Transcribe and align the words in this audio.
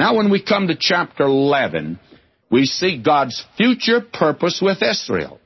Now, 0.00 0.16
when 0.16 0.30
we 0.30 0.42
come 0.42 0.68
to 0.68 0.76
chapter 0.80 1.24
11, 1.24 2.00
we 2.50 2.64
see 2.64 3.02
God's 3.02 3.44
future 3.58 4.00
purpose 4.00 4.58
with 4.62 4.78
Israel. 4.82 5.38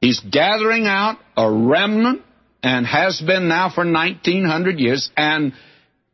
He's 0.00 0.18
gathering 0.18 0.88
out 0.88 1.18
a 1.36 1.48
remnant 1.48 2.22
and 2.64 2.84
has 2.84 3.22
been 3.24 3.46
now 3.46 3.70
for 3.72 3.84
1900 3.84 4.80
years, 4.80 5.08
and 5.16 5.52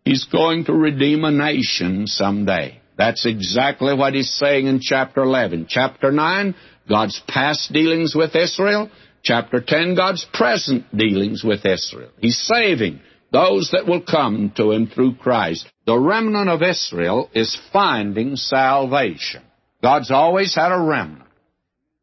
he's 0.05 0.25
going 0.25 0.67
to 0.67 0.75
redeem 0.75 1.25
a 1.25 1.31
nation 1.31 2.07
someday. 2.07 2.79
That's 2.99 3.25
exactly 3.25 3.95
what 3.95 4.13
he's 4.13 4.35
saying 4.35 4.67
in 4.67 4.81
chapter 4.83 5.23
11. 5.23 5.65
Chapter 5.71 6.13
9, 6.13 6.55
God's 6.91 7.23
past 7.27 7.73
dealings 7.73 8.15
with 8.15 8.37
Israel. 8.37 8.91
Chapter 9.23 9.63
10, 9.67 9.95
God's 9.95 10.27
present 10.35 10.95
dealings 10.95 11.43
with 11.43 11.65
Israel. 11.65 12.11
He's 12.21 12.37
saving 12.39 13.01
those 13.31 13.71
that 13.73 13.87
will 13.87 14.03
come 14.03 14.53
to 14.57 14.73
him 14.73 14.87
through 14.87 15.17
Christ. 15.17 15.71
The 15.87 15.99
remnant 15.99 16.49
of 16.49 16.63
Israel 16.63 17.31
is 17.35 17.59
finding 17.73 18.37
salvation. 18.37 19.43
God's 19.83 20.11
always 20.11 20.55
had 20.55 20.73
a 20.73 20.81
remnant. 20.81 21.25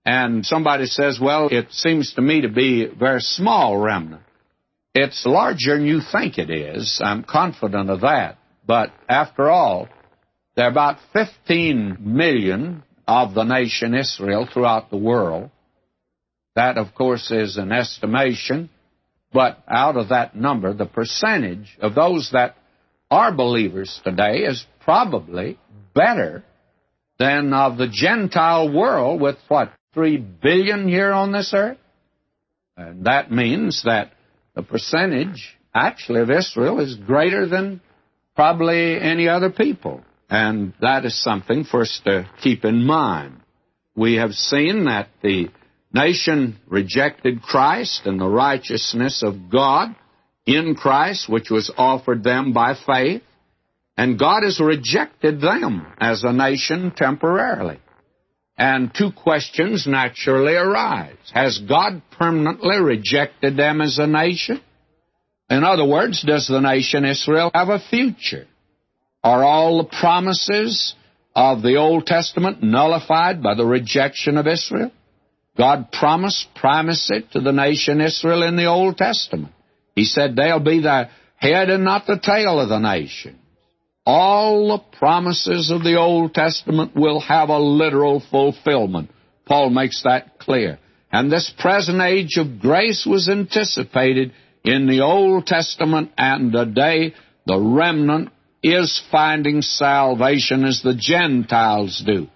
And 0.06 0.46
somebody 0.46 0.86
says, 0.86 1.20
well, 1.20 1.50
it 1.52 1.72
seems 1.72 2.14
to 2.14 2.22
me 2.22 2.42
to 2.42 2.50
be 2.50 2.86
a 2.86 2.94
very 2.94 3.22
small 3.22 3.78
remnant. 3.78 4.22
It's 4.94 5.26
larger 5.26 5.76
than 5.76 5.88
you 5.88 6.00
think 6.12 6.38
it 6.38 6.50
is. 6.50 7.02
I'm 7.04 7.24
confident 7.24 7.90
of 7.90 8.02
that. 8.02 8.38
But 8.66 8.92
after 9.10 9.50
all, 9.50 9.90
there 10.56 10.66
are 10.66 10.72
about 10.72 11.00
15 11.12 11.98
million 12.00 12.84
of 13.08 13.34
the 13.34 13.44
nation 13.44 13.94
Israel 13.94 14.48
throughout 14.52 14.90
the 14.90 14.98
world. 14.98 15.50
That, 16.56 16.78
of 16.78 16.96
course, 16.96 17.32
is 17.32 17.58
an 17.58 17.72
estimation. 17.72 18.70
But 19.36 19.62
out 19.68 19.98
of 19.98 20.10
that 20.10 20.34
number, 20.34 20.74
the 20.74 20.86
percentage 20.86 21.78
of 21.82 21.94
those 21.94 22.30
that 22.32 22.56
are 23.12 23.34
believers 23.34 24.00
today 24.02 24.46
is 24.46 24.66
probably 24.80 25.60
better 25.94 26.46
than 27.20 27.52
of 27.52 27.78
the 27.78 27.90
Gentile 27.90 28.74
world 28.74 29.20
with 29.20 29.36
what, 29.50 29.74
three 29.94 30.16
billion 30.16 30.88
here 30.88 31.12
on 31.12 31.34
this 31.34 31.54
earth? 31.54 31.78
And 32.78 33.08
that 33.08 33.30
means 33.30 33.84
that 33.84 34.14
the 34.54 34.64
percentage 34.64 35.58
actually 35.74 36.22
of 36.22 36.32
Israel 36.32 36.80
is 36.80 36.96
greater 36.96 37.46
than 37.46 37.82
probably 38.38 38.98
any 38.98 39.28
other 39.28 39.50
people. 39.50 40.02
And 40.30 40.74
that 40.80 41.04
is 41.04 41.22
something 41.22 41.66
for 41.66 41.82
us 41.82 42.02
to 42.06 42.30
keep 42.42 42.64
in 42.64 42.86
mind. 42.86 43.42
We 43.98 44.16
have 44.16 44.32
seen 44.32 44.86
that 44.86 45.10
the 45.22 45.50
nation 45.96 46.60
rejected 46.68 47.42
Christ 47.42 48.02
and 48.06 48.20
the 48.20 48.28
righteousness 48.28 49.24
of 49.26 49.50
God 49.50 49.96
in 50.46 50.76
Christ, 50.76 51.30
which 51.30 51.50
was 51.50 51.72
offered 51.78 52.24
them 52.24 52.54
by 52.54 52.76
faith. 52.86 53.24
And 53.98 54.20
God 54.20 54.44
has 54.44 54.60
rejected 54.60 55.40
them 55.40 55.88
as 56.00 56.24
a 56.24 56.34
nation 56.34 56.92
temporarily. 56.96 57.80
And 58.58 58.94
two 58.94 59.12
questions 59.12 59.88
naturally 59.88 60.54
arise. 60.54 61.16
Has 61.34 61.60
God 61.60 62.02
permanently 62.12 62.78
rejected 62.78 63.58
them 63.58 63.82
as 63.82 63.98
a 63.98 64.08
nation? 64.08 64.62
In 65.50 65.64
other 65.64 65.86
words, 65.86 66.24
does 66.24 66.48
the 66.48 66.60
nation 66.60 67.06
Israel 67.06 67.52
have 67.54 67.70
a 67.70 67.80
future? 67.80 68.48
Are 69.24 69.44
all 69.44 69.78
the 69.78 69.98
promises 69.98 70.94
of 71.36 71.62
the 71.62 71.78
Old 71.78 72.06
Testament 72.06 72.62
nullified 72.62 73.42
by 73.42 73.56
the 73.56 73.66
rejection 73.66 74.38
of 74.38 74.48
Israel? 74.48 74.92
God 75.58 75.92
promised 75.92 76.48
promised 76.56 77.10
it 77.12 77.32
to 77.32 77.40
the 77.40 77.52
nation 77.52 78.02
Israel 78.02 78.44
in 78.44 78.56
the 78.56 78.66
Old 78.66 78.98
Testament. 78.98 79.54
He 79.96 80.04
said 80.04 80.36
they'll 80.36 80.60
be 80.60 80.82
the 80.82 81.10
head 81.38 81.70
and 81.70 81.84
not 81.84 82.06
the 82.06 82.20
tail 82.20 82.60
of 82.60 82.70
the 82.70 82.80
nation. 82.80 83.40
All 84.06 84.68
the 84.68 84.98
promises 84.98 85.72
of 85.72 85.84
the 85.84 85.98
Old 85.98 86.34
Testament 86.34 86.96
will 86.96 87.20
have 87.22 87.50
a 87.50 87.58
literal 87.58 88.22
fulfillment. 88.30 89.10
Paul 89.46 89.70
makes 89.70 90.04
that 90.04 90.38
clear. 90.40 90.80
And 91.12 91.32
this 91.32 91.52
present 91.58 92.02
age 92.02 92.38
of 92.38 92.60
grace 92.60 93.06
was 93.06 93.30
anticipated 93.30 94.34
in 94.64 94.88
the 94.88 95.02
Old 95.02 95.46
Testament, 95.48 96.12
and 96.18 96.52
today 96.52 97.14
the 97.46 97.60
remnant 97.60 98.30
is 98.62 99.02
finding 99.12 99.62
salvation 99.62 100.66
as 100.66 100.82
the 100.82 100.96
Gentiles 100.96 102.04
do. 102.06 102.28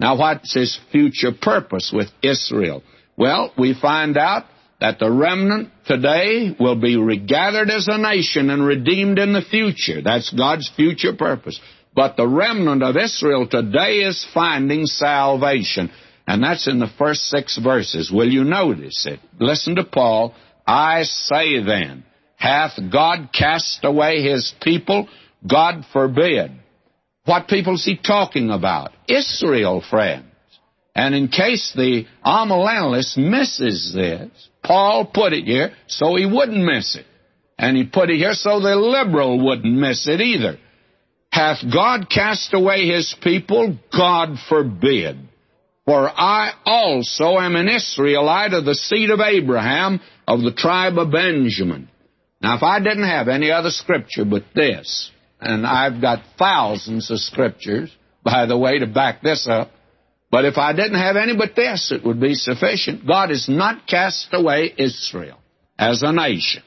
Now, 0.00 0.16
what's 0.16 0.54
his 0.54 0.78
future 0.92 1.32
purpose 1.32 1.92
with 1.92 2.08
Israel? 2.22 2.82
Well, 3.16 3.52
we 3.58 3.74
find 3.80 4.16
out 4.16 4.44
that 4.80 5.00
the 5.00 5.10
remnant 5.10 5.70
today 5.86 6.54
will 6.58 6.76
be 6.80 6.96
regathered 6.96 7.68
as 7.68 7.88
a 7.88 7.98
nation 7.98 8.48
and 8.50 8.64
redeemed 8.64 9.18
in 9.18 9.32
the 9.32 9.42
future. 9.42 10.00
That's 10.02 10.32
God's 10.32 10.70
future 10.76 11.14
purpose. 11.14 11.60
But 11.94 12.16
the 12.16 12.28
remnant 12.28 12.84
of 12.84 12.96
Israel 12.96 13.48
today 13.48 14.02
is 14.02 14.24
finding 14.32 14.86
salvation. 14.86 15.90
And 16.28 16.44
that's 16.44 16.68
in 16.68 16.78
the 16.78 16.90
first 16.98 17.22
six 17.22 17.58
verses. 17.58 18.12
Will 18.12 18.28
you 18.28 18.44
notice 18.44 19.04
it? 19.06 19.18
Listen 19.40 19.76
to 19.76 19.84
Paul. 19.84 20.34
I 20.64 21.02
say 21.02 21.60
then, 21.64 22.04
hath 22.36 22.78
God 22.92 23.30
cast 23.36 23.80
away 23.82 24.22
his 24.22 24.54
people? 24.62 25.08
God 25.44 25.84
forbid. 25.92 26.52
What 27.28 27.46
people 27.46 27.74
is 27.74 27.84
he 27.84 27.98
talking 27.98 28.48
about? 28.48 28.92
Israel, 29.06 29.82
friends. 29.82 30.24
And 30.94 31.14
in 31.14 31.28
case 31.28 31.74
the 31.76 32.06
amillennialist 32.24 33.18
misses 33.18 33.92
this, 33.94 34.30
Paul 34.64 35.10
put 35.12 35.34
it 35.34 35.44
here 35.44 35.72
so 35.88 36.16
he 36.16 36.24
wouldn't 36.24 36.64
miss 36.64 36.96
it. 36.96 37.04
And 37.58 37.76
he 37.76 37.84
put 37.84 38.08
it 38.08 38.16
here 38.16 38.32
so 38.32 38.60
the 38.60 38.74
liberal 38.76 39.44
wouldn't 39.44 39.74
miss 39.74 40.08
it 40.08 40.22
either. 40.22 40.58
Hath 41.30 41.58
God 41.70 42.08
cast 42.08 42.54
away 42.54 42.86
his 42.86 43.14
people? 43.22 43.76
God 43.94 44.38
forbid. 44.48 45.18
For 45.84 46.08
I 46.08 46.52
also 46.64 47.36
am 47.36 47.56
an 47.56 47.68
Israelite 47.68 48.54
of 48.54 48.64
the 48.64 48.74
seed 48.74 49.10
of 49.10 49.20
Abraham, 49.20 50.00
of 50.26 50.40
the 50.40 50.54
tribe 50.54 50.96
of 50.96 51.12
Benjamin. 51.12 51.90
Now, 52.40 52.56
if 52.56 52.62
I 52.62 52.78
didn't 52.78 53.06
have 53.06 53.28
any 53.28 53.50
other 53.50 53.70
scripture 53.70 54.24
but 54.24 54.44
this, 54.54 55.10
and 55.40 55.66
I've 55.66 56.00
got 56.00 56.22
thousands 56.38 57.10
of 57.10 57.18
scriptures, 57.18 57.94
by 58.22 58.46
the 58.46 58.58
way, 58.58 58.78
to 58.78 58.86
back 58.86 59.22
this 59.22 59.46
up. 59.48 59.70
But 60.30 60.44
if 60.44 60.58
I 60.58 60.72
didn't 60.72 60.98
have 60.98 61.16
any 61.16 61.36
but 61.36 61.56
this, 61.56 61.90
it 61.90 62.04
would 62.04 62.20
be 62.20 62.34
sufficient. 62.34 63.06
God 63.06 63.30
has 63.30 63.48
not 63.48 63.86
cast 63.86 64.28
away 64.32 64.74
Israel 64.76 65.38
as 65.78 66.02
a 66.02 66.12
nation. 66.12 66.62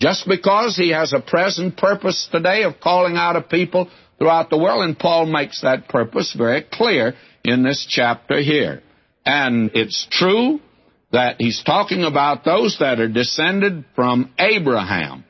Just 0.00 0.26
because 0.26 0.76
He 0.76 0.90
has 0.90 1.12
a 1.12 1.20
present 1.20 1.76
purpose 1.76 2.28
today 2.32 2.64
of 2.64 2.80
calling 2.80 3.16
out 3.16 3.36
a 3.36 3.42
people 3.42 3.90
throughout 4.18 4.50
the 4.50 4.58
world, 4.58 4.84
and 4.84 4.98
Paul 4.98 5.26
makes 5.26 5.60
that 5.62 5.88
purpose 5.88 6.34
very 6.36 6.62
clear 6.62 7.14
in 7.44 7.62
this 7.62 7.86
chapter 7.88 8.40
here. 8.40 8.82
And 9.24 9.70
it's 9.74 10.06
true 10.10 10.60
that 11.12 11.36
he's 11.38 11.62
talking 11.64 12.02
about 12.02 12.44
those 12.44 12.78
that 12.80 12.98
are 12.98 13.08
descended 13.08 13.84
from 13.94 14.32
Abraham. 14.38 15.24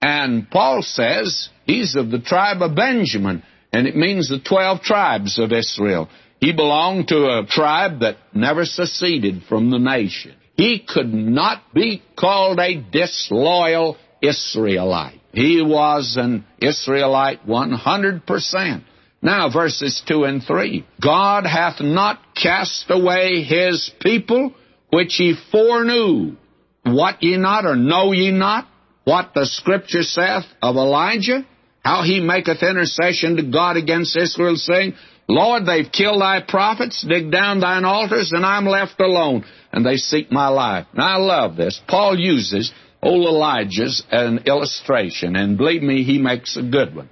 And 0.00 0.48
Paul 0.48 0.82
says 0.82 1.50
he's 1.70 1.94
of 1.94 2.10
the 2.10 2.20
tribe 2.20 2.62
of 2.62 2.74
Benjamin, 2.74 3.42
and 3.72 3.86
it 3.86 3.96
means 3.96 4.28
the 4.28 4.40
12 4.40 4.80
tribes 4.82 5.38
of 5.38 5.52
Israel. 5.52 6.08
He 6.40 6.52
belonged 6.52 7.08
to 7.08 7.26
a 7.26 7.46
tribe 7.48 8.00
that 8.00 8.16
never 8.34 8.64
seceded 8.64 9.42
from 9.48 9.70
the 9.70 9.78
nation. 9.78 10.34
He 10.54 10.84
could 10.86 11.12
not 11.12 11.72
be 11.72 12.02
called 12.18 12.58
a 12.58 12.80
disloyal 12.80 13.96
Israelite. 14.20 15.20
He 15.32 15.62
was 15.62 16.16
an 16.18 16.44
Israelite 16.60 17.46
100%. 17.46 18.84
Now, 19.22 19.50
verses 19.52 20.02
2 20.08 20.24
and 20.24 20.42
3. 20.42 20.86
God 21.00 21.44
hath 21.44 21.80
not 21.80 22.20
cast 22.34 22.86
away 22.88 23.42
his 23.42 23.90
people, 24.00 24.54
which 24.90 25.14
he 25.14 25.34
foreknew. 25.52 26.36
What 26.84 27.22
ye 27.22 27.36
not, 27.36 27.66
or 27.66 27.76
know 27.76 28.12
ye 28.12 28.30
not? 28.30 28.66
what 29.04 29.32
the 29.34 29.46
Scripture 29.46 30.02
saith 30.02 30.44
of 30.62 30.76
Elijah, 30.76 31.44
how 31.82 32.02
he 32.02 32.20
maketh 32.20 32.62
intercession 32.62 33.36
to 33.36 33.42
God 33.42 33.76
against 33.76 34.16
Israel, 34.16 34.56
saying, 34.56 34.94
Lord, 35.28 35.64
they've 35.64 35.90
killed 35.90 36.20
thy 36.20 36.42
prophets, 36.46 37.04
dig 37.08 37.30
down 37.30 37.60
thine 37.60 37.84
altars, 37.84 38.32
and 38.32 38.44
I'm 38.44 38.66
left 38.66 39.00
alone, 39.00 39.44
and 39.72 39.86
they 39.86 39.96
seek 39.96 40.32
my 40.32 40.48
life. 40.48 40.86
Now, 40.92 41.14
I 41.14 41.16
love 41.18 41.56
this. 41.56 41.80
Paul 41.88 42.18
uses 42.18 42.72
old 43.02 43.26
Elijah's 43.26 44.02
an 44.10 44.40
illustration, 44.46 45.36
and 45.36 45.56
believe 45.56 45.82
me, 45.82 46.02
he 46.02 46.18
makes 46.18 46.56
a 46.56 46.62
good 46.62 46.94
one. 46.94 47.08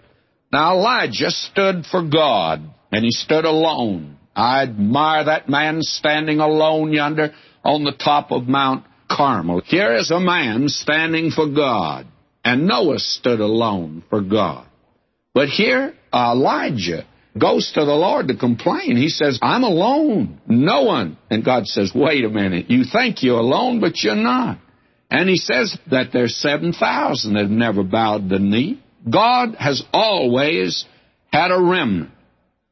Now, 0.52 0.76
Elijah 0.76 1.30
stood 1.30 1.84
for 1.86 2.02
God, 2.02 2.62
and 2.90 3.04
he 3.04 3.10
stood 3.10 3.44
alone. 3.44 4.18
I 4.34 4.62
admire 4.62 5.24
that 5.24 5.48
man 5.48 5.82
standing 5.82 6.40
alone 6.40 6.92
yonder 6.92 7.32
on 7.64 7.84
the 7.84 7.92
top 7.92 8.30
of 8.30 8.48
Mount 8.48 8.84
Carmel. 9.10 9.62
Here 9.64 9.94
is 9.94 10.10
a 10.10 10.20
man 10.20 10.68
standing 10.68 11.30
for 11.30 11.48
God, 11.48 12.06
and 12.44 12.66
Noah 12.66 12.98
stood 12.98 13.40
alone 13.40 14.02
for 14.08 14.20
God. 14.20 14.66
But 15.34 15.48
here, 15.48 15.94
Elijah 16.12 17.06
goes 17.38 17.70
to 17.74 17.80
the 17.84 17.94
Lord 17.94 18.28
to 18.28 18.36
complain. 18.36 18.96
He 18.96 19.08
says, 19.08 19.38
I'm 19.42 19.62
alone, 19.62 20.40
no 20.46 20.82
one. 20.82 21.18
And 21.30 21.44
God 21.44 21.66
says, 21.66 21.92
wait 21.94 22.24
a 22.24 22.28
minute, 22.28 22.70
you 22.70 22.84
think 22.90 23.22
you're 23.22 23.38
alone, 23.38 23.80
but 23.80 24.02
you're 24.02 24.16
not. 24.16 24.58
And 25.10 25.28
he 25.28 25.36
says 25.36 25.76
that 25.90 26.08
there's 26.12 26.36
7,000 26.36 27.34
that 27.34 27.42
have 27.42 27.50
never 27.50 27.82
bowed 27.82 28.28
the 28.28 28.38
knee. 28.38 28.82
God 29.08 29.54
has 29.58 29.82
always 29.92 30.84
had 31.32 31.50
a 31.50 31.60
remnant. 31.60 32.10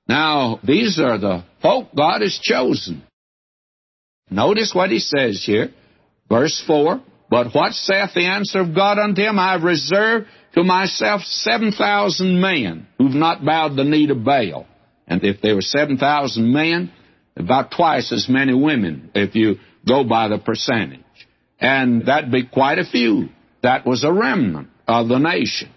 Now, 0.09 0.61
these 0.63 0.99
are 1.01 1.19
the 1.19 1.45
folk 1.63 1.89
God 1.97 2.21
has 2.21 2.39
chosen. 2.41 3.03
Notice 4.31 4.73
what 4.75 4.91
he 4.91 4.99
says 4.99 5.43
here, 5.45 5.73
verse 6.29 6.63
4 6.67 7.01
But 7.29 7.53
what 7.55 7.73
saith 7.73 8.15
the 8.15 8.27
answer 8.27 8.61
of 8.61 8.75
God 8.75 8.99
unto 8.99 9.23
him? 9.23 9.39
I 9.39 9.53
have 9.53 9.63
reserved 9.63 10.27
to 10.55 10.63
myself 10.63 11.23
7,000 11.23 12.41
men 12.41 12.87
who've 12.99 13.15
not 13.15 13.45
bowed 13.45 13.77
the 13.77 13.85
knee 13.85 14.07
to 14.07 14.15
Baal. 14.15 14.67
And 15.07 15.25
if 15.25 15.41
there 15.41 15.55
were 15.55 15.63
7,000 15.63 16.53
men, 16.53 16.93
about 17.37 17.71
twice 17.71 18.13
as 18.13 18.29
many 18.29 18.55
women, 18.55 19.11
if 19.15 19.35
you 19.35 19.57
go 19.87 20.05
by 20.05 20.29
the 20.29 20.39
percentage. 20.39 21.01
And 21.61 22.07
that'd 22.07 22.33
be 22.33 22.47
quite 22.47 22.79
a 22.79 22.85
few. 22.85 23.29
That 23.63 23.87
was 23.87 24.05
a 24.05 24.13
remnant 24.13 24.69
of 24.87 25.09
the 25.09 25.19
nation. 25.19 25.71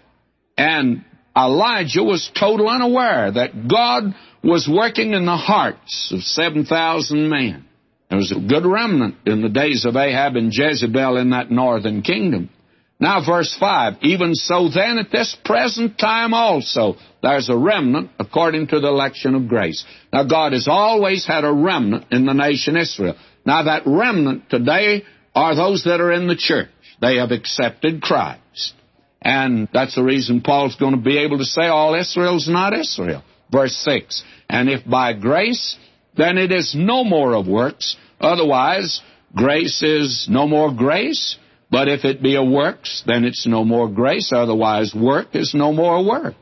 And 0.56 1.04
Elijah 1.36 2.02
was 2.02 2.30
totally 2.38 2.68
unaware 2.68 3.30
that 3.32 3.68
God 3.68 4.14
was 4.42 4.68
working 4.70 5.12
in 5.12 5.26
the 5.26 5.36
hearts 5.36 6.12
of 6.12 6.20
7,000 6.22 7.28
men. 7.28 7.66
There 8.10 8.18
was 8.18 8.32
a 8.32 8.40
good 8.40 8.66
remnant 8.66 9.14
in 9.24 9.40
the 9.40 9.48
days 9.48 9.84
of 9.84 9.96
Ahab 9.96 10.34
and 10.34 10.52
Jezebel 10.52 11.16
in 11.16 11.30
that 11.30 11.50
northern 11.50 12.02
kingdom. 12.02 12.50
Now, 12.98 13.24
verse 13.24 13.56
5 13.58 13.94
Even 14.02 14.34
so, 14.34 14.68
then, 14.68 14.98
at 14.98 15.12
this 15.12 15.36
present 15.44 15.96
time 15.96 16.34
also, 16.34 16.96
there's 17.22 17.48
a 17.48 17.56
remnant 17.56 18.10
according 18.18 18.66
to 18.68 18.80
the 18.80 18.88
election 18.88 19.34
of 19.34 19.48
grace. 19.48 19.84
Now, 20.12 20.24
God 20.24 20.52
has 20.52 20.66
always 20.68 21.24
had 21.24 21.44
a 21.44 21.52
remnant 21.52 22.06
in 22.10 22.26
the 22.26 22.34
nation 22.34 22.76
Israel. 22.76 23.16
Now, 23.46 23.62
that 23.64 23.84
remnant 23.86 24.50
today 24.50 25.04
are 25.34 25.54
those 25.54 25.84
that 25.84 26.00
are 26.00 26.12
in 26.12 26.26
the 26.26 26.36
church. 26.36 26.68
They 27.00 27.16
have 27.16 27.30
accepted 27.30 28.02
Christ. 28.02 28.74
And 29.22 29.68
that's 29.72 29.94
the 29.94 30.02
reason 30.02 30.40
Paul's 30.40 30.76
going 30.76 30.96
to 30.96 31.00
be 31.00 31.18
able 31.18 31.38
to 31.38 31.44
say 31.44 31.66
all 31.66 31.94
Israel's 31.94 32.48
not 32.48 32.76
Israel. 32.76 33.22
Verse 33.50 33.76
6 33.84 34.22
And 34.48 34.68
if 34.68 34.84
by 34.84 35.12
grace, 35.14 35.78
then 36.20 36.38
it 36.38 36.52
is 36.52 36.74
no 36.76 37.04
more 37.04 37.34
of 37.34 37.46
works. 37.46 37.96
Otherwise, 38.20 39.00
grace 39.34 39.82
is 39.82 40.26
no 40.28 40.46
more 40.46 40.72
grace. 40.72 41.38
But 41.70 41.88
if 41.88 42.04
it 42.04 42.22
be 42.22 42.34
a 42.34 42.44
works, 42.44 43.02
then 43.06 43.24
it's 43.24 43.46
no 43.46 43.64
more 43.64 43.88
grace. 43.88 44.32
Otherwise, 44.34 44.94
work 44.94 45.34
is 45.34 45.54
no 45.54 45.72
more 45.72 46.04
work. 46.04 46.34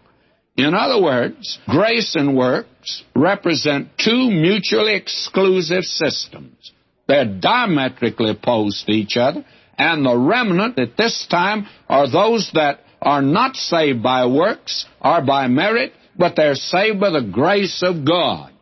In 0.56 0.74
other 0.74 1.00
words, 1.00 1.58
grace 1.68 2.16
and 2.16 2.36
works 2.36 3.04
represent 3.14 3.90
two 3.96 4.30
mutually 4.30 4.96
exclusive 4.96 5.84
systems. 5.84 6.72
They're 7.06 7.38
diametrically 7.40 8.30
opposed 8.30 8.86
to 8.86 8.92
each 8.92 9.16
other, 9.16 9.44
and 9.78 10.04
the 10.04 10.16
remnant 10.16 10.78
at 10.78 10.96
this 10.96 11.26
time 11.30 11.68
are 11.88 12.10
those 12.10 12.50
that 12.54 12.80
are 13.00 13.22
not 13.22 13.54
saved 13.54 14.02
by 14.02 14.26
works 14.26 14.84
or 15.00 15.22
by 15.22 15.46
merit, 15.46 15.92
but 16.16 16.34
they're 16.34 16.56
saved 16.56 16.98
by 16.98 17.10
the 17.10 17.22
grace 17.22 17.82
of 17.84 18.04
God. 18.04 18.52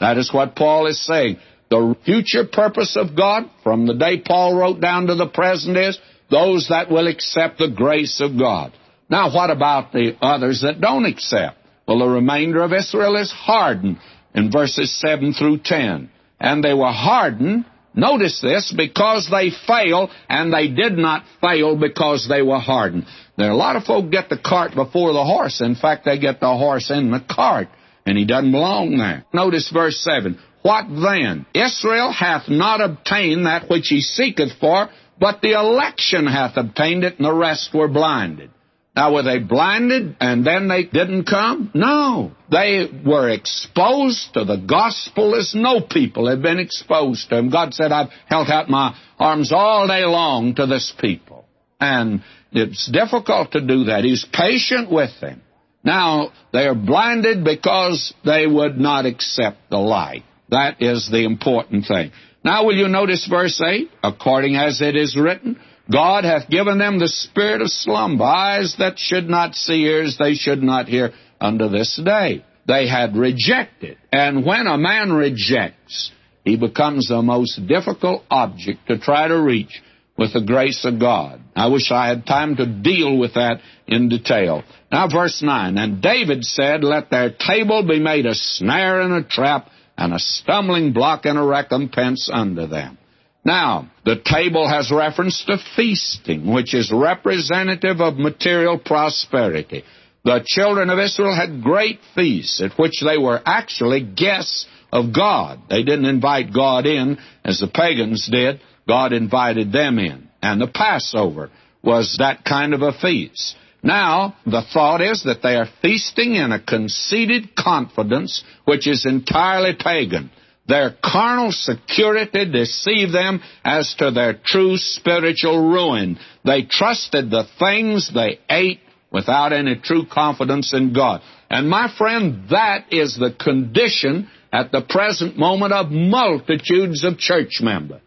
That 0.00 0.18
is 0.18 0.32
what 0.32 0.56
Paul 0.56 0.86
is 0.86 1.04
saying. 1.04 1.38
The 1.70 1.96
future 2.04 2.44
purpose 2.44 2.96
of 2.96 3.16
God, 3.16 3.50
from 3.62 3.86
the 3.86 3.94
day 3.94 4.20
Paul 4.20 4.56
wrote 4.56 4.80
down 4.80 5.06
to 5.06 5.14
the 5.14 5.28
present, 5.28 5.76
is 5.76 5.98
those 6.30 6.68
that 6.68 6.90
will 6.90 7.06
accept 7.06 7.58
the 7.58 7.70
grace 7.70 8.20
of 8.20 8.38
God. 8.38 8.72
Now, 9.08 9.34
what 9.34 9.50
about 9.50 9.92
the 9.92 10.16
others 10.20 10.62
that 10.62 10.80
don't 10.80 11.04
accept? 11.04 11.56
Well, 11.86 11.98
the 11.98 12.08
remainder 12.08 12.62
of 12.62 12.72
Israel 12.72 13.16
is 13.16 13.30
hardened 13.30 13.98
in 14.34 14.50
verses 14.50 14.98
7 15.00 15.32
through 15.34 15.58
10. 15.64 16.10
And 16.40 16.64
they 16.64 16.74
were 16.74 16.92
hardened, 16.92 17.66
notice 17.94 18.40
this, 18.40 18.72
because 18.76 19.28
they 19.30 19.50
failed, 19.66 20.10
and 20.28 20.52
they 20.52 20.68
did 20.68 20.94
not 20.94 21.24
fail 21.40 21.76
because 21.76 22.26
they 22.28 22.42
were 22.42 22.58
hardened. 22.58 23.06
There 23.36 23.48
are 23.48 23.52
a 23.52 23.56
lot 23.56 23.76
of 23.76 23.84
folk 23.84 24.10
get 24.10 24.28
the 24.28 24.38
cart 24.38 24.74
before 24.74 25.12
the 25.12 25.24
horse. 25.24 25.60
In 25.60 25.74
fact, 25.74 26.04
they 26.04 26.18
get 26.18 26.40
the 26.40 26.56
horse 26.56 26.90
in 26.90 27.10
the 27.10 27.20
cart, 27.20 27.68
and 28.06 28.18
he 28.18 28.24
doesn't 28.24 28.52
belong 28.52 28.98
there. 28.98 29.24
Notice 29.32 29.70
verse 29.70 29.98
7. 30.02 30.38
What 30.62 30.86
then? 30.88 31.46
Israel 31.54 32.12
hath 32.12 32.48
not 32.48 32.80
obtained 32.80 33.46
that 33.46 33.68
which 33.68 33.88
he 33.88 34.00
seeketh 34.00 34.58
for, 34.60 34.88
but 35.18 35.40
the 35.40 35.52
election 35.52 36.26
hath 36.26 36.56
obtained 36.56 37.04
it, 37.04 37.18
and 37.18 37.26
the 37.26 37.34
rest 37.34 37.74
were 37.74 37.88
blinded. 37.88 38.50
Now, 38.96 39.12
were 39.12 39.24
they 39.24 39.40
blinded 39.40 40.16
and 40.20 40.46
then 40.46 40.68
they 40.68 40.84
didn't 40.84 41.24
come? 41.24 41.72
No. 41.74 42.30
They 42.50 42.86
were 43.04 43.28
exposed 43.28 44.34
to 44.34 44.44
the 44.44 44.56
gospel 44.56 45.34
as 45.34 45.52
no 45.52 45.80
people 45.80 46.28
have 46.28 46.42
been 46.42 46.60
exposed 46.60 47.28
to 47.28 47.34
them. 47.34 47.50
God 47.50 47.74
said, 47.74 47.90
I've 47.90 48.10
held 48.26 48.48
out 48.50 48.70
my 48.70 48.96
arms 49.18 49.52
all 49.52 49.88
day 49.88 50.04
long 50.04 50.54
to 50.56 50.66
this 50.66 50.94
people. 51.00 51.44
And 51.80 52.22
it's 52.52 52.88
difficult 52.90 53.52
to 53.52 53.60
do 53.60 53.84
that. 53.84 54.04
He's 54.04 54.24
patient 54.32 54.88
with 54.90 55.10
them. 55.20 55.42
Now, 55.84 56.32
they 56.52 56.66
are 56.66 56.74
blinded 56.74 57.44
because 57.44 58.14
they 58.24 58.46
would 58.46 58.78
not 58.78 59.06
accept 59.06 59.58
the 59.70 59.78
light. 59.78 60.24
That 60.48 60.80
is 60.80 61.08
the 61.10 61.24
important 61.24 61.86
thing. 61.86 62.10
Now, 62.42 62.64
will 62.64 62.76
you 62.76 62.88
notice 62.88 63.26
verse 63.28 63.60
8? 63.60 63.90
According 64.02 64.56
as 64.56 64.80
it 64.80 64.96
is 64.96 65.16
written, 65.16 65.58
God 65.90 66.24
hath 66.24 66.48
given 66.48 66.78
them 66.78 66.98
the 66.98 67.08
spirit 67.08 67.60
of 67.60 67.68
slumber, 67.68 68.24
eyes 68.24 68.76
that 68.78 68.98
should 68.98 69.28
not 69.28 69.54
see, 69.54 69.84
ears 69.84 70.16
they 70.18 70.34
should 70.34 70.62
not 70.62 70.88
hear 70.88 71.12
unto 71.40 71.68
this 71.68 72.00
day. 72.02 72.44
They 72.66 72.88
had 72.88 73.16
rejected. 73.16 73.98
And 74.10 74.44
when 74.46 74.66
a 74.66 74.78
man 74.78 75.12
rejects, 75.12 76.10
he 76.44 76.56
becomes 76.56 77.08
the 77.08 77.22
most 77.22 77.66
difficult 77.66 78.24
object 78.30 78.86
to 78.88 78.98
try 78.98 79.28
to 79.28 79.40
reach 79.40 79.82
with 80.16 80.32
the 80.32 80.44
grace 80.44 80.84
of 80.84 81.00
God. 81.00 81.40
I 81.56 81.68
wish 81.68 81.90
I 81.90 82.08
had 82.08 82.26
time 82.26 82.56
to 82.56 82.66
deal 82.66 83.18
with 83.18 83.34
that 83.34 83.60
in 83.86 84.08
detail. 84.08 84.62
Now, 84.90 85.08
verse 85.08 85.42
9 85.42 85.76
And 85.76 86.02
David 86.02 86.44
said, 86.44 86.84
Let 86.84 87.10
their 87.10 87.30
table 87.30 87.86
be 87.86 88.00
made 88.00 88.26
a 88.26 88.34
snare 88.34 89.00
and 89.00 89.14
a 89.14 89.28
trap, 89.28 89.68
and 89.96 90.12
a 90.12 90.18
stumbling 90.18 90.92
block 90.92 91.24
and 91.24 91.38
a 91.38 91.42
recompense 91.42 92.28
unto 92.32 92.66
them. 92.66 92.98
Now, 93.44 93.90
the 94.04 94.16
table 94.24 94.66
has 94.68 94.90
reference 94.90 95.44
to 95.46 95.58
feasting, 95.76 96.52
which 96.52 96.74
is 96.74 96.90
representative 96.92 98.00
of 98.00 98.16
material 98.16 98.78
prosperity. 98.78 99.84
The 100.24 100.42
children 100.46 100.88
of 100.88 100.98
Israel 100.98 101.36
had 101.36 101.62
great 101.62 102.00
feasts 102.14 102.62
at 102.62 102.78
which 102.78 103.02
they 103.04 103.18
were 103.18 103.40
actually 103.44 104.02
guests 104.02 104.66
of 104.90 105.12
God. 105.12 105.60
They 105.68 105.82
didn't 105.82 106.06
invite 106.06 106.54
God 106.54 106.86
in 106.86 107.18
as 107.44 107.60
the 107.60 107.68
pagans 107.68 108.26
did. 108.30 108.60
God 108.86 109.12
invited 109.12 109.72
them 109.72 109.98
in. 109.98 110.28
And 110.42 110.60
the 110.60 110.68
Passover 110.68 111.50
was 111.82 112.16
that 112.18 112.44
kind 112.44 112.74
of 112.74 112.82
a 112.82 112.92
feast. 112.92 113.56
Now, 113.82 114.36
the 114.46 114.62
thought 114.72 115.02
is 115.02 115.24
that 115.24 115.42
they 115.42 115.56
are 115.56 115.68
feasting 115.82 116.34
in 116.34 116.52
a 116.52 116.62
conceited 116.62 117.54
confidence 117.54 118.42
which 118.64 118.86
is 118.86 119.04
entirely 119.04 119.74
pagan. 119.78 120.30
Their 120.66 120.96
carnal 121.04 121.52
security 121.52 122.50
deceived 122.50 123.12
them 123.12 123.42
as 123.62 123.94
to 123.98 124.10
their 124.10 124.40
true 124.42 124.78
spiritual 124.78 125.70
ruin. 125.70 126.18
They 126.44 126.62
trusted 126.62 127.30
the 127.30 127.44
things 127.58 128.10
they 128.12 128.40
ate 128.48 128.80
without 129.12 129.52
any 129.52 129.76
true 129.76 130.06
confidence 130.10 130.72
in 130.72 130.94
God. 130.94 131.20
And 131.50 131.68
my 131.68 131.92
friend, 131.98 132.48
that 132.50 132.86
is 132.90 133.16
the 133.16 133.32
condition 133.38 134.30
at 134.50 134.72
the 134.72 134.80
present 134.80 135.36
moment 135.36 135.74
of 135.74 135.90
multitudes 135.90 137.04
of 137.04 137.18
church 137.18 137.60
members. 137.60 138.00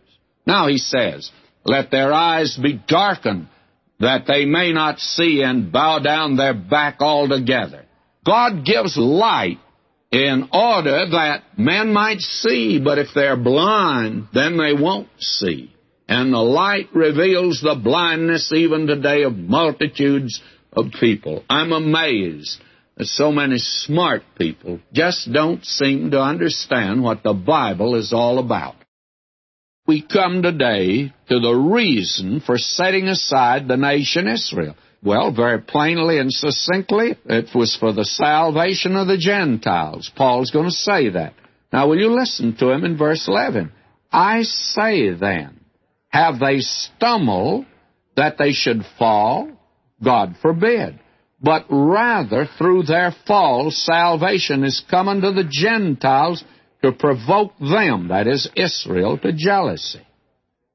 Now 0.48 0.68
he 0.68 0.77
says, 0.77 1.30
let 1.66 1.92
their 1.92 2.13
eyes 2.13 2.58
be 2.58 2.82
darkened 2.88 3.50
that 4.00 4.24
they 4.25 4.46
may 4.46 4.72
not 4.72 5.00
see 5.00 5.42
and 5.44 5.72
bow 5.72 6.00
down 6.00 6.38
their 6.38 6.54
back 6.54 7.01
altogether. 7.01 7.86
God 8.25 8.66
gives 8.66 8.96
light 8.96 9.60
in 10.10 10.48
order 10.54 11.10
that 11.12 11.44
men 11.58 11.92
might 11.92 12.20
see, 12.20 12.80
but 12.82 12.98
if 12.98 13.08
they're 13.13 13.36
blind, 13.36 14.30
then 14.34 14.58
they 14.58 14.74
won't 14.74 15.10
see. 15.20 15.74
And 16.08 16.32
the 16.32 16.38
light 16.38 16.88
reveals 16.94 17.60
the 17.62 17.75
blindness 17.75 18.54
even 18.54 18.88
today 18.88 19.24
of 19.24 19.36
multitudes 19.36 20.42
of 20.72 20.86
people. 20.98 21.44
I'm 21.50 21.74
amazed 21.74 22.62
that 22.96 23.08
so 23.08 23.34
many 23.34 23.58
smart 23.58 24.24
people 24.38 24.80
just 24.94 25.30
don't 25.34 25.66
seem 25.66 26.12
to 26.12 26.22
understand 26.22 27.04
what 27.04 27.24
the 27.24 27.34
Bible 27.34 27.96
is 27.96 28.13
all 28.13 28.39
about 28.39 28.76
we 29.88 30.01
come 30.01 30.41
today 30.41 31.13
to 31.29 31.39
the 31.39 31.53
reason 31.53 32.41
for 32.41 32.58
setting 32.58 33.08
aside 33.08 33.67
the 33.67 33.77
nation 33.77 34.27
Israel. 34.27 34.75
Well, 35.01 35.32
very 35.34 35.62
plainly 35.62 36.20
and 36.20 36.32
succinctly, 36.32 37.17
it 37.25 37.56
was 37.56 37.77
for 37.79 37.94
the 37.94 38.03
salvation 38.03 38.96
of 38.96 39.08
the 39.08 39.17
Gentiles. 39.17 40.12
Paul's 40.15 40.51
going 40.51 40.65
to 40.65 40.72
say 40.72 41.10
that. 41.10 41.34
Now, 41.72 41.88
will 41.88 42.00
you 42.00 42.10
listen 42.10 42.58
to 42.58 42.72
him 42.72 42.84
in 42.84 42.98
verse 42.98 43.27
11? 43.27 43.72
I 44.12 44.41
say 44.44 45.13
then, 45.13 45.62
have 46.10 46.39
they 46.39 46.60
stumbled 46.60 47.65
that 48.15 48.38
they 48.38 48.51
should 48.51 48.84
fall? 48.98 49.51
God 50.03 50.36
forbid. 50.41 51.00
But 51.41 51.65
rather, 51.70 52.48
through 52.58 52.84
their 52.84 53.15
fall, 53.27 53.70
salvation 53.70 54.63
is 54.63 54.84
come 54.89 55.08
unto 55.08 55.32
the 55.32 55.48
Gentiles 55.48 56.44
to 56.91 56.98
provoke 56.98 57.58
them, 57.60 58.08
that 58.10 58.27
is, 58.27 58.50
Israel, 58.56 59.17
to 59.20 59.34
jealousy. 59.34 60.06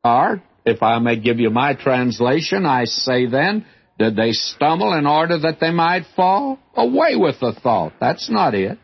Or, 0.04 0.42
if 0.64 0.82
I 0.82 0.98
may 0.98 1.18
give 1.18 1.38
you 1.38 1.50
my 1.50 1.74
translation, 1.74 2.66
I 2.66 2.84
say 2.84 3.26
then, 3.26 3.64
did 3.98 4.16
they 4.16 4.32
stumble 4.32 4.92
in 4.94 5.06
order 5.06 5.38
that 5.38 5.58
they 5.60 5.70
might 5.70 6.04
fall? 6.14 6.58
Away 6.74 7.16
with 7.16 7.40
the 7.40 7.54
thought. 7.62 7.94
That's 8.00 8.30
not 8.30 8.54
it. 8.54 8.78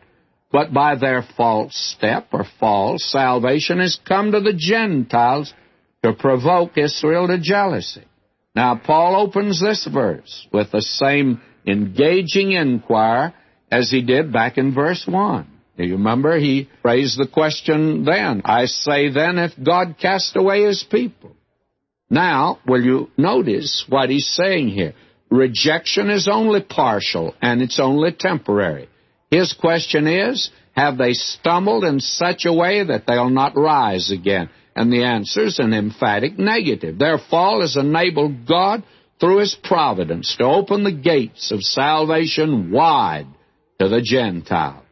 But 0.51 0.73
by 0.73 0.95
their 0.95 1.23
false 1.37 1.75
step 1.97 2.27
or 2.31 2.45
fall, 2.59 2.95
salvation 2.97 3.79
has 3.79 3.99
come 4.07 4.31
to 4.31 4.39
the 4.39 4.53
Gentiles 4.53 5.53
to 6.03 6.13
provoke 6.13 6.77
Israel 6.77 7.27
to 7.27 7.39
jealousy. 7.39 8.05
Now, 8.55 8.75
Paul 8.83 9.15
opens 9.15 9.61
this 9.61 9.87
verse 9.91 10.47
with 10.51 10.71
the 10.71 10.81
same 10.81 11.41
engaging 11.67 12.53
inquiry 12.53 13.33
as 13.71 13.91
he 13.91 14.01
did 14.01 14.33
back 14.33 14.57
in 14.57 14.73
verse 14.73 15.05
1. 15.07 15.58
You 15.85 15.93
remember? 15.93 16.37
He 16.37 16.69
raised 16.83 17.19
the 17.19 17.27
question 17.27 18.03
then. 18.03 18.41
I 18.45 18.65
say 18.65 19.09
then, 19.09 19.37
if 19.37 19.51
God 19.61 19.95
cast 19.99 20.35
away 20.35 20.63
his 20.63 20.83
people. 20.83 21.35
Now, 22.09 22.59
will 22.67 22.83
you 22.83 23.09
notice 23.17 23.85
what 23.87 24.09
he's 24.09 24.27
saying 24.27 24.69
here? 24.69 24.93
Rejection 25.29 26.09
is 26.09 26.27
only 26.27 26.61
partial 26.61 27.35
and 27.41 27.61
it's 27.61 27.79
only 27.79 28.11
temporary. 28.11 28.89
His 29.29 29.53
question 29.53 30.07
is, 30.07 30.49
have 30.73 30.97
they 30.97 31.13
stumbled 31.13 31.83
in 31.83 31.99
such 31.99 32.45
a 32.45 32.53
way 32.53 32.83
that 32.83 33.05
they'll 33.05 33.29
not 33.29 33.55
rise 33.55 34.11
again? 34.11 34.49
And 34.75 34.91
the 34.91 35.03
answer 35.03 35.43
is 35.43 35.59
an 35.59 35.73
emphatic 35.73 36.39
negative. 36.39 36.97
Their 36.97 37.17
fall 37.17 37.61
has 37.61 37.75
enabled 37.75 38.47
God, 38.47 38.83
through 39.19 39.39
His 39.39 39.55
providence, 39.61 40.35
to 40.37 40.45
open 40.45 40.83
the 40.83 40.93
gates 40.93 41.51
of 41.51 41.61
salvation 41.61 42.71
wide 42.71 43.27
to 43.79 43.89
the 43.89 44.01
Gentile. 44.01 44.85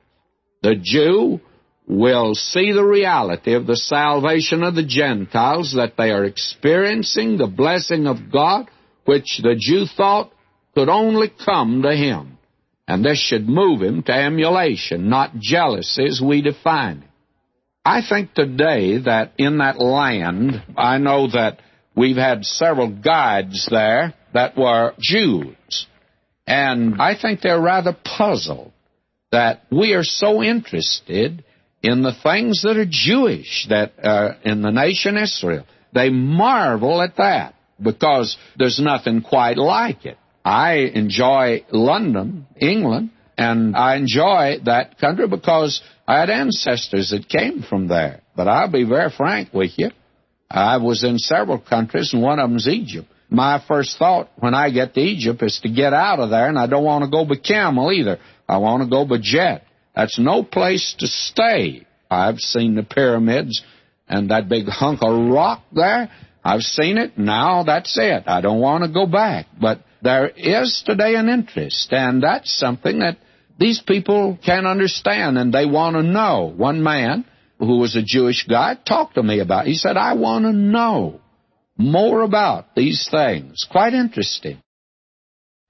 The 0.68 0.76
Jew 0.76 1.40
will 1.88 2.36
see 2.36 2.74
the 2.74 2.84
reality 2.84 3.54
of 3.54 3.68
the 3.68 3.78
salvation 3.78 4.64
of 4.64 4.76
the 4.76 4.84
Gentiles, 4.84 5.76
that 5.78 5.94
they 5.98 6.12
are 6.12 6.26
experiencing 6.26 7.38
the 7.38 7.48
blessing 7.48 8.06
of 8.06 8.30
God, 8.30 8.70
which 9.06 9.40
the 9.42 9.56
Jew 9.58 9.86
thought 9.86 10.30
could 10.76 10.90
only 10.90 11.30
come 11.30 11.84
to 11.84 11.96
him. 11.96 12.38
And 12.86 13.02
this 13.02 13.18
should 13.18 13.48
move 13.48 13.82
him 13.82 14.04
to 14.04 14.12
emulation, 14.12 15.08
not 15.08 15.38
jealousy 15.40 16.06
as 16.06 16.20
we 16.22 16.42
define 16.42 16.98
it. 16.98 17.10
I 17.86 18.02
think 18.02 18.34
today 18.34 18.98
that 18.98 19.32
in 19.38 19.60
that 19.60 19.80
land, 19.80 20.62
I 20.76 20.98
know 20.98 21.30
that 21.30 21.62
we've 21.96 22.18
had 22.18 22.44
several 22.44 22.90
guides 22.90 23.70
there 23.72 24.16
that 24.34 24.58
were 24.58 24.96
Jews. 25.00 25.88
And 26.46 27.02
I 27.02 27.16
think 27.18 27.40
they're 27.40 27.62
rather 27.62 27.96
puzzled 28.04 28.74
that 29.32 29.64
we 29.72 29.94
are 29.94 30.04
so 30.04 30.42
interested 30.42 31.44
in 31.84 32.02
the 32.02 32.14
things 32.24 32.64
that 32.64 32.78
are 32.78 32.86
Jewish, 32.88 33.68
that 33.70 33.94
are 34.04 34.38
in 34.44 34.62
the 34.62 34.72
nation 34.72 35.18
Israel. 35.18 35.66
They 35.94 36.10
marvel 36.10 37.02
at 37.02 37.18
that 37.18 37.56
because 37.82 38.38
there's 38.58 38.80
nothing 38.80 39.22
quite 39.22 39.58
like 39.58 40.06
it. 40.06 40.18
I 40.44 40.90
enjoy 40.94 41.66
London, 41.72 42.48
England, 42.56 43.12
and 43.38 43.76
I 43.76 43.98
enjoy 43.98 44.58
that 44.66 44.98
country 44.98 45.28
because 45.28 45.82
I 46.08 46.20
had 46.20 46.30
ancestors 46.30 47.12
that 47.12 47.30
came 47.30 47.62
from 47.62 47.88
there. 47.88 48.22
But 48.36 48.48
I'll 48.48 48.72
be 48.72 48.84
very 48.84 49.12
frank 49.12 49.54
with 49.54 49.72
you. 49.78 49.92
I 50.50 50.78
was 50.78 51.04
in 51.04 51.20
several 51.20 51.60
countries, 51.60 52.14
and 52.14 52.24
one 52.24 52.40
of 52.40 52.50
them's 52.50 52.68
Egypt. 52.68 53.08
My 53.30 53.62
first 53.68 53.98
thought 53.98 54.30
when 54.38 54.54
I 54.54 54.70
get 54.70 54.94
to 54.94 55.02
Egypt 55.02 55.44
is 55.44 55.60
to 55.64 55.70
get 55.70 55.94
out 55.94 56.20
of 56.20 56.30
there, 56.30 56.48
and 56.48 56.58
I 56.58 56.68
don't 56.68 56.84
want 56.84 57.04
to 57.04 57.12
go 57.12 57.26
by 57.26 57.36
camel 57.36 57.92
either. 57.92 58.20
I 58.48 58.58
want 58.58 58.84
to 58.84 58.90
go 58.90 59.06
by 59.06 59.18
jet. 59.22 59.64
That's 59.96 60.20
no 60.20 60.44
place 60.44 60.96
to 61.00 61.08
stay. 61.08 61.86
I've 62.10 62.40
seen 62.40 62.76
the 62.76 62.84
pyramids 62.84 63.64
and 64.08 64.32
that 64.32 64.48
big 64.48 64.68
hunk 64.68 65.00
of 65.02 65.30
rock 65.30 65.64
there. 65.72 66.10
I've 66.44 66.62
seen 66.62 66.98
it. 66.98 67.18
Now 67.18 67.64
that's 67.64 67.98
it. 67.98 68.24
I 68.28 68.42
don't 68.42 68.62
want 68.62 68.84
to 68.84 68.90
go 68.92 69.06
back. 69.06 69.48
But 69.60 69.82
there 70.02 70.28
is 70.28 70.84
today 70.86 71.16
an 71.16 71.28
interest, 71.28 71.92
and 71.92 72.24
that's 72.24 72.58
something 72.58 73.00
that 73.00 73.18
these 73.60 73.82
people 73.82 74.38
can 74.46 74.66
understand 74.66 75.38
and 75.38 75.54
they 75.54 75.66
want 75.66 75.96
to 75.96 76.04
know. 76.04 76.54
One 76.56 76.84
man 76.84 77.26
who 77.60 77.80
was 77.80 77.96
a 77.96 78.04
Jewish 78.04 78.46
guy 78.48 78.76
talked 78.76 79.16
to 79.16 79.24
me 79.24 79.40
about 79.40 79.66
it. 79.66 79.72
He 79.72 79.76
said, 79.76 79.98
I 79.98 80.14
want 80.14 80.46
to 80.46 80.54
know 80.54 81.20
more 81.78 82.22
about 82.22 82.76
these 82.76 83.08
things. 83.10 83.68
Quite 83.70 83.94
interesting. 83.94 84.62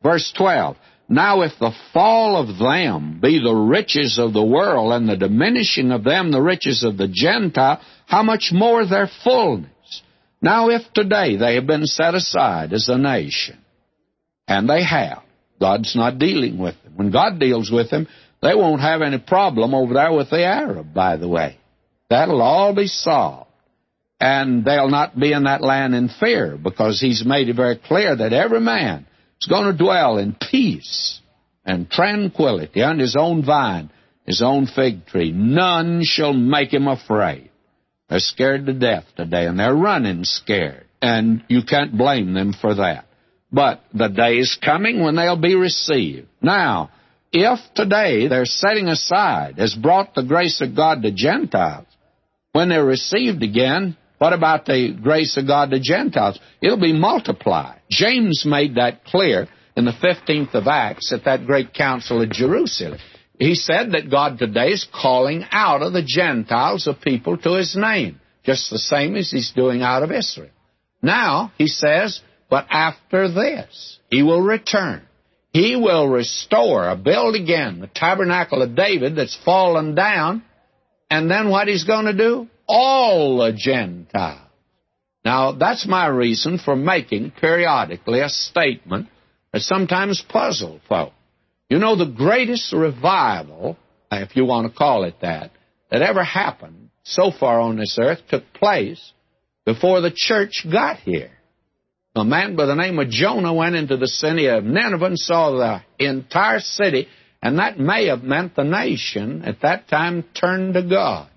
Verse 0.03 0.33
12. 0.37 0.77
Now 1.09 1.41
if 1.41 1.53
the 1.59 1.71
fall 1.93 2.35
of 2.35 2.57
them 2.57 3.19
be 3.21 3.39
the 3.39 3.53
riches 3.53 4.19
of 4.19 4.33
the 4.33 4.43
world, 4.43 4.91
and 4.91 5.07
the 5.07 5.15
diminishing 5.15 5.91
of 5.91 6.03
them 6.03 6.31
the 6.31 6.41
riches 6.41 6.83
of 6.83 6.97
the 6.97 7.07
Gentile, 7.07 7.81
how 8.05 8.23
much 8.23 8.51
more 8.51 8.85
their 8.85 9.09
fullness? 9.23 9.71
Now 10.41 10.69
if 10.69 10.81
today 10.93 11.37
they 11.37 11.55
have 11.55 11.65
been 11.65 11.85
set 11.85 12.13
aside 12.13 12.73
as 12.73 12.89
a 12.89 12.97
nation, 12.97 13.57
and 14.47 14.69
they 14.69 14.83
have, 14.83 15.23
God's 15.59 15.95
not 15.95 16.19
dealing 16.19 16.57
with 16.57 16.75
them. 16.83 16.93
When 16.95 17.11
God 17.11 17.39
deals 17.39 17.71
with 17.71 17.89
them, 17.89 18.07
they 18.41 18.53
won't 18.53 18.81
have 18.81 19.01
any 19.01 19.17
problem 19.17 19.73
over 19.73 19.93
there 19.93 20.11
with 20.11 20.29
the 20.29 20.43
Arab, 20.43 20.93
by 20.93 21.17
the 21.17 21.27
way. 21.27 21.57
That'll 22.09 22.41
all 22.41 22.75
be 22.75 22.87
solved. 22.87 23.49
And 24.19 24.65
they'll 24.65 24.89
not 24.89 25.17
be 25.17 25.31
in 25.31 25.43
that 25.43 25.61
land 25.61 25.93
in 25.93 26.09
fear 26.09 26.57
because 26.57 26.99
He's 26.99 27.23
made 27.25 27.49
it 27.49 27.55
very 27.55 27.77
clear 27.77 28.15
that 28.15 28.33
every 28.33 28.59
man 28.59 29.05
is 29.41 29.47
going 29.47 29.71
to 29.71 29.77
dwell 29.77 30.17
in 30.17 30.35
peace 30.51 31.19
and 31.65 31.89
tranquility 31.89 32.81
under 32.81 33.03
His 33.03 33.15
own 33.17 33.45
vine, 33.45 33.89
His 34.25 34.41
own 34.41 34.67
fig 34.67 35.05
tree. 35.05 35.31
None 35.31 36.01
shall 36.03 36.33
make 36.33 36.73
Him 36.73 36.87
afraid. 36.87 37.49
They're 38.09 38.19
scared 38.19 38.65
to 38.65 38.73
death 38.73 39.05
today 39.15 39.45
and 39.45 39.59
they're 39.59 39.75
running 39.75 40.23
scared. 40.23 40.85
And 41.01 41.43
you 41.47 41.61
can't 41.67 41.97
blame 41.97 42.33
them 42.33 42.53
for 42.59 42.75
that. 42.75 43.05
But 43.51 43.81
the 43.93 44.07
day 44.07 44.37
is 44.37 44.57
coming 44.63 45.01
when 45.01 45.15
they'll 45.15 45.39
be 45.39 45.55
received. 45.55 46.27
Now, 46.41 46.89
if 47.31 47.59
today 47.75 48.27
their 48.27 48.45
setting 48.45 48.87
aside 48.87 49.57
has 49.57 49.75
brought 49.75 50.15
the 50.15 50.23
grace 50.23 50.61
of 50.61 50.75
God 50.75 51.03
to 51.03 51.11
Gentiles, 51.11 51.87
when 52.51 52.69
they're 52.69 52.83
received 52.83 53.43
again, 53.43 53.95
what 54.17 54.33
about 54.33 54.65
the 54.65 54.97
grace 55.01 55.37
of 55.37 55.47
God 55.47 55.71
to 55.71 55.79
Gentiles? 55.79 56.39
It'll 56.61 56.79
be 56.79 56.97
multiplied. 56.97 57.81
James 57.89 58.43
made 58.45 58.75
that 58.75 59.05
clear 59.05 59.47
in 59.75 59.85
the 59.85 59.91
15th 59.91 60.55
of 60.55 60.67
Acts 60.67 61.13
at 61.13 61.25
that 61.25 61.45
great 61.45 61.73
council 61.73 62.21
at 62.23 62.29
Jerusalem. 62.29 62.99
He 63.39 63.53
said 63.53 63.91
that 63.91 64.09
God 64.09 64.39
today 64.39 64.69
is 64.69 64.87
calling 64.91 65.45
out 65.51 65.83
of 65.83 65.93
the 65.93 66.03
Gentiles 66.03 66.87
a 66.87 66.93
people 66.93 67.37
to 67.37 67.53
his 67.53 67.75
name, 67.75 68.19
just 68.43 68.71
the 68.71 68.79
same 68.79 69.15
as 69.15 69.29
he's 69.29 69.51
doing 69.51 69.83
out 69.83 70.01
of 70.01 70.11
Israel. 70.11 70.49
Now, 71.03 71.51
he 71.59 71.67
says, 71.67 72.19
but 72.49 72.65
after 72.71 73.31
this, 73.31 73.99
he 74.09 74.23
will 74.23 74.41
return. 74.41 75.03
He 75.51 75.75
will 75.75 76.07
restore, 76.07 76.89
or 76.89 76.95
build 76.95 77.35
again 77.35 77.79
the 77.79 77.87
tabernacle 77.87 78.63
of 78.63 78.75
David 78.75 79.15
that's 79.15 79.37
fallen 79.45 79.95
down. 79.95 80.43
And 81.09 81.29
then 81.29 81.49
what 81.49 81.67
he's 81.67 81.83
going 81.83 82.05
to 82.05 82.13
do? 82.13 82.47
All 82.67 83.37
the 83.37 83.53
Gentiles. 83.53 84.41
Now, 85.23 85.53
that's 85.53 85.87
my 85.87 86.07
reason 86.07 86.57
for 86.57 86.75
making 86.75 87.31
periodically 87.31 88.21
a 88.21 88.29
statement 88.29 89.07
that 89.51 89.61
sometimes 89.61 90.23
puzzles 90.27 90.81
folks. 90.87 91.13
You 91.69 91.79
know, 91.79 91.95
the 91.95 92.05
greatest 92.05 92.71
revival, 92.71 93.77
if 94.11 94.35
you 94.35 94.45
want 94.45 94.71
to 94.71 94.77
call 94.77 95.03
it 95.03 95.15
that, 95.21 95.51
that 95.91 96.01
ever 96.01 96.23
happened 96.23 96.89
so 97.03 97.31
far 97.31 97.59
on 97.59 97.77
this 97.77 97.97
earth 98.01 98.19
took 98.29 98.53
place 98.53 99.11
before 99.65 99.99
the 100.01 100.13
church 100.15 100.65
got 100.69 100.97
here 100.99 101.31
a 102.17 102.25
man 102.25 102.55
by 102.55 102.65
the 102.65 102.75
name 102.75 102.97
of 102.99 103.09
Jonah 103.09 103.53
went 103.53 103.75
into 103.75 103.97
the 103.97 104.07
city 104.07 104.47
of 104.47 104.63
Nineveh 104.63 105.05
and 105.05 105.19
saw 105.19 105.51
the 105.51 105.81
entire 106.03 106.59
city, 106.59 107.07
and 107.41 107.59
that 107.59 107.79
may 107.79 108.07
have 108.07 108.23
meant 108.23 108.55
the 108.55 108.63
nation 108.63 109.43
at 109.43 109.61
that 109.61 109.87
time 109.87 110.23
turned 110.33 110.73
to 110.73 110.83
God. 110.83 111.29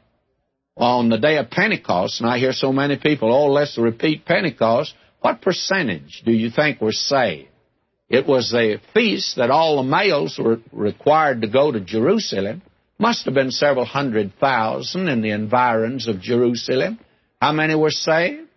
On 0.80 1.10
the 1.10 1.18
day 1.18 1.36
of 1.36 1.50
Pentecost, 1.50 2.22
and 2.22 2.30
I 2.30 2.38
hear 2.38 2.54
so 2.54 2.72
many 2.72 2.96
people, 2.96 3.30
oh, 3.30 3.52
let's 3.52 3.76
repeat 3.76 4.24
Pentecost, 4.24 4.94
what 5.20 5.42
percentage 5.42 6.22
do 6.24 6.32
you 6.32 6.48
think 6.48 6.80
were 6.80 6.90
saved? 6.90 7.50
It 8.08 8.26
was 8.26 8.54
a 8.54 8.80
feast 8.94 9.36
that 9.36 9.50
all 9.50 9.76
the 9.76 9.82
males 9.82 10.40
were 10.42 10.58
required 10.72 11.42
to 11.42 11.48
go 11.48 11.70
to 11.70 11.80
Jerusalem. 11.80 12.62
Must 12.98 13.26
have 13.26 13.34
been 13.34 13.50
several 13.50 13.84
hundred 13.84 14.32
thousand 14.40 15.08
in 15.08 15.20
the 15.20 15.32
environs 15.32 16.08
of 16.08 16.22
Jerusalem. 16.22 16.98
How 17.42 17.52
many 17.52 17.74
were 17.74 17.90
saved? 17.90 18.48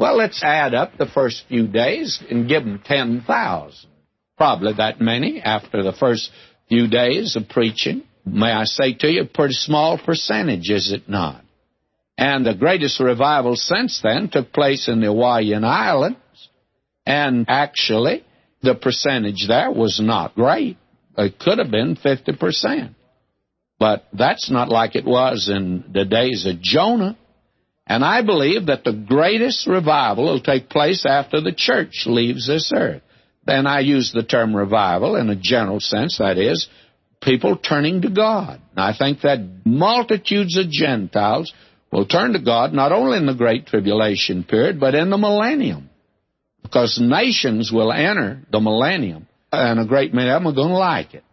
Well, 0.00 0.16
let's 0.16 0.42
add 0.42 0.74
up 0.74 0.98
the 0.98 1.06
first 1.06 1.44
few 1.46 1.68
days 1.68 2.20
and 2.28 2.48
give 2.48 2.64
them 2.64 2.82
10,000. 2.84 3.90
Probably 4.36 4.72
that 4.78 5.00
many 5.00 5.40
after 5.40 5.84
the 5.84 5.92
first 5.92 6.28
few 6.68 6.88
days 6.88 7.36
of 7.36 7.48
preaching. 7.48 8.02
May 8.26 8.50
I 8.50 8.64
say 8.64 8.94
to 8.94 9.08
you, 9.08 9.26
pretty 9.32 9.54
small 9.54 9.96
percentage, 9.96 10.70
is 10.70 10.90
it 10.92 11.08
not? 11.08 11.44
And 12.18 12.44
the 12.44 12.54
greatest 12.54 12.98
revival 12.98 13.54
since 13.54 14.00
then 14.02 14.28
took 14.28 14.52
place 14.52 14.88
in 14.88 15.00
the 15.00 15.06
Hawaiian 15.06 15.64
Islands. 15.64 16.18
And 17.06 17.46
actually, 17.48 18.24
the 18.60 18.74
percentage 18.74 19.46
there 19.46 19.70
was 19.70 20.00
not 20.02 20.34
great. 20.34 20.76
It 21.16 21.38
could 21.38 21.58
have 21.58 21.70
been 21.70 21.96
50%. 21.96 22.94
But 23.78 24.04
that's 24.12 24.50
not 24.50 24.68
like 24.68 24.96
it 24.96 25.04
was 25.04 25.48
in 25.48 25.84
the 25.92 26.04
days 26.04 26.44
of 26.44 26.60
Jonah. 26.60 27.16
And 27.86 28.04
I 28.04 28.22
believe 28.22 28.66
that 28.66 28.82
the 28.82 28.92
greatest 28.92 29.68
revival 29.68 30.24
will 30.24 30.40
take 30.40 30.68
place 30.68 31.06
after 31.06 31.40
the 31.40 31.54
church 31.56 32.02
leaves 32.06 32.48
this 32.48 32.72
earth. 32.74 33.02
Then 33.46 33.66
I 33.66 33.80
use 33.80 34.12
the 34.12 34.24
term 34.24 34.54
revival 34.54 35.14
in 35.14 35.30
a 35.30 35.36
general 35.36 35.78
sense, 35.80 36.18
that 36.18 36.36
is, 36.36 36.68
people 37.22 37.56
turning 37.56 38.02
to 38.02 38.10
God. 38.10 38.60
And 38.72 38.80
I 38.80 38.92
think 38.96 39.20
that 39.22 39.38
multitudes 39.64 40.58
of 40.58 40.68
Gentiles 40.68 41.52
will 41.90 42.06
turn 42.06 42.32
to 42.32 42.38
God 42.40 42.72
not 42.72 42.92
only 42.92 43.18
in 43.18 43.26
the 43.26 43.34
Great 43.34 43.66
Tribulation 43.66 44.44
period, 44.44 44.78
but 44.78 44.94
in 44.94 45.10
the 45.10 45.18
millennium. 45.18 45.90
Because 46.62 47.00
nations 47.00 47.72
will 47.72 47.92
enter 47.92 48.42
the 48.50 48.60
millennium, 48.60 49.26
and 49.50 49.80
a 49.80 49.86
great 49.86 50.12
many 50.12 50.28
of 50.28 50.42
them 50.42 50.52
are 50.52 50.54
going 50.54 50.68
to 50.68 50.78
like 50.78 51.14
it. 51.14 51.24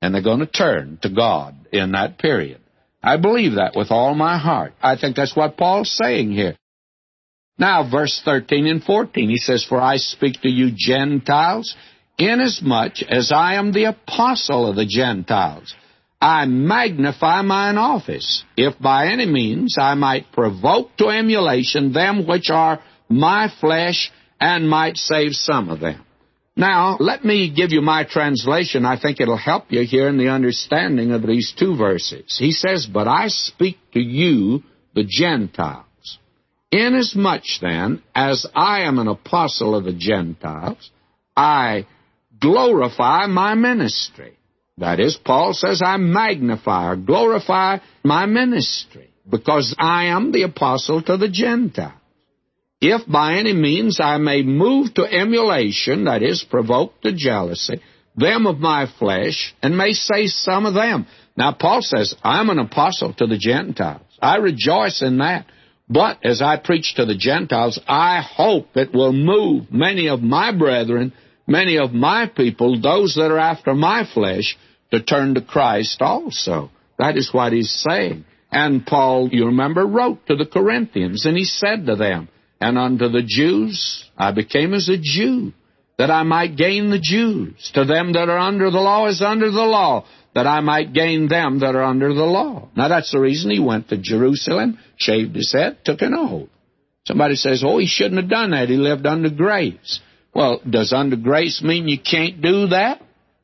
And 0.00 0.14
they're 0.14 0.22
going 0.22 0.40
to 0.40 0.46
turn 0.46 0.98
to 1.02 1.08
God 1.08 1.66
in 1.72 1.92
that 1.92 2.18
period. 2.18 2.60
I 3.02 3.16
believe 3.16 3.54
that 3.54 3.74
with 3.74 3.90
all 3.90 4.14
my 4.14 4.38
heart. 4.38 4.74
I 4.80 4.96
think 4.96 5.16
that's 5.16 5.34
what 5.34 5.56
Paul's 5.56 5.90
saying 5.90 6.32
here. 6.32 6.56
Now, 7.58 7.88
verse 7.90 8.20
13 8.24 8.66
and 8.68 8.82
14, 8.82 9.28
he 9.28 9.36
says, 9.36 9.64
For 9.64 9.80
I 9.80 9.96
speak 9.96 10.40
to 10.42 10.48
you 10.48 10.70
Gentiles, 10.76 11.74
inasmuch 12.16 13.02
as 13.08 13.32
I 13.32 13.54
am 13.54 13.72
the 13.72 13.84
apostle 13.84 14.68
of 14.68 14.76
the 14.76 14.86
Gentiles. 14.86 15.74
I 16.20 16.46
magnify 16.46 17.42
mine 17.42 17.78
office, 17.78 18.42
if 18.56 18.78
by 18.78 19.08
any 19.08 19.26
means 19.26 19.76
I 19.78 19.94
might 19.94 20.32
provoke 20.32 20.96
to 20.96 21.08
emulation 21.08 21.92
them 21.92 22.26
which 22.26 22.50
are 22.50 22.80
my 23.08 23.48
flesh, 23.60 24.10
and 24.40 24.68
might 24.68 24.96
save 24.96 25.32
some 25.32 25.68
of 25.68 25.80
them. 25.80 26.04
Now, 26.56 26.96
let 26.98 27.24
me 27.24 27.50
give 27.54 27.70
you 27.70 27.80
my 27.80 28.04
translation. 28.04 28.84
I 28.84 28.98
think 29.00 29.20
it'll 29.20 29.36
help 29.36 29.70
you 29.70 29.84
here 29.84 30.08
in 30.08 30.18
the 30.18 30.28
understanding 30.28 31.12
of 31.12 31.24
these 31.24 31.54
two 31.56 31.76
verses. 31.76 32.36
He 32.38 32.50
says, 32.50 32.86
But 32.86 33.06
I 33.06 33.28
speak 33.28 33.78
to 33.94 34.00
you, 34.00 34.64
the 34.94 35.04
Gentiles. 35.04 35.84
Inasmuch 36.70 37.44
then 37.62 38.02
as 38.14 38.46
I 38.54 38.82
am 38.82 38.98
an 38.98 39.08
apostle 39.08 39.74
of 39.74 39.84
the 39.84 39.92
Gentiles, 39.92 40.90
I 41.36 41.86
glorify 42.40 43.26
my 43.26 43.54
ministry. 43.54 44.37
That 44.78 45.00
is, 45.00 45.16
Paul 45.16 45.54
says, 45.54 45.82
I 45.84 45.96
magnify 45.96 46.90
or 46.90 46.96
glorify 46.96 47.78
my 48.04 48.26
ministry 48.26 49.10
because 49.28 49.74
I 49.78 50.06
am 50.06 50.32
the 50.32 50.42
apostle 50.42 51.02
to 51.02 51.16
the 51.16 51.28
Gentiles. 51.28 51.94
If 52.80 53.06
by 53.08 53.34
any 53.34 53.52
means 53.52 53.98
I 54.00 54.18
may 54.18 54.42
move 54.42 54.94
to 54.94 55.02
emulation, 55.02 56.04
that 56.04 56.22
is, 56.22 56.44
provoke 56.48 57.00
to 57.02 57.12
jealousy, 57.12 57.80
them 58.16 58.46
of 58.46 58.58
my 58.58 58.86
flesh, 58.98 59.54
and 59.62 59.76
may 59.76 59.92
say 59.92 60.26
some 60.26 60.64
of 60.64 60.74
them. 60.74 61.06
Now, 61.36 61.52
Paul 61.52 61.82
says, 61.82 62.14
I'm 62.22 62.50
an 62.50 62.58
apostle 62.58 63.14
to 63.14 63.26
the 63.26 63.38
Gentiles. 63.38 64.02
I 64.22 64.36
rejoice 64.36 65.02
in 65.02 65.18
that. 65.18 65.46
But 65.88 66.18
as 66.24 66.42
I 66.42 66.56
preach 66.56 66.94
to 66.96 67.06
the 67.06 67.16
Gentiles, 67.16 67.80
I 67.88 68.20
hope 68.20 68.76
it 68.76 68.92
will 68.92 69.12
move 69.12 69.72
many 69.72 70.08
of 70.08 70.20
my 70.20 70.56
brethren, 70.56 71.12
many 71.46 71.78
of 71.78 71.92
my 71.92 72.26
people, 72.26 72.80
those 72.80 73.14
that 73.14 73.30
are 73.30 73.38
after 73.38 73.74
my 73.74 74.04
flesh, 74.12 74.56
to 74.90 75.02
turn 75.02 75.34
to 75.34 75.42
Christ 75.42 76.00
also. 76.00 76.70
That 76.98 77.16
is 77.16 77.32
what 77.32 77.52
he's 77.52 77.84
saying. 77.88 78.24
And 78.50 78.86
Paul, 78.86 79.28
you 79.30 79.46
remember, 79.46 79.86
wrote 79.86 80.26
to 80.26 80.36
the 80.36 80.46
Corinthians, 80.46 81.26
and 81.26 81.36
he 81.36 81.44
said 81.44 81.86
to 81.86 81.96
them, 81.96 82.28
And 82.60 82.78
unto 82.78 83.08
the 83.08 83.22
Jews 83.22 84.04
I 84.16 84.32
became 84.32 84.74
as 84.74 84.88
a 84.88 84.96
Jew, 84.98 85.52
that 85.98 86.10
I 86.10 86.22
might 86.22 86.56
gain 86.56 86.90
the 86.90 87.00
Jews. 87.00 87.70
To 87.74 87.84
them 87.84 88.12
that 88.14 88.28
are 88.28 88.38
under 88.38 88.70
the 88.70 88.78
law 88.78 89.06
is 89.06 89.20
under 89.20 89.50
the 89.50 89.64
law, 89.64 90.06
that 90.34 90.46
I 90.46 90.60
might 90.60 90.92
gain 90.92 91.28
them 91.28 91.60
that 91.60 91.74
are 91.74 91.82
under 91.82 92.14
the 92.14 92.24
law. 92.24 92.68
Now 92.76 92.88
that's 92.88 93.12
the 93.12 93.20
reason 93.20 93.50
he 93.50 93.60
went 93.60 93.88
to 93.88 93.98
Jerusalem, 93.98 94.78
shaved 94.96 95.34
his 95.34 95.52
head, 95.52 95.84
took 95.84 96.00
an 96.02 96.14
oath. 96.14 96.48
Somebody 97.06 97.34
says, 97.34 97.64
oh, 97.66 97.78
he 97.78 97.86
shouldn't 97.86 98.20
have 98.20 98.30
done 98.30 98.50
that. 98.50 98.68
He 98.68 98.76
lived 98.76 99.06
under 99.06 99.30
grace. 99.30 100.00
Well, 100.34 100.60
does 100.68 100.92
under 100.92 101.16
grace 101.16 101.62
mean 101.62 101.88
you 101.88 101.98
can't 101.98 102.40
do 102.40 102.68
that? 102.68 103.02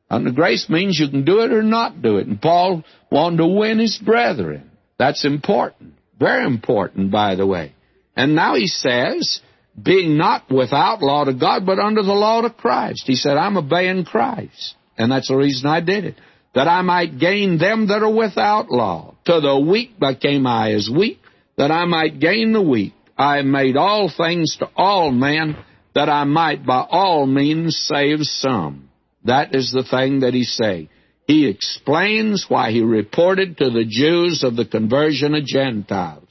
Under 0.09 0.31
grace 0.31 0.69
means 0.69 0.99
you 0.99 1.09
can 1.09 1.25
do 1.25 1.41
it 1.41 1.51
or 1.51 1.63
not 1.63 2.01
do 2.01 2.17
it. 2.17 2.27
And 2.27 2.41
Paul 2.41 2.83
wanted 3.11 3.37
to 3.37 3.47
win 3.47 3.79
his 3.79 3.97
brethren. 3.97 4.71
That's 4.97 5.25
important. 5.25 5.93
Very 6.19 6.45
important, 6.45 7.11
by 7.11 7.35
the 7.35 7.45
way. 7.45 7.73
And 8.15 8.35
now 8.35 8.55
he 8.55 8.67
says, 8.67 9.41
being 9.81 10.17
not 10.17 10.49
without 10.49 11.01
law 11.01 11.25
to 11.25 11.33
God, 11.33 11.65
but 11.65 11.79
under 11.79 12.01
the 12.01 12.13
law 12.13 12.41
to 12.41 12.49
Christ. 12.49 13.03
He 13.05 13.15
said, 13.15 13.37
I'm 13.37 13.57
obeying 13.57 14.05
Christ. 14.05 14.75
And 14.97 15.11
that's 15.11 15.27
the 15.27 15.35
reason 15.35 15.69
I 15.69 15.81
did 15.81 16.05
it. 16.05 16.15
That 16.53 16.69
I 16.69 16.81
might 16.81 17.19
gain 17.19 17.57
them 17.57 17.87
that 17.87 18.01
are 18.01 18.13
without 18.13 18.69
law. 18.69 19.15
To 19.25 19.41
the 19.41 19.59
weak 19.59 19.99
became 19.99 20.47
I 20.47 20.71
as 20.71 20.89
weak, 20.89 21.19
that 21.57 21.71
I 21.71 21.83
might 21.85 22.19
gain 22.19 22.53
the 22.53 22.61
weak. 22.61 22.93
I 23.17 23.41
made 23.41 23.75
all 23.75 24.09
things 24.15 24.55
to 24.59 24.69
all 24.75 25.11
men, 25.11 25.57
that 25.93 26.09
I 26.09 26.23
might 26.23 26.65
by 26.65 26.85
all 26.89 27.25
means 27.25 27.75
save 27.75 28.19
some. 28.21 28.89
That 29.25 29.55
is 29.55 29.71
the 29.71 29.83
thing 29.83 30.21
that 30.21 30.33
he's 30.33 30.55
saying. 30.55 30.89
He 31.27 31.47
explains 31.47 32.45
why 32.47 32.71
he 32.71 32.81
reported 32.81 33.57
to 33.57 33.71
the 33.71 33.85
Jews 33.85 34.43
of 34.43 34.55
the 34.55 34.65
conversion 34.65 35.33
of 35.33 35.45
Gentiles. 35.45 36.27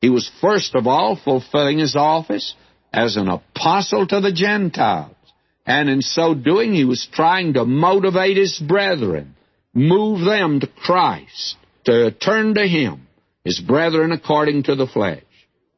He 0.00 0.10
was 0.10 0.30
first 0.40 0.74
of 0.74 0.88
all 0.88 1.16
fulfilling 1.16 1.78
his 1.78 1.94
office 1.94 2.54
as 2.92 3.16
an 3.16 3.28
apostle 3.28 4.06
to 4.08 4.20
the 4.20 4.32
Gentiles. 4.32 5.14
And 5.64 5.88
in 5.88 6.02
so 6.02 6.34
doing, 6.34 6.74
he 6.74 6.84
was 6.84 7.08
trying 7.12 7.52
to 7.52 7.64
motivate 7.64 8.36
his 8.36 8.58
brethren, 8.58 9.36
move 9.72 10.24
them 10.24 10.58
to 10.58 10.66
Christ, 10.66 11.56
to 11.84 12.10
turn 12.10 12.54
to 12.54 12.66
him, 12.66 13.06
his 13.44 13.60
brethren 13.60 14.10
according 14.10 14.64
to 14.64 14.74
the 14.74 14.88
flesh. 14.88 15.22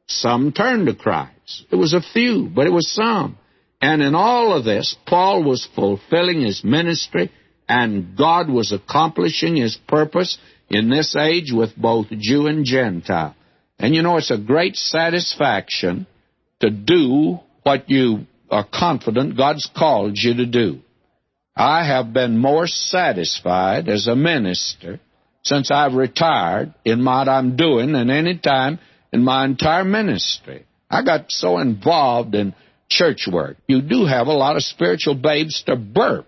Some 0.07 0.51
turned 0.51 0.87
to 0.87 0.95
Christ. 0.95 1.65
It 1.71 1.75
was 1.75 1.93
a 1.93 2.01
few, 2.01 2.49
but 2.53 2.65
it 2.65 2.73
was 2.73 2.91
some. 2.91 3.37
And 3.85 4.01
in 4.01 4.15
all 4.15 4.51
of 4.51 4.65
this, 4.65 4.95
Paul 5.05 5.43
was 5.43 5.69
fulfilling 5.75 6.41
his 6.41 6.63
ministry, 6.63 7.31
and 7.69 8.17
God 8.17 8.49
was 8.49 8.71
accomplishing 8.71 9.57
his 9.57 9.77
purpose 9.87 10.39
in 10.71 10.89
this 10.89 11.15
age 11.15 11.51
with 11.53 11.75
both 11.77 12.07
Jew 12.09 12.47
and 12.47 12.65
Gentile. 12.65 13.35
And 13.77 13.93
you 13.93 14.01
know, 14.01 14.17
it's 14.17 14.31
a 14.31 14.39
great 14.39 14.75
satisfaction 14.75 16.07
to 16.61 16.71
do 16.71 17.37
what 17.61 17.87
you 17.87 18.25
are 18.49 18.65
confident 18.65 19.37
God's 19.37 19.69
called 19.77 20.17
you 20.17 20.33
to 20.33 20.47
do. 20.47 20.79
I 21.55 21.85
have 21.85 22.11
been 22.11 22.39
more 22.39 22.65
satisfied 22.65 23.87
as 23.87 24.07
a 24.07 24.15
minister 24.15 24.99
since 25.43 25.69
I've 25.69 25.93
retired 25.93 26.73
in 26.85 27.05
what 27.05 27.29
I'm 27.29 27.55
doing 27.55 27.91
than 27.91 28.09
any 28.09 28.39
time 28.39 28.79
in 29.13 29.23
my 29.23 29.45
entire 29.45 29.83
ministry. 29.83 30.65
I 30.89 31.03
got 31.03 31.25
so 31.29 31.59
involved 31.59 32.33
in 32.33 32.55
church 32.89 33.27
work. 33.31 33.57
You 33.67 33.81
do 33.81 34.05
have 34.05 34.27
a 34.27 34.33
lot 34.33 34.55
of 34.55 34.63
spiritual 34.63 35.15
babes 35.15 35.63
to 35.63 35.75
burp, 35.75 36.27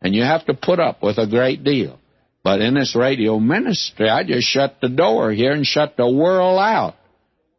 and 0.00 0.14
you 0.14 0.22
have 0.22 0.46
to 0.46 0.54
put 0.54 0.80
up 0.80 1.02
with 1.02 1.18
a 1.18 1.26
great 1.26 1.64
deal. 1.64 1.98
But 2.44 2.60
in 2.60 2.74
this 2.74 2.94
radio 2.94 3.40
ministry, 3.40 4.08
I 4.08 4.22
just 4.22 4.46
shut 4.46 4.76
the 4.80 4.88
door 4.88 5.32
here 5.32 5.52
and 5.52 5.66
shut 5.66 5.96
the 5.96 6.08
world 6.08 6.60
out. 6.60 6.94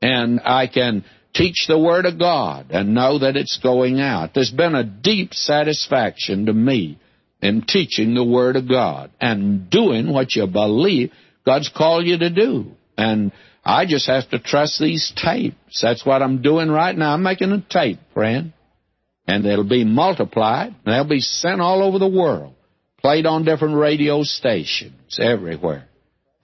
And 0.02 0.40
I 0.40 0.68
can 0.68 1.04
teach 1.34 1.66
the 1.68 1.78
Word 1.78 2.06
of 2.06 2.18
God 2.18 2.68
and 2.70 2.96
know 2.96 3.20
that 3.20 3.36
it's 3.36 3.60
going 3.62 4.00
out. 4.00 4.34
There's 4.34 4.52
been 4.52 4.76
a 4.76 4.84
deep 4.84 5.34
satisfaction 5.34 6.46
to 6.46 6.54
me 6.54 7.00
in 7.42 7.64
teaching 7.68 8.14
the 8.14 8.24
Word 8.24 8.56
of 8.56 8.70
God 8.70 9.12
and 9.20 9.70
doing 9.70 10.12
what 10.12 10.36
you 10.36 10.48
believe 10.48 11.12
God's 11.46 11.70
called 11.70 12.06
you 12.06 12.18
to 12.20 12.30
do. 12.30 12.72
And 12.98 13.32
I 13.68 13.86
just 13.86 14.08
have 14.08 14.30
to 14.30 14.40
trust 14.40 14.80
these 14.80 15.12
tapes. 15.14 15.82
That's 15.82 16.06
what 16.06 16.22
I'm 16.22 16.42
doing 16.42 16.70
right 16.70 16.98
now. 16.98 17.14
I'm 17.14 17.22
making 17.22 17.52
a 17.52 17.62
tape, 17.70 18.00
friend. 18.14 18.54
And 19.28 19.44
they'll 19.44 19.68
be 19.68 19.84
multiplied, 19.84 20.74
and 20.86 20.96
they'll 20.96 21.04
be 21.04 21.20
sent 21.20 21.60
all 21.60 21.84
over 21.84 22.00
the 22.00 22.08
world, 22.08 22.56
played 23.02 23.26
on 23.26 23.44
different 23.44 23.76
radio 23.76 24.24
stations 24.24 25.20
everywhere. 25.20 25.86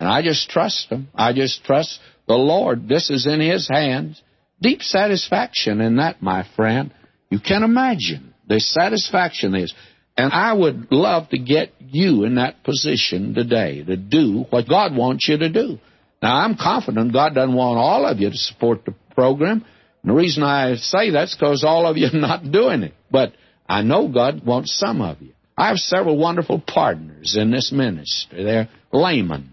And 0.01 0.09
I 0.09 0.21
just 0.21 0.49
trust 0.49 0.89
them. 0.89 1.07
I 1.15 1.31
just 1.31 1.63
trust 1.63 1.97
the 2.27 2.35
Lord. 2.35 2.89
This 2.89 3.09
is 3.09 3.25
in 3.25 3.39
His 3.39 3.69
hands. 3.71 4.21
Deep 4.61 4.81
satisfaction 4.81 5.79
in 5.79 5.95
that, 5.95 6.21
my 6.21 6.45
friend. 6.57 6.93
You 7.29 7.39
can 7.39 7.63
imagine 7.63 8.33
the 8.49 8.59
satisfaction 8.59 9.55
is. 9.55 9.73
And 10.17 10.33
I 10.33 10.51
would 10.51 10.91
love 10.91 11.29
to 11.29 11.37
get 11.37 11.71
you 11.79 12.25
in 12.25 12.35
that 12.35 12.65
position 12.65 13.33
today 13.33 13.81
to 13.81 13.95
do 13.95 14.45
what 14.49 14.67
God 14.67 14.93
wants 14.93 15.29
you 15.29 15.37
to 15.37 15.49
do. 15.49 15.79
Now, 16.23 16.37
I'm 16.37 16.55
confident 16.55 17.11
God 17.11 17.35
doesn't 17.35 17.53
want 17.53 17.77
all 17.77 18.05
of 18.05 18.17
you 18.17 18.29
to 18.29 18.37
support 18.37 18.85
the 18.85 18.95
program. 19.13 19.65
And 20.01 20.09
the 20.09 20.15
reason 20.15 20.41
I 20.41 20.75
say 20.75 21.09
that's 21.09 21.35
because 21.35 21.65
all 21.65 21.85
of 21.85 21.97
you 21.97 22.07
are 22.07 22.17
not 22.17 22.49
doing 22.49 22.83
it. 22.83 22.93
But 23.11 23.33
I 23.67 23.81
know 23.81 24.07
God 24.07 24.45
wants 24.45 24.73
some 24.79 25.01
of 25.01 25.21
you. 25.21 25.33
I 25.57 25.67
have 25.67 25.79
several 25.79 26.17
wonderful 26.17 26.63
partners 26.65 27.35
in 27.37 27.51
this 27.51 27.73
ministry. 27.73 28.41
They're 28.41 28.69
laymen. 28.93 29.51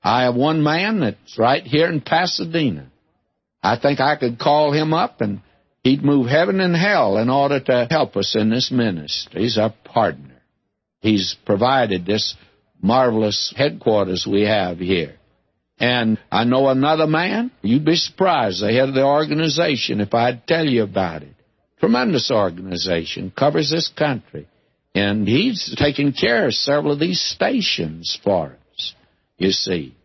I 0.00 0.22
have 0.22 0.36
one 0.36 0.62
man 0.62 1.00
that's 1.00 1.36
right 1.40 1.64
here 1.64 1.88
in 1.88 2.00
Pasadena. 2.00 2.86
I 3.60 3.80
think 3.80 3.98
I 3.98 4.14
could 4.14 4.38
call 4.38 4.72
him 4.72 4.94
up 4.94 5.20
and 5.22 5.40
he'd 5.82 6.04
move 6.04 6.28
heaven 6.28 6.60
and 6.60 6.76
hell 6.76 7.18
in 7.18 7.30
order 7.30 7.58
to 7.58 7.88
help 7.90 8.16
us 8.16 8.36
in 8.38 8.48
this 8.48 8.70
ministry. 8.70 9.42
He's 9.42 9.58
our 9.58 9.74
partner. 9.84 10.40
He's 11.00 11.36
provided 11.44 12.06
this 12.06 12.36
marvelous 12.80 13.52
headquarters 13.56 14.24
we 14.24 14.42
have 14.42 14.78
here. 14.78 15.16
And 15.82 16.18
I 16.30 16.44
know 16.44 16.68
another 16.68 17.08
man, 17.08 17.50
you'd 17.60 17.84
be 17.84 17.96
surprised, 17.96 18.62
the 18.62 18.72
head 18.72 18.88
of 18.88 18.94
the 18.94 19.04
organization, 19.04 20.00
if 20.00 20.14
I'd 20.14 20.46
tell 20.46 20.64
you 20.64 20.84
about 20.84 21.24
it. 21.24 21.34
Tremendous 21.80 22.30
organization, 22.30 23.32
covers 23.36 23.68
this 23.68 23.88
country. 23.88 24.46
And 24.94 25.26
he's 25.26 25.74
taking 25.76 26.12
care 26.12 26.46
of 26.46 26.54
several 26.54 26.92
of 26.92 27.00
these 27.00 27.20
stations 27.20 28.16
for 28.22 28.56
us, 28.74 28.94
you 29.38 29.50
see. 29.50 29.96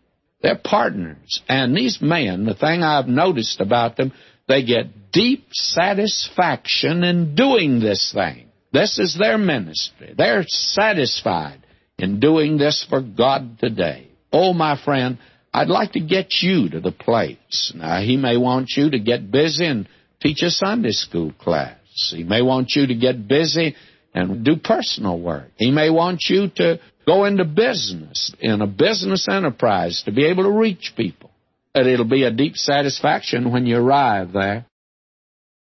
They're 0.41 0.57
partners. 0.57 1.43
And 1.47 1.77
these 1.77 1.99
men, 2.01 2.45
the 2.45 2.55
thing 2.55 2.81
I've 2.81 3.07
noticed 3.07 3.61
about 3.61 3.97
them, 3.97 4.13
they 4.47 4.63
get 4.63 5.11
deep 5.11 5.45
satisfaction 5.51 7.03
in 7.03 7.35
doing 7.35 7.79
this 7.79 8.11
thing. 8.11 8.47
This 8.73 8.97
is 8.97 9.15
their 9.15 9.37
ministry. 9.37 10.15
They're 10.17 10.45
satisfied 10.47 11.59
in 11.99 12.19
doing 12.19 12.57
this 12.57 12.83
for 12.89 13.01
God 13.01 13.59
today. 13.59 14.07
Oh, 14.33 14.53
my 14.53 14.81
friend, 14.83 15.19
I'd 15.53 15.69
like 15.69 15.93
to 15.93 15.99
get 15.99 16.41
you 16.41 16.69
to 16.69 16.79
the 16.79 16.91
place. 16.91 17.71
Now, 17.75 18.01
he 18.01 18.17
may 18.17 18.37
want 18.37 18.71
you 18.75 18.91
to 18.91 18.99
get 18.99 19.31
busy 19.31 19.65
and 19.65 19.87
teach 20.21 20.41
a 20.43 20.49
Sunday 20.49 20.91
school 20.91 21.31
class. 21.39 21.77
He 22.15 22.23
may 22.23 22.41
want 22.41 22.73
you 22.75 22.87
to 22.87 22.95
get 22.95 23.27
busy 23.27 23.75
and 24.13 24.43
do 24.43 24.57
personal 24.57 25.19
work. 25.19 25.49
He 25.57 25.71
may 25.71 25.89
want 25.89 26.25
you 26.29 26.49
to 26.57 26.79
go 27.05 27.25
into 27.25 27.45
business, 27.45 28.33
in 28.39 28.61
a 28.61 28.67
business 28.67 29.27
enterprise, 29.29 30.03
to 30.05 30.11
be 30.11 30.25
able 30.25 30.43
to 30.43 30.51
reach 30.51 30.93
people. 30.95 31.31
And 31.73 31.87
it'll 31.87 32.05
be 32.05 32.23
a 32.23 32.31
deep 32.31 32.55
satisfaction 32.55 33.51
when 33.51 33.65
you 33.65 33.77
arrive 33.77 34.33
there. 34.33 34.65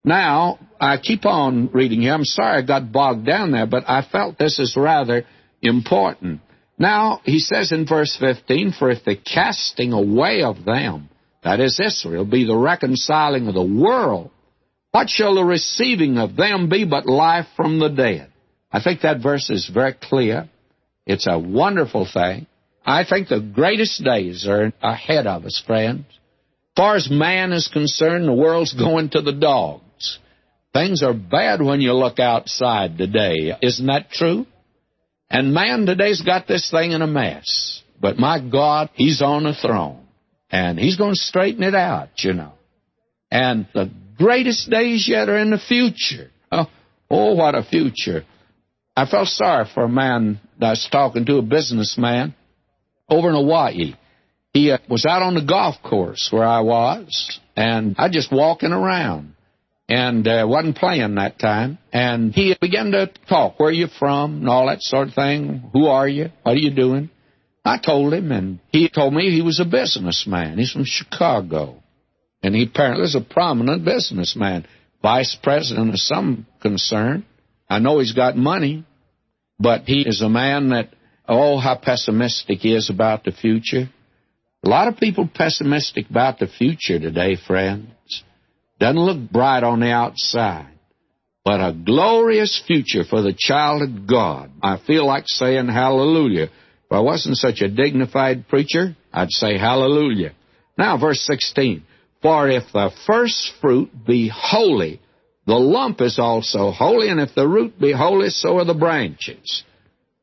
Now, 0.03 0.59
I 0.79 0.97
keep 0.97 1.25
on 1.25 1.69
reading 1.73 2.01
here. 2.01 2.13
I'm 2.13 2.25
sorry 2.25 2.57
I 2.57 2.65
got 2.65 2.91
bogged 2.91 3.25
down 3.25 3.51
there, 3.51 3.67
but 3.67 3.83
I 3.87 4.01
felt 4.01 4.37
this 4.37 4.59
is 4.59 4.75
rather 4.75 5.25
important. 5.61 6.41
Now, 6.81 7.21
he 7.25 7.37
says 7.37 7.71
in 7.71 7.85
verse 7.85 8.17
15, 8.19 8.71
For 8.71 8.89
if 8.89 9.05
the 9.05 9.15
casting 9.15 9.93
away 9.93 10.41
of 10.41 10.65
them, 10.65 11.09
that 11.43 11.59
is 11.59 11.79
Israel, 11.79 12.25
be 12.25 12.43
the 12.43 12.57
reconciling 12.57 13.47
of 13.47 13.53
the 13.53 13.63
world, 13.63 14.31
what 14.89 15.07
shall 15.07 15.35
the 15.35 15.43
receiving 15.43 16.17
of 16.17 16.35
them 16.35 16.69
be 16.69 16.85
but 16.85 17.05
life 17.05 17.45
from 17.55 17.77
the 17.77 17.89
dead? 17.89 18.29
I 18.71 18.81
think 18.81 19.01
that 19.01 19.21
verse 19.21 19.51
is 19.51 19.69
very 19.71 19.93
clear. 19.93 20.49
It's 21.05 21.27
a 21.29 21.37
wonderful 21.37 22.07
thing. 22.11 22.47
I 22.83 23.03
think 23.07 23.27
the 23.27 23.41
greatest 23.41 24.03
days 24.03 24.47
are 24.47 24.73
ahead 24.81 25.27
of 25.27 25.45
us, 25.45 25.61
friends. 25.67 26.05
As 26.09 26.75
far 26.75 26.95
as 26.95 27.11
man 27.11 27.53
is 27.53 27.67
concerned, 27.71 28.27
the 28.27 28.33
world's 28.33 28.73
going 28.87 29.11
to 29.11 29.21
the 29.21 29.33
dogs. 29.33 30.17
Things 30.73 31.03
are 31.03 31.13
bad 31.13 31.61
when 31.61 31.79
you 31.79 31.93
look 31.93 32.17
outside 32.17 32.97
today. 32.97 33.53
Isn't 33.61 33.85
that 33.85 34.09
true? 34.09 34.47
And 35.31 35.53
man 35.53 35.85
today's 35.85 36.21
got 36.21 36.45
this 36.45 36.69
thing 36.69 36.91
in 36.91 37.01
a 37.01 37.07
mess. 37.07 37.81
But 38.01 38.17
my 38.17 38.41
God, 38.41 38.89
He's 38.93 39.21
on 39.21 39.43
the 39.43 39.53
throne. 39.53 40.05
And 40.51 40.77
He's 40.77 40.97
going 40.97 41.13
to 41.13 41.19
straighten 41.19 41.63
it 41.63 41.73
out, 41.73 42.09
you 42.17 42.33
know. 42.33 42.51
And 43.31 43.65
the 43.73 43.89
greatest 44.17 44.69
days 44.69 45.07
yet 45.07 45.29
are 45.29 45.37
in 45.37 45.51
the 45.51 45.57
future. 45.57 46.29
Oh, 46.51 46.67
oh 47.09 47.35
what 47.35 47.55
a 47.55 47.63
future. 47.63 48.25
I 48.93 49.05
felt 49.05 49.29
sorry 49.29 49.65
for 49.73 49.83
a 49.83 49.89
man 49.89 50.41
that 50.59 50.65
I 50.65 50.69
was 50.71 50.89
talking 50.91 51.25
to, 51.25 51.37
a 51.37 51.41
businessman, 51.41 52.35
over 53.07 53.29
in 53.29 53.35
Hawaii. 53.35 53.95
He 54.53 54.69
uh, 54.69 54.79
was 54.89 55.05
out 55.05 55.21
on 55.21 55.35
the 55.35 55.45
golf 55.45 55.75
course 55.81 56.27
where 56.29 56.43
I 56.43 56.59
was, 56.59 57.39
and 57.55 57.95
I 57.97 58.09
just 58.09 58.33
walking 58.33 58.73
around 58.73 59.35
and 59.91 60.25
uh, 60.25 60.45
wasn't 60.47 60.77
playing 60.77 61.15
that 61.15 61.37
time. 61.37 61.77
And 61.91 62.33
he 62.33 62.55
began 62.61 62.91
to 62.91 63.11
talk, 63.27 63.59
where 63.59 63.73
you 63.73 63.87
from, 63.99 64.37
and 64.37 64.49
all 64.49 64.67
that 64.67 64.81
sort 64.81 65.09
of 65.09 65.13
thing. 65.13 65.69
Who 65.73 65.87
are 65.87 66.07
you? 66.07 66.29
What 66.43 66.53
are 66.53 66.59
you 66.59 66.73
doing? 66.73 67.09
I 67.65 67.77
told 67.77 68.13
him, 68.13 68.31
and 68.31 68.59
he 68.69 68.87
told 68.87 69.13
me 69.13 69.29
he 69.29 69.41
was 69.41 69.59
a 69.59 69.65
businessman. 69.65 70.57
He's 70.57 70.71
from 70.71 70.85
Chicago. 70.85 71.83
And 72.41 72.55
he 72.55 72.63
apparently 72.63 73.03
is 73.03 73.15
a 73.15 73.21
prominent 73.21 73.83
businessman, 73.83 74.65
vice 75.01 75.37
president 75.43 75.89
of 75.89 75.99
some 75.99 76.47
concern. 76.61 77.25
I 77.69 77.79
know 77.79 77.99
he's 77.99 78.13
got 78.13 78.37
money, 78.37 78.85
but 79.59 79.81
he 79.87 80.07
is 80.07 80.21
a 80.21 80.29
man 80.29 80.69
that, 80.69 80.87
oh, 81.27 81.59
how 81.59 81.75
pessimistic 81.75 82.59
he 82.59 82.73
is 82.73 82.89
about 82.89 83.25
the 83.25 83.33
future. 83.33 83.89
A 84.63 84.69
lot 84.69 84.87
of 84.87 84.95
people 84.95 85.29
pessimistic 85.31 86.09
about 86.09 86.39
the 86.39 86.47
future 86.47 86.97
today, 86.97 87.35
friends. 87.35 87.89
Doesn't 88.81 88.99
look 88.99 89.31
bright 89.31 89.63
on 89.63 89.79
the 89.79 89.91
outside, 89.91 90.73
but 91.45 91.59
a 91.59 91.71
glorious 91.71 92.59
future 92.65 93.03
for 93.07 93.21
the 93.21 93.35
child 93.37 93.83
of 93.83 94.07
God. 94.07 94.49
I 94.63 94.79
feel 94.87 95.05
like 95.05 95.25
saying 95.27 95.67
hallelujah. 95.67 96.45
If 96.45 96.91
I 96.91 97.01
wasn't 97.01 97.37
such 97.37 97.61
a 97.61 97.69
dignified 97.69 98.47
preacher, 98.47 98.97
I'd 99.13 99.29
say 99.29 99.59
hallelujah. 99.59 100.33
Now, 100.79 100.97
verse 100.97 101.21
16. 101.21 101.83
For 102.23 102.49
if 102.49 102.63
the 102.73 102.89
first 103.05 103.51
fruit 103.61 103.91
be 104.03 104.31
holy, 104.33 104.99
the 105.45 105.53
lump 105.53 106.01
is 106.01 106.17
also 106.17 106.71
holy, 106.71 107.09
and 107.09 107.19
if 107.19 107.35
the 107.35 107.47
root 107.47 107.79
be 107.79 107.91
holy, 107.91 108.29
so 108.29 108.57
are 108.57 108.65
the 108.65 108.73
branches. 108.73 109.63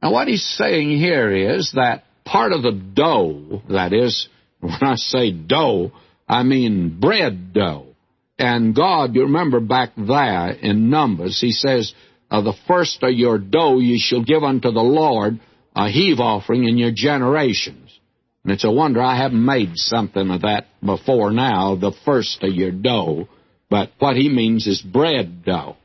Now, 0.03 0.12
what 0.12 0.27
he's 0.27 0.44
saying 0.44 0.90
here 0.99 1.31
is 1.31 1.71
that 1.77 2.03
part 2.25 2.51
of 2.51 2.64
the 2.64 2.73
dough, 2.73 3.62
that 3.71 3.92
is, 3.92 4.29
when 4.61 4.83
I 4.83 4.97
say 4.97 5.31
dough, 5.31 5.92
I 6.29 6.42
mean 6.42 6.99
bread 6.99 7.53
dough. 7.53 7.88
And 8.38 8.74
God, 8.74 9.14
you 9.14 9.22
remember 9.22 9.61
back 9.61 9.90
there 9.96 10.51
in 10.51 10.90
Numbers, 10.90 11.40
He 11.40 11.53
says, 11.53 11.92
of 12.31 12.44
the 12.44 12.57
first 12.66 13.03
of 13.03 13.12
your 13.12 13.38
dough 13.38 13.79
you 13.79 13.98
shall 13.98 14.22
give 14.22 14.42
unto 14.42 14.70
the 14.70 14.81
Lord 14.81 15.40
a 15.74 15.88
heave 15.88 16.20
offering 16.20 16.64
in 16.64 16.77
your 16.77 16.92
generations. 16.94 17.98
And 18.44 18.53
it's 18.53 18.64
a 18.64 18.70
wonder 18.70 19.01
I 19.01 19.16
haven't 19.16 19.44
made 19.44 19.72
something 19.74 20.31
of 20.31 20.42
that 20.42 20.66
before 20.85 21.31
now, 21.31 21.74
the 21.74 21.92
first 22.05 22.42
of 22.42 22.55
your 22.55 22.70
dough. 22.70 23.29
But 23.70 23.90
what 23.98 24.16
he 24.16 24.29
means 24.29 24.66
is 24.66 24.81
bread 24.81 25.44
dough. 25.44 25.77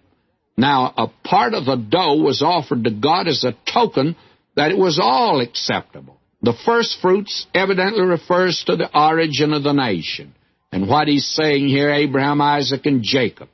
Now, 0.56 0.94
a 0.96 1.08
part 1.28 1.54
of 1.54 1.66
the 1.66 1.76
dough 1.76 2.22
was 2.22 2.42
offered 2.42 2.84
to 2.84 2.92
God 2.92 3.28
as 3.28 3.44
a 3.44 3.56
token 3.72 4.16
that 4.56 4.72
it 4.72 4.78
was 4.78 5.00
all 5.02 5.42
acceptable. 5.42 6.18
The 6.42 6.54
first 6.66 7.00
fruits 7.02 7.48
evidently 7.56 8.04
refers 8.04 8.64
to 8.68 8.76
the 8.76 8.90
origin 8.98 9.54
of 9.54 9.64
the 9.64 9.74
nation. 9.74 10.36
And 10.74 10.90
what 10.90 11.08
he's 11.08 11.28
saying 11.28 11.68
here, 11.68 11.92
Abraham, 11.92 12.42
Isaac, 12.42 12.88
and 12.88 13.04
Jacob. 13.04 13.48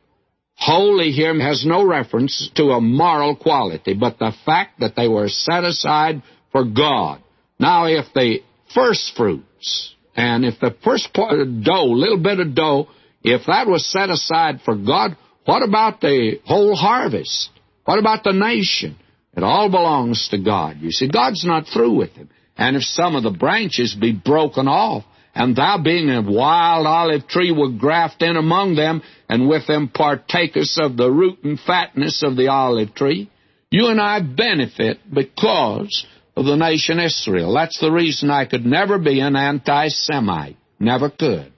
Holy 0.55 1.11
here 1.11 1.37
has 1.41 1.65
no 1.65 1.85
reference 1.85 2.49
to 2.55 2.69
a 2.71 2.79
moral 2.79 3.35
quality, 3.35 3.93
but 3.93 4.17
the 4.19 4.31
fact 4.45 4.79
that 4.79 4.95
they 4.95 5.09
were 5.09 5.27
set 5.27 5.65
aside 5.65 6.23
for 6.53 6.63
God. 6.63 7.21
Now, 7.59 7.87
if 7.87 8.05
the 8.15 8.37
first 8.73 9.11
fruits, 9.17 9.95
and 10.15 10.45
if 10.45 10.61
the 10.61 10.73
first 10.81 11.13
part 11.13 11.41
of 11.41 11.61
dough, 11.61 11.87
little 11.87 12.23
bit 12.23 12.39
of 12.39 12.55
dough, 12.55 12.87
if 13.21 13.41
that 13.47 13.67
was 13.67 13.85
set 13.91 14.09
aside 14.09 14.61
for 14.63 14.77
God, 14.77 15.17
what 15.43 15.61
about 15.61 15.99
the 15.99 16.39
whole 16.45 16.73
harvest? 16.73 17.49
What 17.83 17.99
about 17.99 18.23
the 18.23 18.31
nation? 18.31 18.95
It 19.35 19.43
all 19.43 19.69
belongs 19.69 20.29
to 20.31 20.37
God. 20.37 20.77
You 20.79 20.91
see, 20.91 21.09
God's 21.09 21.43
not 21.43 21.65
through 21.67 21.97
with 21.97 22.11
him. 22.11 22.29
And 22.57 22.77
if 22.77 22.83
some 22.83 23.17
of 23.17 23.23
the 23.23 23.37
branches 23.37 23.93
be 23.93 24.13
broken 24.13 24.69
off, 24.69 25.03
and 25.35 25.55
thou 25.55 25.81
being 25.81 26.09
a 26.09 26.21
wild 26.21 26.85
olive 26.85 27.27
tree 27.27 27.51
will 27.51 27.77
graft 27.77 28.21
in 28.21 28.35
among 28.35 28.75
them, 28.75 29.01
and 29.27 29.47
with 29.47 29.67
them 29.67 29.89
partakest 29.89 30.77
of 30.77 30.97
the 30.97 31.09
root 31.09 31.43
and 31.43 31.59
fatness 31.59 32.23
of 32.23 32.35
the 32.35 32.47
olive 32.47 32.93
tree. 32.95 33.29
You 33.71 33.87
and 33.87 34.01
I 34.01 34.21
benefit 34.21 34.99
because 35.13 36.05
of 36.35 36.45
the 36.45 36.55
nation 36.55 36.99
Israel. 36.99 37.53
That's 37.53 37.79
the 37.79 37.91
reason 37.91 38.31
I 38.31 38.45
could 38.45 38.65
never 38.65 38.97
be 38.97 39.19
an 39.19 39.35
anti-Semite. 39.35 40.57
Never 40.79 41.09
could. 41.09 41.51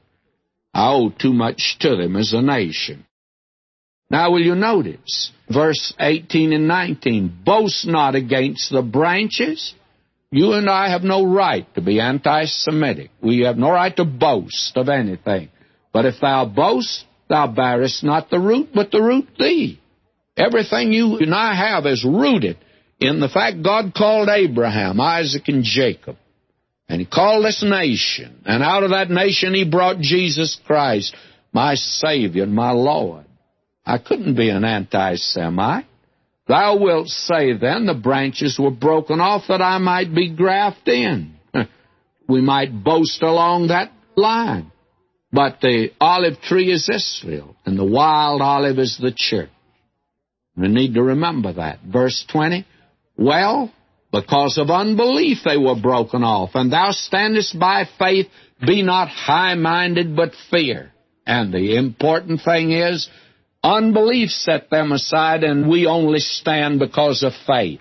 I 0.74 0.92
owe 0.92 1.10
too 1.10 1.34
much 1.34 1.78
to 1.82 1.96
them 1.96 2.16
as 2.16 2.34
a 2.34 2.42
nation. 2.42 3.06
Now 4.10 4.32
will 4.32 4.42
you 4.42 4.56
notice, 4.56 5.32
verse 5.50 5.94
18 6.00 6.52
and 6.52 6.68
19, 6.68 7.44
boast 7.46 7.88
not 7.88 8.16
against 8.16 8.72
the 8.72 8.82
branches, 8.82 9.74
you 10.32 10.54
and 10.54 10.70
I 10.70 10.90
have 10.90 11.04
no 11.04 11.26
right 11.26 11.68
to 11.76 11.82
be 11.82 12.00
anti 12.00 12.46
Semitic. 12.46 13.12
We 13.22 13.42
have 13.42 13.58
no 13.58 13.70
right 13.70 13.96
to 13.98 14.06
boast 14.06 14.72
of 14.76 14.88
anything. 14.88 15.50
But 15.92 16.06
if 16.06 16.22
thou 16.22 16.46
boast, 16.46 17.04
thou 17.30 17.48
bearest 17.48 18.04
not 18.04 18.30
the 18.30 18.40
root, 18.40 18.70
but 18.74 18.92
the 18.92 19.02
root 19.02 19.28
thee. 19.38 19.80
Everything 20.38 20.94
you 20.94 21.18
and 21.18 21.36
I 21.36 21.54
have 21.54 21.86
is 21.86 22.06
rooted 22.06 22.58
in 23.00 23.20
the 23.20 23.28
fact 23.28 23.62
God 23.62 23.94
called 23.94 24.30
Abraham, 24.30 25.02
Isaac, 25.02 25.44
and 25.48 25.66
Jacob. 25.66 26.16
And 26.88 27.02
He 27.02 27.06
called 27.06 27.44
this 27.44 27.62
nation. 27.62 28.42
And 28.46 28.64
out 28.64 28.84
of 28.84 28.92
that 28.92 29.10
nation 29.10 29.54
He 29.54 29.70
brought 29.70 30.00
Jesus 30.00 30.58
Christ, 30.66 31.14
my 31.52 31.76
Savior 31.76 32.44
and 32.44 32.56
my 32.56 32.72
Lord. 32.72 33.26
I 33.86 33.98
couldn't 33.98 34.36
be 34.36 34.50
an 34.50 34.64
anti 34.64 35.16
Semite. 35.16 35.86
Thou 36.52 36.80
wilt 36.80 37.08
say 37.08 37.54
then, 37.54 37.86
the 37.86 37.94
branches 37.94 38.60
were 38.60 38.72
broken 38.72 39.22
off 39.22 39.44
that 39.48 39.62
I 39.62 39.78
might 39.78 40.14
be 40.14 40.36
grafted 40.36 40.94
in. 40.94 41.36
we 42.28 42.42
might 42.42 42.84
boast 42.84 43.24
along 43.24 43.70
that 43.70 43.94
line. 44.18 44.70
But 45.32 45.62
the 45.62 45.92
olive 46.02 46.42
tree 46.42 46.70
is 46.70 46.90
Israel, 46.94 47.56
and 47.66 47.80
the 47.80 47.86
wild 47.86 48.42
olive 48.42 48.80
is 48.80 48.98
the 49.02 49.14
church. 49.16 49.48
We 50.58 50.68
need 50.68 50.96
to 50.96 51.02
remember 51.02 51.54
that. 51.54 51.80
Verse 51.90 52.26
20, 52.30 52.68
Well, 53.16 53.72
because 54.12 54.58
of 54.58 54.70
unbelief 54.70 55.38
they 55.46 55.56
were 55.56 55.80
broken 55.82 56.22
off, 56.22 56.50
and 56.56 56.70
thou 56.70 56.92
standest 56.92 57.58
by 57.58 57.86
faith, 57.98 58.28
be 58.60 58.82
not 58.82 59.08
high-minded, 59.08 60.18
but 60.18 60.34
fear. 60.50 60.92
And 61.26 61.54
the 61.54 61.78
important 61.78 62.42
thing 62.44 62.74
is, 62.74 63.08
Unbelief 63.64 64.30
set 64.30 64.70
them 64.70 64.92
aside, 64.92 65.44
and 65.44 65.70
we 65.70 65.86
only 65.86 66.20
stand 66.20 66.80
because 66.80 67.24
of 67.24 67.34
faith. 67.46 67.80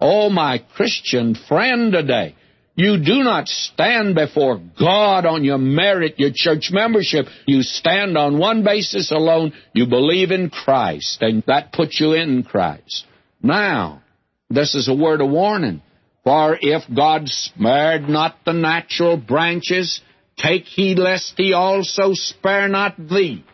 Oh, 0.00 0.28
my 0.28 0.58
Christian 0.58 1.34
friend 1.34 1.92
today, 1.92 2.34
you 2.76 2.98
do 2.98 3.22
not 3.22 3.48
stand 3.48 4.16
before 4.16 4.60
God 4.78 5.24
on 5.24 5.44
your 5.44 5.58
merit, 5.58 6.18
your 6.18 6.32
church 6.34 6.70
membership. 6.72 7.26
You 7.46 7.62
stand 7.62 8.18
on 8.18 8.38
one 8.38 8.64
basis 8.64 9.12
alone. 9.12 9.52
You 9.72 9.86
believe 9.86 10.30
in 10.30 10.50
Christ, 10.50 11.18
and 11.22 11.42
that 11.46 11.72
puts 11.72 12.00
you 12.00 12.12
in 12.14 12.42
Christ. 12.42 13.06
Now, 13.42 14.02
this 14.50 14.74
is 14.74 14.88
a 14.88 14.94
word 14.94 15.20
of 15.20 15.30
warning. 15.30 15.82
For 16.24 16.58
if 16.60 16.82
God 16.94 17.28
spared 17.28 18.08
not 18.08 18.36
the 18.44 18.52
natural 18.52 19.16
branches, 19.18 20.00
take 20.36 20.64
heed 20.64 20.98
lest 20.98 21.34
he 21.36 21.52
also 21.52 22.10
spare 22.14 22.68
not 22.68 22.96
thee. 22.96 23.44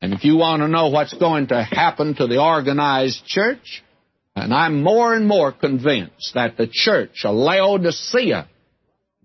And 0.00 0.12
if 0.12 0.24
you 0.24 0.36
want 0.36 0.62
to 0.62 0.68
know 0.68 0.88
what's 0.88 1.14
going 1.14 1.48
to 1.48 1.62
happen 1.62 2.14
to 2.16 2.26
the 2.26 2.40
organized 2.40 3.26
church, 3.26 3.82
and 4.36 4.54
I'm 4.54 4.82
more 4.82 5.14
and 5.14 5.26
more 5.26 5.50
convinced 5.50 6.32
that 6.34 6.56
the 6.56 6.68
church 6.70 7.24
of 7.24 7.34
Laodicea 7.34 8.48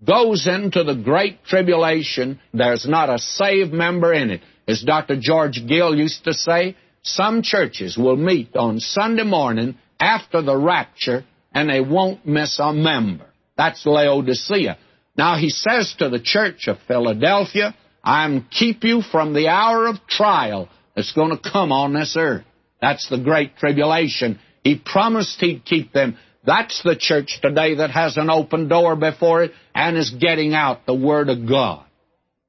goes 0.04 0.46
into 0.46 0.82
the 0.82 0.96
Great 0.96 1.44
Tribulation. 1.44 2.40
There's 2.52 2.86
not 2.86 3.10
a 3.10 3.18
saved 3.18 3.72
member 3.72 4.12
in 4.12 4.30
it. 4.30 4.40
As 4.66 4.82
Dr. 4.82 5.16
George 5.20 5.62
Gill 5.66 5.94
used 5.94 6.24
to 6.24 6.34
say, 6.34 6.76
some 7.02 7.42
churches 7.42 7.96
will 7.96 8.16
meet 8.16 8.56
on 8.56 8.80
Sunday 8.80 9.24
morning 9.24 9.76
after 10.00 10.42
the 10.42 10.56
rapture 10.56 11.24
and 11.52 11.70
they 11.70 11.80
won't 11.80 12.26
miss 12.26 12.58
a 12.58 12.72
member. 12.72 13.26
That's 13.56 13.86
Laodicea. 13.86 14.78
Now 15.16 15.36
he 15.36 15.50
says 15.50 15.94
to 15.98 16.08
the 16.08 16.20
church 16.20 16.66
of 16.66 16.78
Philadelphia, 16.88 17.74
I'm 18.04 18.46
keep 18.50 18.84
you 18.84 19.02
from 19.02 19.32
the 19.32 19.48
hour 19.48 19.86
of 19.86 20.06
trial 20.06 20.68
that's 20.94 21.12
going 21.12 21.30
to 21.30 21.50
come 21.50 21.72
on 21.72 21.94
this 21.94 22.14
earth. 22.18 22.44
That's 22.80 23.08
the 23.08 23.18
great 23.18 23.56
tribulation. 23.56 24.38
He 24.62 24.78
promised 24.78 25.40
he'd 25.40 25.64
keep 25.64 25.92
them. 25.92 26.18
That's 26.44 26.82
the 26.82 26.96
church 26.96 27.38
today 27.40 27.76
that 27.76 27.90
has 27.90 28.18
an 28.18 28.28
open 28.28 28.68
door 28.68 28.94
before 28.94 29.44
it 29.44 29.52
and 29.74 29.96
is 29.96 30.10
getting 30.10 30.54
out 30.54 30.84
the 30.84 30.94
Word 30.94 31.30
of 31.30 31.48
God. 31.48 31.84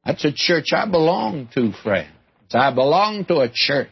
That's 0.06 0.26
a 0.26 0.34
church 0.34 0.74
I 0.74 0.86
belong 0.86 1.48
to, 1.56 1.72
friends. 1.82 2.12
I 2.54 2.74
belong 2.74 3.26
to 3.26 3.40
a 3.40 3.50
church. 3.52 3.90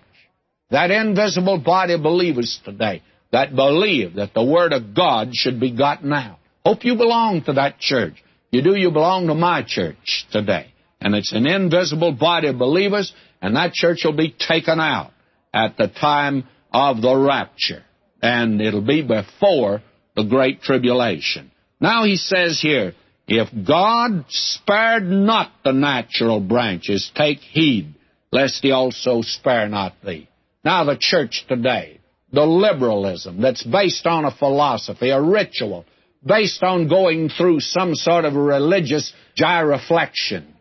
That 0.69 0.91
invisible 0.91 1.60
body 1.60 1.93
of 1.93 2.04
believers 2.04 2.60
today 2.65 3.02
that 3.32 3.56
believe 3.56 4.15
that 4.15 4.34
the 4.34 4.43
Word 4.43 4.73
of 4.73 4.93
God 4.93 5.30
should 5.34 5.60
be 5.60 5.71
gotten 5.76 6.13
out. 6.13 6.38
Hope 6.65 6.86
you 6.86 6.95
belong 6.95 7.43
to 7.45 7.54
that 7.54 7.80
church. 7.80 8.13
You 8.52 8.62
do, 8.62 8.76
you 8.76 8.91
belong 8.91 9.28
to 9.28 9.34
my 9.34 9.63
church 9.65 10.28
today. 10.32 10.73
And 11.04 11.13
it's 11.13 11.34
an 11.34 11.46
invisible 11.46 12.13
body 12.13 12.48
of 12.48 12.58
believers, 12.58 13.13
and 13.42 13.56
that 13.56 13.74
church 13.74 14.02
will 14.06 14.18
be 14.18 14.32
taken 14.32 14.80
out 14.80 15.12
at 15.54 15.78
the 15.78 15.88
time 15.88 16.46
of 16.72 17.02
the 17.02 17.16
rapture 17.16 17.84
and 18.24 18.62
it'll 18.62 18.82
be 18.82 19.02
before 19.02 19.84
the 20.16 20.24
Great 20.24 20.62
Tribulation. 20.62 21.52
Now 21.82 22.06
he 22.06 22.16
says 22.16 22.62
here, 22.62 22.94
if 23.28 23.50
God 23.68 24.26
spared 24.30 25.04
not 25.04 25.52
the 25.63 25.74
natural 25.74 26.39
branches, 26.39 27.12
take 27.13 27.39
heed, 27.39 27.94
lest 28.32 28.63
he 28.63 28.72
also 28.72 29.22
spare 29.22 29.68
not 29.68 29.96
thee. 30.06 30.30
Now 30.63 30.86
the 30.86 30.98
church 30.98 31.46
today, 31.50 32.00
the 32.32 32.46
liberalism 32.46 33.42
that's 33.42 33.63
based 33.63 34.08
on 34.08 34.24
a 34.24 34.36
philosophy, 34.36 35.10
a 35.10 35.22
ritual, 35.22 35.86
based 36.26 36.63
on 36.63 36.88
going 36.88 37.28
through 37.28 37.60
some 37.60 37.94
sort 37.94 38.24
of 38.24 38.36
religious 38.36 39.12
genuflections, 39.36 40.53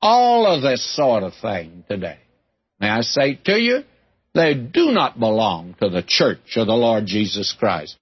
all 0.00 0.46
of 0.46 0.62
this 0.62 0.84
sort 0.94 1.22
of 1.22 1.32
thing 1.40 1.84
today. 1.88 2.18
May 2.80 2.88
I 2.88 3.00
say 3.00 3.38
to 3.44 3.58
you, 3.58 3.82
they 4.34 4.54
do 4.54 4.90
not 4.92 5.18
belong 5.18 5.76
to 5.80 5.88
the 5.88 6.04
church 6.06 6.56
of 6.56 6.66
the 6.66 6.74
Lord 6.74 7.06
Jesus 7.06 7.54
Christ. 7.58 7.96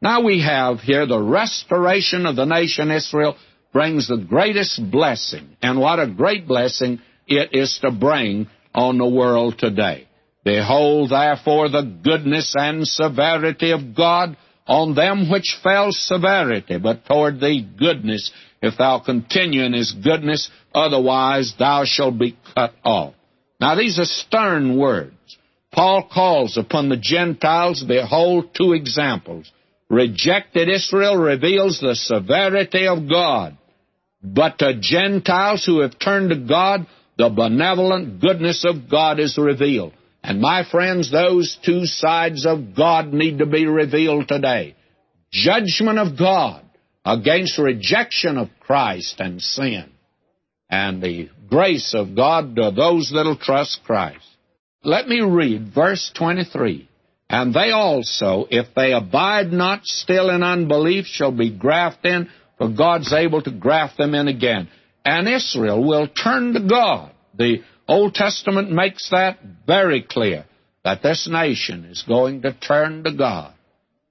Now 0.00 0.22
we 0.22 0.42
have 0.42 0.80
here 0.80 1.06
the 1.06 1.20
restoration 1.20 2.26
of 2.26 2.34
the 2.34 2.44
nation 2.44 2.90
Israel 2.90 3.36
brings 3.72 4.08
the 4.08 4.16
greatest 4.16 4.90
blessing. 4.90 5.56
And 5.62 5.80
what 5.80 6.00
a 6.00 6.08
great 6.08 6.46
blessing 6.46 7.00
it 7.26 7.50
is 7.52 7.78
to 7.82 7.92
bring 7.92 8.48
on 8.74 8.98
the 8.98 9.06
world 9.06 9.58
today. 9.58 10.08
Behold, 10.44 11.10
therefore, 11.10 11.68
the 11.68 12.00
goodness 12.02 12.54
and 12.58 12.86
severity 12.86 13.70
of 13.70 13.94
God 13.94 14.36
on 14.66 14.94
them 14.94 15.30
which 15.30 15.58
fell 15.62 15.88
severity, 15.92 16.78
but 16.78 17.04
toward 17.06 17.40
thee 17.40 17.62
goodness, 17.78 18.32
if 18.62 18.78
thou 18.78 19.00
continue 19.00 19.64
in 19.64 19.72
his 19.72 19.92
goodness, 19.92 20.48
otherwise 20.72 21.54
thou 21.58 21.84
shalt 21.84 22.18
be 22.18 22.38
cut 22.54 22.72
off. 22.84 23.14
Now, 23.60 23.74
these 23.74 23.98
are 23.98 24.04
stern 24.04 24.78
words. 24.78 25.14
Paul 25.72 26.08
calls 26.12 26.56
upon 26.56 26.88
the 26.88 26.96
Gentiles, 26.96 27.84
behold, 27.86 28.54
two 28.54 28.72
examples. 28.72 29.50
Rejected 29.88 30.68
Israel 30.68 31.16
reveals 31.16 31.80
the 31.80 31.94
severity 31.94 32.86
of 32.86 33.08
God. 33.08 33.56
But 34.22 34.58
to 34.58 34.78
Gentiles 34.80 35.64
who 35.66 35.80
have 35.80 35.98
turned 35.98 36.30
to 36.30 36.36
God, 36.36 36.86
the 37.18 37.28
benevolent 37.28 38.20
goodness 38.20 38.64
of 38.64 38.88
God 38.88 39.18
is 39.18 39.36
revealed. 39.36 39.92
And 40.22 40.40
my 40.40 40.64
friends, 40.70 41.10
those 41.10 41.58
two 41.64 41.84
sides 41.84 42.46
of 42.46 42.76
God 42.76 43.12
need 43.12 43.38
to 43.38 43.46
be 43.46 43.66
revealed 43.66 44.28
today. 44.28 44.76
Judgment 45.32 45.98
of 45.98 46.16
God 46.16 46.62
against 47.04 47.58
rejection 47.58 48.38
of 48.38 48.48
Christ 48.60 49.16
and 49.18 49.40
sin 49.40 49.90
and 50.70 51.02
the 51.02 51.28
grace 51.48 51.94
of 51.94 52.16
God 52.16 52.56
to 52.56 52.70
those 52.74 53.12
that'll 53.14 53.36
trust 53.36 53.80
Christ. 53.84 54.24
Let 54.84 55.06
me 55.06 55.20
read 55.20 55.72
verse 55.74 56.10
23. 56.16 56.88
And 57.28 57.54
they 57.54 57.70
also, 57.70 58.46
if 58.50 58.74
they 58.74 58.92
abide 58.92 59.52
not 59.52 59.84
still 59.84 60.30
in 60.30 60.42
unbelief, 60.42 61.06
shall 61.06 61.32
be 61.32 61.50
grafted 61.50 62.12
in, 62.12 62.30
for 62.58 62.68
God's 62.68 63.12
able 63.12 63.42
to 63.42 63.50
graft 63.50 63.96
them 63.96 64.14
in 64.14 64.28
again. 64.28 64.68
And 65.04 65.28
Israel 65.28 65.82
will 65.82 66.08
turn 66.08 66.52
to 66.54 66.60
God. 66.60 67.12
The 67.36 67.62
Old 67.88 68.14
Testament 68.14 68.70
makes 68.70 69.10
that 69.10 69.38
very 69.66 70.02
clear, 70.02 70.44
that 70.84 71.02
this 71.02 71.28
nation 71.30 71.84
is 71.86 72.04
going 72.06 72.42
to 72.42 72.52
turn 72.52 73.04
to 73.04 73.12
God. 73.12 73.54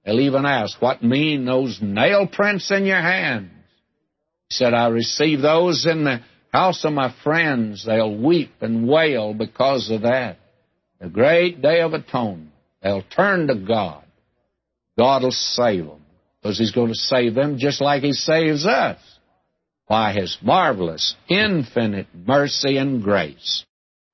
They'll 0.04 0.20
even 0.20 0.44
ask, 0.46 0.80
what 0.80 1.02
mean 1.02 1.44
those 1.44 1.78
nail 1.80 2.26
prints 2.26 2.70
in 2.70 2.86
your 2.86 3.00
hands? 3.00 3.50
He 4.48 4.56
said, 4.56 4.74
I 4.74 4.88
received 4.88 5.42
those 5.42 5.86
in 5.86 6.04
the 6.04 6.20
house 6.52 6.84
of 6.84 6.92
my 6.92 7.14
friends, 7.22 7.84
they'll 7.86 8.16
weep 8.16 8.52
and 8.60 8.88
wail 8.88 9.32
because 9.32 9.90
of 9.90 10.02
that. 10.02 10.38
The 11.00 11.08
great 11.08 11.62
day 11.62 11.80
of 11.80 11.94
atonement. 11.94 12.50
They'll 12.82 13.02
turn 13.02 13.46
to 13.46 13.54
God. 13.54 14.04
God 14.98 15.22
will 15.22 15.30
save 15.30 15.86
them 15.86 16.04
because 16.40 16.58
He's 16.58 16.72
going 16.72 16.88
to 16.88 16.94
save 16.94 17.34
them 17.34 17.58
just 17.58 17.80
like 17.80 18.02
He 18.02 18.12
saves 18.12 18.66
us 18.66 18.98
by 19.88 20.12
His 20.12 20.36
marvelous, 20.42 21.14
infinite 21.28 22.08
mercy 22.14 22.76
and 22.76 23.02
grace. 23.02 23.64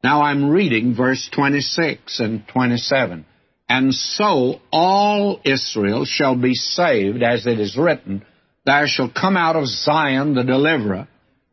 Now 0.05 0.22
I'm 0.22 0.51
reading 0.51 0.94
verse 0.94 1.29
26 1.35 2.20
and 2.20 2.46
27. 2.48 3.27
And 3.68 3.94
so 3.94 4.61
all 4.72 5.40
Israel 5.44 6.04
shall 6.07 6.37
be 6.37 6.54
saved, 6.54 7.22
as 7.22 7.46
it 7.46 7.61
is 7.61 7.76
written, 7.76 8.24
There 8.64 8.87
shall 8.87 9.11
come 9.11 9.37
out 9.37 9.57
of 9.57 9.66
Zion 9.66 10.35
the 10.35 10.44
deliverer, 10.44 11.07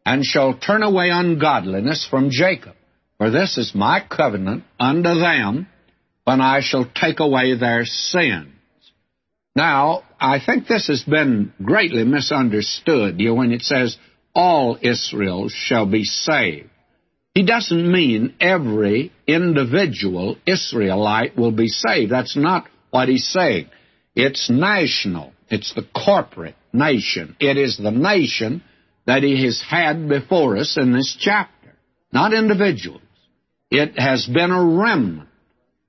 and 0.05 0.23
shall 0.23 0.53
turn 0.57 0.83
away 0.83 1.09
ungodliness 1.09 2.07
from 2.09 2.29
Jacob. 2.29 2.75
For 3.17 3.31
this 3.31 3.57
is 3.57 3.75
my 3.75 4.01
covenant 4.09 4.63
unto 4.79 5.15
them 5.15 5.67
when 6.23 6.41
I 6.41 6.61
shall 6.61 6.85
take 6.93 7.19
away 7.19 7.55
their 7.57 7.85
sins. 7.85 8.51
Now, 9.55 10.03
I 10.19 10.39
think 10.45 10.67
this 10.67 10.87
has 10.87 11.03
been 11.03 11.53
greatly 11.63 12.03
misunderstood 12.03 13.17
know, 13.17 13.33
when 13.33 13.51
it 13.51 13.61
says, 13.61 13.97
all 14.33 14.77
Israel 14.81 15.47
shall 15.49 15.85
be 15.85 16.03
saved. 16.03 16.69
He 17.35 17.43
doesn't 17.43 17.91
mean 17.91 18.33
every 18.39 19.11
individual 19.27 20.37
Israelite 20.47 21.37
will 21.37 21.51
be 21.51 21.67
saved. 21.67 22.09
That's 22.09 22.37
not 22.37 22.69
what 22.91 23.09
he's 23.09 23.27
saying. 23.27 23.67
It's 24.15 24.49
national. 24.49 25.33
It's 25.49 25.73
the 25.73 25.85
corporate 25.93 26.55
nation. 26.71 27.35
It 27.41 27.57
is 27.57 27.77
the 27.77 27.91
nation 27.91 28.63
that 29.05 29.21
he 29.21 29.43
has 29.43 29.61
had 29.61 30.07
before 30.07 30.55
us 30.55 30.77
in 30.77 30.93
this 30.93 31.15
chapter, 31.19 31.75
not 32.13 32.33
individuals. 32.33 33.01
It 33.69 33.99
has 33.99 34.25
been 34.25 34.51
a 34.51 34.63
remnant, 34.63 35.27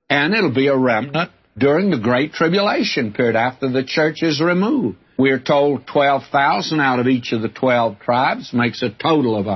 and 0.09 0.33
it'll 0.33 0.53
be 0.53 0.67
a 0.67 0.77
remnant 0.77 1.31
during 1.57 1.91
the 1.91 1.97
Great 1.97 2.33
Tribulation 2.33 3.13
period 3.13 3.37
after 3.37 3.69
the 3.69 3.85
church 3.85 4.21
is 4.21 4.41
removed. 4.41 4.97
We're 5.17 5.39
told 5.39 5.87
12,000 5.87 6.81
out 6.81 6.99
of 6.99 7.07
each 7.07 7.31
of 7.31 7.41
the 7.41 7.49
12 7.49 7.99
tribes 7.99 8.51
makes 8.53 8.83
a 8.83 8.89
total 8.89 9.37
of 9.37 9.47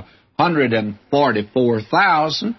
144,000. 0.42 2.56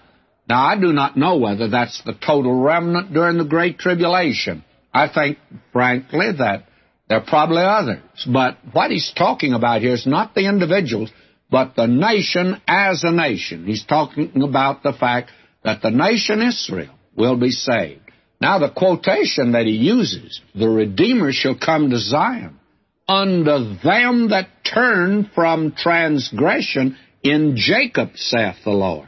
Now, 0.47 0.67
I 0.67 0.79
do 0.79 0.93
not 0.93 1.17
know 1.17 1.37
whether 1.37 1.67
that's 1.67 2.01
the 2.03 2.13
total 2.13 2.61
remnant 2.61 3.11
during 3.13 3.37
the 3.37 3.43
Great 3.43 3.77
Tribulation. 3.77 4.63
I 4.93 5.09
think, 5.13 5.37
frankly, 5.73 6.31
that 6.37 6.63
there 7.09 7.17
are 7.17 7.25
probably 7.25 7.63
others. 7.63 8.25
But 8.31 8.59
what 8.71 8.89
he's 8.91 9.11
talking 9.17 9.51
about 9.53 9.81
here 9.81 9.95
is 9.95 10.07
not 10.07 10.33
the 10.33 10.47
individuals, 10.47 11.11
but 11.51 11.75
the 11.75 11.87
nation 11.87 12.61
as 12.67 13.03
a 13.03 13.11
nation. 13.11 13.65
He's 13.65 13.83
talking 13.85 14.41
about 14.41 14.83
the 14.83 14.93
fact 14.93 15.31
that 15.65 15.81
the 15.81 15.91
nation 15.91 16.41
Israel 16.41 16.95
will 17.17 17.35
be 17.35 17.51
saved. 17.51 17.99
Now, 18.39 18.59
the 18.59 18.69
quotation 18.69 19.51
that 19.53 19.65
he 19.65 19.73
uses, 19.73 20.39
the 20.55 20.69
Redeemer 20.69 21.33
shall 21.33 21.57
come 21.57 21.89
to 21.89 21.97
Zion, 21.97 22.59
unto 23.07 23.75
them 23.83 24.29
that 24.29 24.47
turn 24.63 25.29
from 25.35 25.73
transgression 25.73 26.97
in 27.23 27.55
Jacob, 27.55 28.11
saith 28.15 28.57
the 28.63 28.71
Lord. 28.71 29.07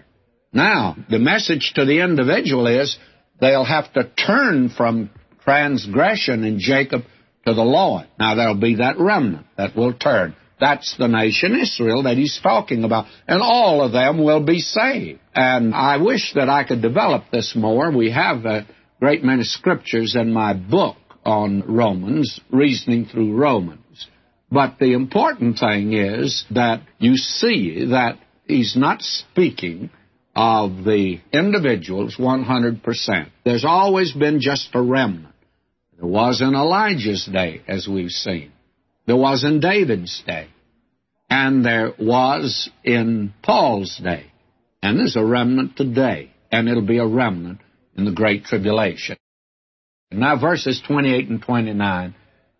Now, 0.53 0.95
the 1.09 1.19
message 1.19 1.73
to 1.75 1.85
the 1.85 2.01
individual 2.01 2.67
is 2.67 2.97
they'll 3.41 3.65
have 3.65 3.91
to 3.93 4.09
turn 4.09 4.69
from 4.69 5.09
transgression 5.43 6.43
in 6.45 6.59
Jacob 6.59 7.03
to 7.45 7.53
the 7.53 7.61
Lord. 7.61 8.07
Now, 8.17 8.35
there'll 8.35 8.55
be 8.55 8.75
that 8.75 8.97
remnant 8.97 9.45
that 9.57 9.75
will 9.75 9.93
turn. 9.93 10.35
That's 10.59 10.95
the 10.97 11.07
nation 11.07 11.59
Israel 11.59 12.03
that 12.03 12.15
he's 12.17 12.39
talking 12.41 12.85
about. 12.85 13.07
And 13.27 13.41
all 13.41 13.81
of 13.81 13.91
them 13.91 14.23
will 14.23 14.43
be 14.43 14.59
saved. 14.59 15.19
And 15.33 15.75
I 15.75 15.97
wish 15.97 16.33
that 16.35 16.49
I 16.49 16.63
could 16.63 16.81
develop 16.81 17.25
this 17.31 17.53
more. 17.55 17.91
We 17.91 18.11
have 18.11 18.45
a 18.45 18.65
great 19.01 19.23
many 19.23 19.43
scriptures 19.43 20.15
in 20.15 20.31
my 20.31 20.53
book 20.53 20.95
on 21.25 21.63
Romans, 21.67 22.39
reasoning 22.49 23.05
through 23.05 23.35
Romans. 23.35 23.81
But 24.55 24.79
the 24.79 24.93
important 24.93 25.59
thing 25.59 25.91
is 25.91 26.45
that 26.51 26.79
you 26.97 27.17
see 27.17 27.87
that 27.89 28.17
he's 28.47 28.77
not 28.77 29.01
speaking 29.01 29.89
of 30.33 30.85
the 30.85 31.19
individuals 31.33 32.15
100%. 32.17 32.79
There's 33.43 33.65
always 33.65 34.13
been 34.13 34.39
just 34.39 34.69
a 34.73 34.81
remnant. 34.81 35.35
There 35.99 36.07
was 36.07 36.41
in 36.41 36.55
Elijah's 36.55 37.25
day, 37.25 37.63
as 37.67 37.85
we've 37.85 38.11
seen. 38.11 38.53
There 39.05 39.17
was 39.17 39.43
in 39.43 39.59
David's 39.59 40.23
day. 40.25 40.47
And 41.29 41.65
there 41.65 41.91
was 41.99 42.69
in 42.85 43.33
Paul's 43.43 43.97
day. 43.97 44.31
And 44.81 44.97
there's 44.97 45.17
a 45.17 45.25
remnant 45.25 45.75
today. 45.75 46.31
And 46.49 46.69
it'll 46.69 46.81
be 46.81 46.99
a 46.99 47.05
remnant 47.05 47.59
in 47.97 48.05
the 48.05 48.13
Great 48.13 48.45
Tribulation. 48.45 49.17
Now, 50.11 50.39
verses 50.39 50.81
28 50.87 51.27
and 51.27 51.41
29. 51.41 52.15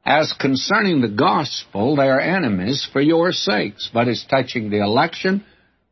As 0.05 0.33
concerning 0.39 1.01
the 1.01 1.09
gospel, 1.09 1.95
they 1.95 2.07
are 2.07 2.19
enemies 2.19 2.87
for 2.93 3.01
your 3.01 3.31
sakes, 3.31 3.89
but 3.91 4.07
as 4.07 4.23
touching 4.29 4.69
the 4.69 4.83
election, 4.83 5.43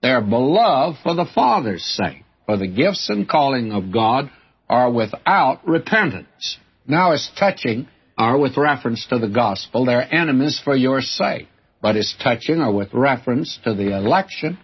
they 0.03 0.11
are 0.11 0.21
beloved 0.21 0.99
for 1.01 1.15
the 1.15 1.25
Father's 1.33 1.83
sake, 1.83 2.23
for 2.45 2.57
the 2.57 2.67
gifts 2.67 3.09
and 3.09 3.27
calling 3.27 3.71
of 3.71 3.91
God 3.91 4.29
are 4.69 4.91
without 4.91 5.67
repentance. 5.67 6.57
Now, 6.87 7.13
as 7.13 7.27
touching 7.39 7.87
are 8.15 8.37
with 8.37 8.55
reference 8.55 9.07
to 9.07 9.17
the 9.17 9.29
gospel, 9.29 9.85
they're 9.85 10.13
enemies 10.13 10.61
for 10.63 10.75
your 10.75 11.01
sake. 11.01 11.47
But 11.81 11.95
as 11.95 12.13
touching 12.21 12.61
or 12.61 12.71
with 12.71 12.93
reference 12.93 13.57
to 13.63 13.73
the 13.73 13.97
election, 13.97 14.59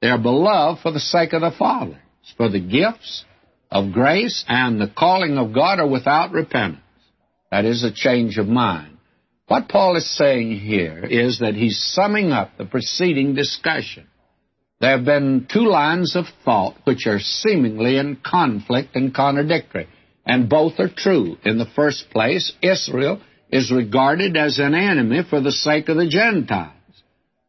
they're 0.00 0.18
beloved 0.18 0.80
for 0.80 0.92
the 0.92 1.00
sake 1.00 1.34
of 1.34 1.42
the 1.42 1.52
Father, 1.58 2.00
for 2.38 2.48
the 2.48 2.60
gifts 2.60 3.24
of 3.70 3.92
grace 3.92 4.44
and 4.48 4.80
the 4.80 4.90
calling 4.96 5.36
of 5.36 5.52
God 5.52 5.78
are 5.78 5.86
without 5.86 6.32
repentance. 6.32 6.80
That 7.50 7.64
is 7.64 7.84
a 7.84 7.92
change 7.92 8.38
of 8.38 8.48
mind. 8.48 8.93
What 9.46 9.68
Paul 9.68 9.96
is 9.96 10.16
saying 10.16 10.58
here 10.58 11.04
is 11.04 11.40
that 11.40 11.54
he's 11.54 11.78
summing 11.78 12.32
up 12.32 12.56
the 12.56 12.64
preceding 12.64 13.34
discussion. 13.34 14.06
There 14.80 14.96
have 14.96 15.04
been 15.04 15.46
two 15.52 15.66
lines 15.66 16.16
of 16.16 16.24
thought 16.44 16.76
which 16.84 17.06
are 17.06 17.20
seemingly 17.20 17.98
in 17.98 18.16
conflict 18.24 18.96
and 18.96 19.14
contradictory, 19.14 19.86
and 20.26 20.48
both 20.48 20.78
are 20.78 20.88
true. 20.88 21.36
In 21.44 21.58
the 21.58 21.68
first 21.76 22.08
place, 22.10 22.52
Israel 22.62 23.20
is 23.50 23.70
regarded 23.70 24.36
as 24.36 24.58
an 24.58 24.74
enemy 24.74 25.20
for 25.28 25.40
the 25.40 25.52
sake 25.52 25.88
of 25.88 25.96
the 25.96 26.08
Gentiles. 26.08 26.72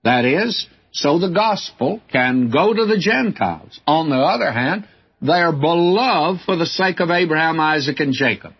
That 0.03 0.25
is, 0.25 0.67
so 0.91 1.17
the 1.17 1.31
gospel 1.33 2.01
can 2.11 2.51
go 2.51 2.73
to 2.73 2.85
the 2.85 2.99
Gentiles. 2.99 3.79
On 3.87 4.09
the 4.09 4.17
other 4.17 4.51
hand, 4.51 4.87
they 5.21 5.33
are 5.33 5.53
beloved 5.53 6.41
for 6.45 6.57
the 6.57 6.65
sake 6.65 6.99
of 6.99 7.09
Abraham, 7.09 7.59
Isaac, 7.59 7.99
and 8.01 8.13
Jacob. 8.13 8.53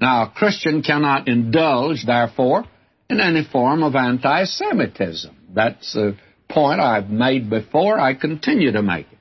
Now, 0.00 0.22
a 0.22 0.30
Christian 0.30 0.82
cannot 0.82 1.28
indulge, 1.28 2.06
therefore, 2.06 2.64
in 3.08 3.20
any 3.20 3.44
form 3.44 3.82
of 3.82 3.94
anti 3.94 4.44
Semitism. 4.44 5.36
That's 5.54 5.94
a 5.96 6.16
point 6.48 6.80
I've 6.80 7.10
made 7.10 7.50
before. 7.50 7.98
I 7.98 8.14
continue 8.14 8.72
to 8.72 8.82
make 8.82 9.06
it. 9.10 9.18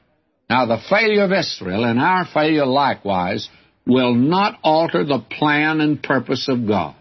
Now, 0.50 0.65
the 0.65 0.82
failure 0.89 1.24
of 1.24 1.32
Israel 1.32 1.86
and 1.86 2.00
our 2.00 2.26
failure 2.26 2.65
likewise 2.65 3.50
will 3.86 4.13
not 4.13 4.60
alter 4.63 5.04
the 5.04 5.19
plan 5.19 5.82
and 5.82 6.02
purpose 6.02 6.48
of 6.48 6.67
God. 6.67 6.95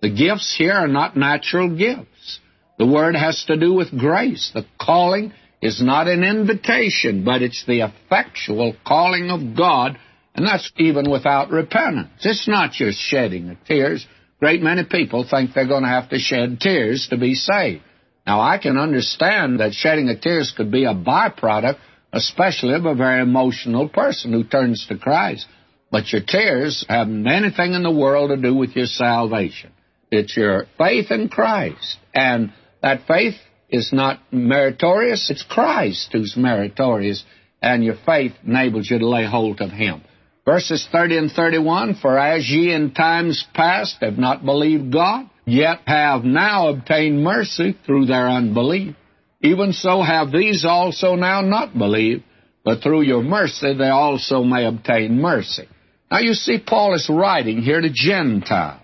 The 0.00 0.10
gifts 0.10 0.54
here 0.56 0.72
are 0.72 0.88
not 0.88 1.16
natural 1.16 1.76
gifts. 1.76 2.40
The 2.78 2.86
word 2.86 3.14
has 3.14 3.44
to 3.46 3.56
do 3.56 3.72
with 3.74 3.96
grace. 3.96 4.50
The 4.52 4.66
calling 4.80 5.32
is 5.60 5.80
not 5.80 6.08
an 6.08 6.24
invitation, 6.24 7.24
but 7.24 7.42
it's 7.42 7.64
the 7.66 7.80
effectual 7.80 8.74
calling 8.84 9.30
of 9.30 9.56
God, 9.56 9.98
and 10.34 10.46
that's 10.46 10.70
even 10.76 11.10
without 11.10 11.50
repentance. 11.50 12.10
It's 12.24 12.48
not 12.48 12.72
just 12.72 12.98
shedding 12.98 13.50
of 13.50 13.64
tears. 13.64 14.06
Great 14.42 14.60
many 14.60 14.82
people 14.82 15.24
think 15.24 15.54
they're 15.54 15.68
going 15.68 15.84
to 15.84 15.88
have 15.88 16.08
to 16.08 16.18
shed 16.18 16.58
tears 16.58 17.06
to 17.10 17.16
be 17.16 17.32
saved. 17.34 17.84
Now, 18.26 18.40
I 18.40 18.58
can 18.58 18.76
understand 18.76 19.60
that 19.60 19.72
shedding 19.72 20.10
of 20.10 20.20
tears 20.20 20.52
could 20.56 20.72
be 20.72 20.84
a 20.84 20.94
byproduct, 20.94 21.78
especially 22.12 22.74
of 22.74 22.84
a 22.84 22.96
very 22.96 23.22
emotional 23.22 23.88
person 23.88 24.32
who 24.32 24.42
turns 24.42 24.84
to 24.88 24.98
Christ. 24.98 25.46
But 25.92 26.12
your 26.12 26.22
tears 26.26 26.84
haven't 26.88 27.24
anything 27.24 27.74
in 27.74 27.84
the 27.84 27.92
world 27.92 28.30
to 28.30 28.36
do 28.36 28.52
with 28.52 28.74
your 28.74 28.86
salvation. 28.86 29.70
It's 30.10 30.36
your 30.36 30.66
faith 30.76 31.12
in 31.12 31.28
Christ. 31.28 31.98
And 32.12 32.52
that 32.82 33.06
faith 33.06 33.36
is 33.68 33.92
not 33.92 34.18
meritorious, 34.32 35.30
it's 35.30 35.44
Christ 35.44 36.08
who's 36.10 36.36
meritorious, 36.36 37.22
and 37.62 37.84
your 37.84 37.96
faith 38.04 38.32
enables 38.44 38.90
you 38.90 38.98
to 38.98 39.08
lay 39.08 39.24
hold 39.24 39.60
of 39.60 39.70
Him. 39.70 40.02
Verses 40.44 40.88
30 40.90 41.18
and 41.18 41.30
31 41.30 41.94
For 41.94 42.18
as 42.18 42.48
ye 42.48 42.72
in 42.72 42.92
times 42.92 43.44
past 43.54 43.98
have 44.00 44.18
not 44.18 44.44
believed 44.44 44.92
God, 44.92 45.30
yet 45.46 45.80
have 45.86 46.24
now 46.24 46.68
obtained 46.68 47.22
mercy 47.22 47.76
through 47.86 48.06
their 48.06 48.28
unbelief, 48.28 48.96
even 49.40 49.72
so 49.72 50.02
have 50.02 50.32
these 50.32 50.64
also 50.64 51.14
now 51.14 51.40
not 51.42 51.76
believed, 51.76 52.24
but 52.64 52.82
through 52.82 53.02
your 53.02 53.22
mercy 53.22 53.74
they 53.74 53.88
also 53.88 54.42
may 54.42 54.66
obtain 54.66 55.20
mercy. 55.20 55.68
Now 56.10 56.18
you 56.18 56.34
see, 56.34 56.58
Paul 56.58 56.94
is 56.94 57.08
writing 57.08 57.62
here 57.62 57.80
to 57.80 57.90
Gentiles. 57.90 58.80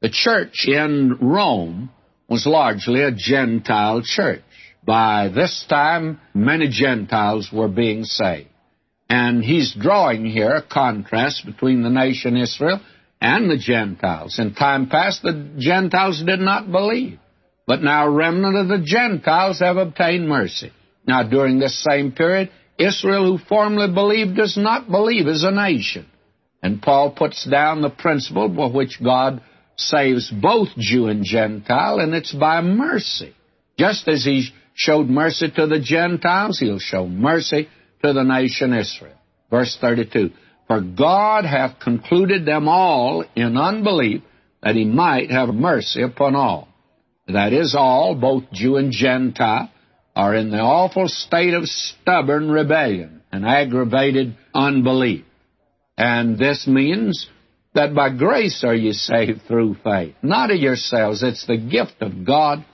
The 0.00 0.10
church 0.10 0.66
in 0.66 1.16
Rome 1.20 1.90
was 2.28 2.44
largely 2.44 3.02
a 3.02 3.12
Gentile 3.12 4.02
church. 4.04 4.42
By 4.84 5.28
this 5.28 5.64
time, 5.68 6.20
many 6.34 6.68
Gentiles 6.68 7.50
were 7.52 7.68
being 7.68 8.04
saved. 8.04 8.48
And 9.12 9.44
he's 9.44 9.74
drawing 9.74 10.24
here 10.24 10.54
a 10.54 10.62
contrast 10.62 11.44
between 11.44 11.82
the 11.82 11.90
nation 11.90 12.34
Israel 12.34 12.80
and 13.20 13.50
the 13.50 13.58
Gentiles. 13.58 14.38
In 14.38 14.54
time 14.54 14.88
past, 14.88 15.20
the 15.20 15.50
Gentiles 15.58 16.22
did 16.24 16.40
not 16.40 16.72
believe. 16.72 17.18
But 17.66 17.82
now 17.82 18.06
a 18.06 18.10
remnant 18.10 18.56
of 18.56 18.68
the 18.68 18.82
Gentiles 18.82 19.58
have 19.58 19.76
obtained 19.76 20.26
mercy. 20.26 20.72
Now, 21.06 21.24
during 21.24 21.58
this 21.58 21.84
same 21.84 22.12
period, 22.12 22.52
Israel, 22.78 23.36
who 23.36 23.44
formerly 23.44 23.92
believed, 23.92 24.34
does 24.34 24.56
not 24.56 24.90
believe 24.90 25.26
as 25.26 25.44
a 25.44 25.50
nation. 25.50 26.06
And 26.62 26.80
Paul 26.80 27.10
puts 27.10 27.44
down 27.44 27.82
the 27.82 27.90
principle 27.90 28.48
by 28.48 28.68
which 28.68 28.98
God 29.04 29.42
saves 29.76 30.30
both 30.30 30.68
Jew 30.78 31.08
and 31.08 31.22
Gentile, 31.22 31.98
and 31.98 32.14
it's 32.14 32.32
by 32.32 32.62
mercy. 32.62 33.34
Just 33.78 34.08
as 34.08 34.24
he 34.24 34.48
showed 34.72 35.08
mercy 35.08 35.50
to 35.54 35.66
the 35.66 35.80
Gentiles, 35.80 36.58
he'll 36.58 36.78
show 36.78 37.06
mercy 37.06 37.68
to 38.02 38.12
the 38.12 38.22
nation 38.22 38.72
Israel. 38.72 39.16
Verse 39.50 39.76
32 39.80 40.30
For 40.66 40.80
God 40.80 41.44
hath 41.44 41.80
concluded 41.80 42.44
them 42.46 42.68
all 42.68 43.24
in 43.36 43.56
unbelief, 43.56 44.22
that 44.62 44.76
he 44.76 44.84
might 44.84 45.30
have 45.30 45.48
mercy 45.48 46.02
upon 46.02 46.36
all. 46.36 46.68
That 47.28 47.52
is, 47.52 47.74
all, 47.76 48.14
both 48.14 48.44
Jew 48.52 48.76
and 48.76 48.92
Gentile, 48.92 49.70
are 50.14 50.34
in 50.34 50.50
the 50.50 50.58
awful 50.58 51.08
state 51.08 51.54
of 51.54 51.64
stubborn 51.64 52.50
rebellion 52.50 53.22
and 53.30 53.46
aggravated 53.46 54.36
unbelief. 54.54 55.24
And 55.96 56.38
this 56.38 56.66
means 56.66 57.28
that 57.74 57.94
by 57.94 58.10
grace 58.10 58.62
are 58.64 58.74
you 58.74 58.92
saved 58.92 59.42
through 59.48 59.76
faith, 59.82 60.14
not 60.22 60.50
of 60.50 60.58
yourselves. 60.58 61.22
It's 61.22 61.46
the 61.46 61.56
gift 61.56 61.96
of 62.00 62.26
God, 62.26 62.64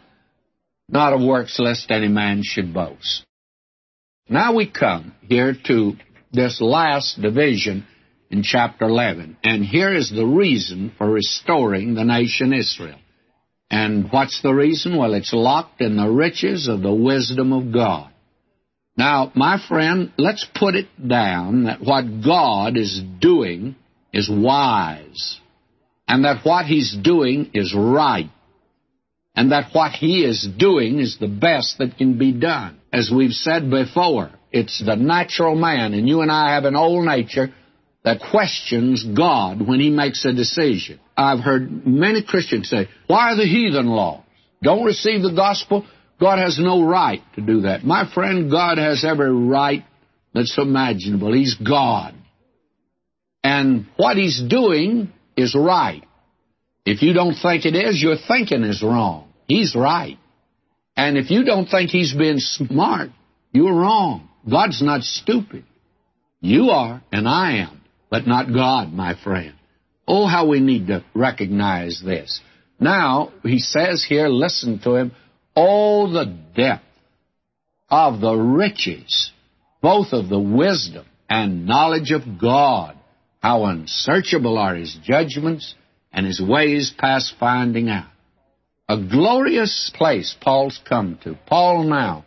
not 0.88 1.12
of 1.12 1.20
works, 1.20 1.58
lest 1.58 1.90
any 1.90 2.08
man 2.08 2.40
should 2.42 2.74
boast. 2.74 3.24
Now 4.28 4.54
we 4.54 4.70
come 4.70 5.14
here 5.22 5.56
to 5.68 5.92
this 6.32 6.60
last 6.60 7.20
division 7.20 7.86
in 8.30 8.42
chapter 8.42 8.84
11, 8.84 9.38
and 9.42 9.64
here 9.64 9.94
is 9.94 10.10
the 10.10 10.26
reason 10.26 10.92
for 10.98 11.10
restoring 11.10 11.94
the 11.94 12.04
nation 12.04 12.52
Israel. 12.52 12.98
And 13.70 14.12
what's 14.12 14.42
the 14.42 14.52
reason? 14.52 14.98
Well, 14.98 15.14
it's 15.14 15.32
locked 15.32 15.80
in 15.80 15.96
the 15.96 16.10
riches 16.10 16.68
of 16.68 16.82
the 16.82 16.92
wisdom 16.92 17.54
of 17.54 17.72
God. 17.72 18.10
Now, 18.98 19.32
my 19.34 19.58
friend, 19.66 20.12
let's 20.18 20.46
put 20.54 20.74
it 20.74 20.88
down 21.06 21.64
that 21.64 21.80
what 21.80 22.22
God 22.22 22.76
is 22.76 23.00
doing 23.20 23.76
is 24.12 24.28
wise, 24.30 25.40
and 26.06 26.24
that 26.24 26.44
what 26.44 26.66
he's 26.66 26.94
doing 26.94 27.50
is 27.54 27.74
right, 27.74 28.30
and 29.38 29.52
that 29.52 29.72
what 29.72 29.92
he 29.92 30.24
is 30.24 30.48
doing 30.58 30.98
is 30.98 31.16
the 31.20 31.28
best 31.28 31.78
that 31.78 31.96
can 31.96 32.18
be 32.18 32.32
done. 32.32 32.80
As 32.92 33.08
we've 33.14 33.30
said 33.30 33.70
before, 33.70 34.32
it's 34.50 34.84
the 34.84 34.96
natural 34.96 35.54
man, 35.54 35.94
and 35.94 36.08
you 36.08 36.22
and 36.22 36.32
I 36.32 36.54
have 36.54 36.64
an 36.64 36.74
old 36.74 37.06
nature 37.06 37.54
that 38.02 38.20
questions 38.32 39.06
God 39.16 39.64
when 39.64 39.78
he 39.78 39.90
makes 39.90 40.24
a 40.24 40.32
decision. 40.32 40.98
I've 41.16 41.38
heard 41.38 41.86
many 41.86 42.24
Christians 42.24 42.68
say, 42.68 42.88
Why 43.06 43.30
are 43.30 43.36
the 43.36 43.44
heathen 43.44 43.86
laws? 43.86 44.24
Don't 44.60 44.84
receive 44.84 45.22
the 45.22 45.34
gospel? 45.36 45.86
God 46.18 46.40
has 46.40 46.58
no 46.58 46.82
right 46.82 47.22
to 47.36 47.40
do 47.40 47.60
that. 47.60 47.84
My 47.84 48.12
friend, 48.12 48.50
God 48.50 48.78
has 48.78 49.04
every 49.04 49.30
right 49.30 49.84
that's 50.34 50.58
imaginable. 50.58 51.32
He's 51.32 51.54
God. 51.54 52.12
And 53.44 53.86
what 53.96 54.16
He's 54.16 54.42
doing 54.42 55.12
is 55.36 55.54
right. 55.54 56.02
If 56.84 57.02
you 57.02 57.12
don't 57.12 57.34
think 57.34 57.66
it 57.66 57.76
is, 57.76 58.02
your 58.02 58.16
thinking 58.26 58.64
is 58.64 58.82
wrong. 58.82 59.27
He's 59.48 59.74
right. 59.74 60.18
And 60.96 61.16
if 61.16 61.30
you 61.30 61.44
don't 61.44 61.66
think 61.66 61.90
He's 61.90 62.14
being 62.14 62.38
smart, 62.38 63.10
you're 63.50 63.74
wrong. 63.74 64.28
God's 64.48 64.82
not 64.82 65.02
stupid. 65.02 65.64
You 66.40 66.70
are, 66.70 67.02
and 67.10 67.26
I 67.26 67.58
am, 67.58 67.80
but 68.10 68.26
not 68.26 68.52
God, 68.52 68.92
my 68.92 69.14
friend. 69.20 69.54
Oh, 70.06 70.26
how 70.26 70.46
we 70.46 70.60
need 70.60 70.86
to 70.88 71.04
recognize 71.14 72.00
this. 72.04 72.40
Now, 72.78 73.32
he 73.42 73.58
says 73.58 74.04
here, 74.08 74.28
listen 74.28 74.80
to 74.84 74.94
him, 74.94 75.12
oh, 75.56 76.12
the 76.12 76.26
depth 76.54 76.84
of 77.90 78.20
the 78.20 78.34
riches, 78.34 79.32
both 79.82 80.12
of 80.12 80.28
the 80.28 80.38
wisdom 80.38 81.06
and 81.28 81.66
knowledge 81.66 82.12
of 82.12 82.40
God. 82.40 82.96
How 83.40 83.64
unsearchable 83.64 84.58
are 84.58 84.74
his 84.74 84.96
judgments 85.02 85.74
and 86.12 86.26
his 86.26 86.40
ways 86.40 86.92
past 86.96 87.34
finding 87.38 87.88
out. 87.88 88.10
A 88.88 88.96
glorious 88.96 89.90
place 89.94 90.34
Paul's 90.40 90.80
come 90.88 91.18
to. 91.22 91.38
Paul 91.46 91.84
now 91.84 92.24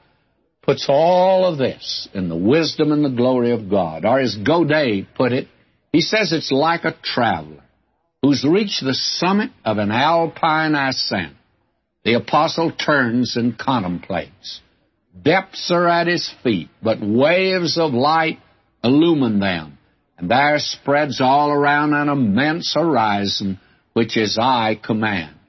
puts 0.61 0.85
all 0.87 1.45
of 1.45 1.57
this 1.57 2.07
in 2.13 2.29
the 2.29 2.35
wisdom 2.35 2.91
and 2.91 3.03
the 3.03 3.09
glory 3.09 3.51
of 3.51 3.69
God. 3.69 4.05
Or 4.05 4.19
as 4.19 4.35
Godet 4.35 5.15
put 5.15 5.33
it, 5.33 5.47
he 5.91 6.01
says 6.01 6.31
it's 6.31 6.51
like 6.51 6.83
a 6.83 6.95
traveler 7.03 7.63
who's 8.21 8.45
reached 8.47 8.83
the 8.83 8.93
summit 8.93 9.49
of 9.65 9.79
an 9.79 9.91
alpine 9.91 10.75
ascent. 10.75 11.33
The 12.03 12.13
apostle 12.13 12.71
turns 12.71 13.35
and 13.35 13.57
contemplates. 13.57 14.61
Depths 15.19 15.71
are 15.71 15.87
at 15.87 16.07
his 16.07 16.31
feet, 16.43 16.69
but 16.81 16.99
waves 17.01 17.77
of 17.77 17.93
light 17.93 18.39
illumine 18.83 19.39
them, 19.39 19.77
and 20.17 20.29
there 20.29 20.57
spreads 20.59 21.19
all 21.19 21.51
around 21.51 21.93
an 21.93 22.07
immense 22.07 22.73
horizon 22.73 23.59
which 23.93 24.13
his 24.13 24.37
eye 24.39 24.79
commands. 24.81 25.40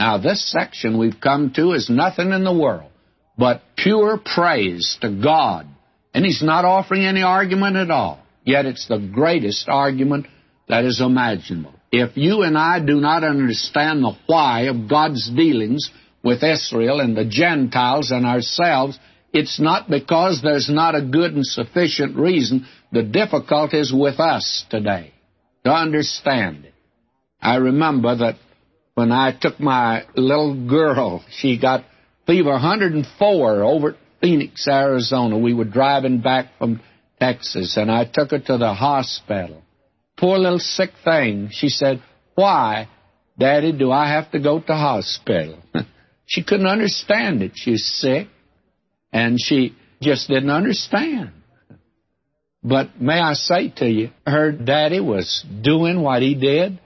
Now, 0.00 0.16
this 0.16 0.50
section 0.50 0.96
we've 0.96 1.20
come 1.20 1.52
to 1.56 1.72
is 1.72 1.90
nothing 1.90 2.32
in 2.32 2.42
the 2.42 2.54
world 2.54 2.90
but 3.36 3.60
pure 3.76 4.16
praise 4.16 4.96
to 5.02 5.10
God. 5.10 5.66
And 6.14 6.24
he's 6.24 6.42
not 6.42 6.64
offering 6.64 7.04
any 7.04 7.22
argument 7.22 7.76
at 7.76 7.90
all. 7.90 8.18
Yet 8.42 8.64
it's 8.64 8.88
the 8.88 8.96
greatest 8.98 9.68
argument 9.68 10.26
that 10.70 10.86
is 10.86 11.02
imaginable. 11.02 11.74
If 11.92 12.16
you 12.16 12.44
and 12.44 12.56
I 12.56 12.80
do 12.80 12.94
not 12.98 13.24
understand 13.24 14.02
the 14.02 14.16
why 14.24 14.68
of 14.68 14.88
God's 14.88 15.28
dealings 15.28 15.90
with 16.24 16.42
Israel 16.42 17.00
and 17.00 17.14
the 17.14 17.26
Gentiles 17.26 18.10
and 18.10 18.24
ourselves, 18.24 18.98
it's 19.34 19.60
not 19.60 19.90
because 19.90 20.40
there's 20.42 20.70
not 20.70 20.94
a 20.94 21.02
good 21.02 21.34
and 21.34 21.44
sufficient 21.46 22.16
reason. 22.16 22.66
The 22.90 23.02
difficulty 23.02 23.78
is 23.78 23.92
with 23.92 24.18
us 24.18 24.64
today 24.70 25.12
to 25.64 25.70
understand 25.70 26.64
it. 26.64 26.74
I 27.42 27.56
remember 27.56 28.16
that 28.16 28.36
when 28.94 29.12
I 29.12 29.32
took 29.38 29.60
my 29.60 30.04
little 30.14 30.68
girl, 30.68 31.24
she 31.30 31.58
got 31.58 31.84
fever 32.26 32.50
104 32.50 33.62
over 33.62 33.90
at 33.90 33.96
Phoenix, 34.20 34.66
Arizona. 34.68 35.38
We 35.38 35.54
were 35.54 35.64
driving 35.64 36.20
back 36.20 36.58
from 36.58 36.80
Texas, 37.20 37.76
and 37.76 37.90
I 37.90 38.04
took 38.04 38.30
her 38.30 38.38
to 38.38 38.58
the 38.58 38.74
hospital. 38.74 39.62
Poor 40.18 40.38
little 40.38 40.58
sick 40.58 40.90
thing. 41.04 41.48
She 41.50 41.68
said, 41.68 42.02
Why, 42.34 42.88
Daddy, 43.38 43.72
do 43.72 43.90
I 43.90 44.08
have 44.08 44.30
to 44.32 44.38
go 44.38 44.60
to 44.60 44.74
hospital? 44.74 45.58
she 46.26 46.44
couldn't 46.44 46.66
understand 46.66 47.42
it. 47.42 47.52
She's 47.54 47.84
sick, 47.84 48.28
and 49.12 49.38
she 49.40 49.74
just 50.02 50.28
didn't 50.28 50.50
understand. 50.50 51.32
But 52.62 53.00
may 53.00 53.18
I 53.18 53.32
say 53.32 53.70
to 53.76 53.86
you, 53.88 54.10
her 54.26 54.52
daddy 54.52 55.00
was 55.00 55.44
doing 55.62 56.02
what 56.02 56.20
he 56.20 56.34
did 56.34 56.78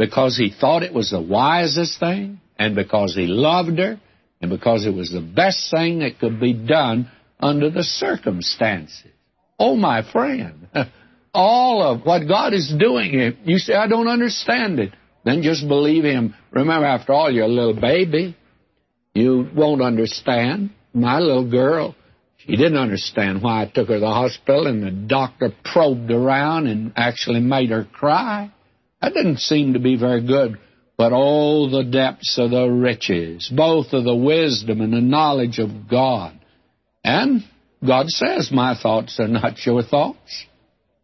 because 0.00 0.34
he 0.34 0.50
thought 0.50 0.82
it 0.82 0.94
was 0.94 1.10
the 1.10 1.20
wisest 1.20 2.00
thing, 2.00 2.40
and 2.58 2.74
because 2.74 3.14
he 3.14 3.26
loved 3.26 3.78
her, 3.78 4.00
and 4.40 4.50
because 4.50 4.86
it 4.86 4.94
was 4.94 5.10
the 5.10 5.20
best 5.20 5.70
thing 5.70 5.98
that 5.98 6.18
could 6.18 6.40
be 6.40 6.54
done 6.54 7.10
under 7.38 7.68
the 7.68 7.82
circumstances. 7.82 9.12
Oh, 9.58 9.76
my 9.76 10.10
friend, 10.10 10.68
all 11.34 11.82
of 11.82 12.06
what 12.06 12.26
God 12.26 12.54
is 12.54 12.72
doing, 12.78 13.36
you 13.44 13.58
say, 13.58 13.74
I 13.74 13.88
don't 13.88 14.08
understand 14.08 14.78
it, 14.78 14.94
then 15.26 15.42
just 15.42 15.68
believe 15.68 16.04
Him. 16.04 16.34
Remember, 16.50 16.86
after 16.86 17.12
all, 17.12 17.30
you're 17.30 17.44
a 17.44 17.48
little 17.48 17.78
baby. 17.78 18.34
You 19.12 19.50
won't 19.54 19.82
understand. 19.82 20.70
My 20.94 21.18
little 21.18 21.50
girl, 21.50 21.94
she 22.38 22.56
didn't 22.56 22.78
understand 22.78 23.42
why 23.42 23.64
I 23.64 23.66
took 23.66 23.88
her 23.88 23.96
to 23.96 24.00
the 24.00 24.06
hospital, 24.06 24.66
and 24.66 24.82
the 24.82 24.92
doctor 24.92 25.52
probed 25.62 26.10
around 26.10 26.68
and 26.68 26.94
actually 26.96 27.40
made 27.40 27.68
her 27.68 27.84
cry. 27.84 28.50
That 29.00 29.14
didn't 29.14 29.38
seem 29.38 29.74
to 29.74 29.78
be 29.78 29.96
very 29.96 30.26
good. 30.26 30.58
But 30.96 31.12
oh, 31.14 31.70
the 31.70 31.84
depths 31.84 32.36
of 32.38 32.50
the 32.50 32.66
riches, 32.66 33.50
both 33.54 33.94
of 33.94 34.04
the 34.04 34.14
wisdom 34.14 34.82
and 34.82 34.92
the 34.92 35.00
knowledge 35.00 35.58
of 35.58 35.88
God. 35.88 36.38
And 37.02 37.42
God 37.86 38.08
says, 38.08 38.50
My 38.52 38.78
thoughts 38.78 39.18
are 39.18 39.28
not 39.28 39.64
your 39.64 39.82
thoughts, 39.82 40.44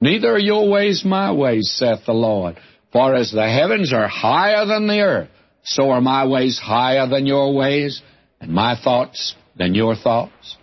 neither 0.00 0.34
are 0.34 0.38
your 0.38 0.68
ways 0.68 1.02
my 1.04 1.32
ways, 1.32 1.74
saith 1.74 2.04
the 2.04 2.12
Lord. 2.12 2.58
For 2.92 3.14
as 3.14 3.32
the 3.32 3.48
heavens 3.48 3.92
are 3.92 4.08
higher 4.08 4.66
than 4.66 4.86
the 4.86 5.00
earth, 5.00 5.30
so 5.64 5.90
are 5.90 6.00
my 6.00 6.26
ways 6.26 6.58
higher 6.58 7.08
than 7.08 7.26
your 7.26 7.54
ways, 7.54 8.02
and 8.40 8.52
my 8.52 8.76
thoughts 8.78 9.34
than 9.56 9.74
your 9.74 9.96
thoughts. 9.96 10.56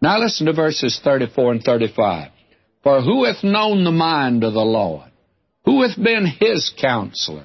Now 0.00 0.18
listen 0.20 0.46
to 0.46 0.52
verses 0.52 1.00
34 1.02 1.52
and 1.52 1.62
35. 1.62 2.30
For 2.82 3.00
who 3.00 3.24
hath 3.24 3.42
known 3.42 3.84
the 3.84 3.90
mind 3.90 4.44
of 4.44 4.52
the 4.52 4.60
Lord? 4.60 5.07
Who 5.68 5.82
hath 5.82 6.02
been 6.02 6.24
his 6.24 6.72
counselor? 6.80 7.44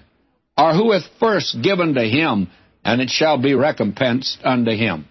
Or 0.57 0.73
who 0.73 0.93
hath 0.93 1.03
first 1.19 1.61
given 1.61 1.93
to 1.95 2.05
him, 2.05 2.49
and 2.85 3.01
it 3.01 3.09
shall 3.09 3.37
be 3.37 3.53
recompensed 3.53 4.39
unto 4.45 4.71
him? 4.71 5.09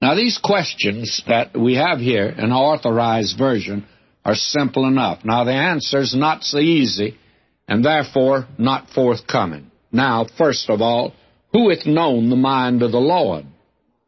Now, 0.00 0.16
these 0.16 0.38
questions 0.42 1.22
that 1.28 1.56
we 1.56 1.76
have 1.76 2.00
here 2.00 2.26
in 2.26 2.50
our 2.50 2.74
authorized 2.74 3.38
version 3.38 3.86
are 4.24 4.34
simple 4.34 4.86
enough. 4.88 5.24
Now, 5.24 5.44
the 5.44 5.52
answer 5.52 6.00
is 6.00 6.16
not 6.16 6.42
so 6.42 6.58
easy, 6.58 7.16
and 7.68 7.84
therefore 7.84 8.48
not 8.58 8.90
forthcoming. 8.90 9.70
Now, 9.92 10.26
first 10.36 10.68
of 10.68 10.82
all, 10.82 11.14
who 11.52 11.70
hath 11.70 11.86
known 11.86 12.28
the 12.28 12.34
mind 12.34 12.82
of 12.82 12.90
the 12.90 12.98
Lord? 12.98 13.44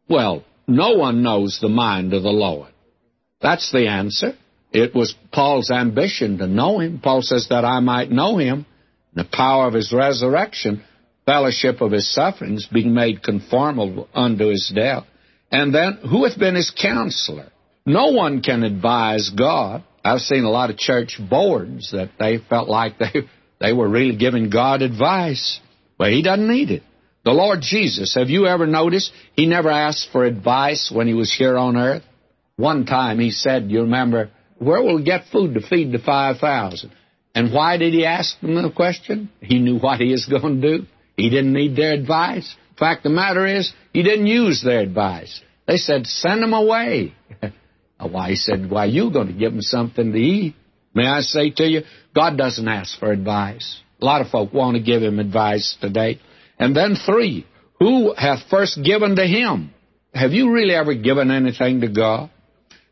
Well, 0.08 0.42
no 0.66 0.96
one 0.96 1.22
knows 1.22 1.60
the 1.60 1.68
mind 1.68 2.12
of 2.12 2.24
the 2.24 2.30
Lord. 2.30 2.72
That's 3.40 3.70
the 3.70 3.86
answer. 3.86 4.36
It 4.74 4.92
was 4.92 5.14
Paul's 5.30 5.70
ambition 5.70 6.38
to 6.38 6.48
know 6.48 6.80
him. 6.80 6.98
Paul 6.98 7.22
says 7.22 7.46
that 7.48 7.64
I 7.64 7.78
might 7.78 8.10
know 8.10 8.38
him, 8.38 8.66
the 9.14 9.24
power 9.24 9.68
of 9.68 9.74
his 9.74 9.92
resurrection, 9.92 10.82
fellowship 11.24 11.80
of 11.80 11.92
his 11.92 12.12
sufferings, 12.12 12.66
being 12.66 12.92
made 12.92 13.22
conformable 13.22 14.08
unto 14.12 14.48
his 14.48 14.72
death. 14.74 15.04
And 15.52 15.72
then, 15.72 15.98
who 16.10 16.24
hath 16.24 16.36
been 16.36 16.56
his 16.56 16.72
counselor? 16.76 17.52
No 17.86 18.08
one 18.08 18.42
can 18.42 18.64
advise 18.64 19.30
God. 19.30 19.84
I've 20.04 20.20
seen 20.20 20.42
a 20.42 20.50
lot 20.50 20.70
of 20.70 20.76
church 20.76 21.20
boards 21.20 21.92
that 21.92 22.10
they 22.18 22.38
felt 22.38 22.68
like 22.68 22.98
they, 22.98 23.28
they 23.60 23.72
were 23.72 23.88
really 23.88 24.16
giving 24.16 24.50
God 24.50 24.82
advice. 24.82 25.60
But 25.96 26.10
he 26.10 26.22
doesn't 26.22 26.48
need 26.48 26.72
it. 26.72 26.82
The 27.24 27.30
Lord 27.30 27.60
Jesus, 27.62 28.14
have 28.16 28.28
you 28.28 28.46
ever 28.46 28.66
noticed, 28.66 29.12
he 29.34 29.46
never 29.46 29.70
asked 29.70 30.08
for 30.10 30.24
advice 30.24 30.90
when 30.92 31.06
he 31.06 31.14
was 31.14 31.32
here 31.32 31.56
on 31.56 31.76
earth? 31.76 32.02
One 32.56 32.86
time 32.86 33.20
he 33.20 33.30
said, 33.30 33.70
you 33.70 33.82
remember, 33.82 34.30
where 34.64 34.82
will 34.82 34.96
we 34.96 35.04
get 35.04 35.26
food 35.32 35.54
to 35.54 35.60
feed 35.60 35.92
the 35.92 35.98
5,000? 35.98 36.90
And 37.34 37.52
why 37.52 37.76
did 37.76 37.92
he 37.92 38.04
ask 38.04 38.40
them 38.40 38.54
the 38.54 38.70
question? 38.70 39.30
He 39.40 39.58
knew 39.58 39.78
what 39.78 40.00
he 40.00 40.12
was 40.12 40.26
going 40.26 40.60
to 40.60 40.78
do. 40.78 40.86
He 41.16 41.30
didn't 41.30 41.52
need 41.52 41.76
their 41.76 41.92
advice. 41.92 42.54
Fact 42.78 43.02
the 43.02 43.10
matter 43.10 43.46
is, 43.46 43.72
he 43.92 44.02
didn't 44.02 44.26
use 44.26 44.62
their 44.62 44.80
advice. 44.80 45.40
They 45.66 45.76
said, 45.76 46.06
send 46.06 46.42
them 46.42 46.52
away. 46.52 47.14
why? 47.98 48.30
He 48.30 48.36
said, 48.36 48.70
why, 48.70 48.86
you 48.86 49.10
going 49.10 49.28
to 49.28 49.32
give 49.32 49.52
them 49.52 49.62
something 49.62 50.12
to 50.12 50.18
eat. 50.18 50.54
May 50.94 51.06
I 51.06 51.20
say 51.20 51.50
to 51.50 51.64
you, 51.64 51.82
God 52.14 52.36
doesn't 52.36 52.68
ask 52.68 52.98
for 52.98 53.10
advice. 53.10 53.80
A 54.00 54.04
lot 54.04 54.20
of 54.20 54.28
folk 54.28 54.52
want 54.52 54.76
to 54.76 54.82
give 54.82 55.02
him 55.02 55.18
advice 55.18 55.76
today. 55.80 56.20
And 56.58 56.76
then 56.76 56.94
three, 56.94 57.46
who 57.80 58.14
hath 58.14 58.48
first 58.48 58.78
given 58.84 59.16
to 59.16 59.26
him? 59.26 59.72
Have 60.12 60.32
you 60.32 60.52
really 60.52 60.74
ever 60.74 60.94
given 60.94 61.30
anything 61.30 61.80
to 61.80 61.88
God? 61.88 62.30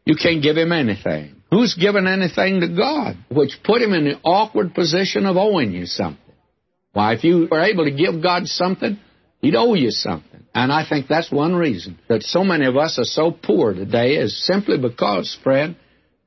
You 0.04 0.16
can't 0.16 0.42
give 0.42 0.56
him 0.56 0.72
anything. 0.72 1.41
Who's 1.52 1.74
given 1.74 2.06
anything 2.06 2.60
to 2.62 2.68
God? 2.68 3.18
Which 3.30 3.62
put 3.62 3.82
him 3.82 3.92
in 3.92 4.04
the 4.04 4.18
awkward 4.24 4.74
position 4.74 5.26
of 5.26 5.36
owing 5.36 5.72
you 5.72 5.84
something. 5.84 6.34
Why, 6.94 7.12
if 7.12 7.24
you 7.24 7.46
were 7.50 7.60
able 7.60 7.84
to 7.84 7.90
give 7.90 8.22
God 8.22 8.46
something, 8.46 8.98
he'd 9.42 9.54
owe 9.54 9.74
you 9.74 9.90
something. 9.90 10.46
And 10.54 10.72
I 10.72 10.88
think 10.88 11.08
that's 11.08 11.30
one 11.30 11.54
reason 11.54 11.98
that 12.08 12.22
so 12.22 12.42
many 12.42 12.64
of 12.64 12.78
us 12.78 12.98
are 12.98 13.04
so 13.04 13.32
poor 13.32 13.74
today 13.74 14.14
is 14.14 14.46
simply 14.46 14.78
because, 14.78 15.38
friend, 15.44 15.76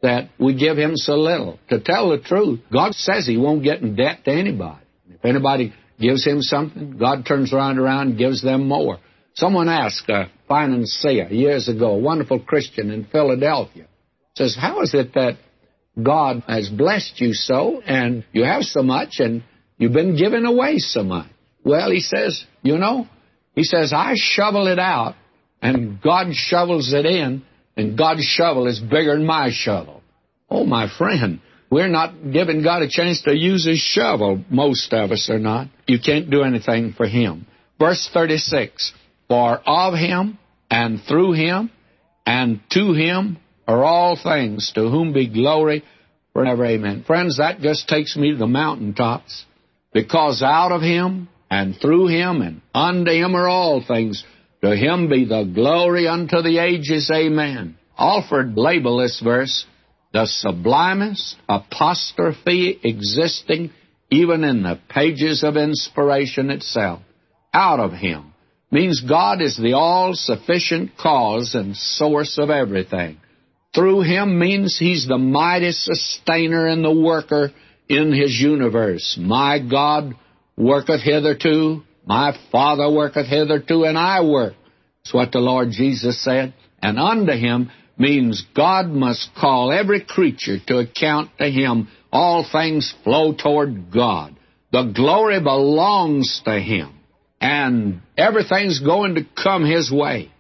that 0.04 0.30
we 0.40 0.54
give 0.54 0.78
him 0.78 0.96
so 0.96 1.16
little. 1.16 1.60
To 1.70 1.80
tell 1.80 2.12
the 2.12 2.20
truth, 2.20 2.60
God 2.72 2.94
says 2.94 3.26
he 3.26 3.38
won't 3.38 3.64
get 3.64 3.82
in 3.82 3.96
debt 3.96 4.26
to 4.26 4.32
anybody. 4.32 4.86
If 5.10 5.26
anybody 5.26 5.74
gives 6.00 6.24
him 6.24 6.44
something, 6.44 6.98
God 7.00 7.26
turns 7.26 7.52
around 7.52 7.80
around 7.80 8.10
and 8.10 8.18
gives 8.18 8.44
them 8.44 8.68
more. 8.68 9.00
Someone 9.34 9.70
asked 9.70 10.08
a 10.08 10.30
financier 10.48 11.30
years 11.30 11.68
ago, 11.68 11.94
a 11.94 12.00
wonderful 12.00 12.40
Christian 12.40 12.92
in 12.92 13.06
Philadelphia, 13.06 13.88
says, 14.36 14.58
How 14.60 14.82
is 14.82 14.94
it 14.94 15.14
that 15.14 15.38
God 16.02 16.44
has 16.48 16.70
blessed 16.70 17.20
you 17.22 17.34
so 17.34 17.82
and 17.82 18.26
you 18.32 18.44
have 18.44 18.64
so 18.64 18.84
much 18.84 19.16
and 19.20 19.44
you've 19.78 19.94
been 19.94 20.18
giving 20.18 20.46
away 20.46 20.78
so 20.78 21.04
much? 21.04 21.30
Well, 21.64 21.92
he 21.92 22.02
says, 22.02 22.46
You 22.62 22.78
know, 22.78 23.08
he 23.54 23.64
says, 23.64 23.94
I 23.94 24.14
shovel 24.16 24.68
it 24.68 24.80
out 24.80 25.16
and 25.62 26.00
God 26.02 26.28
shovels 26.34 26.94
it 26.94 27.06
in, 27.08 27.44
and 27.76 27.98
God's 27.98 28.24
shovel 28.24 28.68
is 28.68 28.80
bigger 28.80 29.16
than 29.16 29.26
my 29.26 29.50
shovel. 29.52 30.04
Oh, 30.48 30.64
my 30.64 30.88
friend, 30.96 31.42
we're 31.72 31.88
not 31.88 32.32
giving 32.32 32.62
God 32.62 32.84
a 32.84 32.88
chance 32.88 33.24
to 33.24 33.36
use 33.36 33.66
his 33.66 33.80
shovel. 33.80 34.44
Most 34.50 34.94
of 34.94 35.12
us 35.12 35.28
are 35.30 35.40
not. 35.40 35.68
You 35.88 36.00
can't 36.00 36.30
do 36.30 36.44
anything 36.44 36.94
for 36.94 37.08
him. 37.08 37.48
Verse 37.80 38.08
36 38.14 38.94
For 39.28 39.60
of 39.66 39.96
him, 39.96 40.38
and 40.70 41.02
through 41.08 41.34
him, 41.34 41.72
and 42.26 42.60
to 42.72 42.94
him 42.94 43.38
are 43.68 43.84
all 43.84 44.18
things, 44.22 44.72
to 44.76 44.90
whom 44.90 45.14
be 45.14 45.28
glory 45.28 45.84
forever. 46.34 46.66
Amen. 46.66 47.04
Friends, 47.06 47.38
that 47.38 47.60
just 47.60 47.88
takes 47.88 48.16
me 48.16 48.32
to 48.32 48.38
the 48.38 48.48
mountaintops, 48.48 49.46
because 49.94 50.42
out 50.42 50.72
of 50.72 50.82
him, 50.82 51.30
and 51.50 51.76
through 51.80 52.08
him, 52.08 52.42
and 52.42 52.62
unto 52.74 53.12
him 53.12 53.36
are 53.36 53.48
all 53.48 53.84
things. 53.86 54.24
To 54.64 54.76
him 54.76 55.10
be 55.10 55.26
the 55.26 55.44
glory 55.44 56.08
unto 56.08 56.42
the 56.42 56.58
ages. 56.58 57.12
Amen. 57.14 57.78
Alford 57.98 58.58
labeled 58.58 59.04
this 59.04 59.22
verse 59.24 59.66
the 60.12 60.26
sublimest 60.28 61.36
apostrophe 61.50 62.80
existing 62.84 63.72
even 64.10 64.46
in 64.46 64.64
the 64.64 64.80
pages 64.88 65.44
of 65.44 65.58
inspiration 65.58 66.50
itself. 66.50 67.02
Out 67.54 67.82
of 67.82 67.92
him 67.92 68.34
means 68.72 69.02
God 69.02 69.42
is 69.42 69.58
the 69.58 69.74
all 69.74 70.14
sufficient 70.14 70.98
cause 70.98 71.54
and 71.54 71.76
source 71.76 72.38
of 72.38 72.50
everything. 72.50 73.18
Through 73.76 74.02
him 74.02 74.40
means 74.40 74.78
he's 74.80 75.06
the 75.08 75.18
mighty 75.18 75.72
sustainer 75.72 76.66
and 76.68 76.84
the 76.84 76.94
worker 76.94 77.52
in 77.90 78.14
his 78.14 78.40
universe. 78.40 79.18
My 79.20 79.60
God 79.60 80.16
worketh 80.58 81.02
hitherto, 81.02 81.84
my 82.06 82.38
Father 82.52 82.90
worketh 82.90 83.28
hitherto, 83.28 83.84
and 83.84 83.98
I 83.98 84.24
work. 84.24 84.54
That's 85.04 85.14
what 85.14 85.32
the 85.32 85.40
Lord 85.40 85.72
Jesus 85.72 86.24
said. 86.24 86.54
And 86.82 86.98
unto 86.98 87.34
him 87.34 87.70
means 87.98 88.46
God 88.56 88.88
must 88.88 89.30
call 89.36 89.72
every 89.72 90.02
creature 90.02 90.58
to 90.68 90.80
account 90.80 91.32
to 91.40 91.50
him. 91.50 91.90
All 92.12 92.48
things 92.50 92.94
flow 93.04 93.34
toward 93.34 93.92
God. 93.92 94.36
The 94.72 94.92
glory 94.96 95.42
belongs 95.42 96.42
to 96.46 96.60
him. 96.60 96.94
And 97.42 98.02
everything's 98.18 98.80
going 98.80 99.16
to 99.16 99.26
come 99.42 99.66
his 99.66 99.92
way. 99.92 100.32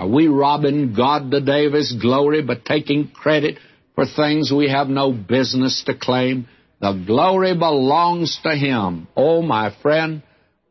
Are 0.00 0.08
we 0.08 0.28
robbing 0.28 0.94
God 0.94 1.30
today 1.30 1.66
of 1.66 1.74
his 1.74 1.92
glory 1.92 2.40
by 2.40 2.54
taking 2.54 3.08
credit 3.08 3.58
for 3.94 4.06
things 4.06 4.50
we 4.50 4.70
have 4.70 4.88
no 4.88 5.12
business 5.12 5.82
to 5.84 5.94
claim? 5.94 6.48
The 6.80 7.04
glory 7.06 7.54
belongs 7.54 8.40
to 8.42 8.56
him. 8.56 9.08
Oh, 9.14 9.42
my 9.42 9.76
friend, 9.82 10.22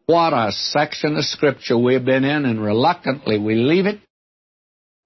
what 0.07 0.33
a 0.33 0.51
section 0.51 1.15
of 1.15 1.25
Scripture 1.25 1.77
we've 1.77 2.03
been 2.03 2.23
in, 2.23 2.45
and 2.45 2.59
reluctantly 2.59 3.37
we 3.37 3.53
leave 3.53 3.85
it. 3.85 3.99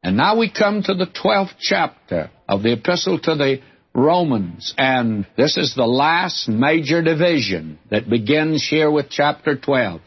And 0.01 0.15
now 0.15 0.38
we 0.39 0.49
come 0.49 0.82
to 0.84 0.93
the 0.93 1.07
12th 1.07 1.55
chapter 1.59 2.32
of 2.47 2.63
the 2.63 2.71
Epistle 2.71 3.19
to 3.19 3.36
the 3.36 3.57
Romans, 3.93 4.74
and 4.78 5.28
this 5.36 5.57
is 5.57 5.76
the 5.76 5.84
last 5.84 6.47
major 6.47 7.01
division 7.01 7.78
that 7.91 8.09
begins 8.09 8.65
here 8.65 8.89
with 8.89 9.07
chapter 9.09 9.57
12. 9.57 9.99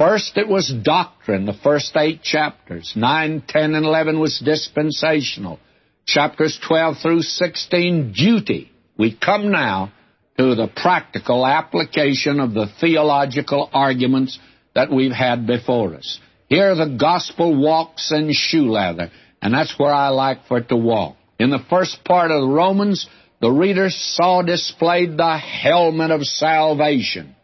First, 0.00 0.38
it 0.38 0.48
was 0.48 0.72
doctrine, 0.82 1.44
the 1.44 1.52
first 1.52 1.94
eight 1.94 2.22
chapters. 2.22 2.94
9, 2.96 3.42
10, 3.46 3.74
and 3.74 3.84
11 3.84 4.18
was 4.18 4.38
dispensational. 4.42 5.60
Chapters 6.06 6.58
12 6.66 6.96
through 7.02 7.20
16, 7.20 8.12
duty. 8.12 8.72
We 8.96 9.14
come 9.14 9.50
now 9.50 9.92
to 10.38 10.54
the 10.54 10.68
practical 10.74 11.46
application 11.46 12.40
of 12.40 12.54
the 12.54 12.68
theological 12.80 13.68
arguments 13.74 14.38
that 14.74 14.90
we've 14.90 15.12
had 15.12 15.46
before 15.46 15.94
us. 15.94 16.18
Here 16.48 16.74
the 16.74 16.96
gospel 16.98 17.54
walks 17.60 18.10
in 18.10 18.32
shoe 18.32 18.70
leather, 18.70 19.10
and 19.42 19.52
that's 19.52 19.78
where 19.78 19.92
I 19.92 20.08
like 20.08 20.46
for 20.46 20.56
it 20.56 20.70
to 20.70 20.78
walk. 20.78 21.16
In 21.38 21.50
the 21.50 21.66
first 21.68 22.04
part 22.04 22.30
of 22.30 22.48
Romans, 22.48 23.06
the 23.42 23.50
reader 23.50 23.90
saw 23.90 24.40
displayed 24.40 25.18
the 25.18 25.36
helmet 25.36 26.10
of 26.10 26.22
salvation, 26.22 27.36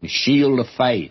the 0.00 0.08
shield 0.08 0.60
of 0.60 0.66
faith. 0.78 1.10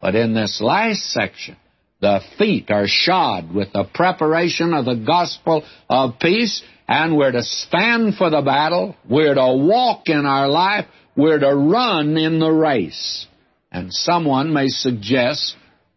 But 0.00 0.14
in 0.14 0.34
this 0.34 0.60
last 0.60 1.10
section, 1.10 1.56
the 2.00 2.20
feet 2.38 2.70
are 2.70 2.86
shod 2.86 3.52
with 3.52 3.72
the 3.72 3.84
preparation 3.92 4.72
of 4.72 4.84
the 4.84 4.94
gospel 4.94 5.64
of 5.88 6.20
peace, 6.20 6.62
and 6.86 7.16
we're 7.16 7.32
to 7.32 7.42
stand 7.42 8.14
for 8.14 8.30
the 8.30 8.42
battle, 8.42 8.96
we're 9.08 9.34
to 9.34 9.56
walk 9.56 10.08
in 10.08 10.24
our 10.24 10.48
life, 10.48 10.86
we're 11.16 11.40
to 11.40 11.54
run 11.54 12.16
in 12.16 12.38
the 12.38 12.50
race. 12.50 13.26
And 13.72 13.92
someone 13.92 14.52
may 14.52 14.68
suggest 14.68 15.56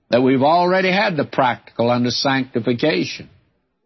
that 0.10 0.22
we've 0.22 0.42
already 0.42 0.92
had 0.92 1.16
the 1.16 1.26
practical 1.26 1.90
under 1.90 2.10
sanctification. 2.10 3.30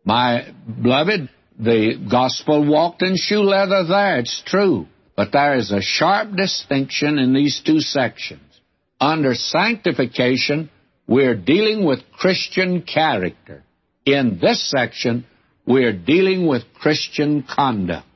My 0.05 0.53
beloved, 0.81 1.29
the 1.59 2.07
gospel 2.09 2.65
walked 2.65 3.03
in 3.03 3.15
shoe 3.17 3.41
leather 3.41 3.85
there, 3.85 4.19
it's 4.19 4.41
true. 4.45 4.87
But 5.15 5.31
there 5.31 5.55
is 5.55 5.71
a 5.71 5.81
sharp 5.81 6.35
distinction 6.35 7.19
in 7.19 7.33
these 7.33 7.61
two 7.65 7.79
sections. 7.79 8.44
Under 8.99 9.35
sanctification, 9.35 10.69
we're 11.07 11.35
dealing 11.35 11.85
with 11.85 11.99
Christian 12.13 12.81
character. 12.81 13.63
In 14.05 14.39
this 14.41 14.69
section, 14.69 15.25
we're 15.65 15.93
dealing 15.93 16.47
with 16.47 16.63
Christian 16.79 17.43
conduct. 17.43 18.07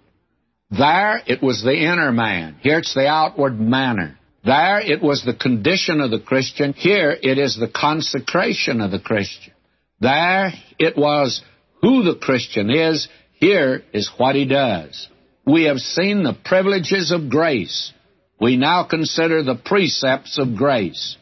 There, 0.72 1.22
it 1.26 1.42
was 1.42 1.64
the 1.64 1.74
inner 1.74 2.12
man. 2.12 2.58
Here, 2.62 2.78
it's 2.78 2.94
the 2.94 3.08
outward 3.08 3.60
manner. 3.60 4.18
There, 4.46 4.80
it 4.80 5.02
was 5.02 5.24
the 5.24 5.34
condition 5.34 6.00
of 6.00 6.12
the 6.12 6.20
Christian. 6.20 6.74
Here, 6.74 7.18
it 7.22 7.38
is 7.38 7.58
the 7.58 7.68
consecration 7.68 8.80
of 8.80 8.92
the 8.92 9.00
Christian. 9.00 9.54
There, 10.00 10.54
it 10.78 10.96
was 10.96 11.42
who 11.82 12.04
the 12.04 12.16
Christian 12.16 12.70
is. 12.70 13.08
Here 13.34 13.84
is 13.94 14.12
what 14.18 14.36
he 14.36 14.46
does. 14.46 15.08
We 15.46 15.64
have 15.64 15.80
seen 15.80 16.24
the 16.24 16.38
privileges 16.46 17.12
of 17.12 17.30
grace. 17.30 17.92
We 18.40 18.58
now 18.58 18.84
consider 18.84 19.44
the 19.44 19.56
precepts 19.56 20.38
of 20.38 20.56
grace. 20.56 21.18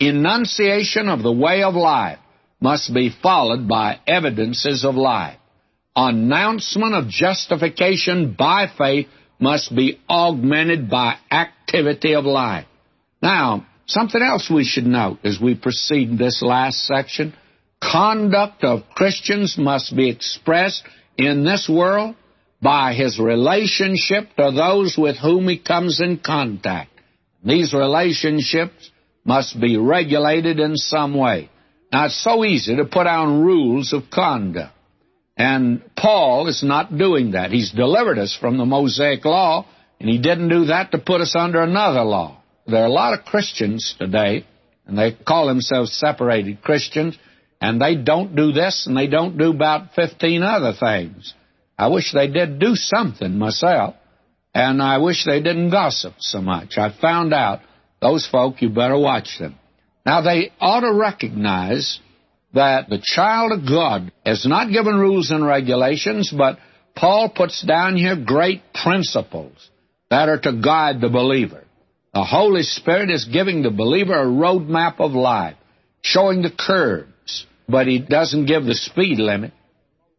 Enunciation 0.00 1.08
of 1.08 1.22
the 1.22 1.32
way 1.32 1.62
of 1.62 1.74
life 1.74 2.18
must 2.60 2.92
be 2.92 3.10
followed 3.22 3.66
by 3.68 3.98
evidences 4.06 4.84
of 4.84 4.94
life 4.94 5.38
announcement 5.98 6.94
of 6.94 7.08
justification 7.08 8.34
by 8.38 8.66
faith 8.78 9.08
must 9.40 9.74
be 9.74 10.00
augmented 10.08 10.88
by 10.88 11.16
activity 11.30 12.14
of 12.14 12.24
life. 12.24 12.66
Now, 13.20 13.66
something 13.86 14.22
else 14.22 14.48
we 14.48 14.64
should 14.64 14.86
note 14.86 15.18
as 15.24 15.40
we 15.40 15.56
proceed 15.56 16.10
in 16.10 16.16
this 16.16 16.40
last 16.40 16.86
section 16.86 17.34
conduct 17.82 18.64
of 18.64 18.88
Christians 18.94 19.56
must 19.58 19.94
be 19.96 20.08
expressed 20.08 20.84
in 21.16 21.44
this 21.44 21.68
world 21.68 22.14
by 22.60 22.92
his 22.94 23.18
relationship 23.18 24.34
to 24.36 24.50
those 24.50 24.96
with 24.98 25.16
whom 25.16 25.48
he 25.48 25.58
comes 25.58 26.00
in 26.00 26.18
contact. 26.18 26.90
These 27.44 27.72
relationships 27.72 28.90
must 29.24 29.60
be 29.60 29.76
regulated 29.76 30.58
in 30.58 30.76
some 30.76 31.14
way. 31.14 31.50
Now, 31.92 32.06
it's 32.06 32.22
so 32.22 32.44
easy 32.44 32.76
to 32.76 32.84
put 32.84 33.04
down 33.04 33.42
rules 33.42 33.92
of 33.92 34.10
conduct. 34.10 34.74
And 35.36 35.82
Paul 35.96 36.48
is 36.48 36.64
not 36.64 36.98
doing 36.98 37.32
that. 37.32 37.52
He's 37.52 37.70
delivered 37.70 38.18
us 38.18 38.36
from 38.38 38.58
the 38.58 38.66
Mosaic 38.66 39.24
law, 39.24 39.66
and 40.00 40.10
he 40.10 40.18
didn't 40.18 40.48
do 40.48 40.66
that 40.66 40.90
to 40.90 40.98
put 40.98 41.20
us 41.20 41.36
under 41.36 41.62
another 41.62 42.02
law. 42.02 42.42
There 42.66 42.82
are 42.82 42.86
a 42.86 42.90
lot 42.90 43.16
of 43.16 43.24
Christians 43.24 43.94
today, 43.98 44.44
and 44.84 44.98
they 44.98 45.12
call 45.12 45.46
themselves 45.46 45.92
separated 45.92 46.60
Christians, 46.60 47.16
and 47.60 47.80
they 47.80 47.94
don't 47.96 48.34
do 48.34 48.52
this 48.52 48.86
and 48.86 48.96
they 48.96 49.06
don't 49.06 49.38
do 49.38 49.50
about 49.50 49.94
15 49.94 50.42
other 50.42 50.72
things. 50.78 51.34
I 51.78 51.88
wish 51.88 52.12
they 52.12 52.26
did 52.26 52.58
do 52.58 52.74
something 52.74 53.38
myself, 53.38 53.94
and 54.52 54.82
I 54.82 54.98
wish 54.98 55.24
they 55.24 55.40
didn't 55.40 55.70
gossip 55.70 56.14
so 56.18 56.40
much. 56.40 56.76
I 56.76 56.92
found 57.00 57.32
out 57.32 57.60
those 58.00 58.26
folk, 58.26 58.60
you 58.60 58.68
better 58.68 58.98
watch 58.98 59.38
them. 59.38 59.56
Now, 60.04 60.22
they 60.22 60.50
ought 60.60 60.80
to 60.80 60.92
recognize 60.92 62.00
that 62.54 62.88
the 62.88 63.00
child 63.02 63.52
of 63.52 63.68
God 63.68 64.10
is 64.24 64.46
not 64.46 64.72
given 64.72 64.96
rules 64.96 65.30
and 65.30 65.44
regulations, 65.44 66.32
but 66.36 66.58
Paul 66.96 67.28
puts 67.28 67.62
down 67.62 67.96
here 67.96 68.16
great 68.16 68.62
principles 68.72 69.70
that 70.10 70.28
are 70.28 70.40
to 70.40 70.60
guide 70.60 71.00
the 71.00 71.10
believer. 71.10 71.64
The 72.14 72.24
Holy 72.24 72.62
Spirit 72.62 73.10
is 73.10 73.26
giving 73.26 73.62
the 73.62 73.70
believer 73.70 74.18
a 74.18 74.26
roadmap 74.26 74.98
of 74.98 75.12
life, 75.12 75.56
showing 76.00 76.42
the 76.42 76.50
curves, 76.50 77.46
but 77.68 77.86
He 77.86 77.98
doesn't 77.98 78.46
give 78.46 78.64
the 78.64 78.74
speed 78.74 79.18
limit. 79.18 79.52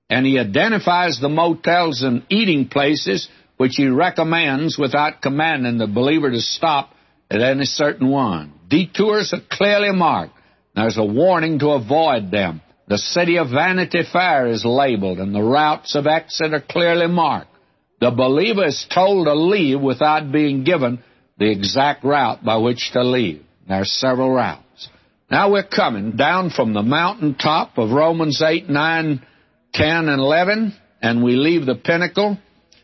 And 0.10 0.26
he 0.26 0.40
identifies 0.40 1.20
the 1.20 1.30
motels 1.30 2.02
and 2.02 2.24
eating 2.30 2.68
places 2.68 3.30
which 3.58 3.74
he 3.76 3.88
recommends 3.88 4.78
without 4.78 5.22
commanding 5.22 5.78
the 5.78 5.88
believer 5.88 6.32
to 6.32 6.40
stop 6.40 6.92
at 7.30 7.42
any 7.42 7.66
certain 7.66 8.10
one. 8.10 8.54
Detours 8.68 9.34
are 9.34 9.42
clearly 9.52 9.92
marked. 9.92 10.34
There's 10.76 10.98
a 10.98 11.04
warning 11.04 11.60
to 11.60 11.72
avoid 11.72 12.32
them. 12.32 12.62
The 12.88 12.98
city 12.98 13.38
of 13.38 13.50
Vanity 13.50 14.02
Fair 14.12 14.48
is 14.48 14.66
labeled, 14.66 15.20
and 15.20 15.36
the 15.36 15.44
routes 15.44 15.96
of 15.96 16.08
exit 16.08 16.54
are 16.54 16.62
clearly 16.62 17.08
marked. 17.08 17.52
The 18.00 18.12
believer 18.12 18.66
is 18.66 18.88
told 18.92 19.28
to 19.28 19.36
leave 19.36 19.80
without 19.80 20.32
being 20.32 20.64
given 20.64 21.04
the 21.38 21.52
exact 21.52 22.04
route 22.04 22.44
by 22.44 22.58
which 22.58 22.92
to 22.94 23.04
leave. 23.04 23.44
There 23.68 23.82
are 23.82 23.86
several 23.86 24.32
routes. 24.32 24.90
Now 25.30 25.52
we're 25.52 25.68
coming 25.68 26.16
down 26.16 26.50
from 26.50 26.74
the 26.74 26.82
mountaintop 26.82 27.78
of 27.78 27.92
Romans 27.92 28.42
8, 28.42 28.70
9, 28.70 29.26
10, 29.74 30.10
and 30.10 30.22
11, 30.22 30.74
and 31.02 31.24
we 31.24 31.36
leave 31.36 31.66
the 31.66 31.76
pinnacle 31.76 32.38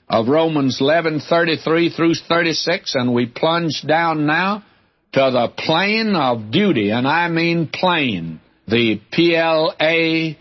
of 0.08 0.28
Romans 0.28 0.80
11, 0.80 1.22
33 1.28 1.90
through 1.90 2.14
36, 2.28 2.96
and 2.96 3.14
we 3.14 3.26
plunge 3.26 3.84
down 3.88 4.26
now 4.26 4.64
to 5.14 5.20
the 5.20 5.48
plane 5.58 6.16
of 6.16 6.52
duty, 6.52 6.92
and 6.92 7.08
I 7.08 7.28
mean 7.30 7.70
plain, 7.74 8.40
the 8.68 9.02
P-L-A-I-N 9.12 10.36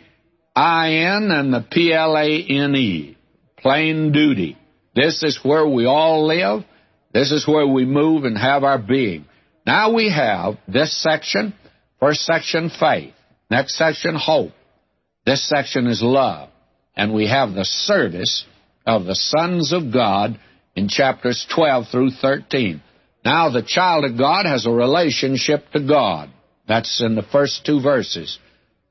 and 0.56 1.54
the 1.54 1.66
P-L-A-N-E, 1.70 3.16
plain 3.58 4.12
duty. 4.12 4.58
This 4.94 5.22
is 5.22 5.40
where 5.42 5.66
we 5.66 5.86
all 5.86 6.26
live. 6.26 6.64
This 7.12 7.32
is 7.32 7.46
where 7.46 7.66
we 7.66 7.84
move 7.84 8.24
and 8.24 8.36
have 8.36 8.64
our 8.64 8.78
being. 8.78 9.24
Now 9.66 9.92
we 9.94 10.10
have 10.10 10.58
this 10.68 11.00
section, 11.02 11.54
first 12.00 12.20
section, 12.22 12.70
faith. 12.70 13.14
Next 13.50 13.76
section, 13.78 14.14
hope. 14.16 14.52
This 15.24 15.48
section 15.48 15.86
is 15.86 16.02
love. 16.02 16.50
And 16.96 17.12
we 17.12 17.28
have 17.28 17.52
the 17.52 17.64
service 17.64 18.44
of 18.86 19.04
the 19.04 19.14
sons 19.14 19.72
of 19.72 19.92
God 19.92 20.38
in 20.76 20.88
chapters 20.88 21.46
12 21.54 21.88
through 21.90 22.10
13. 22.10 22.82
Now 23.24 23.50
the 23.50 23.62
child 23.62 24.04
of 24.04 24.18
God 24.18 24.46
has 24.46 24.66
a 24.66 24.70
relationship 24.70 25.70
to 25.72 25.80
God. 25.80 26.30
That's 26.68 27.02
in 27.02 27.14
the 27.14 27.22
first 27.22 27.64
two 27.64 27.80
verses. 27.80 28.38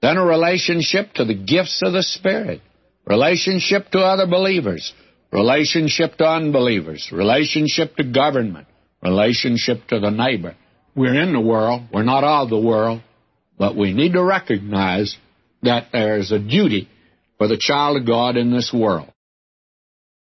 Then 0.01 0.17
a 0.17 0.25
relationship 0.25 1.13
to 1.13 1.25
the 1.25 1.35
gifts 1.35 1.81
of 1.83 1.93
the 1.93 2.03
Spirit. 2.03 2.61
Relationship 3.05 3.89
to 3.91 3.99
other 3.99 4.27
believers 4.27 4.93
relationship 5.33 6.15
to 6.17 6.25
unbelievers, 6.25 7.09
relationship 7.11 7.95
to 7.95 8.03
government, 8.03 8.67
relationship 9.01 9.85
to 9.87 9.99
the 9.99 10.11
neighbor. 10.11 10.55
We're 10.95 11.19
in 11.19 11.33
the 11.33 11.41
world, 11.41 11.81
we're 11.91 12.03
not 12.03 12.23
of 12.23 12.51
the 12.51 12.59
world, 12.59 13.01
but 13.57 13.75
we 13.75 13.93
need 13.93 14.13
to 14.13 14.23
recognize 14.23 15.17
that 15.63 15.87
there's 15.91 16.31
a 16.31 16.39
duty 16.39 16.89
for 17.37 17.47
the 17.47 17.57
child 17.57 17.97
of 17.97 18.07
God 18.07 18.37
in 18.37 18.51
this 18.51 18.71
world. 18.73 19.09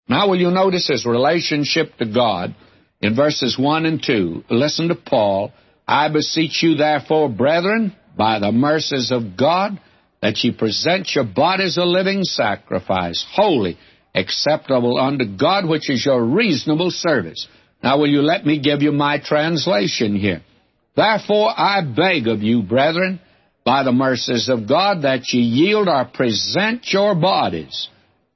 Now, 0.08 0.28
will 0.28 0.40
you 0.40 0.52
notice 0.52 0.88
his 0.88 1.06
relationship 1.06 1.98
to 1.98 2.06
God 2.06 2.56
in 3.02 3.16
verses 3.16 3.58
1 3.58 3.86
and 3.86 4.04
2? 4.04 4.46
Listen 4.50 4.88
to 4.90 4.96
Paul. 4.96 5.52
I 5.88 6.10
beseech 6.10 6.64
you, 6.64 6.76
therefore, 6.76 7.30
brethren, 7.30 7.96
by 8.18 8.40
the 8.40 8.52
mercies 8.52 9.12
of 9.12 9.38
God, 9.38 9.80
that 10.22 10.44
ye 10.44 10.52
present 10.52 11.10
your 11.16 11.24
bodies 11.24 11.78
a 11.78 11.86
living 11.86 12.24
sacrifice, 12.24 13.26
holy, 13.32 13.78
acceptable 14.14 15.00
unto 15.00 15.26
God, 15.26 15.68
which 15.68 15.90
is 15.90 16.06
your 16.06 16.24
reasonable 16.24 16.92
service. 16.92 17.48
Now, 17.84 17.98
will 17.98 18.10
you 18.10 18.22
let 18.22 18.46
me 18.46 18.60
give 18.60 18.82
you 18.82 18.92
my 18.92 19.20
translation 19.20 20.16
here? 20.16 20.42
Therefore, 20.96 21.50
I 21.56 21.82
beg 21.82 22.28
of 22.28 22.44
you, 22.44 22.62
brethren, 22.62 23.20
by 23.64 23.84
the 23.84 23.92
mercies 23.92 24.50
of 24.50 24.68
God, 24.68 25.04
that 25.04 25.32
ye 25.32 25.42
yield 25.42 25.88
or 25.88 26.06
present 26.06 26.92
your 26.92 27.16
bodies, 27.16 27.90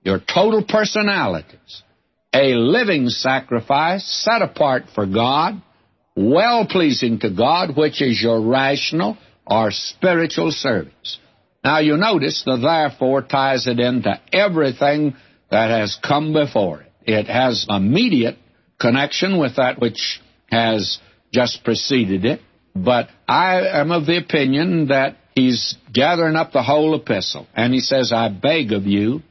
your 0.04 0.20
total 0.20 0.64
personalities, 0.64 1.84
a 2.34 2.54
living 2.54 3.10
sacrifice 3.10 4.06
set 4.06 4.42
apart 4.42 4.84
for 4.94 5.06
God, 5.06 5.62
well 6.16 6.68
pleasing 6.68 7.20
to 7.20 7.30
God, 7.30 7.76
which 7.76 8.02
is 8.02 8.22
your 8.22 8.42
rational 8.42 9.18
or 9.48 9.72
spiritual 9.72 10.52
service. 10.52 11.20
Now 11.64 11.80
you 11.80 11.98
notice 11.98 12.44
the 12.46 12.58
therefore 12.58 13.24
ties 13.24 13.68
it 13.68 13.80
into 13.80 14.20
everything 14.32 15.16
that 15.50 15.70
has 15.70 15.98
come 16.04 16.34
before 16.34 16.82
it. 16.82 16.92
It 17.06 17.28
has 17.28 17.66
immediate 17.70 18.38
connection 18.80 19.40
with 19.40 19.56
that 19.56 19.80
which 19.80 20.22
has 20.52 21.00
just 21.32 21.64
preceded 21.64 22.26
it, 22.26 22.42
but 22.76 23.08
I 23.28 23.62
am 23.80 23.92
of 23.92 24.06
the 24.06 24.18
opinion 24.18 24.88
that 24.88 25.16
he's 25.34 25.78
gathering 25.92 26.36
up 26.36 26.52
the 26.52 26.62
whole 26.62 26.94
epistle, 26.96 27.48
and 27.56 27.74
he 27.74 27.80
says, 27.80 28.12
I 28.12 28.30
beg 28.30 28.74
of 28.74 28.86
you. 28.86 29.22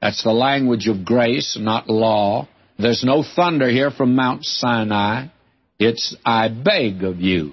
That's 0.00 0.22
the 0.22 0.32
language 0.32 0.88
of 0.88 1.04
grace, 1.04 1.58
not 1.60 1.88
law. 1.88 2.48
There's 2.78 3.04
no 3.04 3.22
thunder 3.22 3.68
here 3.68 3.90
from 3.90 4.14
Mount 4.14 4.44
Sinai. 4.44 5.28
It's, 5.78 6.16
I 6.24 6.48
beg 6.48 7.04
of 7.04 7.20
you. 7.20 7.52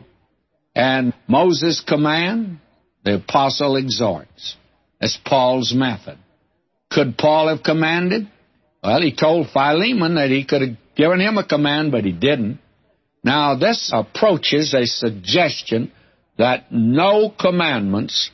And 0.75 1.13
Moses' 1.27 1.83
command, 1.85 2.59
the 3.03 3.15
apostle 3.15 3.75
exhorts. 3.75 4.55
That's 4.99 5.17
Paul's 5.25 5.73
method. 5.73 6.17
Could 6.89 7.17
Paul 7.17 7.49
have 7.49 7.63
commanded? 7.63 8.29
Well, 8.81 9.01
he 9.01 9.15
told 9.15 9.49
Philemon 9.51 10.15
that 10.15 10.29
he 10.29 10.45
could 10.45 10.61
have 10.61 10.77
given 10.95 11.19
him 11.19 11.37
a 11.37 11.45
command, 11.45 11.91
but 11.91 12.05
he 12.05 12.11
didn't. 12.11 12.59
Now, 13.23 13.55
this 13.55 13.91
approaches 13.93 14.73
a 14.73 14.85
suggestion 14.85 15.91
that 16.37 16.71
no 16.71 17.29
commandments 17.29 18.31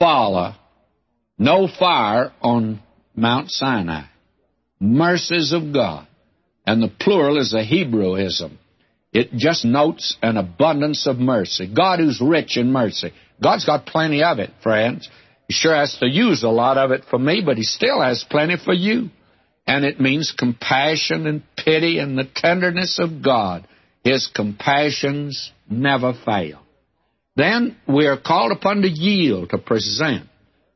follow, 0.00 0.54
no 1.38 1.68
fire 1.68 2.32
on 2.40 2.82
Mount 3.14 3.50
Sinai. 3.50 4.04
Mercies 4.80 5.52
of 5.52 5.72
God. 5.72 6.06
And 6.66 6.82
the 6.82 6.92
plural 7.00 7.38
is 7.38 7.54
a 7.54 7.64
Hebrewism. 7.64 8.58
It 9.12 9.32
just 9.32 9.64
notes 9.64 10.16
an 10.20 10.36
abundance 10.36 11.06
of 11.06 11.16
mercy. 11.18 11.72
God 11.72 12.00
who's 12.00 12.20
rich 12.20 12.56
in 12.56 12.72
mercy. 12.72 13.12
God's 13.42 13.64
got 13.64 13.86
plenty 13.86 14.22
of 14.22 14.38
it, 14.40 14.50
friends. 14.62 15.08
He 15.48 15.54
sure 15.54 15.74
has 15.74 15.96
to 16.00 16.08
use 16.08 16.42
a 16.42 16.48
lot 16.48 16.76
of 16.76 16.90
it 16.90 17.04
for 17.08 17.18
me, 17.18 17.42
but 17.44 17.56
he 17.56 17.62
still 17.62 18.02
has 18.02 18.24
plenty 18.28 18.56
for 18.56 18.74
you. 18.74 19.10
And 19.66 19.84
it 19.84 20.00
means 20.00 20.34
compassion 20.36 21.26
and 21.26 21.42
pity 21.56 21.98
and 21.98 22.18
the 22.18 22.28
tenderness 22.34 22.98
of 22.98 23.22
God. 23.22 23.66
His 24.06 24.28
compassions 24.28 25.50
never 25.68 26.12
fail. 26.12 26.60
Then 27.34 27.76
we 27.88 28.06
are 28.06 28.16
called 28.16 28.52
upon 28.52 28.82
to 28.82 28.88
yield, 28.88 29.50
to 29.50 29.58
present. 29.58 30.28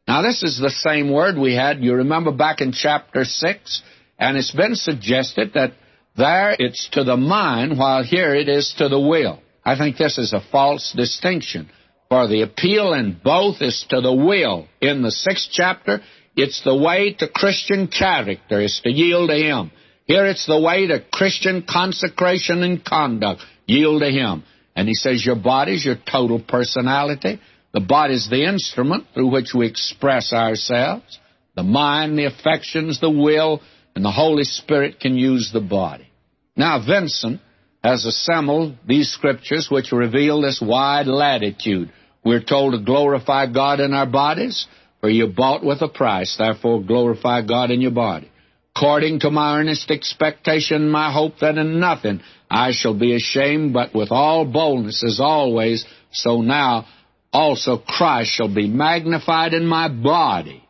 Now, 0.09 0.23
this 0.23 0.43
is 0.43 0.59
the 0.59 0.71
same 0.71 1.13
word 1.13 1.39
we 1.39 1.55
had, 1.55 1.79
you 1.79 1.95
remember 1.95 2.33
back 2.33 2.61
in 2.61 2.73
chapter 2.73 3.25
6, 3.25 3.83
and 4.19 4.37
it's 4.37 4.51
been 4.51 4.75
suggested 4.75 5.53
that 5.55 5.75
there 6.17 6.57
it's 6.59 6.89
to 6.95 7.05
the 7.05 7.17
mind, 7.17 7.79
while 7.79 8.03
here 8.03 8.35
it 8.35 8.49
is 8.49 8.75
to 8.79 8.89
the 8.89 8.99
will. 8.99 9.39
I 9.65 9.79
think 9.79 9.97
this 9.97 10.19
is 10.19 10.33
a 10.33 10.43
false 10.51 10.93
distinction. 10.97 11.71
For 12.09 12.27
the 12.27 12.43
appeal 12.43 12.95
in 12.95 13.21
both 13.23 13.63
is 13.63 13.87
to 13.91 14.01
the 14.01 14.13
will. 14.13 14.67
In 14.81 15.03
the 15.03 15.13
sixth 15.13 15.51
chapter, 15.53 16.01
it's 16.35 16.65
the 16.65 16.75
way 16.75 17.15
to 17.21 17.29
Christian 17.29 17.87
character, 17.87 18.61
is 18.61 18.81
to 18.83 18.91
yield 18.91 19.31
to 19.31 19.37
Him. 19.37 19.71
Here 20.11 20.27
it's 20.27 20.45
the 20.45 20.61
way 20.61 20.89
to 20.89 21.05
Christian 21.13 21.63
consecration 21.63 22.65
and 22.65 22.85
conduct, 22.85 23.43
yield 23.67 24.03
to 24.03 24.11
Him. 24.11 24.43
And 24.75 24.89
He 24.89 24.95
says 24.95 25.25
your 25.25 25.37
body 25.37 25.75
is 25.77 25.85
your 25.85 25.99
total 26.11 26.41
personality. 26.41 27.41
The 27.73 27.79
body 27.79 28.15
is 28.15 28.29
the 28.29 28.45
instrument 28.45 29.07
through 29.15 29.31
which 29.31 29.55
we 29.55 29.69
express 29.69 30.33
ourselves. 30.33 31.21
The 31.55 31.63
mind, 31.63 32.19
the 32.19 32.25
affections, 32.25 32.99
the 32.99 33.09
will, 33.09 33.63
and 33.95 34.05
the 34.05 34.11
Holy 34.11 34.43
Spirit 34.43 34.99
can 34.99 35.15
use 35.17 35.53
the 35.53 35.61
body. 35.61 36.09
Now, 36.57 36.85
Vincent 36.85 37.41
has 37.85 38.05
assembled 38.05 38.79
these 38.89 39.13
scriptures 39.13 39.69
which 39.71 39.93
reveal 39.93 40.41
this 40.41 40.61
wide 40.61 41.07
latitude 41.07 41.93
we're 42.25 42.43
told 42.43 42.73
to 42.73 42.85
glorify 42.85 43.47
God 43.47 43.79
in 43.79 43.95
our 43.95 44.07
bodies, 44.07 44.67
for 45.01 45.09
you 45.09 45.29
bought 45.29 45.65
with 45.65 45.83
a 45.83 45.89
price, 45.89 46.35
therefore 46.37 46.83
glorify 46.83 47.43
God 47.43 47.71
in 47.71 47.81
your 47.81 47.93
body. 47.93 48.30
According 48.77 49.21
to 49.21 49.31
my 49.31 49.59
earnest 49.59 49.91
expectation, 49.91 50.91
my 50.91 51.13
hope 51.13 51.39
that 51.41 51.59
in 51.59 51.81
nothing 51.81 52.21
I 52.51 52.73
shall 52.73 52.99
be 52.99 53.15
ashamed, 53.15 53.73
but 53.73 53.95
with 53.95 54.11
all 54.11 54.45
boldness 54.45 55.05
as 55.05 55.21
always, 55.21 55.85
so 56.13 56.41
now 56.41 56.87
also 57.33 57.79
Christ 57.79 58.31
shall 58.31 58.53
be 58.53 58.69
magnified 58.69 59.55
in 59.55 59.67
my 59.67 59.89
body. 59.89 60.65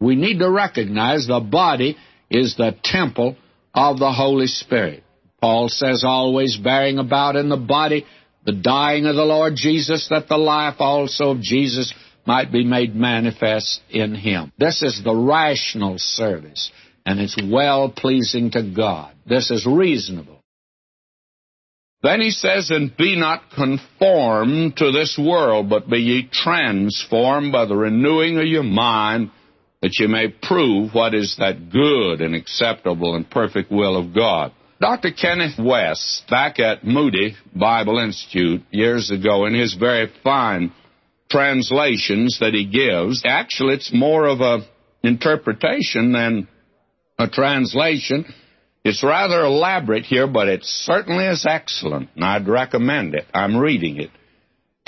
We 0.00 0.14
need 0.14 0.38
to 0.38 0.50
recognize 0.50 1.26
the 1.26 1.40
body 1.40 1.96
is 2.30 2.56
the 2.56 2.76
temple 2.84 3.36
of 3.74 3.98
the 3.98 4.12
Holy 4.12 4.46
Spirit. 4.46 5.02
Paul 5.40 5.68
says, 5.68 6.04
always 6.04 6.56
bearing 6.56 6.98
about 6.98 7.36
in 7.36 7.48
the 7.48 7.56
body 7.56 8.04
the 8.44 8.52
dying 8.52 9.06
of 9.06 9.14
the 9.14 9.24
Lord 9.24 9.54
Jesus, 9.56 10.08
that 10.08 10.28
the 10.28 10.38
life 10.38 10.76
also 10.78 11.32
of 11.32 11.40
Jesus 11.40 11.92
might 12.26 12.50
be 12.52 12.64
made 12.64 12.94
manifest 12.94 13.80
in 13.90 14.14
him. 14.14 14.52
This 14.58 14.82
is 14.82 15.02
the 15.02 15.14
rational 15.14 15.96
service, 15.98 16.70
and 17.08 17.20
it's 17.20 17.38
well 17.42 17.88
pleasing 17.88 18.50
to 18.50 18.62
God. 18.62 19.14
This 19.26 19.50
is 19.50 19.64
reasonable. 19.64 20.42
Then 22.02 22.20
he 22.20 22.30
says, 22.30 22.70
And 22.70 22.94
be 22.94 23.18
not 23.18 23.50
conformed 23.50 24.76
to 24.76 24.92
this 24.92 25.18
world, 25.18 25.70
but 25.70 25.88
be 25.88 26.00
ye 26.00 26.28
transformed 26.30 27.50
by 27.50 27.64
the 27.64 27.74
renewing 27.74 28.36
of 28.36 28.44
your 28.44 28.62
mind, 28.62 29.30
that 29.80 29.98
ye 29.98 30.06
may 30.06 30.28
prove 30.28 30.92
what 30.92 31.14
is 31.14 31.36
that 31.38 31.70
good 31.70 32.20
and 32.20 32.34
acceptable 32.34 33.16
and 33.16 33.28
perfect 33.28 33.72
will 33.72 33.96
of 33.96 34.14
God. 34.14 34.52
Dr. 34.78 35.10
Kenneth 35.10 35.56
Wuest, 35.56 36.28
back 36.28 36.60
at 36.60 36.84
Moody 36.84 37.36
Bible 37.56 37.98
Institute 38.00 38.62
years 38.70 39.10
ago, 39.10 39.46
in 39.46 39.54
his 39.54 39.74
very 39.74 40.12
fine 40.22 40.74
translations 41.30 42.38
that 42.40 42.52
he 42.52 42.66
gives, 42.66 43.22
actually 43.24 43.76
it's 43.76 43.94
more 43.94 44.26
of 44.26 44.40
an 44.40 44.66
interpretation 45.02 46.12
than 46.12 46.48
a 47.18 47.28
translation. 47.28 48.32
It's 48.84 49.02
rather 49.02 49.44
elaborate 49.44 50.04
here, 50.04 50.26
but 50.26 50.48
it 50.48 50.64
certainly 50.64 51.26
is 51.26 51.44
excellent, 51.48 52.10
and 52.14 52.24
I'd 52.24 52.48
recommend 52.48 53.14
it. 53.14 53.26
I'm 53.34 53.56
reading 53.56 54.00
it 54.00 54.10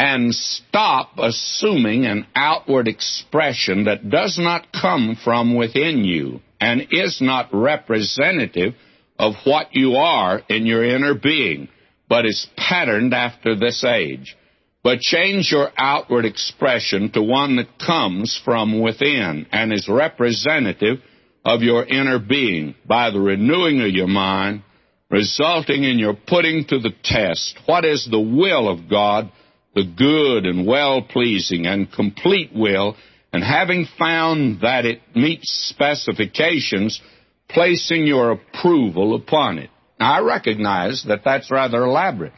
and 0.00 0.34
stop 0.34 1.18
assuming 1.18 2.06
an 2.06 2.26
outward 2.34 2.88
expression 2.88 3.84
that 3.84 4.08
does 4.08 4.38
not 4.38 4.72
come 4.72 5.14
from 5.22 5.54
within 5.54 6.04
you 6.04 6.40
and 6.58 6.86
is 6.90 7.20
not 7.20 7.50
representative 7.52 8.72
of 9.18 9.34
what 9.44 9.74
you 9.74 9.96
are 9.96 10.40
in 10.48 10.64
your 10.64 10.82
inner 10.82 11.12
being, 11.12 11.68
but 12.08 12.24
is 12.24 12.46
patterned 12.56 13.12
after 13.12 13.54
this 13.54 13.84
age. 13.84 14.38
But 14.82 15.00
change 15.00 15.52
your 15.52 15.70
outward 15.76 16.24
expression 16.24 17.10
to 17.12 17.22
one 17.22 17.56
that 17.56 17.78
comes 17.78 18.40
from 18.42 18.80
within 18.80 19.44
and 19.52 19.70
is 19.70 19.86
representative 19.86 21.00
of 21.44 21.62
your 21.62 21.84
inner 21.84 22.18
being 22.18 22.74
by 22.86 23.10
the 23.10 23.20
renewing 23.20 23.80
of 23.80 23.88
your 23.88 24.08
mind, 24.08 24.62
resulting 25.10 25.84
in 25.84 25.98
your 25.98 26.14
putting 26.14 26.66
to 26.66 26.78
the 26.78 26.92
test 27.02 27.58
what 27.66 27.84
is 27.84 28.06
the 28.10 28.20
will 28.20 28.68
of 28.68 28.88
God 28.88 29.30
the 29.74 29.84
good 29.84 30.46
and 30.46 30.66
well 30.66 31.02
pleasing 31.02 31.66
and 31.66 31.90
complete 31.92 32.50
will, 32.54 32.96
and 33.32 33.44
having 33.44 33.86
found 33.98 34.62
that 34.62 34.84
it 34.84 35.00
meets 35.14 35.48
specifications, 35.68 37.00
placing 37.48 38.06
your 38.06 38.32
approval 38.32 39.14
upon 39.14 39.58
it. 39.58 39.70
Now, 39.98 40.14
I 40.14 40.20
recognize 40.20 41.04
that 41.06 41.22
that's 41.24 41.50
rather 41.50 41.84
elaborate, 41.84 42.32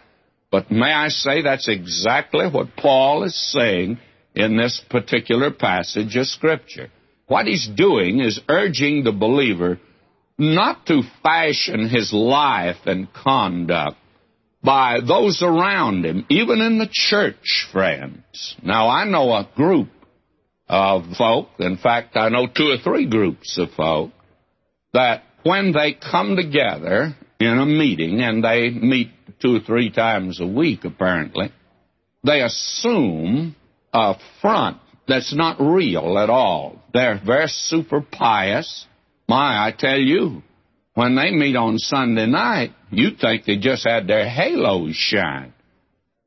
but 0.51 0.71
may 0.71 0.93
I 0.93 1.09
say 1.09 1.43
that's 1.43 1.69
exactly 1.69 2.49
what 2.49 2.77
Paul 2.77 3.25
is 3.25 3.53
saying 3.53 3.99
in 4.35 4.57
this 4.57 4.83
particular 4.91 5.51
passage 5.51 6.17
of 6.17 6.27
Scripture. 6.27 6.91
What 7.33 7.47
he's 7.47 7.67
doing 7.67 8.21
is 8.21 8.43
urging 8.47 9.05
the 9.05 9.11
believer 9.11 9.81
not 10.37 10.85
to 10.89 11.01
fashion 11.23 11.89
his 11.89 12.13
life 12.13 12.85
and 12.85 13.11
conduct 13.11 13.97
by 14.63 15.01
those 15.01 15.41
around 15.41 16.05
him, 16.05 16.27
even 16.29 16.61
in 16.61 16.77
the 16.79 16.91
church, 16.93 17.69
friends. 17.73 18.55
Now, 18.63 18.91
I 18.91 19.07
know 19.07 19.33
a 19.33 19.49
group 19.57 19.89
of 20.69 21.05
folk, 21.17 21.49
in 21.59 21.79
fact, 21.79 22.19
I 22.19 22.29
know 22.29 22.49
two 22.49 22.69
or 22.69 22.77
three 22.77 23.09
groups 23.09 23.57
of 23.57 23.71
folk, 23.71 24.11
that 24.93 25.23
when 25.43 25.73
they 25.73 25.95
come 25.95 26.37
together 26.37 27.17
in 27.41 27.59
a 27.59 27.65
meeting, 27.65 28.21
and 28.21 28.45
they 28.45 28.69
meet 28.69 29.09
two 29.41 29.57
or 29.57 29.61
three 29.61 29.91
times 29.91 30.39
a 30.39 30.47
week 30.47 30.85
apparently, 30.85 31.51
they 32.25 32.43
assume 32.43 33.57
a 33.95 34.17
front 34.43 34.82
that's 35.07 35.35
not 35.35 35.61
real 35.61 36.19
at 36.19 36.31
all. 36.31 36.81
They're 36.93 37.21
very 37.25 37.49
super 37.49 38.01
pious. 38.01 38.87
My, 39.29 39.67
I 39.67 39.73
tell 39.77 39.99
you, 39.99 40.43
when 40.95 41.17
they 41.17 41.31
meet 41.31 41.57
on 41.57 41.79
Sunday 41.79 42.27
night, 42.27 42.73
you'd 42.91 43.19
think 43.19 43.45
they 43.45 43.57
just 43.57 43.87
had 43.87 44.07
their 44.07 44.29
halos 44.29 44.95
shine. 44.95 45.55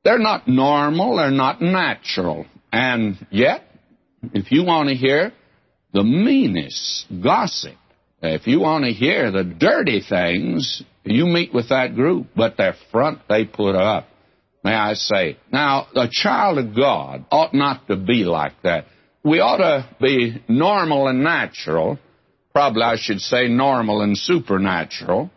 They're 0.03 0.19
not 0.19 0.47
normal, 0.47 1.17
they're 1.17 1.31
not 1.31 1.61
natural. 1.61 2.45
And 2.71 3.25
yet, 3.31 3.63
if 4.33 4.51
you 4.51 4.63
want 4.63 4.89
to 4.89 4.95
hear 4.95 5.31
the 5.93 6.03
meanest 6.03 7.05
gossip, 7.23 7.75
if 8.21 8.47
you 8.47 8.59
want 8.59 8.85
to 8.85 8.91
hear 8.91 9.31
the 9.31 9.43
dirty 9.43 10.01
things, 10.07 10.83
you 11.03 11.25
meet 11.25 11.53
with 11.53 11.69
that 11.69 11.95
group, 11.95 12.27
but 12.35 12.57
their 12.57 12.75
front 12.91 13.19
they 13.29 13.45
put 13.45 13.75
up. 13.75 14.07
May 14.65 14.73
I 14.73 14.95
say? 14.95 15.37
Now, 15.53 15.85
a 15.95 16.07
child 16.11 16.57
of 16.57 16.75
God 16.75 17.25
ought 17.29 17.53
not 17.53 17.87
to 17.87 17.95
be 17.95 18.23
like 18.23 18.63
that. 18.63 18.85
We 19.23 19.39
ought 19.39 19.57
to 19.57 19.87
be 20.01 20.41
normal 20.47 21.07
and 21.07 21.23
natural, 21.23 21.99
probably 22.51 22.81
I 22.81 22.95
should 22.97 23.21
say 23.21 23.47
normal 23.47 24.01
and 24.01 24.17
supernatural. 24.17 25.29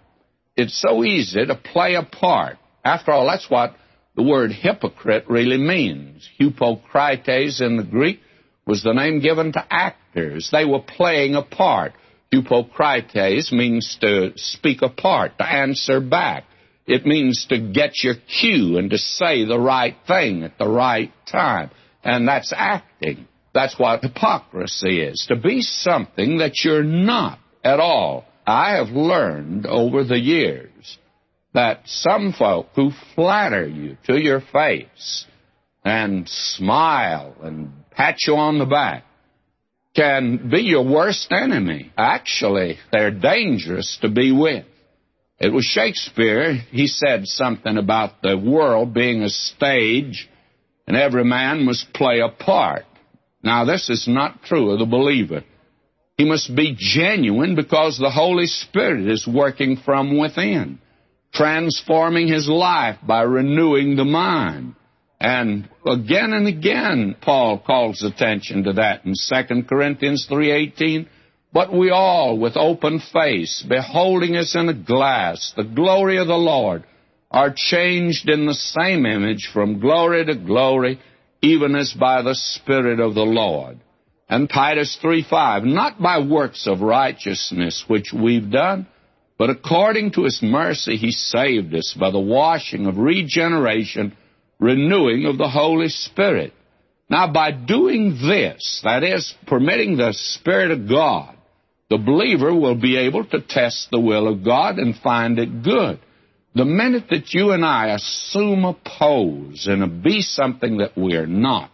It's 0.56 0.80
so 0.80 1.04
easy 1.04 1.44
to 1.44 1.54
play 1.54 1.96
a 1.96 2.04
part. 2.04 2.56
After 2.82 3.12
all, 3.12 3.26
that's 3.26 3.50
what 3.50 3.74
the 4.16 4.22
word 4.22 4.50
hypocrite 4.50 5.26
really 5.28 5.58
means. 5.58 6.26
Hypocrites 6.38 7.60
in 7.60 7.76
the 7.76 7.84
Greek 7.84 8.20
was 8.66 8.82
the 8.82 8.94
name 8.94 9.20
given 9.20 9.52
to 9.52 9.66
actors. 9.68 10.48
They 10.50 10.64
were 10.64 10.80
playing 10.80 11.34
a 11.34 11.42
part. 11.42 11.92
Hypocrites 12.30 13.52
means 13.52 13.98
to 14.00 14.32
speak 14.36 14.80
a 14.80 14.88
part, 14.88 15.36
to 15.36 15.46
answer 15.46 16.00
back. 16.00 16.44
It 16.88 17.04
means 17.04 17.46
to 17.50 17.58
get 17.58 18.02
your 18.02 18.14
cue 18.40 18.78
and 18.78 18.88
to 18.90 18.98
say 18.98 19.44
the 19.44 19.60
right 19.60 19.94
thing 20.06 20.42
at 20.42 20.56
the 20.56 20.68
right 20.68 21.12
time. 21.30 21.70
And 22.02 22.26
that's 22.26 22.52
acting. 22.56 23.28
That's 23.52 23.78
what 23.78 24.02
hypocrisy 24.02 25.02
is 25.02 25.26
to 25.28 25.36
be 25.36 25.60
something 25.60 26.38
that 26.38 26.64
you're 26.64 26.82
not 26.82 27.38
at 27.62 27.78
all. 27.78 28.24
I 28.46 28.76
have 28.76 28.88
learned 28.88 29.66
over 29.66 30.02
the 30.02 30.18
years 30.18 30.98
that 31.52 31.82
some 31.84 32.32
folk 32.32 32.68
who 32.74 32.92
flatter 33.14 33.68
you 33.68 33.98
to 34.06 34.18
your 34.18 34.40
face 34.40 35.26
and 35.84 36.26
smile 36.26 37.34
and 37.42 37.70
pat 37.90 38.16
you 38.26 38.36
on 38.36 38.58
the 38.58 38.64
back 38.66 39.04
can 39.94 40.48
be 40.48 40.62
your 40.62 40.84
worst 40.84 41.30
enemy. 41.32 41.92
Actually, 41.98 42.78
they're 42.92 43.10
dangerous 43.10 43.98
to 44.00 44.08
be 44.08 44.32
with. 44.32 44.64
It 45.40 45.52
was 45.52 45.64
Shakespeare, 45.64 46.54
he 46.54 46.88
said 46.88 47.26
something 47.26 47.76
about 47.76 48.22
the 48.22 48.36
world 48.36 48.92
being 48.92 49.22
a 49.22 49.28
stage 49.28 50.28
and 50.86 50.96
every 50.96 51.24
man 51.24 51.64
must 51.64 51.92
play 51.92 52.20
a 52.20 52.28
part. 52.28 52.84
Now, 53.42 53.64
this 53.64 53.88
is 53.88 54.08
not 54.08 54.42
true 54.42 54.72
of 54.72 54.80
the 54.80 54.86
believer. 54.86 55.44
He 56.16 56.24
must 56.24 56.54
be 56.56 56.74
genuine 56.76 57.54
because 57.54 57.98
the 57.98 58.10
Holy 58.10 58.46
Spirit 58.46 59.06
is 59.06 59.28
working 59.28 59.76
from 59.76 60.18
within, 60.18 60.80
transforming 61.32 62.26
his 62.26 62.48
life 62.48 62.96
by 63.06 63.22
renewing 63.22 63.94
the 63.94 64.04
mind. 64.04 64.74
And 65.20 65.68
again 65.86 66.32
and 66.32 66.48
again, 66.48 67.14
Paul 67.20 67.60
calls 67.64 68.02
attention 68.02 68.64
to 68.64 68.72
that 68.74 69.04
in 69.04 69.14
2 69.14 69.62
Corinthians 69.64 70.26
3.18. 70.28 71.06
But 71.52 71.72
we 71.72 71.90
all, 71.90 72.38
with 72.38 72.56
open 72.56 73.00
face, 73.00 73.64
beholding 73.66 74.36
as 74.36 74.54
in 74.54 74.68
a 74.68 74.74
glass 74.74 75.52
the 75.56 75.64
glory 75.64 76.18
of 76.18 76.26
the 76.26 76.34
Lord, 76.34 76.84
are 77.30 77.52
changed 77.54 78.28
in 78.28 78.46
the 78.46 78.54
same 78.54 79.06
image 79.06 79.50
from 79.52 79.80
glory 79.80 80.24
to 80.26 80.34
glory, 80.34 81.00
even 81.40 81.74
as 81.74 81.92
by 81.92 82.22
the 82.22 82.34
Spirit 82.34 83.00
of 83.00 83.14
the 83.14 83.24
Lord. 83.24 83.78
And 84.28 84.48
Titus 84.48 84.98
3:5, 85.02 85.64
not 85.64 86.00
by 86.02 86.18
works 86.18 86.66
of 86.66 86.82
righteousness 86.82 87.84
which 87.88 88.12
we've 88.12 88.50
done, 88.50 88.86
but 89.38 89.48
according 89.48 90.10
to 90.12 90.24
his 90.24 90.42
mercy 90.42 90.96
he 90.96 91.12
saved 91.12 91.74
us 91.74 91.94
by 91.98 92.10
the 92.10 92.18
washing 92.18 92.86
of 92.86 92.98
regeneration, 92.98 94.14
renewing 94.58 95.24
of 95.24 95.38
the 95.38 95.48
Holy 95.48 95.88
Spirit. 95.88 96.52
Now, 97.08 97.32
by 97.32 97.52
doing 97.52 98.18
this, 98.20 98.82
that 98.84 99.02
is, 99.02 99.32
permitting 99.46 99.96
the 99.96 100.12
Spirit 100.12 100.72
of 100.72 100.88
God, 100.88 101.37
the 101.90 101.98
believer 101.98 102.54
will 102.54 102.74
be 102.74 102.96
able 102.96 103.24
to 103.24 103.40
test 103.40 103.88
the 103.90 104.00
will 104.00 104.28
of 104.28 104.44
God 104.44 104.78
and 104.78 104.94
find 104.96 105.38
it 105.38 105.62
good. 105.62 105.98
The 106.54 106.64
minute 106.64 107.04
that 107.10 107.32
you 107.32 107.52
and 107.52 107.64
I 107.64 107.94
assume 107.94 108.64
a 108.64 108.74
pose 108.74 109.66
and 109.68 110.02
be 110.02 110.20
something 110.20 110.78
that 110.78 110.96
we're 110.96 111.26
not, 111.26 111.70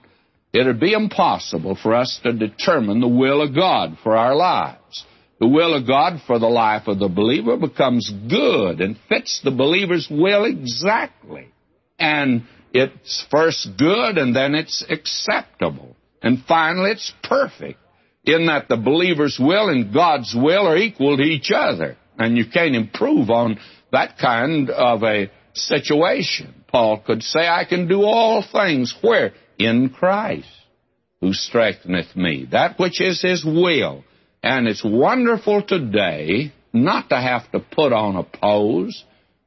it'd 0.53 0.79
be 0.79 0.93
impossible 0.93 1.77
for 1.81 1.95
us 1.95 2.21
to 2.23 2.33
determine 2.33 3.01
the 3.01 3.09
will 3.09 3.43
of 3.43 3.55
God 3.55 3.99
for 4.03 4.17
our 4.17 4.37
lives. 4.37 5.05
The 5.41 5.49
will 5.49 5.75
of 5.75 5.87
God 5.87 6.21
for 6.27 6.39
the 6.39 6.47
life 6.49 6.87
of 6.87 7.01
the 7.01 7.09
believer 7.09 7.57
becomes 7.57 8.11
good 8.29 8.81
and 8.81 8.97
fits 9.09 9.41
the 9.43 9.51
believer's 9.51 10.09
will 10.09 10.45
exactly. 10.45 11.49
And 11.99 12.45
it's 12.73 13.27
first 13.31 13.77
good 13.77 14.17
and 14.17 14.35
then 14.35 14.55
it's 14.55 14.85
acceptable. 14.89 15.97
And 16.23 16.43
finally, 16.47 16.93
it's 16.93 17.13
perfect 17.23 17.79
in 18.27 18.47
that 18.47 18.69
the 18.69 18.77
believer's 18.77 19.39
will 19.39 19.69
and 19.69 19.93
God's 19.93 20.35
will 20.35 20.67
are 20.67 20.77
equal 20.77 21.17
to 21.17 21.23
each 21.23 21.51
other. 21.55 21.97
And 22.19 22.37
you 22.37 22.45
can't 22.47 22.75
improve 22.75 23.31
on 23.31 23.59
that 23.93 24.19
kind 24.19 24.71
of 24.71 25.03
a 25.03 25.31
situation. 25.53 26.65
Paul 26.69 27.03
could 27.05 27.23
say, 27.23 27.47
I 27.47 27.65
can 27.65 27.89
do 27.89 28.03
all 28.03 28.43
things 28.43 28.95
where? 29.01 29.33
In 29.59 29.91
Christ, 29.91 30.49
who 31.21 31.33
strengtheneth 31.33 32.17
me. 32.17 32.49
That 32.51 32.79
which 32.79 33.01
is 33.01 33.23
his 33.23 33.45
will. 33.45 34.05
And 34.43 34.67
it's 34.67 34.85
wonderful 34.85 35.63
today 35.63 36.53
not 36.73 37.09
to 37.11 37.17
have 37.17 37.51
to 37.53 37.61
put 37.61 37.93
on 37.93 38.17
a 38.17 38.25
pose, 38.25 39.05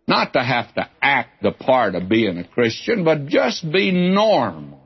not 0.07 0.33
to 0.33 0.39
have 0.39 0.73
to 0.75 0.89
act 1.01 1.43
the 1.43 1.51
part 1.51 1.93
of 1.95 2.07
being 2.07 2.37
a 2.37 2.47
Christian, 2.47 3.03
but 3.03 3.27
just 3.27 3.69
be 3.69 3.91
normal. 3.91 4.76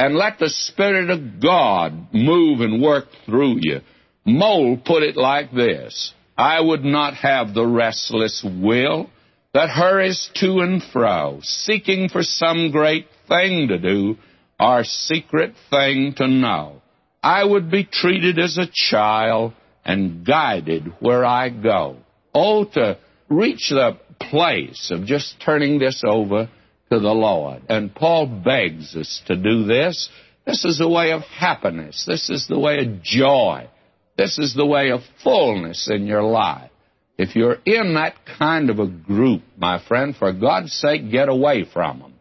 And 0.00 0.16
let 0.16 0.38
the 0.38 0.48
Spirit 0.48 1.10
of 1.10 1.42
God 1.42 2.14
move 2.14 2.62
and 2.62 2.80
work 2.80 3.08
through 3.26 3.56
you 3.60 3.80
Moule 4.24 4.78
put 4.78 5.02
it 5.02 5.14
like 5.14 5.52
this 5.52 6.14
I 6.38 6.58
would 6.58 6.84
not 6.84 7.12
have 7.16 7.52
the 7.52 7.66
restless 7.66 8.42
will 8.42 9.10
that 9.52 9.68
hurries 9.68 10.30
to 10.36 10.60
and 10.60 10.82
fro, 10.82 11.40
seeking 11.42 12.08
for 12.08 12.22
some 12.22 12.70
great 12.70 13.08
thing 13.28 13.68
to 13.68 13.78
do 13.78 14.16
or 14.58 14.84
secret 14.84 15.52
thing 15.68 16.14
to 16.16 16.26
know. 16.26 16.80
I 17.22 17.44
would 17.44 17.70
be 17.70 17.84
treated 17.84 18.38
as 18.38 18.56
a 18.56 18.70
child 18.72 19.52
and 19.84 20.24
guided 20.24 20.94
where 21.00 21.26
I 21.26 21.50
go. 21.50 21.96
Oh, 22.34 22.64
to 22.64 22.96
reach 23.28 23.68
the 23.68 23.98
place 24.18 24.90
of 24.90 25.04
just 25.04 25.42
turning 25.44 25.78
this 25.78 26.02
over 26.06 26.48
to 26.90 26.98
the 26.98 27.12
Lord. 27.12 27.62
And 27.68 27.94
Paul 27.94 28.26
begs 28.26 28.96
us 28.96 29.22
to 29.26 29.36
do 29.36 29.64
this. 29.64 30.08
This 30.46 30.64
is 30.64 30.78
the 30.78 30.88
way 30.88 31.12
of 31.12 31.22
happiness. 31.22 32.04
This 32.06 32.30
is 32.30 32.46
the 32.48 32.58
way 32.58 32.78
of 32.78 33.02
joy. 33.02 33.68
This 34.16 34.38
is 34.38 34.54
the 34.54 34.66
way 34.66 34.90
of 34.90 35.00
fullness 35.22 35.88
in 35.90 36.06
your 36.06 36.22
life. 36.22 36.70
If 37.16 37.36
you're 37.36 37.58
in 37.64 37.94
that 37.94 38.14
kind 38.38 38.70
of 38.70 38.78
a 38.78 38.86
group, 38.86 39.42
my 39.56 39.82
friend, 39.86 40.16
for 40.16 40.32
God's 40.32 40.72
sake, 40.72 41.10
get 41.10 41.28
away 41.28 41.64
from 41.70 42.00
them. 42.00 42.14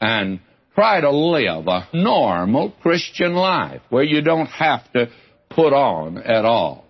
And 0.00 0.40
try 0.74 1.00
to 1.00 1.10
live 1.10 1.66
a 1.68 1.88
normal 1.92 2.72
Christian 2.82 3.34
life 3.34 3.82
where 3.88 4.02
you 4.02 4.20
don't 4.20 4.46
have 4.46 4.90
to 4.92 5.10
put 5.48 5.72
on 5.72 6.18
at 6.18 6.44
all. 6.44 6.84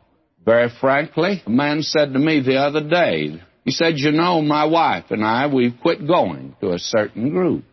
Very 0.45 0.71
frankly, 0.81 1.43
a 1.47 1.51
man 1.51 1.83
said 1.83 2.13
to 2.13 2.19
me 2.19 2.41
the 2.41 2.57
other 2.57 2.89
day, 2.89 3.41
he 3.65 3.71
said, 3.71 3.99
You 3.99 4.13
know, 4.13 4.43
my 4.43 4.65
wife 4.65 5.07
and 5.11 5.25
I, 5.25 5.47
we've 5.47 5.75
quit 5.81 6.07
going 6.07 6.57
to 6.61 6.73
a 6.73 6.79
certain 6.79 7.31
group. 7.31 7.65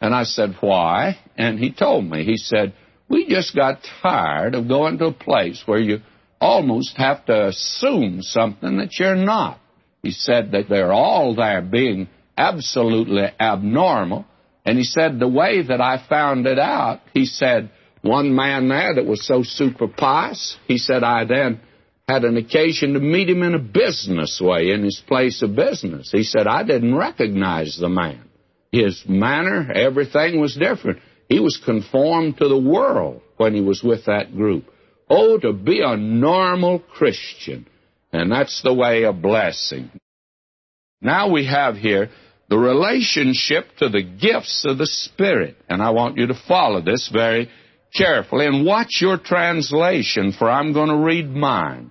And 0.00 0.14
I 0.14 0.24
said, 0.24 0.56
Why? 0.60 1.18
And 1.36 1.58
he 1.58 1.72
told 1.72 2.04
me, 2.04 2.24
he 2.24 2.36
said, 2.36 2.74
We 3.08 3.28
just 3.28 3.54
got 3.54 3.86
tired 4.02 4.54
of 4.54 4.68
going 4.68 4.98
to 4.98 5.06
a 5.06 5.12
place 5.12 5.62
where 5.66 5.80
you 5.80 6.00
almost 6.40 6.96
have 6.96 7.24
to 7.26 7.48
assume 7.48 8.22
something 8.22 8.78
that 8.78 8.98
you're 8.98 9.16
not. 9.16 9.60
He 10.02 10.12
said 10.12 10.52
that 10.52 10.68
they're 10.68 10.92
all 10.92 11.34
there 11.34 11.62
being 11.62 12.08
absolutely 12.36 13.24
abnormal. 13.40 14.24
And 14.64 14.78
he 14.78 14.84
said, 14.84 15.18
The 15.18 15.28
way 15.28 15.62
that 15.66 15.80
I 15.80 16.04
found 16.08 16.46
it 16.46 16.58
out, 16.58 17.00
he 17.12 17.26
said, 17.26 17.70
one 18.02 18.34
man 18.34 18.68
there 18.68 18.94
that 18.94 19.06
was 19.06 19.26
so 19.26 19.42
super 19.42 19.88
pious, 19.88 20.56
he 20.66 20.78
said, 20.78 21.02
I 21.02 21.24
then 21.24 21.60
had 22.08 22.24
an 22.24 22.38
occasion 22.38 22.94
to 22.94 23.00
meet 23.00 23.28
him 23.28 23.42
in 23.42 23.54
a 23.54 23.58
business 23.58 24.40
way 24.40 24.70
in 24.70 24.82
his 24.82 25.02
place 25.06 25.42
of 25.42 25.54
business. 25.54 26.10
He 26.10 26.22
said, 26.22 26.46
I 26.46 26.62
didn't 26.62 26.94
recognize 26.94 27.76
the 27.78 27.90
man. 27.90 28.24
His 28.72 29.04
manner, 29.06 29.70
everything 29.70 30.40
was 30.40 30.56
different. 30.56 31.00
He 31.28 31.38
was 31.38 31.60
conformed 31.62 32.38
to 32.38 32.48
the 32.48 32.58
world 32.58 33.20
when 33.36 33.54
he 33.54 33.60
was 33.60 33.82
with 33.82 34.06
that 34.06 34.34
group. 34.34 34.64
Oh, 35.10 35.38
to 35.38 35.52
be 35.52 35.80
a 35.82 35.96
normal 35.96 36.78
Christian. 36.78 37.66
And 38.10 38.32
that's 38.32 38.62
the 38.62 38.74
way 38.74 39.04
of 39.04 39.20
blessing. 39.20 39.90
Now 41.02 41.30
we 41.30 41.46
have 41.46 41.76
here 41.76 42.08
the 42.48 42.58
relationship 42.58 43.66
to 43.78 43.90
the 43.90 44.02
gifts 44.02 44.64
of 44.66 44.78
the 44.78 44.86
Spirit. 44.86 45.56
And 45.68 45.82
I 45.82 45.90
want 45.90 46.16
you 46.16 46.28
to 46.28 46.42
follow 46.48 46.80
this 46.80 47.10
very 47.12 47.50
carefully 47.94 48.46
and 48.46 48.64
watch 48.64 49.00
your 49.00 49.18
translation, 49.18 50.32
for 50.32 50.50
I'm 50.50 50.72
going 50.72 50.88
to 50.88 50.96
read 50.96 51.28
mine. 51.28 51.90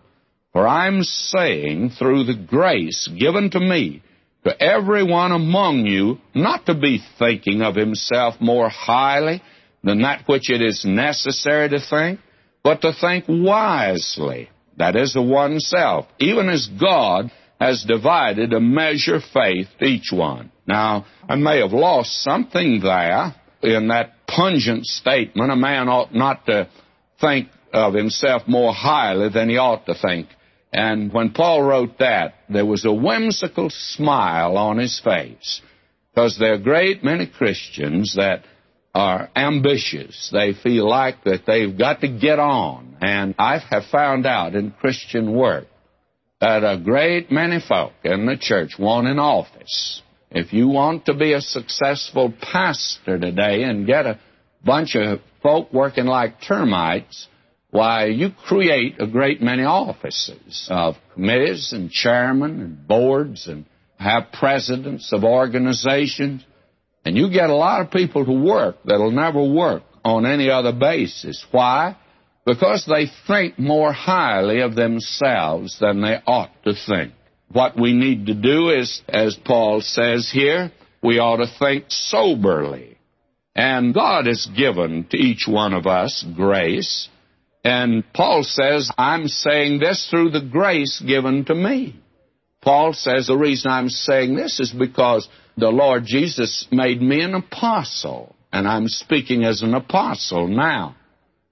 For 0.58 0.68
I'm 0.68 1.04
saying, 1.04 1.92
through 2.00 2.24
the 2.24 2.34
grace 2.34 3.08
given 3.10 3.52
to 3.52 3.60
me, 3.60 4.02
to 4.44 4.60
every 4.60 5.04
one 5.04 5.32
among 5.32 5.86
you, 5.86 6.18
not 6.34 6.66
to 6.66 6.74
be 6.74 7.00
thinking 7.20 7.62
of 7.62 7.76
himself 7.76 8.42
more 8.42 8.68
highly 8.68 9.44
than 9.84 10.02
that 10.02 10.28
which 10.28 10.50
it 10.50 10.64
is 10.64 10.84
necessary 10.84 11.70
to 11.70 11.80
think, 11.80 12.22
but 12.64 12.82
to 12.82 12.92
think 12.92 13.26
wisely, 13.28 14.50
that 14.78 14.96
is, 14.96 15.16
of 15.16 15.28
oneself, 15.28 16.08
even 16.18 16.50
as 16.50 16.68
God 16.82 17.30
has 17.62 17.86
divided 17.88 18.52
a 18.52 18.60
measure 18.60 19.18
of 19.18 19.26
faith 19.32 19.68
to 19.78 19.86
each 19.86 20.12
one. 20.12 20.52
Now, 20.66 21.06
I 21.30 21.36
may 21.36 21.60
have 21.60 21.72
lost 21.72 22.24
something 22.24 22.80
there 22.80 23.36
in 23.62 23.90
that 23.90 24.26
pungent 24.26 24.88
statement. 24.88 25.52
A 25.52 25.56
man 25.56 25.88
ought 25.88 26.16
not 26.16 26.48
to 26.48 26.68
think 27.22 27.50
of 27.72 27.94
himself 27.94 28.48
more 28.48 28.74
highly 28.74 29.30
than 29.30 29.50
he 29.50 29.58
ought 29.58 29.86
to 29.86 29.94
think. 29.94 30.30
And 30.74 31.14
when 31.14 31.32
Paul 31.32 31.64
wrote 31.64 32.00
that, 32.00 32.36
there 32.50 32.66
was 32.66 32.86
a 32.86 32.92
whimsical 32.92 33.70
smile 33.70 34.58
on 34.58 34.78
his 34.78 35.00
face. 35.00 35.62
Because 36.14 36.38
there 36.38 36.54
are 36.54 36.60
great 36.60 37.04
many 37.04 37.28
Christians 37.28 38.16
that 38.16 38.44
are 38.94 39.30
ambitious. 39.36 40.30
They 40.34 40.54
feel 40.54 40.90
like 40.90 41.24
that 41.24 41.46
they've 41.46 41.78
got 41.78 42.02
to 42.02 42.08
get 42.08 42.40
on. 42.40 42.98
And 43.02 43.36
I 43.38 43.60
have 43.60 43.86
found 43.92 44.26
out 44.26 44.56
in 44.56 44.72
Christian 44.72 45.36
work 45.36 45.68
that 46.42 46.64
a 46.64 46.80
great 46.84 47.32
many 47.32 47.60
folk 47.60 47.94
in 48.04 48.26
the 48.26 48.38
church 48.38 48.78
want 48.80 49.08
an 49.08 49.20
office. 49.20 50.02
If 50.30 50.52
you 50.52 50.68
want 50.68 51.06
to 51.06 51.14
be 51.14 51.34
a 51.34 51.42
successful 51.42 52.34
pastor 52.42 53.18
today 53.20 53.64
and 53.64 53.88
get 53.88 54.06
a 54.06 54.20
bunch 54.66 54.96
of 54.96 55.20
folk 55.42 55.72
working 55.72 56.06
like 56.06 56.42
termites, 56.42 57.28
why, 57.78 58.06
you 58.06 58.32
create 58.48 58.96
a 59.00 59.06
great 59.06 59.40
many 59.40 59.62
offices 59.62 60.68
of 60.72 60.96
committees 61.14 61.74
and 61.74 61.92
chairmen 61.92 62.60
and 62.60 62.88
boards 62.88 63.48
and 63.48 63.66
have 64.00 64.32
presidents 64.34 65.14
of 65.14 65.24
organizations. 65.24 66.44
And 67.06 67.16
you 67.16 67.32
get 67.32 67.52
a 67.52 67.56
lot 67.56 67.82
of 67.82 67.92
people 67.92 68.26
to 68.26 68.32
work 68.32 68.78
that'll 68.84 69.12
never 69.12 69.44
work 69.44 69.84
on 70.04 70.26
any 70.26 70.50
other 70.50 70.72
basis. 70.74 71.46
Why? 71.52 71.96
Because 72.48 72.84
they 72.88 73.06
think 73.28 73.60
more 73.60 73.94
highly 73.94 74.62
of 74.62 74.74
themselves 74.74 75.78
than 75.80 76.02
they 76.02 76.18
ought 76.26 76.52
to 76.64 76.74
think. 76.74 77.14
What 77.52 77.80
we 77.80 77.94
need 77.94 78.26
to 78.26 78.34
do 78.34 78.72
is, 78.72 79.04
as 79.08 79.36
Paul 79.36 79.82
says 79.82 80.32
here, 80.34 80.72
we 81.04 81.20
ought 81.20 81.38
to 81.38 81.60
think 81.60 81.86
soberly. 81.90 82.98
And 83.56 83.94
God 83.94 84.26
has 84.26 84.48
given 84.48 85.06
to 85.12 85.18
each 85.18 85.46
one 85.48 85.74
of 85.74 85.86
us 85.86 86.26
grace 86.36 87.10
and 87.64 88.04
Paul 88.14 88.44
says, 88.44 88.90
I'm 88.98 89.28
saying 89.28 89.80
this 89.80 90.08
through 90.10 90.32
the 90.32 90.42
grace 90.42 91.02
given 91.06 91.46
to 91.46 91.56
me. 91.56 92.00
Paul 92.62 92.94
says 92.94 93.28
the 93.28 93.38
reason 93.38 93.72
I'm 93.72 93.90
saying 93.90 94.36
this 94.36 94.60
is 94.60 94.72
because 94.72 95.28
the 95.58 95.70
Lord 95.70 96.06
Jesus 96.06 96.68
made 96.72 97.02
me 97.02 97.22
an 97.22 97.34
apostle, 97.34 98.36
and 98.52 98.68
I'm 98.68 98.88
speaking 98.88 99.44
as 99.44 99.62
an 99.62 99.74
apostle 99.74 100.48
now. 100.48 100.96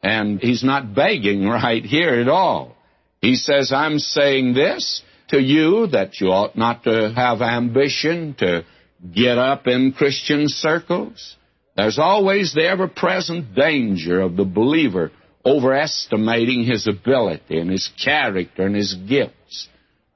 And 0.01 0.39
he's 0.39 0.63
not 0.63 0.93
begging 0.93 1.47
right 1.47 1.83
here 1.83 2.19
at 2.21 2.27
all. 2.27 2.75
He 3.21 3.35
says, 3.35 3.71
I'm 3.73 3.97
saying 3.97 4.53
this 4.53 5.01
to 5.29 5.41
you 5.41 5.87
that 5.87 6.19
you 6.21 6.27
ought 6.27 6.55
not 6.55 6.83
to 6.83 7.11
have 7.15 7.41
ambition 7.41 8.35
to 8.39 8.65
get 9.13 9.37
up 9.37 9.67
in 9.67 9.93
Christian 9.93 10.47
circles. 10.47 11.35
There's 11.75 11.99
always 11.99 12.53
the 12.53 12.67
ever 12.67 12.87
present 12.87 13.55
danger 13.55 14.21
of 14.21 14.35
the 14.35 14.45
believer 14.45 15.11
overestimating 15.45 16.63
his 16.63 16.87
ability 16.87 17.59
and 17.59 17.69
his 17.69 17.89
character 18.03 18.65
and 18.65 18.75
his 18.75 18.93
gifts. 18.93 19.67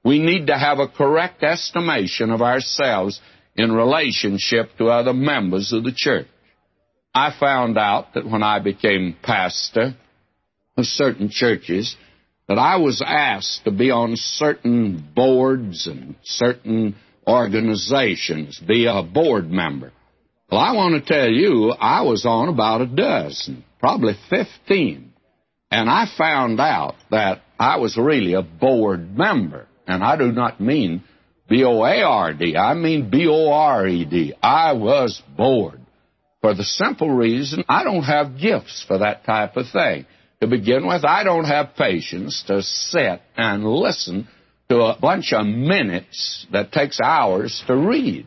We 0.03 0.19
need 0.19 0.47
to 0.47 0.57
have 0.57 0.79
a 0.79 0.87
correct 0.87 1.43
estimation 1.43 2.31
of 2.31 2.41
ourselves 2.41 3.21
in 3.55 3.71
relationship 3.71 4.77
to 4.77 4.87
other 4.87 5.13
members 5.13 5.73
of 5.73 5.83
the 5.83 5.93
church. 5.93 6.27
I 7.13 7.35
found 7.37 7.77
out 7.77 8.13
that 8.13 8.25
when 8.25 8.43
I 8.43 8.59
became 8.59 9.17
pastor 9.21 9.95
of 10.77 10.85
certain 10.85 11.29
churches, 11.29 11.95
that 12.47 12.57
I 12.57 12.77
was 12.77 13.03
asked 13.05 13.65
to 13.65 13.71
be 13.71 13.91
on 13.91 14.15
certain 14.15 15.07
boards 15.15 15.85
and 15.85 16.15
certain 16.23 16.95
organizations, 17.27 18.59
be 18.59 18.87
a 18.87 19.03
board 19.03 19.51
member. 19.51 19.91
Well, 20.51 20.59
I 20.59 20.73
want 20.73 20.95
to 20.95 21.13
tell 21.13 21.29
you, 21.29 21.71
I 21.71 22.01
was 22.01 22.25
on 22.25 22.49
about 22.49 22.81
a 22.81 22.87
dozen, 22.87 23.63
probably 23.79 24.13
15. 24.29 25.08
And 25.71 25.89
I 25.89 26.05
found 26.17 26.59
out 26.59 26.95
that 27.11 27.41
I 27.59 27.77
was 27.77 27.97
really 27.97 28.33
a 28.33 28.41
board 28.41 29.17
member. 29.17 29.67
And 29.87 30.03
I 30.03 30.17
do 30.17 30.31
not 30.31 30.59
mean 30.59 31.03
B 31.47 31.63
O 31.63 31.83
A 31.83 32.03
R 32.03 32.33
D, 32.33 32.55
I 32.55 32.73
mean 32.73 33.09
B 33.09 33.27
O 33.27 33.51
R 33.51 33.87
E 33.87 34.05
D. 34.05 34.33
I 34.41 34.73
was 34.73 35.21
bored. 35.35 35.79
For 36.41 36.53
the 36.53 36.63
simple 36.63 37.09
reason 37.09 37.63
I 37.67 37.83
don't 37.83 38.03
have 38.03 38.39
gifts 38.39 38.83
for 38.87 38.99
that 38.99 39.25
type 39.25 39.57
of 39.57 39.67
thing. 39.69 40.05
To 40.41 40.47
begin 40.47 40.87
with, 40.87 41.03
I 41.03 41.23
don't 41.23 41.45
have 41.45 41.75
patience 41.75 42.43
to 42.47 42.61
sit 42.61 43.21
and 43.35 43.65
listen 43.65 44.27
to 44.69 44.79
a 44.81 44.97
bunch 44.97 45.33
of 45.33 45.45
minutes 45.45 46.47
that 46.53 46.71
takes 46.71 47.01
hours 47.01 47.61
to 47.67 47.75
read. 47.75 48.25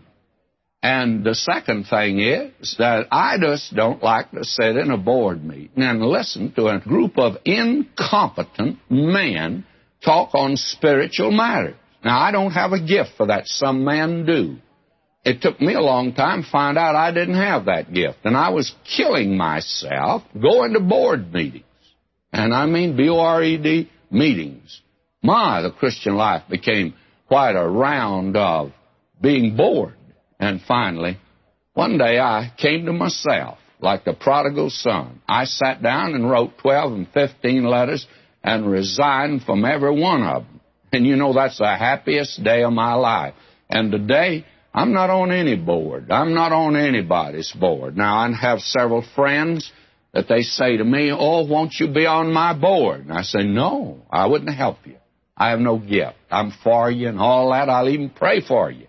And 0.83 1.25
the 1.25 1.37
second 1.37 1.85
thing 1.85 2.19
is 2.19 2.75
that 2.79 3.07
I 3.13 3.37
just 3.41 3.75
don't 3.75 4.03
like 4.03 4.33
to 4.33 4.45
sit 4.45 4.77
in 4.77 4.91
a 4.91 4.97
board 4.99 5.45
meeting 5.45 5.71
and 5.77 6.03
listen 6.03 6.53
to 6.55 6.67
a 6.67 6.81
group 6.81 7.19
of 7.19 7.37
incompetent 7.45 8.79
men 8.91 9.65
talk 10.05 10.35
on 10.35 10.57
spiritual 10.57 11.31
matters. 11.31 11.77
Now, 12.05 12.19
I 12.19 12.33
don't 12.33 12.51
have 12.51 12.73
a 12.73 12.85
gift 12.85 13.11
for 13.17 13.27
that. 13.27 13.47
Some 13.47 13.85
men 13.85 14.27
do. 14.27 14.57
It 15.25 15.41
took 15.41 15.61
me 15.61 15.75
a 15.75 15.81
long 15.81 16.15
time 16.15 16.43
to 16.43 16.51
find 16.51 16.77
out 16.77 16.97
I 16.97 17.13
didn't 17.13 17.37
have 17.37 17.67
that 17.67 17.93
gift. 17.93 18.19
And 18.25 18.37
I 18.37 18.49
was 18.49 18.75
killing 18.97 19.37
myself 19.37 20.25
going 20.41 20.73
to 20.73 20.81
board 20.81 21.33
meetings. 21.33 21.65
And 22.33 22.53
I 22.53 22.67
mean 22.67 22.97
B-O-R-E-D 22.97 23.89
meetings. 24.11 24.81
My, 25.23 25.63
the 25.63 25.71
Christian 25.71 26.17
life 26.17 26.43
became 26.51 26.95
quite 27.29 27.55
a 27.55 27.65
round 27.65 28.37
of 28.37 28.73
being 29.21 29.57
bored. 29.57 29.95
And 30.43 30.61
finally, 30.61 31.19
one 31.75 31.99
day 31.99 32.19
I 32.19 32.53
came 32.59 32.87
to 32.87 32.93
myself 32.93 33.59
like 33.79 34.05
the 34.05 34.13
prodigal 34.13 34.71
son. 34.71 35.23
I 35.29 35.45
sat 35.45 35.85
down 35.85 36.15
and 36.15 36.29
wrote 36.29 36.59
12 36.59 36.93
and 36.95 37.09
15 37.15 37.63
letters 37.65 38.05
and 38.43 38.69
resigned 38.69 39.45
from 39.45 39.65
every 39.65 39.97
one 40.01 40.25
of 40.25 40.43
them. 40.43 40.61
And 40.93 41.07
you 41.07 41.15
know, 41.15 41.33
that's 41.33 41.59
the 41.59 41.69
happiest 41.69 42.43
day 42.43 42.65
of 42.65 42.73
my 42.73 42.95
life. 42.95 43.35
And 43.71 43.93
today, 43.93 44.45
I'm 44.75 44.93
not 44.93 45.11
on 45.11 45.31
any 45.31 45.55
board. 45.55 46.11
I'm 46.11 46.35
not 46.35 46.51
on 46.51 46.75
anybody's 46.75 47.53
board. 47.53 47.97
Now, 47.97 48.19
I 48.19 48.33
have 48.33 48.59
several 48.63 49.05
friends 49.15 49.71
that 50.13 50.27
they 50.29 50.43
say 50.43 50.77
to 50.77 50.85
me, 50.85 51.13
Oh, 51.13 51.47
won't 51.47 51.75
you 51.79 51.87
be 51.87 52.05
on 52.07 52.33
my 52.33 52.53
board? 52.53 53.03
And 53.03 53.13
I 53.13 53.23
say, 53.23 53.45
No, 53.45 54.03
I 54.11 54.27
wouldn't 54.27 54.57
help 54.57 54.79
you. 54.87 54.97
I 55.37 55.51
have 55.51 55.61
no 55.61 55.79
gift. 55.79 56.17
I'm 56.33 56.51
for 56.65 56.91
you 56.91 57.09
and 57.09 57.21
all 57.21 57.53
that. 57.53 57.69
I'll 57.69 57.89
even 57.89 58.11
pray 58.11 58.41
for 58.45 58.73
you. 58.73 58.89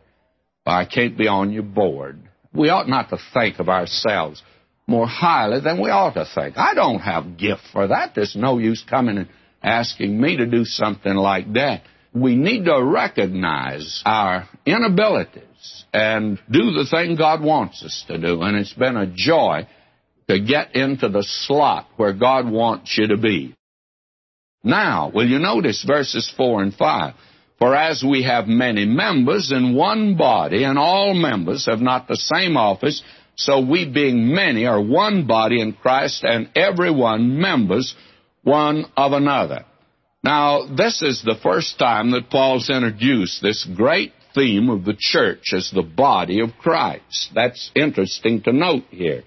I 0.65 0.85
can't 0.85 1.17
be 1.17 1.27
on 1.27 1.51
your 1.51 1.63
board. 1.63 2.19
We 2.53 2.69
ought 2.69 2.87
not 2.87 3.09
to 3.09 3.17
think 3.33 3.59
of 3.59 3.69
ourselves 3.69 4.41
more 4.87 5.07
highly 5.07 5.59
than 5.61 5.81
we 5.81 5.89
ought 5.89 6.13
to 6.13 6.25
think. 6.33 6.57
I 6.57 6.73
don't 6.73 6.99
have 6.99 7.37
gift 7.37 7.61
for 7.71 7.87
that. 7.87 8.13
There's 8.15 8.35
no 8.35 8.57
use 8.57 8.83
coming 8.89 9.17
and 9.17 9.29
asking 9.61 10.19
me 10.19 10.37
to 10.37 10.45
do 10.45 10.65
something 10.65 11.13
like 11.13 11.53
that. 11.53 11.83
We 12.13 12.35
need 12.35 12.65
to 12.65 12.83
recognize 12.83 14.03
our 14.05 14.47
inabilities 14.65 15.85
and 15.93 16.37
do 16.51 16.71
the 16.71 16.85
thing 16.89 17.15
God 17.15 17.41
wants 17.41 17.83
us 17.83 18.05
to 18.07 18.17
do. 18.17 18.41
And 18.41 18.57
it's 18.57 18.73
been 18.73 18.97
a 18.97 19.07
joy 19.07 19.67
to 20.29 20.39
get 20.39 20.75
into 20.75 21.09
the 21.09 21.23
slot 21.23 21.87
where 21.97 22.13
God 22.13 22.49
wants 22.49 22.95
you 22.97 23.07
to 23.07 23.17
be. 23.17 23.55
Now, 24.63 25.11
will 25.13 25.27
you 25.27 25.39
notice 25.39 25.83
verses 25.85 26.31
4 26.37 26.61
and 26.61 26.73
5? 26.73 27.13
For 27.59 27.75
as 27.75 28.03
we 28.03 28.23
have 28.23 28.47
many 28.47 28.85
members 28.85 29.51
in 29.51 29.75
one 29.75 30.15
body, 30.17 30.63
and 30.63 30.77
all 30.77 31.13
members 31.13 31.65
have 31.67 31.79
not 31.79 32.07
the 32.07 32.17
same 32.17 32.57
office, 32.57 33.01
so 33.35 33.61
we 33.61 33.89
being 33.89 34.33
many 34.33 34.65
are 34.65 34.81
one 34.81 35.25
body 35.27 35.61
in 35.61 35.73
Christ, 35.73 36.23
and 36.23 36.49
every 36.55 36.91
one 36.91 37.39
members 37.39 37.95
one 38.43 38.85
of 38.97 39.13
another. 39.13 39.65
Now, 40.23 40.65
this 40.65 41.01
is 41.01 41.21
the 41.21 41.39
first 41.41 41.77
time 41.79 42.11
that 42.11 42.29
Paul's 42.29 42.69
introduced 42.69 43.41
this 43.41 43.67
great 43.75 44.13
theme 44.33 44.69
of 44.69 44.85
the 44.85 44.95
church 44.97 45.53
as 45.53 45.69
the 45.71 45.83
body 45.83 46.39
of 46.41 46.57
Christ. 46.59 47.31
That's 47.35 47.71
interesting 47.75 48.41
to 48.43 48.53
note 48.53 48.85
here. 48.89 49.23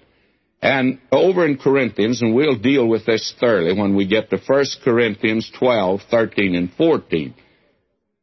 And 0.62 0.98
over 1.12 1.46
in 1.46 1.58
Corinthians, 1.58 2.22
and 2.22 2.34
we'll 2.34 2.58
deal 2.58 2.88
with 2.88 3.06
this 3.06 3.32
thoroughly 3.38 3.78
when 3.78 3.94
we 3.94 4.06
get 4.06 4.30
to 4.30 4.38
1 4.38 4.64
Corinthians 4.82 5.50
12, 5.58 6.00
13, 6.10 6.54
and 6.54 6.72
14 6.72 7.34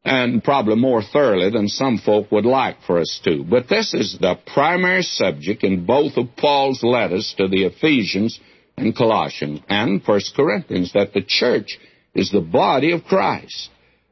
and 0.05 0.43
probably 0.43 0.75
more 0.75 1.01
thoroughly 1.01 1.49
than 1.49 1.67
some 1.67 1.97
folk 1.97 2.31
would 2.31 2.45
like 2.45 2.81
for 2.85 2.99
us 2.99 3.21
to. 3.23 3.43
But 3.43 3.69
this 3.69 3.93
is 3.93 4.17
the 4.19 4.37
primary 4.53 5.03
subject 5.03 5.63
in 5.63 5.85
both 5.85 6.17
of 6.17 6.35
Paul's 6.35 6.83
letters 6.83 7.33
to 7.37 7.47
the 7.47 7.63
Ephesians 7.63 8.39
and 8.75 8.95
Colossians 8.95 9.61
and 9.69 10.03
First 10.03 10.35
Corinthians, 10.35 10.93
that 10.93 11.13
the 11.13 11.23
church 11.25 11.79
is 12.13 12.31
the 12.31 12.41
body 12.41 12.91
of 12.91 13.05
Christ. 13.05 13.69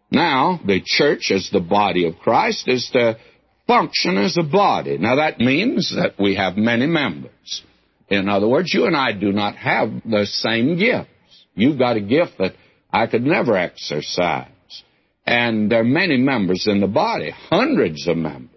Now, 0.10 0.60
the 0.66 0.82
church 0.84 1.32
as 1.32 1.50
the 1.52 1.60
body 1.60 2.06
of 2.06 2.20
Christ 2.20 2.68
is 2.68 2.89
to 2.94 3.18
function 3.68 4.18
as 4.18 4.38
a 4.38 4.44
body. 4.44 4.98
Now, 4.98 5.16
that 5.16 5.39
means 5.39 5.94
that 5.96 6.16
we 6.20 6.36
have 6.36 6.58
many 6.58 6.86
members. 6.86 7.64
In 8.10 8.28
other 8.28 8.48
words, 8.48 8.74
you 8.74 8.86
and 8.86 8.96
I 8.96 9.14
do 9.14 9.32
not 9.32 9.56
have 9.56 9.89
the 10.06 10.26
same 10.26 10.78
gifts. 10.78 11.10
You've 11.56 11.80
got 11.80 11.96
a 11.96 12.02
gift 12.02 12.38
that 12.39 12.54
I 12.92 13.08
could 13.08 13.24
never 13.24 13.56
exercise. 13.56 14.50
And 15.26 15.72
there 15.72 15.82
are 15.82 15.84
many 15.84 16.18
members 16.18 16.68
in 16.68 16.82
the 16.82 16.88
body, 16.88 17.32
hundreds 17.32 18.08
of 18.08 18.18
members. 18.18 18.50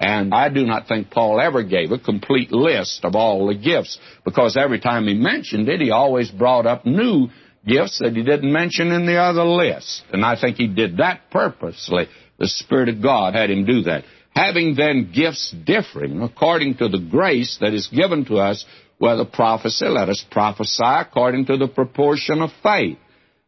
And 0.00 0.34
I 0.34 0.48
do 0.48 0.66
not 0.66 0.88
think 0.88 1.10
Paul 1.10 1.40
ever 1.40 1.62
gave 1.62 1.92
a 1.92 1.98
complete 1.98 2.50
list 2.50 3.04
of 3.04 3.14
all 3.14 3.46
the 3.46 3.54
gifts, 3.54 3.98
because 4.24 4.56
every 4.56 4.80
time 4.80 5.06
he 5.06 5.14
mentioned 5.14 5.68
it, 5.68 5.80
he 5.80 5.92
always 5.92 6.28
brought 6.28 6.66
up 6.66 6.84
new 6.84 7.28
gifts 7.64 8.00
that 8.00 8.16
he 8.16 8.24
didn't 8.24 8.52
mention 8.52 8.90
in 8.90 9.06
the 9.06 9.18
other 9.18 9.44
list. 9.44 10.02
And 10.12 10.24
I 10.24 10.40
think 10.40 10.56
he 10.56 10.66
did 10.66 10.96
that 10.96 11.30
purposely. 11.30 12.08
The 12.38 12.48
Spirit 12.48 12.88
of 12.88 13.00
God 13.00 13.34
had 13.34 13.50
him 13.50 13.64
do 13.64 13.82
that. 13.82 14.02
Having 14.34 14.74
then 14.74 15.12
gifts 15.14 15.54
differing 15.64 16.20
according 16.20 16.78
to 16.78 16.88
the 16.88 16.98
grace 16.98 17.58
that 17.60 17.72
is 17.72 17.86
given 17.86 18.24
to 18.24 18.38
us, 18.38 18.64
whether 18.98 19.24
prophecy, 19.24 19.86
let 19.86 20.08
us 20.08 20.24
prophesy 20.30 20.82
according 20.82 21.46
to 21.46 21.56
the 21.56 21.68
proportion 21.68 22.42
of 22.42 22.50
faith. 22.62 22.98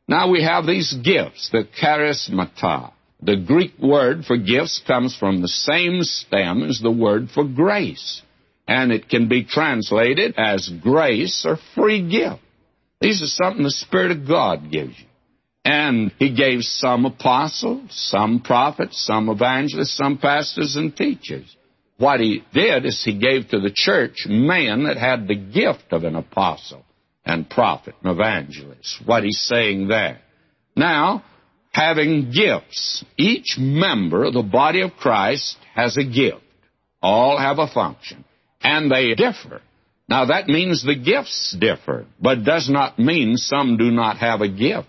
Now 0.07 0.31
we 0.31 0.43
have 0.43 0.67
these 0.67 0.93
gifts, 0.93 1.49
the 1.51 1.67
charismata. 1.81 2.93
The 3.23 3.37
Greek 3.37 3.79
word 3.79 4.27
for 4.27 4.37
gifts 4.37 4.83
comes 4.87 5.17
from 5.17 5.41
the 5.41 5.49
same 5.49 6.03
stem 6.03 6.63
as 6.63 6.79
the 6.81 6.91
word 6.91 7.31
for 7.31 7.45
grace. 7.45 8.21
And 8.69 8.93
it 8.93 9.09
can 9.09 9.29
be 9.29 9.45
translated 9.45 10.35
as 10.37 10.69
grace 10.83 11.45
or 11.47 11.59
free 11.75 12.07
gift. 12.07 12.43
These 13.01 13.23
are 13.23 13.27
something 13.27 13.63
the 13.63 13.71
Spirit 13.71 14.11
of 14.11 14.29
God 14.29 14.71
gives 14.71 14.99
you. 14.99 15.07
And 15.65 16.13
He 16.19 16.35
gave 16.35 16.61
some 16.63 17.07
apostles, 17.07 17.89
some 17.91 18.41
prophets, 18.41 19.03
some 19.07 19.31
evangelists, 19.31 19.97
some 19.97 20.19
pastors 20.19 20.77
and 20.77 20.95
teachers. 20.95 21.57
What 21.97 22.21
He 22.21 22.45
did 22.53 22.85
is 22.85 23.03
He 23.03 23.19
gave 23.19 23.49
to 23.49 23.61
the 23.61 23.73
church 23.73 24.27
men 24.29 24.85
that 24.85 24.99
had 24.99 25.27
the 25.27 25.35
gift 25.35 25.93
of 25.93 26.05
an 26.05 26.17
apostle 26.17 26.85
and 27.25 27.49
prophet 27.49 27.95
and 28.03 28.13
evangelist. 28.13 29.01
What 29.05 29.25
he's 29.25 29.41
saying 29.41 29.89
there. 29.89 30.21
Now, 30.77 31.25
having 31.73 32.31
gifts, 32.31 33.05
each 33.17 33.57
member 33.59 34.25
of 34.25 34.35
the 34.35 34.43
body 34.43 34.83
of 34.83 34.93
Christ 34.93 35.57
has 35.75 35.97
a 35.97 36.05
gift. 36.05 36.43
All 37.03 37.39
have 37.39 37.59
a 37.59 37.69
function. 37.69 38.25
And 38.63 38.91
they 38.91 39.15
differ. 39.15 39.61
Now 40.09 40.27
that 40.27 40.49
means 40.49 40.85
the 40.85 40.97
gifts 40.97 41.57
differ, 41.59 42.07
but 42.21 42.45
does 42.45 42.69
not 42.69 42.99
mean 42.99 43.37
some 43.37 43.77
do 43.77 43.91
not 43.91 44.19
have 44.19 44.41
a 44.41 44.49
gift. 44.49 44.89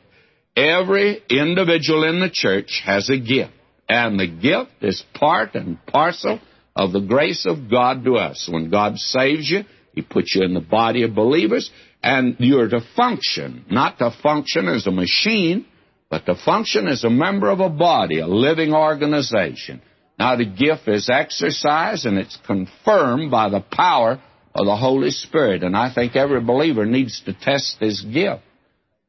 Every 0.55 1.21
individual 1.29 2.03
in 2.05 2.19
the 2.19 2.29
church 2.31 2.81
has 2.86 3.09
a 3.09 3.17
gift. 3.17 3.51
And 3.88 4.19
the 4.19 4.27
gift 4.27 4.71
is 4.81 5.03
part 5.13 5.55
and 5.55 5.83
parcel 5.86 6.39
of 6.75 6.91
the 6.91 7.01
grace 7.01 7.45
of 7.45 7.69
God 7.69 8.03
to 8.05 8.15
us. 8.15 8.49
When 8.51 8.69
God 8.69 8.97
saves 8.97 9.49
you, 9.49 9.63
He 9.93 10.01
puts 10.01 10.33
you 10.36 10.43
in 10.43 10.53
the 10.53 10.61
body 10.61 11.03
of 11.03 11.15
believers, 11.15 11.69
and 12.05 12.35
you're 12.37 12.69
to 12.69 12.81
function, 12.95 13.65
not 13.67 13.97
to 13.97 14.15
function 14.21 14.67
as 14.67 14.85
a 14.85 14.91
machine, 14.91 15.65
but 16.07 16.27
to 16.27 16.35
function 16.35 16.87
as 16.87 17.03
a 17.03 17.09
member 17.09 17.49
of 17.49 17.59
a 17.59 17.69
body, 17.69 18.19
a 18.19 18.27
living 18.27 18.75
organization. 18.75 19.81
Now, 20.19 20.35
the 20.35 20.45
gift 20.45 20.87
is 20.87 21.09
exercised 21.11 22.05
and 22.05 22.19
it's 22.19 22.37
confirmed 22.45 23.31
by 23.31 23.49
the 23.49 23.59
power 23.59 24.21
of 24.53 24.65
the 24.67 24.75
Holy 24.75 25.09
Spirit. 25.09 25.63
And 25.63 25.75
I 25.75 25.91
think 25.91 26.15
every 26.15 26.41
believer 26.41 26.85
needs 26.85 27.23
to 27.25 27.33
test 27.33 27.77
this 27.79 28.01
gift. 28.01 28.43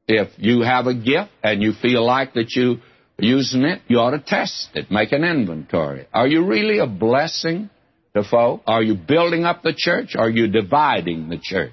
If 0.09 0.31
you 0.39 0.63
have 0.63 0.87
a 0.87 0.95
gift 0.95 1.33
and 1.45 1.63
you 1.63 1.75
feel 1.75 2.03
like 2.03 2.33
that 2.33 2.57
you 2.57 2.79
are 3.19 3.25
using 3.25 3.63
it, 3.65 3.83
you 3.89 3.99
ought 3.99 4.13
to 4.13 4.21
test 4.21 4.71
it, 4.73 4.91
make 4.91 5.13
an 5.13 5.23
inventory. 5.23 6.09
Are 6.15 6.27
you 6.27 6.47
really 6.47 6.79
a 6.79 6.87
blessing 6.87 7.69
to 8.15 8.25
folk? 8.25 8.63
Are 8.67 8.83
you 8.83 8.95
building 8.95 9.45
up 9.45 9.63
the 9.63 9.75
church? 9.77 10.17
Are 10.17 10.31
you 10.31 10.49
dividing 10.49 11.29
the 11.29 11.39
church? 11.39 11.73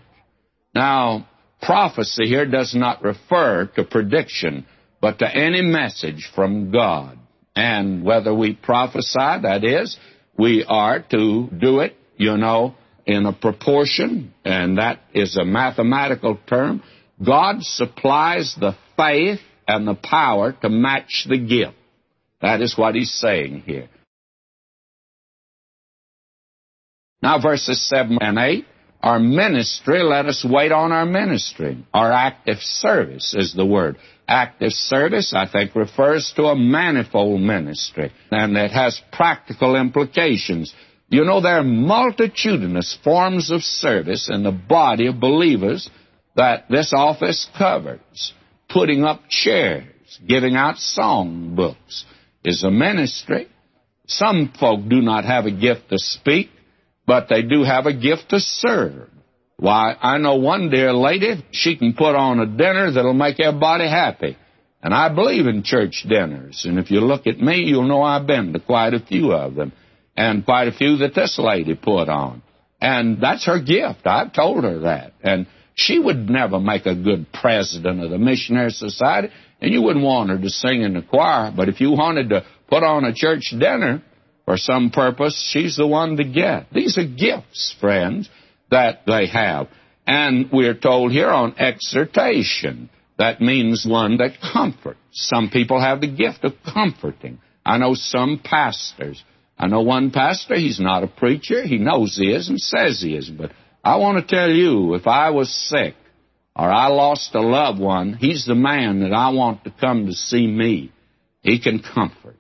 Now, 0.74 1.28
prophecy 1.62 2.26
here 2.26 2.46
does 2.46 2.74
not 2.76 3.04
refer 3.04 3.70
to 3.76 3.84
prediction, 3.84 4.66
but 5.02 5.20
to 5.20 5.28
any 5.28 5.62
message 5.62 6.32
from 6.36 6.72
God. 6.72 7.20
And 7.56 8.04
whether 8.04 8.34
we 8.34 8.54
prophesy, 8.54 9.42
that 9.44 9.64
is, 9.64 9.98
we 10.38 10.66
are 10.68 11.00
to 11.12 11.50
do 11.50 11.80
it, 11.82 11.96
you 12.18 12.38
know, 12.38 12.76
in 13.06 13.26
a 13.26 13.34
proportion, 13.34 14.34
and 14.44 14.78
that 14.78 15.02
is 15.14 15.38
a 15.38 15.46
mathematical 15.46 16.40
term. 16.48 16.82
God 17.24 17.58
supplies 17.62 18.56
the 18.60 18.76
faith 18.98 19.40
and 19.68 19.88
the 19.88 19.96
power 19.96 20.54
to 20.62 20.70
match 20.70 21.28
the 21.30 21.38
gift. 21.38 21.78
That 22.42 22.62
is 22.62 22.78
what 22.78 22.96
he's 22.96 23.14
saying 23.14 23.64
here. 23.66 23.90
Now, 27.22 27.40
verses 27.40 27.88
7 27.88 28.18
and 28.20 28.38
8 28.38 28.66
our 29.04 29.20
ministry, 29.20 30.02
let 30.02 30.28
us 30.28 30.46
wait 30.50 30.72
on 30.72 30.94
our 30.94 31.06
ministry. 31.06 31.86
Our 31.94 32.10
active 32.12 32.60
service 32.62 33.36
is 33.38 33.54
the 33.54 33.66
word. 33.66 33.98
Active 34.30 34.72
service, 34.72 35.34
I 35.36 35.46
think, 35.46 35.76
refers 35.76 36.32
to 36.38 36.44
a 36.44 36.56
manifold 36.56 37.42
ministry, 37.42 38.14
and 38.32 38.56
it 38.56 38.72
has 38.72 39.02
practical 39.12 39.76
implications. 39.76 40.74
You 41.10 41.26
know, 41.26 41.42
there 41.42 41.60
are 41.60 41.64
multitudinous 41.64 42.98
forms 43.04 43.52
of 43.52 43.62
service 43.62 44.30
in 44.32 44.44
the 44.44 44.54
body 44.54 45.08
of 45.08 45.20
believers 45.20 45.90
that 46.38 46.70
this 46.70 46.94
office 46.96 47.46
covers. 47.58 48.34
Putting 48.70 49.04
up 49.04 49.24
chairs, 49.28 49.84
giving 50.26 50.56
out 50.56 50.78
song 50.78 51.56
books 51.56 52.06
is 52.46 52.64
a 52.64 52.72
ministry. 52.72 53.50
Some 54.08 54.54
folk 54.58 54.88
do 54.88 55.02
not 55.02 55.26
have 55.26 55.46
a 55.46 55.52
gift 55.52 55.90
to 55.90 56.00
speak 56.00 56.50
but 57.06 57.28
they 57.30 57.42
do 57.42 57.64
have 57.64 57.86
a 57.86 57.94
gift 57.94 58.30
to 58.30 58.40
serve. 58.40 59.10
Why, 59.58 59.96
I 60.02 60.18
know 60.18 60.36
one 60.36 60.70
dear 60.70 60.94
lady, 60.94 61.46
she 61.52 61.78
can 61.78 61.94
put 61.94 62.16
on 62.16 62.40
a 62.40 62.46
dinner 62.46 62.92
that'll 62.92 63.14
make 63.14 63.40
everybody 63.40 63.88
happy. 63.88 64.38
And 64.82 64.94
I 64.94 65.14
believe 65.14 65.48
in 65.48 65.64
church 65.64 66.06
dinners. 66.08 66.66
And 66.68 66.78
if 66.78 66.92
you 66.92 67.00
look 67.00 67.26
at 67.28 67.40
me, 67.40 67.64
you'll 67.64 67.88
know 67.88 68.02
I've 68.02 68.28
been 68.28 68.52
to 68.52 68.60
quite 68.60 68.94
a 68.94 69.00
few 69.00 69.32
of 69.32 69.56
them. 69.56 69.72
And 70.18 70.44
quite 70.44 70.68
a 70.68 70.74
few 70.74 70.98
that 70.98 71.16
this 71.16 71.40
lady 71.40 71.76
put 71.76 72.10
on. 72.10 72.44
And 72.82 73.22
that's 73.22 73.46
her 73.46 73.60
gift. 73.60 74.06
I've 74.06 74.34
told 74.34 74.66
her 74.66 74.80
that. 74.80 75.14
And 75.22 75.48
she 75.76 75.98
would 75.98 76.30
never 76.30 76.60
make 76.60 76.86
a 76.86 76.96
good 76.96 77.32
president 77.32 78.04
of 78.04 78.12
the 78.12 78.18
Missionary 78.18 78.72
Society. 78.72 79.30
And 79.62 79.74
you 79.74 79.82
wouldn't 79.82 80.04
want 80.04 80.30
her 80.30 80.38
to 80.38 80.50
sing 80.50 80.82
in 80.82 80.94
the 80.94 81.02
choir. 81.02 81.54
But 81.56 81.70
if 81.70 81.80
you 81.80 81.92
wanted 81.92 82.30
to 82.30 82.46
put 82.68 82.84
on 82.84 83.06
a 83.06 83.14
church 83.14 83.54
dinner 83.58 84.04
for 84.46 84.58
some 84.58 84.90
purpose, 84.90 85.42
she's 85.52 85.78
the 85.78 85.88
one 85.88 86.18
to 86.18 86.24
get. 86.24 86.68
These 86.74 86.98
are 86.98 87.06
gifts, 87.06 87.76
friends, 87.80 88.30
that 88.70 89.02
they 89.06 89.28
have. 89.28 89.70
And 90.06 90.50
we're 90.52 90.74
told 90.74 91.12
here 91.12 91.30
on 91.30 91.56
exhortation. 91.58 92.90
That 93.18 93.40
means 93.40 93.86
one 93.88 94.18
that 94.18 94.42
comforts. 94.42 95.00
Some 95.12 95.50
people 95.50 95.80
have 95.80 96.02
the 96.02 96.08
gift 96.08 96.44
of 96.44 96.54
comforting. 96.66 97.40
I 97.66 97.78
know 97.78 97.94
some 97.94 98.42
pastors. 98.44 99.24
I 99.58 99.68
know 99.68 99.82
one 99.82 100.12
pastor, 100.12 100.56
he's 100.56 100.80
not 100.80 101.04
a 101.04 101.08
preacher. 101.08 101.66
He 101.66 101.78
knows 101.78 102.18
he 102.18 102.32
is 102.32 102.50
and 102.50 102.60
says 102.60 103.02
he 103.02 103.16
is. 103.16 103.30
But 103.30 103.52
I 103.84 103.98
want 103.98 104.18
to 104.18 104.36
tell 104.36 104.50
you, 104.50 104.96
if 104.96 105.08
I 105.08 105.30
was 105.30 105.54
sick 105.54 105.96
or 106.56 106.70
I 106.70 106.88
lost 106.88 107.34
a 107.36 107.42
loved 107.42 107.80
one, 107.80 108.14
he's 108.14 108.46
the 108.46 108.56
man 108.56 109.02
that 109.02 109.14
I 109.14 109.30
want 109.30 109.64
to 109.64 109.72
come 109.72 110.08
to 110.08 110.14
see 110.14 110.46
me. 110.46 110.92
He 111.44 111.60
can 111.60 111.82
comfort. 111.82 112.36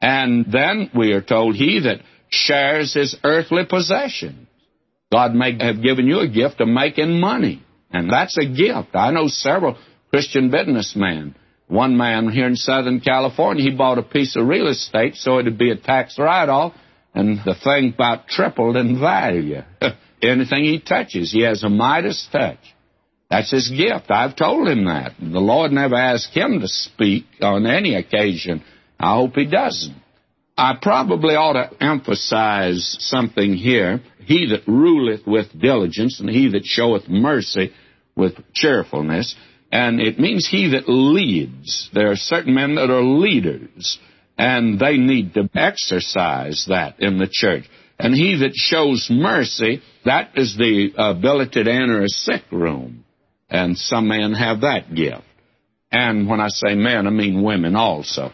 And 0.00 0.46
then 0.52 0.90
we 0.94 1.12
are 1.12 1.22
told 1.22 1.56
he 1.56 1.80
that 1.80 2.00
shares 2.30 2.94
his 2.94 3.16
earthly 3.24 3.64
possessions. 3.68 4.46
God 5.10 5.34
may 5.34 5.56
have 5.58 5.82
given 5.82 6.06
you 6.06 6.20
a 6.20 6.28
gift 6.28 6.60
of 6.60 6.68
making 6.68 7.18
money, 7.18 7.62
and 7.90 8.12
that's 8.12 8.36
a 8.36 8.44
gift. 8.44 8.94
I 8.94 9.10
know 9.10 9.28
several 9.28 9.78
Christian 10.10 10.50
businessmen. 10.50 11.34
One 11.66 11.96
man 11.96 12.28
here 12.28 12.46
in 12.46 12.56
Southern 12.56 13.00
California, 13.00 13.62
he 13.62 13.76
bought 13.76 13.98
a 13.98 14.02
piece 14.02 14.36
of 14.36 14.46
real 14.46 14.68
estate 14.68 15.16
so 15.16 15.38
it'd 15.38 15.58
be 15.58 15.70
a 15.70 15.76
tax 15.76 16.18
write-off, 16.18 16.74
and 17.14 17.38
the 17.44 17.54
thing 17.54 17.94
about 17.94 18.28
tripled 18.28 18.76
in 18.76 19.00
value. 19.00 19.62
Anything 20.22 20.64
he 20.64 20.80
touches, 20.80 21.32
he 21.32 21.42
has 21.42 21.62
a 21.62 21.68
Midas 21.68 22.28
touch. 22.30 22.58
That's 23.30 23.50
his 23.50 23.70
gift. 23.70 24.10
I've 24.10 24.36
told 24.36 24.68
him 24.68 24.86
that. 24.86 25.12
The 25.20 25.40
Lord 25.40 25.70
never 25.72 25.94
asked 25.94 26.34
him 26.34 26.60
to 26.60 26.68
speak 26.68 27.26
on 27.42 27.66
any 27.66 27.94
occasion. 27.94 28.64
I 28.98 29.14
hope 29.14 29.34
he 29.34 29.46
doesn't. 29.46 29.96
I 30.56 30.76
probably 30.80 31.36
ought 31.36 31.52
to 31.52 31.82
emphasize 31.82 32.96
something 32.98 33.54
here. 33.54 34.00
He 34.24 34.48
that 34.50 34.66
ruleth 34.66 35.26
with 35.26 35.58
diligence, 35.58 36.18
and 36.18 36.28
he 36.28 36.50
that 36.50 36.64
showeth 36.64 37.08
mercy 37.08 37.72
with 38.16 38.34
cheerfulness. 38.52 39.36
And 39.70 40.00
it 40.00 40.18
means 40.18 40.48
he 40.48 40.70
that 40.70 40.88
leads. 40.88 41.88
There 41.94 42.10
are 42.10 42.16
certain 42.16 42.54
men 42.54 42.74
that 42.74 42.90
are 42.90 43.02
leaders, 43.02 43.98
and 44.36 44.80
they 44.80 44.96
need 44.96 45.34
to 45.34 45.48
exercise 45.54 46.66
that 46.68 47.00
in 47.00 47.18
the 47.18 47.28
church. 47.30 47.64
And 47.98 48.14
he 48.14 48.38
that 48.40 48.54
shows 48.54 49.08
mercy, 49.10 49.80
that 50.04 50.36
is 50.36 50.56
the 50.56 50.92
ability 50.96 51.64
to 51.64 51.70
enter 51.70 52.02
a 52.02 52.08
sick 52.08 52.42
room. 52.50 53.04
And 53.50 53.78
some 53.78 54.08
men 54.08 54.34
have 54.34 54.62
that 54.62 54.94
gift. 54.94 55.22
And 55.90 56.28
when 56.28 56.40
I 56.40 56.48
say 56.48 56.74
men, 56.74 57.06
I 57.06 57.10
mean 57.10 57.42
women 57.42 57.76
also. 57.76 58.32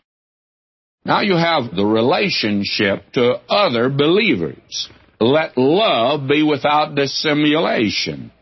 Now 1.04 1.20
you 1.20 1.36
have 1.36 1.74
the 1.74 1.84
relationship 1.84 3.12
to 3.12 3.40
other 3.48 3.90
believers. 3.90 4.88
Let 5.20 5.56
love 5.56 6.26
be 6.28 6.42
without 6.42 6.94
dissimulation. 6.94 8.32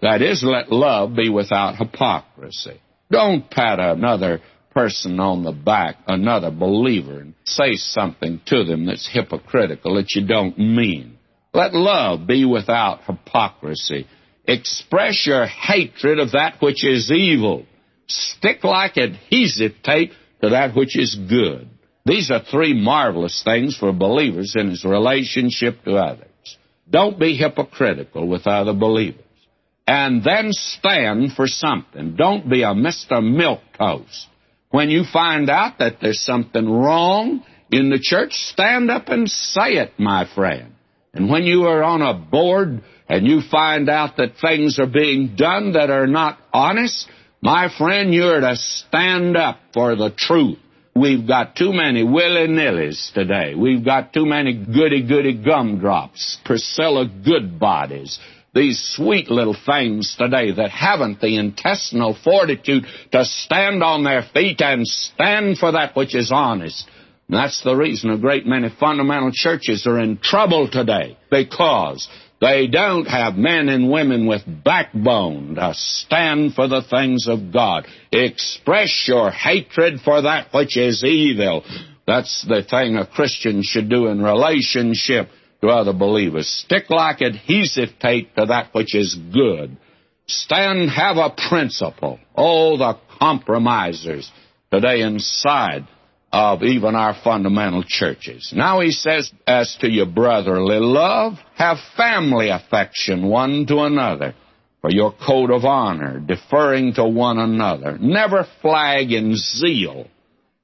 That 0.00 0.22
is, 0.22 0.42
let 0.44 0.70
love 0.70 1.16
be 1.16 1.28
without 1.28 1.76
hypocrisy. 1.76 2.80
Don't 3.10 3.50
pat 3.50 3.80
another 3.80 4.40
person 4.72 5.20
on 5.20 5.42
the 5.42 5.52
back, 5.52 5.96
another 6.06 6.50
believer, 6.50 7.20
and 7.20 7.34
say 7.44 7.74
something 7.74 8.40
to 8.46 8.64
them 8.64 8.86
that's 8.86 9.08
hypocritical 9.12 9.96
that 9.96 10.14
you 10.14 10.26
don't 10.26 10.58
mean. 10.58 11.18
Let 11.52 11.74
love 11.74 12.26
be 12.26 12.44
without 12.44 13.02
hypocrisy. 13.04 14.06
Express 14.46 15.26
your 15.26 15.46
hatred 15.46 16.18
of 16.18 16.32
that 16.32 16.56
which 16.60 16.84
is 16.84 17.10
evil. 17.10 17.66
Stick 18.06 18.64
like 18.64 18.96
adhesive 18.96 19.74
tape 19.82 20.12
to 20.40 20.50
that 20.50 20.74
which 20.74 20.98
is 20.98 21.14
good. 21.14 21.68
These 22.04 22.30
are 22.30 22.42
three 22.42 22.74
marvelous 22.74 23.42
things 23.44 23.76
for 23.76 23.92
believers 23.92 24.54
in 24.56 24.70
his 24.70 24.84
relationship 24.84 25.84
to 25.84 25.96
others. 25.96 26.28
Don't 26.90 27.18
be 27.18 27.36
hypocritical 27.36 28.26
with 28.26 28.46
other 28.46 28.74
believers 28.74 29.24
and 29.86 30.22
then 30.24 30.52
stand 30.52 31.32
for 31.32 31.46
something. 31.46 32.16
Don't 32.16 32.48
be 32.48 32.62
a 32.62 32.68
Mr. 32.68 33.20
Milquetoast. 33.20 34.26
When 34.70 34.90
you 34.90 35.04
find 35.04 35.50
out 35.50 35.78
that 35.78 35.98
there's 36.00 36.24
something 36.24 36.68
wrong 36.68 37.44
in 37.70 37.90
the 37.90 37.98
church, 38.00 38.32
stand 38.32 38.90
up 38.90 39.08
and 39.08 39.28
say 39.28 39.74
it, 39.74 39.92
my 39.98 40.26
friend. 40.34 40.74
And 41.14 41.28
when 41.28 41.44
you 41.44 41.64
are 41.64 41.82
on 41.82 42.00
a 42.00 42.14
board 42.14 42.82
and 43.08 43.26
you 43.26 43.42
find 43.42 43.90
out 43.90 44.16
that 44.16 44.38
things 44.40 44.78
are 44.78 44.86
being 44.86 45.36
done 45.36 45.72
that 45.72 45.90
are 45.90 46.06
not 46.06 46.38
honest, 46.54 47.06
my 47.42 47.68
friend, 47.76 48.14
you're 48.14 48.40
to 48.40 48.56
stand 48.56 49.36
up 49.36 49.58
for 49.74 49.94
the 49.94 50.10
truth. 50.10 50.58
We've 50.94 51.26
got 51.26 51.56
too 51.56 51.72
many 51.72 52.04
willy-nillys 52.04 53.14
today. 53.14 53.54
We've 53.54 53.84
got 53.84 54.12
too 54.12 54.26
many 54.26 54.52
goody-goody 54.52 55.42
gumdrops, 55.42 56.38
Priscilla 56.44 57.06
Goodbodies, 57.06 58.18
these 58.54 58.78
sweet 58.94 59.30
little 59.30 59.56
things 59.66 60.14
today 60.18 60.52
that 60.52 60.70
haven't 60.70 61.20
the 61.20 61.38
intestinal 61.38 62.14
fortitude 62.22 62.84
to 63.12 63.24
stand 63.24 63.82
on 63.82 64.04
their 64.04 64.22
feet 64.34 64.60
and 64.60 64.86
stand 64.86 65.56
for 65.56 65.72
that 65.72 65.96
which 65.96 66.14
is 66.14 66.30
honest. 66.30 66.86
And 67.28 67.38
that's 67.38 67.62
the 67.62 67.74
reason 67.74 68.10
a 68.10 68.18
great 68.18 68.44
many 68.44 68.68
fundamental 68.68 69.30
churches 69.32 69.86
are 69.86 69.98
in 69.98 70.18
trouble 70.18 70.68
today 70.70 71.16
because 71.30 72.06
they 72.42 72.66
don't 72.66 73.04
have 73.04 73.36
men 73.36 73.68
and 73.68 73.88
women 73.88 74.26
with 74.26 74.42
backbone 74.64 75.54
to 75.54 75.72
stand 75.74 76.54
for 76.54 76.66
the 76.66 76.82
things 76.82 77.28
of 77.28 77.52
God. 77.52 77.86
Express 78.10 79.04
your 79.06 79.30
hatred 79.30 80.00
for 80.04 80.22
that 80.22 80.48
which 80.52 80.76
is 80.76 81.04
evil. 81.04 81.62
That's 82.04 82.44
the 82.48 82.64
thing 82.68 82.96
a 82.96 83.06
Christian 83.06 83.62
should 83.62 83.88
do 83.88 84.08
in 84.08 84.20
relationship 84.20 85.28
to 85.60 85.68
other 85.68 85.92
believers. 85.92 86.48
Stick 86.48 86.90
like 86.90 87.20
adhesive 87.20 87.90
tape 88.00 88.34
to 88.34 88.46
that 88.46 88.74
which 88.74 88.96
is 88.96 89.14
good. 89.32 89.76
Stand, 90.26 90.90
have 90.90 91.18
a 91.18 91.30
principle. 91.48 92.18
Oh, 92.36 92.76
the 92.76 92.98
compromisers 93.20 94.28
today 94.72 95.02
inside 95.02 95.86
of 96.32 96.62
even 96.62 96.94
our 96.94 97.14
fundamental 97.22 97.84
churches. 97.86 98.52
Now 98.56 98.80
he 98.80 98.90
says, 98.90 99.30
as 99.46 99.76
to 99.80 99.88
your 99.88 100.06
brotherly 100.06 100.80
love, 100.80 101.34
have 101.56 101.76
family 101.96 102.48
affection 102.48 103.28
one 103.28 103.66
to 103.66 103.80
another 103.80 104.34
for 104.80 104.90
your 104.90 105.12
code 105.12 105.50
of 105.50 105.64
honor, 105.64 106.18
deferring 106.18 106.94
to 106.94 107.04
one 107.04 107.38
another. 107.38 107.98
Never 107.98 108.46
flag 108.62 109.12
in 109.12 109.36
zeal 109.36 110.08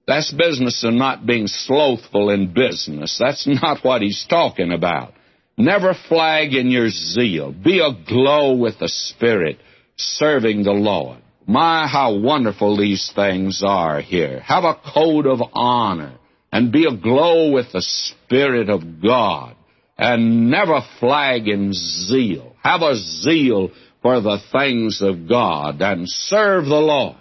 that's 0.08 0.32
business 0.32 0.82
and 0.84 0.96
not 0.96 1.26
being 1.26 1.46
slothful 1.46 2.30
in 2.30 2.54
business. 2.54 3.18
That's 3.20 3.46
not 3.46 3.84
what 3.84 4.00
he's 4.00 4.26
talking 4.28 4.72
about. 4.72 5.12
Never 5.58 5.94
flag 6.08 6.54
in 6.54 6.70
your 6.70 6.88
zeal. 6.88 7.52
Be 7.52 7.80
aglow 7.80 8.54
with 8.54 8.78
the 8.78 8.88
Spirit, 8.88 9.58
serving 9.96 10.62
the 10.62 10.72
Lord. 10.72 11.18
My, 11.48 11.88
how 11.88 12.14
wonderful 12.14 12.76
these 12.76 13.10
things 13.16 13.62
are 13.64 14.02
here. 14.02 14.40
Have 14.40 14.64
a 14.64 14.78
code 14.94 15.26
of 15.26 15.40
honor 15.54 16.12
and 16.52 16.70
be 16.70 16.84
aglow 16.84 17.52
with 17.52 17.72
the 17.72 17.80
Spirit 17.80 18.68
of 18.68 19.02
God 19.02 19.56
and 19.96 20.50
never 20.50 20.82
flag 21.00 21.48
in 21.48 21.72
zeal. 21.72 22.54
Have 22.62 22.82
a 22.82 22.96
zeal 22.96 23.70
for 24.02 24.20
the 24.20 24.38
things 24.52 25.00
of 25.00 25.26
God 25.26 25.80
and 25.80 26.06
serve 26.06 26.66
the 26.66 26.74
Lord. 26.74 27.16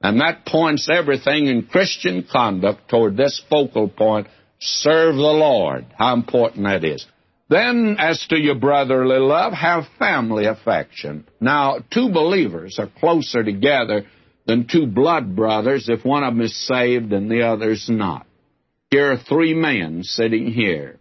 And 0.00 0.20
that 0.20 0.46
points 0.46 0.88
everything 0.88 1.48
in 1.48 1.66
Christian 1.66 2.24
conduct 2.30 2.88
toward 2.88 3.16
this 3.16 3.42
focal 3.50 3.88
point 3.88 4.28
serve 4.60 5.16
the 5.16 5.20
Lord. 5.20 5.86
How 5.98 6.14
important 6.14 6.66
that 6.66 6.84
is. 6.84 7.04
Then, 7.48 7.96
as 7.98 8.26
to 8.30 8.38
your 8.38 8.56
brotherly 8.56 9.18
love, 9.18 9.52
have 9.52 9.84
family 9.98 10.46
affection. 10.46 11.26
Now, 11.40 11.78
two 11.92 12.10
believers 12.10 12.78
are 12.78 12.90
closer 12.98 13.44
together 13.44 14.06
than 14.46 14.66
two 14.66 14.86
blood 14.86 15.36
brothers 15.36 15.88
if 15.88 16.04
one 16.04 16.24
of 16.24 16.34
them 16.34 16.42
is 16.42 16.66
saved 16.66 17.12
and 17.12 17.30
the 17.30 17.42
other's 17.42 17.88
not. 17.88 18.26
Here 18.90 19.12
are 19.12 19.16
three 19.16 19.54
men 19.54 20.02
sitting 20.02 20.52
here. 20.52 20.98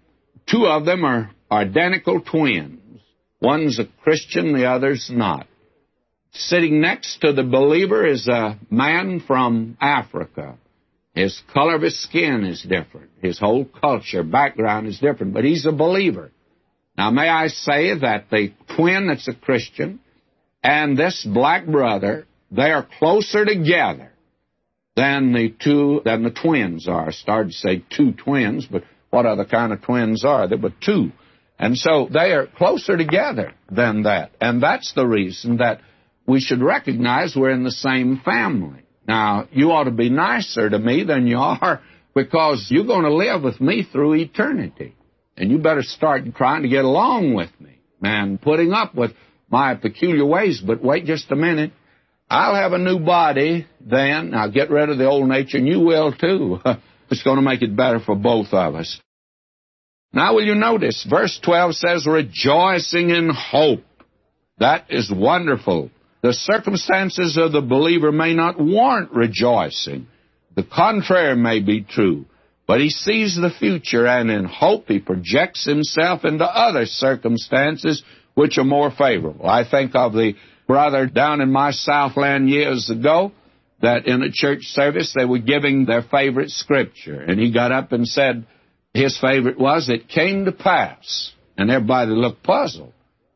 Two 0.48 0.68
of 0.68 0.86
them 0.86 1.04
are 1.04 1.32
identical 1.52 2.22
twins. 2.22 3.02
One's 3.42 3.80
a 3.80 3.86
Christian, 4.04 4.54
the 4.54 4.66
other's 4.66 5.10
not. 5.12 5.48
Sitting 6.32 6.82
next 6.82 7.22
to 7.22 7.32
the 7.32 7.44
believer 7.44 8.06
is 8.06 8.28
a 8.28 8.60
man 8.70 9.20
from 9.26 9.78
Africa. 9.80 10.58
His 11.14 11.42
color 11.54 11.76
of 11.76 11.82
his 11.82 12.02
skin 12.04 12.44
is 12.44 12.62
different. 12.62 13.12
His 13.22 13.40
whole 13.40 13.66
culture, 13.66 14.24
background 14.24 14.88
is 14.88 15.00
different, 15.00 15.34
but 15.34 15.46
he's 15.46 15.66
a 15.66 15.72
believer. 15.72 16.32
Now, 16.98 17.12
may 17.12 17.28
I 17.28 17.48
say 17.48 17.98
that 18.00 18.30
the 18.30 18.54
twin 18.76 19.08
that's 19.08 19.28
a 19.28 19.34
Christian 19.34 20.00
and 20.64 20.98
this 20.98 21.26
black 21.26 21.66
brother, 21.66 22.26
they 22.52 22.72
are 22.72 22.88
closer 23.00 23.46
together 23.46 24.12
than 24.96 25.34
the 25.34 25.54
two 25.62 26.02
than 26.06 26.24
the 26.24 26.32
twins 26.32 26.88
are. 26.88 27.08
I 27.08 27.12
started 27.12 27.52
to 27.52 27.58
say 27.58 27.84
two 27.96 28.14
twins, 28.14 28.66
but 28.66 28.84
what 29.10 29.26
other 29.26 29.46
kind 29.46 29.74
of 29.74 29.82
twins 29.82 30.24
are 30.24 30.48
there 30.48 30.58
but 30.58 30.80
two? 30.82 31.12
And 31.60 31.78
so 31.78 32.10
they 32.12 32.32
are 32.32 32.48
closer 32.48 32.98
together 32.98 33.54
than 33.70 34.04
that. 34.04 34.32
And 34.42 34.62
that's 34.62 34.94
the 34.94 35.06
reason 35.06 35.58
that 35.58 35.82
we 36.28 36.40
should 36.40 36.62
recognize 36.62 37.36
we're 37.36 37.52
in 37.52 37.64
the 37.64 37.72
same 37.72 38.22
family. 38.24 38.84
Now, 39.08 39.48
you 39.52 39.72
ought 39.72 39.84
to 39.84 39.92
be 39.92 40.10
nicer 40.10 40.70
to 40.70 40.80
me 40.80 41.04
than 41.04 41.28
you 41.28 41.38
are 41.38 41.82
because 42.14 42.68
you're 42.70 42.86
going 42.86 43.04
to 43.04 43.14
live 43.14 43.44
with 43.44 43.62
me 43.62 43.84
through 43.84 44.16
eternity. 44.16 44.96
And 45.38 45.52
you 45.52 45.58
better 45.58 45.84
start 45.84 46.24
trying 46.36 46.64
to 46.64 46.70
get 46.70 46.86
along 46.86 47.34
with 47.34 47.50
me 47.60 47.80
and 48.02 48.42
putting 48.42 48.72
up 48.72 48.96
with 48.96 49.12
my 49.50 49.76
peculiar 49.76 50.26
ways. 50.26 50.62
But 50.66 50.84
wait 50.84 51.06
just 51.06 51.32
a 51.32 51.36
minute. 51.36 51.72
I'll 52.30 52.56
have 52.56 52.74
a 52.74 52.78
new 52.78 53.00
body 53.00 53.68
then. 53.82 54.34
I'll 54.34 54.52
get 54.52 54.72
rid 54.72 54.90
of 54.90 54.98
the 54.98 55.06
old 55.06 55.28
nature, 55.28 55.58
and 55.58 55.68
you 55.68 55.80
will 55.80 56.12
too. 56.12 56.60
it's 57.10 57.24
going 57.24 57.38
to 57.38 57.42
make 57.42 57.62
it 57.62 57.76
better 57.76 58.00
for 58.00 58.16
both 58.16 58.48
of 58.52 58.76
us. 58.76 59.00
Now, 60.12 60.36
will 60.36 60.46
you 60.46 60.56
notice? 60.56 61.06
Verse 61.08 61.38
12 61.44 61.76
says, 61.76 62.08
rejoicing 62.08 63.10
in 63.10 63.30
hope. 63.30 63.84
That 64.60 64.86
is 64.90 65.12
wonderful. 65.14 65.92
The 66.24 66.32
circumstances 66.34 67.38
of 67.38 67.52
the 67.52 67.62
believer 67.62 68.12
may 68.12 68.34
not 68.34 68.60
warrant 68.60 69.12
rejoicing. 69.12 70.08
The 70.56 70.64
contrary 70.64 71.36
may 71.36 71.60
be 71.60 71.82
true. 71.84 72.26
But 72.68 72.82
he 72.82 72.90
sees 72.90 73.36
the 73.36 73.52
future, 73.52 74.08
and 74.08 74.32
in 74.32 74.46
hope 74.46 74.88
he 74.88 75.00
projects 75.00 75.66
himself 75.66 76.26
into 76.26 76.46
other 76.46 76.86
circumstances 76.86 78.04
which 78.34 78.58
are 78.58 78.64
more 78.64 78.92
favorable. 78.92 79.48
I 79.48 79.70
think 79.70 79.96
of 79.96 80.14
the 80.14 80.34
brother 80.68 81.06
down 81.06 81.42
in 81.42 81.52
my 81.52 81.72
Southland 81.72 82.50
years 82.50 82.90
ago 82.90 83.32
that 83.82 84.08
in 84.08 84.24
a 84.24 84.32
church 84.32 84.64
service 84.64 85.14
they 85.16 85.26
were 85.26 85.40
giving 85.40 85.86
their 85.86 86.02
favorite 86.02 86.50
scripture, 86.50 87.22
and 87.22 87.40
he 87.40 87.52
got 87.52 87.72
up 87.72 87.92
and 87.92 88.08
said 88.08 88.46
his 88.96 89.18
favorite 89.20 89.60
was, 89.60 89.90
It 89.90 90.08
came 90.08 90.46
to 90.46 90.52
pass. 90.52 91.34
And 91.58 91.72
everybody 91.72 92.12
looked 92.12 92.44
puzzled. 92.44 92.94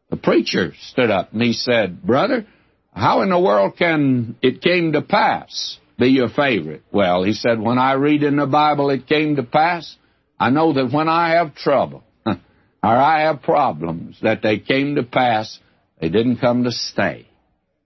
The 0.10 0.18
preacher 0.18 0.74
stood 0.90 1.10
up 1.10 1.32
and 1.32 1.42
he 1.42 1.54
said, 1.54 2.02
Brother, 2.02 2.46
how 2.94 3.22
in 3.22 3.30
the 3.30 3.40
world 3.40 3.78
can 3.78 4.36
it 4.42 4.62
came 4.62 4.94
to 4.94 5.02
pass 5.02 5.79
be 6.00 6.08
your 6.08 6.30
favorite? 6.30 6.84
Well, 6.92 7.24
he 7.24 7.34
said, 7.34 7.60
when 7.60 7.78
I 7.78 7.94
read 7.94 8.24
in 8.24 8.38
the 8.38 8.46
Bible 8.46 8.90
it 8.90 9.08
came 9.08 9.36
to 9.36 9.44
pass, 9.44 9.96
I 10.40 10.50
know 10.50 10.74
that 10.74 10.92
when 10.92 11.08
I 11.08 11.32
have 11.32 11.56
trouble 11.56 12.04
or 12.26 12.38
I 12.82 13.22
have 13.22 13.42
problems, 13.42 14.18
that 14.22 14.42
they 14.42 14.60
came 14.60 14.96
to 14.96 15.04
pass, 15.04 15.60
they 16.00 16.10
didn't 16.10 16.38
come 16.38 16.64
to 16.64 16.72
stay, 16.72 17.28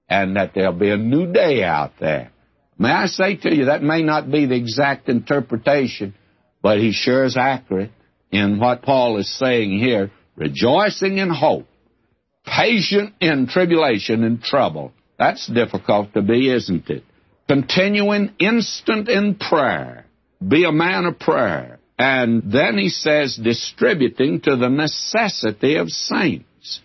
and 0.08 0.36
that 0.36 0.52
there'll 0.54 0.74
be 0.74 0.90
a 0.90 0.98
new 0.98 1.34
day 1.34 1.64
out 1.64 1.94
there. 2.00 2.32
May 2.78 2.92
I 2.92 3.08
say 3.08 3.36
to 3.38 3.56
you, 3.56 3.66
that 3.66 3.84
may 3.84 4.02
not 4.02 4.32
be 4.32 4.46
the 4.46 4.56
exact 4.56 5.10
interpretation, 5.10 6.16
but 6.62 6.80
he 6.80 6.92
sure 6.92 7.24
is 7.24 7.38
accurate 7.38 7.92
in 8.32 8.60
what 8.60 8.82
Paul 8.82 9.18
is 9.18 9.38
saying 9.38 9.78
here, 9.80 10.12
rejoicing 10.36 11.18
in 11.18 11.30
hope 11.30 11.68
patient 12.46 13.14
in 13.20 13.48
tribulation 13.48 14.24
and 14.24 14.42
trouble. 14.42 14.92
That's 15.18 15.48
difficult 15.48 16.14
to 16.14 16.22
be, 16.22 16.52
isn't 16.52 16.90
it? 16.90 17.04
Continuing 17.54 18.34
instant 18.40 19.08
in 19.08 19.36
prayer. 19.36 20.08
Be 20.46 20.66
a 20.66 20.72
man 20.72 21.06
of 21.06 21.20
prayer. 21.20 21.78
And 22.00 22.52
then 22.52 22.80
he 22.80 22.90
says, 22.90 23.36
distributing 23.36 24.42
to 24.42 24.56
the 24.56 24.70
necessity 24.70 25.76
of 25.76 25.90
saints. 25.90 26.82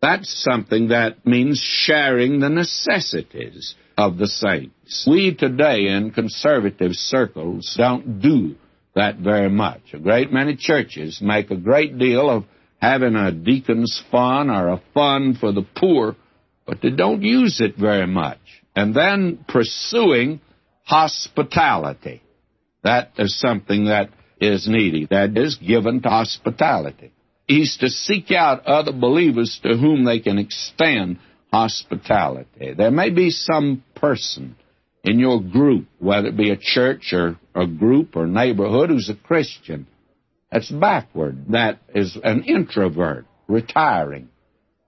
That's 0.00 0.44
something 0.44 0.90
that 0.90 1.26
means 1.26 1.58
sharing 1.60 2.38
the 2.38 2.50
necessities 2.50 3.74
of 3.98 4.16
the 4.16 4.28
saints. 4.28 5.08
We 5.10 5.34
today 5.34 5.88
in 5.88 6.12
conservative 6.12 6.92
circles 6.92 7.74
don't 7.76 8.20
do 8.20 8.54
that 8.94 9.16
very 9.16 9.50
much. 9.50 9.80
A 9.92 9.98
great 9.98 10.32
many 10.32 10.54
churches 10.54 11.18
make 11.20 11.50
a 11.50 11.56
great 11.56 11.98
deal 11.98 12.30
of 12.30 12.44
having 12.80 13.16
a 13.16 13.32
deacon's 13.32 14.00
fund 14.12 14.52
or 14.52 14.68
a 14.68 14.82
fund 14.94 15.38
for 15.38 15.50
the 15.50 15.66
poor, 15.74 16.14
but 16.64 16.80
they 16.80 16.90
don't 16.90 17.22
use 17.22 17.60
it 17.60 17.76
very 17.76 18.06
much. 18.06 18.61
And 18.74 18.94
then 18.94 19.44
pursuing 19.48 20.40
hospitality. 20.84 22.22
That 22.82 23.12
is 23.18 23.38
something 23.38 23.86
that 23.86 24.10
is 24.40 24.66
needy. 24.68 25.06
That 25.10 25.36
is 25.36 25.56
given 25.56 26.02
to 26.02 26.08
hospitality. 26.08 27.12
He's 27.46 27.76
to 27.78 27.88
seek 27.88 28.30
out 28.30 28.66
other 28.66 28.92
believers 28.92 29.60
to 29.62 29.76
whom 29.76 30.04
they 30.04 30.20
can 30.20 30.38
extend 30.38 31.18
hospitality. 31.52 32.74
There 32.76 32.90
may 32.90 33.10
be 33.10 33.30
some 33.30 33.84
person 33.94 34.56
in 35.04 35.18
your 35.18 35.40
group, 35.40 35.86
whether 35.98 36.28
it 36.28 36.36
be 36.36 36.50
a 36.50 36.56
church 36.56 37.12
or 37.12 37.38
a 37.54 37.66
group 37.66 38.16
or 38.16 38.26
neighborhood, 38.26 38.90
who's 38.90 39.10
a 39.10 39.14
Christian, 39.14 39.86
that's 40.50 40.70
backward. 40.70 41.46
That 41.48 41.78
is 41.94 42.16
an 42.22 42.44
introvert, 42.44 43.26
retiring. 43.48 44.28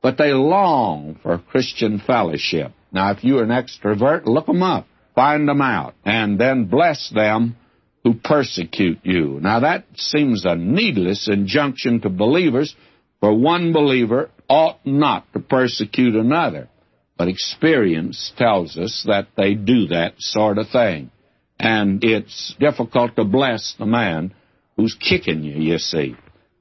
But 0.02 0.18
they 0.18 0.32
long 0.32 1.18
for 1.22 1.38
Christian 1.38 2.00
fellowship. 2.06 2.72
Now, 2.94 3.10
if 3.10 3.24
you're 3.24 3.42
an 3.42 3.48
extrovert, 3.48 4.24
look 4.24 4.46
them 4.46 4.62
up, 4.62 4.86
find 5.16 5.48
them 5.48 5.60
out, 5.60 5.94
and 6.04 6.38
then 6.38 6.66
bless 6.66 7.10
them 7.10 7.56
who 8.04 8.14
persecute 8.14 9.00
you. 9.02 9.40
Now, 9.40 9.60
that 9.60 9.84
seems 9.96 10.44
a 10.44 10.54
needless 10.54 11.28
injunction 11.28 12.00
to 12.02 12.08
believers, 12.08 12.74
for 13.18 13.36
one 13.36 13.72
believer 13.72 14.30
ought 14.48 14.86
not 14.86 15.32
to 15.32 15.40
persecute 15.40 16.14
another. 16.14 16.68
But 17.16 17.28
experience 17.28 18.32
tells 18.36 18.76
us 18.76 19.04
that 19.08 19.28
they 19.36 19.54
do 19.54 19.88
that 19.88 20.14
sort 20.18 20.58
of 20.58 20.68
thing. 20.68 21.10
And 21.58 22.04
it's 22.04 22.54
difficult 22.60 23.16
to 23.16 23.24
bless 23.24 23.74
the 23.78 23.86
man 23.86 24.34
who's 24.76 24.94
kicking 24.94 25.42
you, 25.42 25.54
you 25.54 25.78
see. 25.78 26.16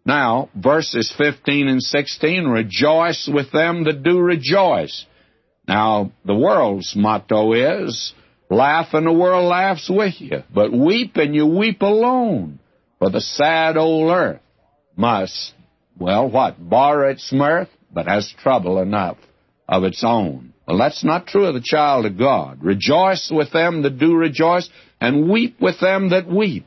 Now, 0.06 0.50
verses 0.56 1.14
15 1.18 1.68
and 1.68 1.82
16, 1.82 2.46
rejoice 2.46 3.30
with 3.32 3.52
them 3.52 3.84
that 3.86 4.04
do 4.04 4.20
rejoice. 4.20 5.06
Now, 5.68 6.12
the 6.26 6.36
world's 6.36 6.96
motto 6.96 7.54
is, 7.54 8.14
laugh 8.50 8.94
and 8.94 9.06
the 9.06 9.14
world 9.14 9.46
laughs 9.46 9.90
with 9.90 10.20
you, 10.20 10.44
but 10.54 10.72
weep 10.72 11.16
and 11.16 11.34
you 11.34 11.46
weep 11.46 11.82
alone, 11.82 12.60
for 13.00 13.10
the 13.10 13.22
sad 13.22 13.78
old 13.78 14.12
earth 14.12 14.42
must, 14.96 15.54
well, 15.98 16.30
what, 16.30 16.58
borrow 16.70 17.10
its 17.10 17.32
mirth, 17.32 17.70
but 17.92 18.08
has 18.08 18.34
trouble 18.42 18.80
enough 18.80 19.18
of 19.68 19.84
its 19.84 20.04
own. 20.04 20.54
Well, 20.68 20.78
that's 20.78 21.04
not 21.04 21.28
true 21.28 21.46
of 21.46 21.54
the 21.54 21.62
child 21.62 22.06
of 22.06 22.18
God. 22.18 22.64
Rejoice 22.64 23.32
with 23.34 23.52
them 23.52 23.84
that 23.84 24.00
do 24.00 24.16
rejoice, 24.16 24.70
and 25.00 25.30
weep 25.30 25.60
with 25.60 25.80
them 25.80 26.10
that 26.10 26.28
weep 26.28 26.66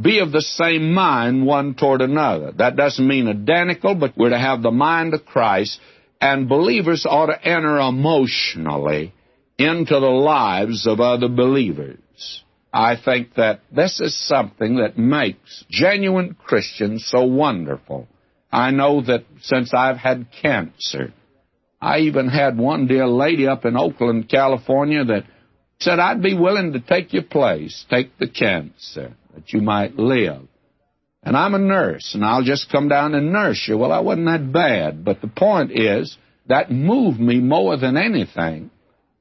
be 0.00 0.20
of 0.20 0.30
the 0.30 0.42
same 0.42 0.92
mind 0.92 1.44
one 1.44 1.74
toward 1.74 2.00
another. 2.00 2.52
That 2.52 2.76
doesn't 2.76 3.06
mean 3.06 3.26
identical, 3.26 3.94
but 3.94 4.16
we're 4.16 4.30
to 4.30 4.38
have 4.38 4.62
the 4.62 4.70
mind 4.70 5.14
of 5.14 5.26
Christ, 5.26 5.80
and 6.20 6.48
believers 6.48 7.06
ought 7.08 7.26
to 7.26 7.44
enter 7.44 7.78
emotionally 7.78 9.14
into 9.58 9.94
the 9.94 10.06
lives 10.06 10.86
of 10.86 11.00
other 11.00 11.28
believers. 11.28 12.42
I 12.72 12.96
think 13.02 13.34
that 13.34 13.60
this 13.74 14.00
is 14.00 14.16
something 14.28 14.76
that 14.76 14.98
makes 14.98 15.64
genuine 15.70 16.34
Christians 16.34 17.06
so 17.10 17.24
wonderful. 17.24 18.06
I 18.52 18.70
know 18.70 19.02
that 19.02 19.24
since 19.40 19.72
I've 19.74 19.96
had 19.96 20.28
cancer, 20.42 21.12
I 21.80 22.00
even 22.00 22.28
had 22.28 22.58
one 22.58 22.86
dear 22.86 23.06
lady 23.06 23.46
up 23.46 23.64
in 23.64 23.76
Oakland, 23.76 24.28
California 24.28 25.04
that 25.04 25.24
said, 25.80 25.98
I'd 25.98 26.22
be 26.22 26.34
willing 26.34 26.72
to 26.72 26.80
take 26.80 27.12
your 27.12 27.22
place, 27.22 27.84
take 27.88 28.18
the 28.18 28.28
cancer 28.28 29.14
that 29.34 29.52
you 29.52 29.60
might 29.60 29.96
live. 29.96 30.42
And 31.28 31.36
I'm 31.36 31.52
a 31.52 31.58
nurse, 31.58 32.14
and 32.14 32.24
I'll 32.24 32.42
just 32.42 32.72
come 32.72 32.88
down 32.88 33.14
and 33.14 33.34
nurse 33.34 33.62
you. 33.68 33.76
Well, 33.76 33.92
I 33.92 34.00
wasn't 34.00 34.28
that 34.28 34.50
bad, 34.50 35.04
but 35.04 35.20
the 35.20 35.28
point 35.28 35.72
is, 35.72 36.16
that 36.46 36.70
moved 36.70 37.20
me 37.20 37.38
more 37.38 37.76
than 37.76 37.98
anything 37.98 38.70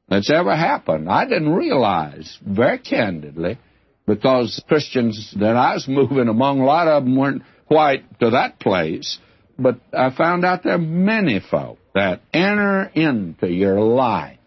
that's 0.07 0.31
ever 0.31 0.55
happened. 0.55 1.09
I 1.09 1.25
didn't 1.25 1.53
realize, 1.53 2.37
very 2.41 2.77
candidly, 2.79 3.59
because 4.05 4.63
Christians 4.69 5.35
that 5.37 5.57
I 5.57 5.73
was 5.73 5.89
moving 5.89 6.29
among, 6.29 6.61
a 6.61 6.65
lot 6.65 6.87
of 6.87 7.03
them 7.03 7.17
weren't 7.17 7.41
quite 7.67 8.05
to 8.21 8.29
that 8.29 8.57
place, 8.57 9.19
but 9.59 9.81
I 9.91 10.15
found 10.15 10.45
out 10.45 10.63
there 10.63 10.75
are 10.75 10.77
many 10.77 11.41
folk 11.41 11.77
that 11.93 12.21
enter 12.31 12.83
into 12.95 13.51
your 13.51 13.81
life. 13.81 14.39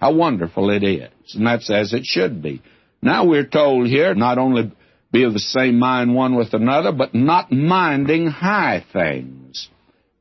How 0.00 0.14
wonderful 0.14 0.70
it 0.70 0.82
is. 0.82 1.34
And 1.34 1.46
that's 1.46 1.68
as 1.68 1.92
it 1.92 2.06
should 2.06 2.40
be. 2.40 2.62
Now 3.02 3.26
we're 3.26 3.44
told 3.44 3.86
here 3.88 4.14
not 4.14 4.38
only 4.38 4.72
be 5.12 5.24
of 5.24 5.34
the 5.34 5.38
same 5.38 5.78
mind 5.78 6.14
one 6.14 6.34
with 6.34 6.54
another, 6.54 6.90
but 6.90 7.14
not 7.14 7.52
minding 7.52 8.26
high 8.26 8.84
things, 8.92 9.68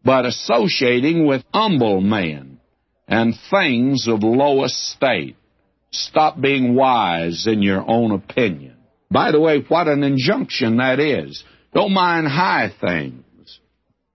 but 0.04 0.26
associating 0.26 1.26
with 1.26 1.44
humble 1.54 2.02
men 2.02 2.60
and 3.08 3.34
things 3.50 4.08
of 4.08 4.24
low 4.24 4.64
estate. 4.64 5.38
Stop 5.92 6.40
being 6.40 6.76
wise 6.76 7.48
in 7.48 7.62
your 7.62 7.84
own 7.86 8.12
opinion. 8.12 8.76
By 9.10 9.32
the 9.32 9.40
way, 9.40 9.64
what 9.68 9.88
an 9.88 10.04
injunction 10.04 10.78
that 10.78 11.00
is. 11.00 11.44
Don't 11.74 11.94
mind 11.94 12.28
high 12.28 12.72
things. 12.80 13.60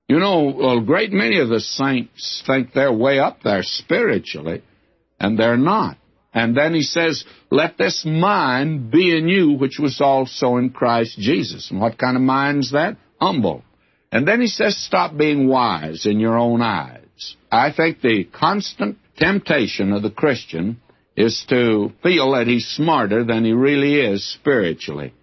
You 0.09 0.19
know, 0.19 0.78
a 0.78 0.81
great 0.82 1.12
many 1.12 1.40
of 1.40 1.48
the 1.48 1.61
saints 1.61 2.43
think 2.47 2.73
they're 2.73 2.93
way 2.93 3.19
up 3.19 3.43
there 3.43 3.62
spiritually, 3.62 4.62
and 5.19 5.39
they're 5.39 5.57
not. 5.57 5.98
And 6.37 6.55
then 6.55 6.75
he 6.75 6.83
says, 6.83 7.25
Let 7.51 7.79
this 7.79 8.05
mind 8.05 8.91
be 8.91 9.17
in 9.17 9.27
you, 9.27 9.53
which 9.53 9.79
was 9.79 10.03
also 10.03 10.59
in 10.59 10.69
Christ 10.69 11.19
Jesus. 11.19 11.71
And 11.71 11.81
what 11.81 11.97
kind 11.97 12.15
of 12.15 12.23
mind's 12.23 12.73
that? 12.73 12.99
Humble. 13.19 13.65
And 14.13 14.29
then 14.29 14.43
he 14.43 14.47
says, 14.47 14.77
Stop 14.77 15.17
being 15.17 15.49
wise 15.49 16.05
in 16.05 16.21
your 16.21 16.37
own 16.37 16.61
eyes. 16.61 17.37
I 17.51 17.73
think 17.73 18.03
the 18.03 18.25
constant 18.25 18.99
temptation 19.17 19.95
of 19.95 20.03
the 20.03 20.11
Christian 20.11 20.79
is 21.17 21.43
to 21.49 21.91
feel 22.03 22.33
that 22.33 22.47
he's 22.47 22.67
smarter 22.67 23.25
than 23.25 23.47
he 23.47 23.53
really 23.53 23.99
is 23.99 24.31
spiritually. 24.35 25.15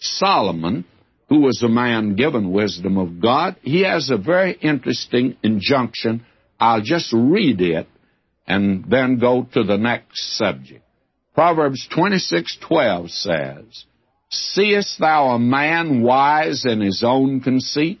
Solomon, 0.00 0.84
who 1.28 1.42
was 1.42 1.62
a 1.62 1.68
man 1.68 2.16
given 2.16 2.50
wisdom 2.50 2.98
of 2.98 3.20
God, 3.20 3.54
he 3.62 3.82
has 3.82 4.10
a 4.10 4.16
very 4.16 4.54
interesting 4.54 5.36
injunction. 5.44 6.26
I'll 6.58 6.82
just 6.82 7.12
read 7.12 7.60
it 7.60 7.86
and 8.46 8.84
then 8.88 9.18
go 9.18 9.46
to 9.54 9.64
the 9.64 9.76
next 9.76 10.36
subject. 10.36 10.82
Proverbs 11.34 11.86
26:12 11.88 13.10
says, 13.10 13.84
"Seest 14.30 14.98
thou 14.98 15.28
a 15.28 15.38
man 15.38 16.02
wise 16.02 16.64
in 16.64 16.80
his 16.80 17.02
own 17.02 17.40
conceit? 17.40 18.00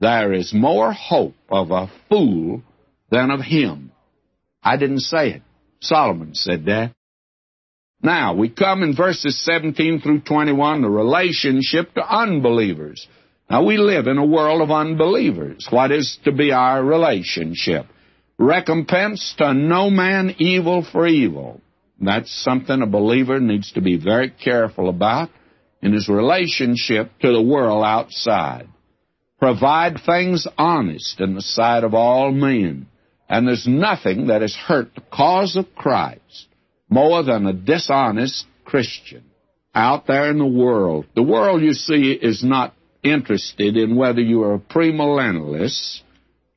There 0.00 0.32
is 0.32 0.54
more 0.54 0.92
hope 0.92 1.36
of 1.48 1.70
a 1.70 1.90
fool 2.08 2.62
than 3.10 3.30
of 3.30 3.40
him." 3.40 3.90
I 4.62 4.76
didn't 4.76 5.00
say 5.00 5.30
it. 5.30 5.42
Solomon 5.80 6.34
said 6.34 6.66
that. 6.66 6.92
Now, 8.02 8.34
we 8.34 8.48
come 8.48 8.82
in 8.82 8.94
verses 8.94 9.38
17 9.44 10.00
through 10.00 10.20
21, 10.20 10.82
the 10.82 10.88
relationship 10.88 11.92
to 11.94 12.02
unbelievers. 12.02 13.06
Now, 13.50 13.64
we 13.64 13.76
live 13.76 14.06
in 14.06 14.16
a 14.16 14.24
world 14.24 14.62
of 14.62 14.70
unbelievers. 14.70 15.66
What 15.70 15.90
is 15.90 16.18
to 16.24 16.32
be 16.32 16.52
our 16.52 16.82
relationship? 16.82 17.86
Recompense 18.40 19.34
to 19.36 19.52
no 19.52 19.90
man 19.90 20.34
evil 20.38 20.82
for 20.82 21.06
evil. 21.06 21.60
That's 22.00 22.32
something 22.42 22.80
a 22.80 22.86
believer 22.86 23.38
needs 23.38 23.70
to 23.72 23.82
be 23.82 23.98
very 23.98 24.30
careful 24.30 24.88
about 24.88 25.28
in 25.82 25.92
his 25.92 26.08
relationship 26.08 27.10
to 27.20 27.32
the 27.32 27.42
world 27.42 27.84
outside. 27.84 28.66
Provide 29.38 30.00
things 30.06 30.46
honest 30.56 31.20
in 31.20 31.34
the 31.34 31.42
sight 31.42 31.84
of 31.84 31.92
all 31.92 32.32
men. 32.32 32.86
And 33.28 33.46
there's 33.46 33.66
nothing 33.68 34.28
that 34.28 34.40
has 34.40 34.54
hurt 34.54 34.94
the 34.94 35.02
cause 35.12 35.56
of 35.56 35.74
Christ 35.74 36.48
more 36.88 37.22
than 37.22 37.44
a 37.44 37.52
dishonest 37.52 38.46
Christian 38.64 39.24
out 39.74 40.06
there 40.06 40.30
in 40.30 40.38
the 40.38 40.46
world. 40.46 41.04
The 41.14 41.22
world, 41.22 41.60
you 41.60 41.74
see, 41.74 42.12
is 42.12 42.42
not 42.42 42.74
interested 43.04 43.76
in 43.76 43.96
whether 43.96 44.22
you 44.22 44.42
are 44.44 44.54
a 44.54 44.58
premillennialist 44.58 46.00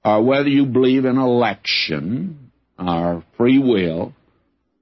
or 0.03 0.21
whether 0.23 0.49
you 0.49 0.65
believe 0.65 1.05
in 1.05 1.17
election 1.17 2.51
or 2.77 3.23
free 3.37 3.59
will. 3.59 4.13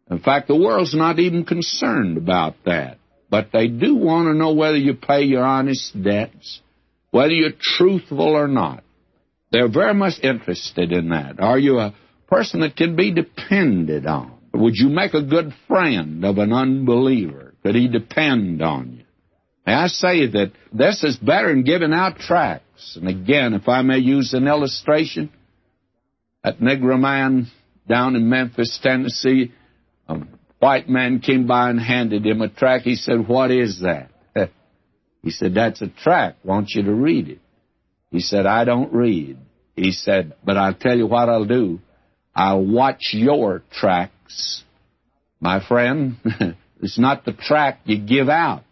In 0.10 0.20
fact, 0.20 0.48
the 0.48 0.56
world's 0.56 0.96
not 0.96 1.20
even 1.20 1.46
concerned 1.46 2.18
about 2.18 2.56
that. 2.66 2.98
But 3.30 3.50
they 3.54 3.68
do 3.68 3.96
want 3.96 4.28
to 4.28 4.34
know 4.34 4.52
whether 4.52 4.78
you 4.78 4.94
pay 4.94 5.24
your 5.24 5.44
honest 5.44 5.94
debts, 6.04 6.62
whether 7.12 7.32
you're 7.32 7.52
truthful 7.58 8.36
or 8.36 8.48
not. 8.48 8.84
They're 9.52 9.72
very 9.72 9.94
much 9.94 10.16
interested 10.22 10.92
in 10.92 11.10
that. 11.10 11.40
Are 11.40 11.58
you 11.58 11.80
a 11.80 11.94
person 12.28 12.60
that 12.62 12.76
can 12.76 12.96
be 12.96 13.14
depended 13.14 14.06
on? 14.06 14.34
Would 14.54 14.76
you 14.76 14.90
make 14.90 15.14
a 15.14 15.22
good 15.22 15.54
friend 15.68 16.26
of 16.26 16.38
an 16.40 16.52
unbeliever? 16.52 17.54
Could 17.64 17.76
he 17.76 17.88
depend 17.88 18.62
on 18.62 18.98
you? 18.98 19.04
May 19.66 19.74
I 19.74 19.88
say 19.88 20.28
that 20.28 20.52
this 20.74 21.04
is 21.04 21.16
better 21.18 21.50
than 21.50 21.64
giving 21.64 21.94
out 21.94 22.18
tracts. 22.18 22.66
And 22.96 23.08
again, 23.08 23.54
if 23.54 23.68
I 23.68 23.82
may 23.82 23.98
use 23.98 24.34
an 24.34 24.48
illustration, 24.48 25.32
that 26.44 26.60
Negro 26.60 27.00
man 27.00 27.48
down 27.88 28.16
in 28.16 28.30
Memphis, 28.30 28.80
Tennessee, 28.82 29.52
a 30.08 30.20
white 30.60 30.90
man 30.90 31.20
came 31.20 31.48
by 31.48 31.70
and 31.70 31.80
handed 31.80 32.26
him 32.26 32.42
a 32.42 32.50
tract. 32.50 32.84
He 32.84 32.96
said, 32.96 33.28
What 33.28 33.52
is 33.52 33.82
that? 33.82 34.10
he 35.22 35.32
said, 35.32 35.54
That's 35.56 35.82
a 35.82 35.88
tract. 35.88 36.46
Want 36.46 36.70
you 36.72 36.84
to 36.84 36.94
read 36.94 37.30
it. 37.30 37.40
He 38.12 38.20
said, 38.20 38.46
I 38.46 38.66
don't 38.66 38.94
read. 38.94 39.38
He 39.76 39.92
said, 39.92 40.34
But 40.44 40.58
I'll 40.58 40.74
tell 40.74 40.98
you 40.98 41.08
what 41.08 41.30
I'll 41.30 41.46
do. 41.46 41.80
I'll 42.36 42.66
watch 42.66 43.10
your 43.14 43.64
tracts. 43.72 44.64
My 45.40 45.66
friend, 45.66 46.18
it's 46.82 47.00
not 47.00 47.26
the 47.26 47.34
tract 47.34 47.88
you 47.88 48.00
give 48.00 48.30
out. 48.30 48.64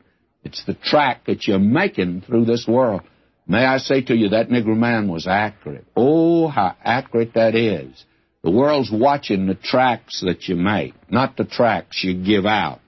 It's 0.43 0.63
the 0.65 0.73
tract 0.73 1.27
that 1.27 1.47
you're 1.47 1.59
making 1.59 2.21
through 2.21 2.45
this 2.45 2.65
world. 2.67 3.01
May 3.49 3.65
I 3.65 3.79
say 3.79 4.03
to 4.03 4.15
you, 4.15 4.29
that 4.29 4.49
Negro 4.49 4.77
man 4.77 5.07
was 5.07 5.25
accurate. 5.27 5.85
Oh, 5.97 6.47
how 6.47 6.75
accurate 6.83 7.33
that 7.33 7.55
is. 7.55 8.05
The 8.43 8.51
world's 8.51 8.91
watching 8.91 9.47
the 9.47 9.55
tracks 9.55 10.21
that 10.21 10.47
you 10.47 10.55
make, 10.55 10.93
not 11.11 11.35
the 11.35 11.45
tracks 11.45 12.03
you 12.03 12.23
give 12.23 12.45
out. 12.45 12.79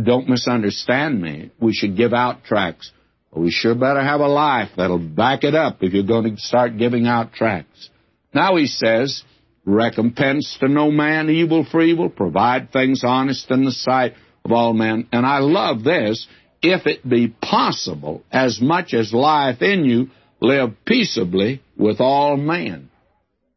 Don't 0.00 0.28
misunderstand 0.28 1.20
me. 1.20 1.50
We 1.60 1.72
should 1.74 1.96
give 1.96 2.12
out 2.12 2.44
tracks, 2.44 2.92
But 3.32 3.40
we 3.40 3.50
sure 3.50 3.74
better 3.74 4.02
have 4.02 4.20
a 4.20 4.28
life 4.28 4.70
that'll 4.76 4.98
back 5.00 5.42
it 5.42 5.56
up 5.56 5.82
if 5.82 5.92
you're 5.92 6.04
going 6.04 6.36
to 6.36 6.40
start 6.40 6.78
giving 6.78 7.08
out 7.08 7.32
tracks. 7.32 7.90
Now 8.32 8.54
he 8.54 8.68
says, 8.68 9.24
recompense 9.64 10.56
to 10.60 10.68
no 10.68 10.92
man 10.92 11.28
evil 11.28 11.66
for 11.68 11.82
evil, 11.82 12.08
provide 12.08 12.72
things 12.72 13.02
honest 13.04 13.50
in 13.50 13.64
the 13.64 13.72
sight 13.72 14.14
of 14.44 14.52
all 14.52 14.72
men. 14.74 15.08
And 15.12 15.26
I 15.26 15.38
love 15.38 15.82
this 15.82 16.26
if 16.64 16.86
it 16.86 17.08
be 17.08 17.28
possible, 17.28 18.24
as 18.32 18.60
much 18.60 18.94
as 18.94 19.12
lieth 19.12 19.60
in 19.62 19.84
you, 19.84 20.08
live 20.40 20.74
peaceably 20.86 21.62
with 21.76 22.00
all 22.00 22.36
men. 22.36 22.90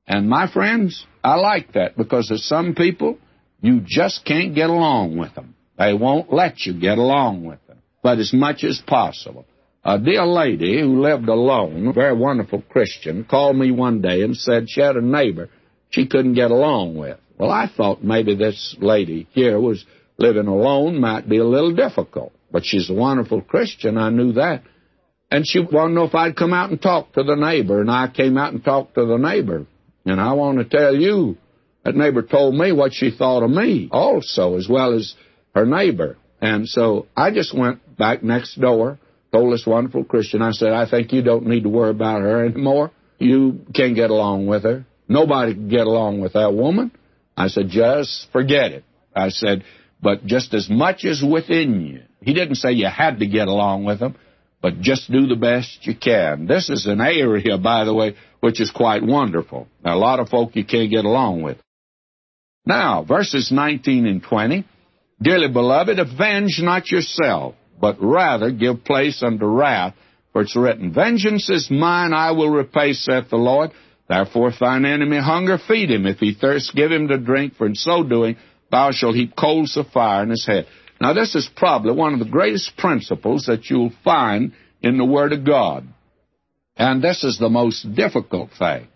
And 0.07 0.29
my 0.29 0.51
friends, 0.51 1.05
I 1.23 1.35
like 1.35 1.73
that 1.73 1.97
because 1.97 2.27
there's 2.27 2.45
some 2.45 2.75
people 2.75 3.17
you 3.61 3.81
just 3.85 4.23
can't 4.25 4.55
get 4.55 4.69
along 4.69 5.17
with 5.17 5.33
them. 5.35 5.55
They 5.77 5.93
won't 5.93 6.31
let 6.31 6.65
you 6.65 6.73
get 6.73 6.97
along 6.97 7.45
with 7.45 7.65
them. 7.67 7.77
But 8.03 8.19
as 8.19 8.33
much 8.33 8.63
as 8.63 8.81
possible. 8.85 9.45
A 9.83 9.97
dear 9.97 10.25
lady 10.25 10.81
who 10.81 11.01
lived 11.01 11.29
alone, 11.29 11.87
a 11.87 11.93
very 11.93 12.15
wonderful 12.15 12.61
Christian, 12.61 13.23
called 13.23 13.55
me 13.55 13.71
one 13.71 14.01
day 14.01 14.21
and 14.21 14.35
said 14.35 14.69
she 14.69 14.81
had 14.81 14.97
a 14.97 15.01
neighbor 15.01 15.49
she 15.89 16.07
couldn't 16.07 16.33
get 16.33 16.51
along 16.51 16.97
with. 16.97 17.17
Well, 17.37 17.51
I 17.51 17.67
thought 17.67 18.03
maybe 18.03 18.35
this 18.35 18.75
lady 18.79 19.27
here 19.31 19.59
was 19.59 19.85
living 20.17 20.47
alone 20.47 20.99
might 20.99 21.29
be 21.29 21.37
a 21.37 21.45
little 21.45 21.73
difficult. 21.73 22.33
But 22.51 22.65
she's 22.65 22.89
a 22.89 22.93
wonderful 22.93 23.41
Christian. 23.41 23.97
I 23.97 24.09
knew 24.09 24.33
that. 24.33 24.63
And 25.29 25.45
she 25.45 25.59
wanted 25.59 25.89
to 25.89 25.93
know 25.93 26.03
if 26.05 26.15
I'd 26.15 26.37
come 26.37 26.53
out 26.53 26.69
and 26.69 26.81
talk 26.81 27.13
to 27.13 27.23
the 27.23 27.35
neighbor. 27.35 27.81
And 27.81 27.91
I 27.91 28.07
came 28.07 28.37
out 28.37 28.53
and 28.53 28.63
talked 28.63 28.95
to 28.95 29.05
the 29.05 29.17
neighbor. 29.17 29.65
And 30.05 30.21
I 30.21 30.33
want 30.33 30.57
to 30.59 30.65
tell 30.65 30.95
you, 30.95 31.37
that 31.83 31.95
neighbor 31.95 32.21
told 32.21 32.55
me 32.55 32.71
what 32.71 32.93
she 32.93 33.11
thought 33.11 33.43
of 33.43 33.49
me 33.49 33.89
also, 33.91 34.55
as 34.55 34.67
well 34.69 34.93
as 34.93 35.15
her 35.55 35.65
neighbor. 35.65 36.17
And 36.41 36.67
so 36.67 37.07
I 37.15 37.31
just 37.31 37.57
went 37.57 37.97
back 37.97 38.23
next 38.23 38.59
door, 38.59 38.99
told 39.31 39.53
this 39.53 39.65
wonderful 39.65 40.03
Christian, 40.03 40.41
I 40.41 40.51
said, 40.51 40.71
I 40.71 40.89
think 40.89 41.11
you 41.11 41.21
don't 41.21 41.47
need 41.47 41.63
to 41.63 41.69
worry 41.69 41.91
about 41.91 42.21
her 42.21 42.45
anymore. 42.45 42.91
You 43.19 43.61
can't 43.73 43.95
get 43.95 44.09
along 44.09 44.47
with 44.47 44.63
her. 44.63 44.85
Nobody 45.07 45.53
can 45.53 45.69
get 45.69 45.87
along 45.87 46.21
with 46.21 46.33
that 46.33 46.53
woman. 46.53 46.91
I 47.35 47.47
said, 47.47 47.69
just 47.69 48.27
forget 48.31 48.71
it. 48.71 48.83
I 49.15 49.29
said, 49.29 49.63
but 50.01 50.25
just 50.25 50.53
as 50.53 50.69
much 50.69 51.05
as 51.05 51.23
within 51.23 51.81
you. 51.81 52.01
He 52.21 52.33
didn't 52.33 52.55
say 52.55 52.71
you 52.71 52.87
had 52.87 53.19
to 53.19 53.27
get 53.27 53.47
along 53.47 53.85
with 53.85 53.99
them, 53.99 54.15
but 54.61 54.81
just 54.81 55.11
do 55.11 55.27
the 55.27 55.35
best 55.35 55.85
you 55.85 55.95
can. 55.95 56.47
This 56.47 56.69
is 56.69 56.85
an 56.85 57.01
area, 57.01 57.57
by 57.57 57.85
the 57.85 57.93
way, 57.93 58.15
which 58.39 58.59
is 58.59 58.71
quite 58.71 59.03
wonderful. 59.03 59.67
Now, 59.83 59.95
a 59.95 59.99
lot 59.99 60.19
of 60.19 60.29
folk 60.29 60.55
you 60.55 60.65
can't 60.65 60.91
get 60.91 61.05
along 61.05 61.41
with. 61.41 61.57
Now, 62.65 63.03
verses 63.03 63.51
19 63.51 64.05
and 64.05 64.21
20. 64.21 64.65
Dearly 65.21 65.47
beloved, 65.51 65.97
avenge 65.97 66.59
not 66.61 66.91
yourself, 66.91 67.55
but 67.79 67.97
rather 67.99 68.51
give 68.51 68.83
place 68.83 69.23
unto 69.23 69.45
wrath, 69.45 69.95
for 70.31 70.41
it's 70.41 70.55
written, 70.55 70.93
Vengeance 70.93 71.49
is 71.49 71.71
mine, 71.71 72.13
I 72.13 72.31
will 72.31 72.49
repay, 72.51 72.93
saith 72.93 73.29
the 73.29 73.37
Lord. 73.37 73.71
Therefore, 74.07 74.49
if 74.49 74.59
thine 74.59 74.85
enemy 74.85 75.17
hunger, 75.17 75.57
feed 75.57 75.89
him. 75.89 76.05
If 76.05 76.19
he 76.19 76.33
thirst, 76.33 76.75
give 76.75 76.91
him 76.91 77.07
to 77.07 77.17
drink, 77.17 77.55
for 77.55 77.65
in 77.65 77.75
so 77.75 78.03
doing, 78.03 78.37
thou 78.71 78.91
shalt 78.91 79.15
heap 79.15 79.35
coals 79.35 79.77
of 79.77 79.87
fire 79.87 80.23
in 80.23 80.29
his 80.29 80.45
head. 80.45 80.67
Now, 80.99 81.13
this 81.13 81.35
is 81.35 81.49
probably 81.55 81.93
one 81.93 82.13
of 82.13 82.19
the 82.19 82.25
greatest 82.25 82.75
principles 82.77 83.45
that 83.45 83.69
you'll 83.69 83.93
find 84.03 84.53
in 84.81 84.97
the 84.97 85.05
Word 85.05 85.33
of 85.33 85.45
God. 85.45 85.87
And 86.75 87.03
this 87.03 87.23
is 87.23 87.37
the 87.37 87.49
most 87.49 87.95
difficult 87.95 88.51
thing 88.57 88.87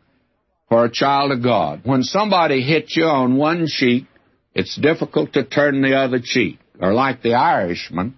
for 0.69 0.85
a 0.85 0.91
child 0.91 1.31
of 1.31 1.43
God. 1.43 1.81
When 1.83 2.03
somebody 2.03 2.61
hits 2.61 2.95
you 2.95 3.05
on 3.05 3.37
one 3.37 3.65
cheek, 3.67 4.05
it's 4.53 4.75
difficult 4.77 5.33
to 5.33 5.43
turn 5.43 5.81
the 5.81 5.95
other 5.95 6.19
cheek. 6.23 6.59
Or 6.79 6.93
like 6.93 7.21
the 7.21 7.35
Irishman, 7.35 8.15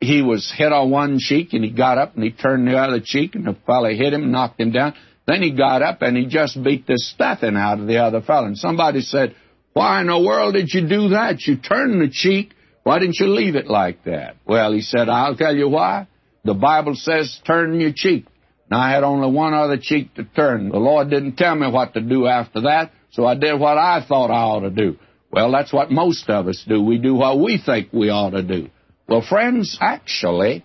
he 0.00 0.22
was 0.22 0.52
hit 0.56 0.72
on 0.72 0.90
one 0.90 1.18
cheek 1.18 1.52
and 1.52 1.64
he 1.64 1.70
got 1.70 1.98
up 1.98 2.14
and 2.14 2.22
he 2.22 2.30
turned 2.30 2.68
the 2.68 2.76
other 2.76 3.00
cheek 3.02 3.34
and 3.34 3.46
the 3.46 3.56
fellow 3.66 3.88
hit 3.88 4.12
him, 4.12 4.30
knocked 4.30 4.60
him 4.60 4.70
down. 4.70 4.94
Then 5.26 5.42
he 5.42 5.52
got 5.52 5.82
up 5.82 6.02
and 6.02 6.16
he 6.16 6.26
just 6.26 6.62
beat 6.62 6.86
the 6.86 6.98
stuffing 6.98 7.56
out 7.56 7.80
of 7.80 7.86
the 7.86 7.98
other 7.98 8.20
fellow. 8.20 8.46
And 8.46 8.58
somebody 8.58 9.00
said, 9.00 9.34
why 9.74 10.00
in 10.00 10.06
the 10.06 10.18
world 10.18 10.54
did 10.54 10.72
you 10.72 10.88
do 10.88 11.10
that? 11.10 11.42
You 11.42 11.56
turned 11.56 12.00
the 12.00 12.08
cheek. 12.08 12.54
Why 12.84 13.00
didn't 13.00 13.18
you 13.18 13.26
leave 13.26 13.56
it 13.56 13.66
like 13.66 14.04
that? 14.04 14.36
Well, 14.46 14.72
he 14.72 14.80
said, 14.80 15.08
I'll 15.08 15.36
tell 15.36 15.54
you 15.54 15.68
why. 15.68 16.06
The 16.44 16.54
Bible 16.54 16.94
says 16.94 17.40
turn 17.46 17.80
your 17.80 17.92
cheek. 17.94 18.26
Now, 18.70 18.80
I 18.80 18.90
had 18.90 19.02
only 19.02 19.30
one 19.30 19.52
other 19.52 19.76
cheek 19.76 20.14
to 20.14 20.24
turn. 20.24 20.68
The 20.68 20.78
Lord 20.78 21.10
didn't 21.10 21.36
tell 21.36 21.54
me 21.54 21.70
what 21.70 21.94
to 21.94 22.00
do 22.00 22.26
after 22.26 22.62
that, 22.62 22.92
so 23.10 23.26
I 23.26 23.34
did 23.34 23.58
what 23.58 23.76
I 23.76 24.04
thought 24.06 24.30
I 24.30 24.42
ought 24.42 24.60
to 24.60 24.70
do. 24.70 24.96
Well, 25.30 25.50
that's 25.50 25.72
what 25.72 25.90
most 25.90 26.30
of 26.30 26.46
us 26.46 26.64
do. 26.66 26.80
We 26.80 26.98
do 26.98 27.14
what 27.14 27.40
we 27.40 27.60
think 27.64 27.92
we 27.92 28.10
ought 28.10 28.30
to 28.30 28.42
do. 28.42 28.70
Well, 29.08 29.22
friends, 29.28 29.76
actually, 29.80 30.64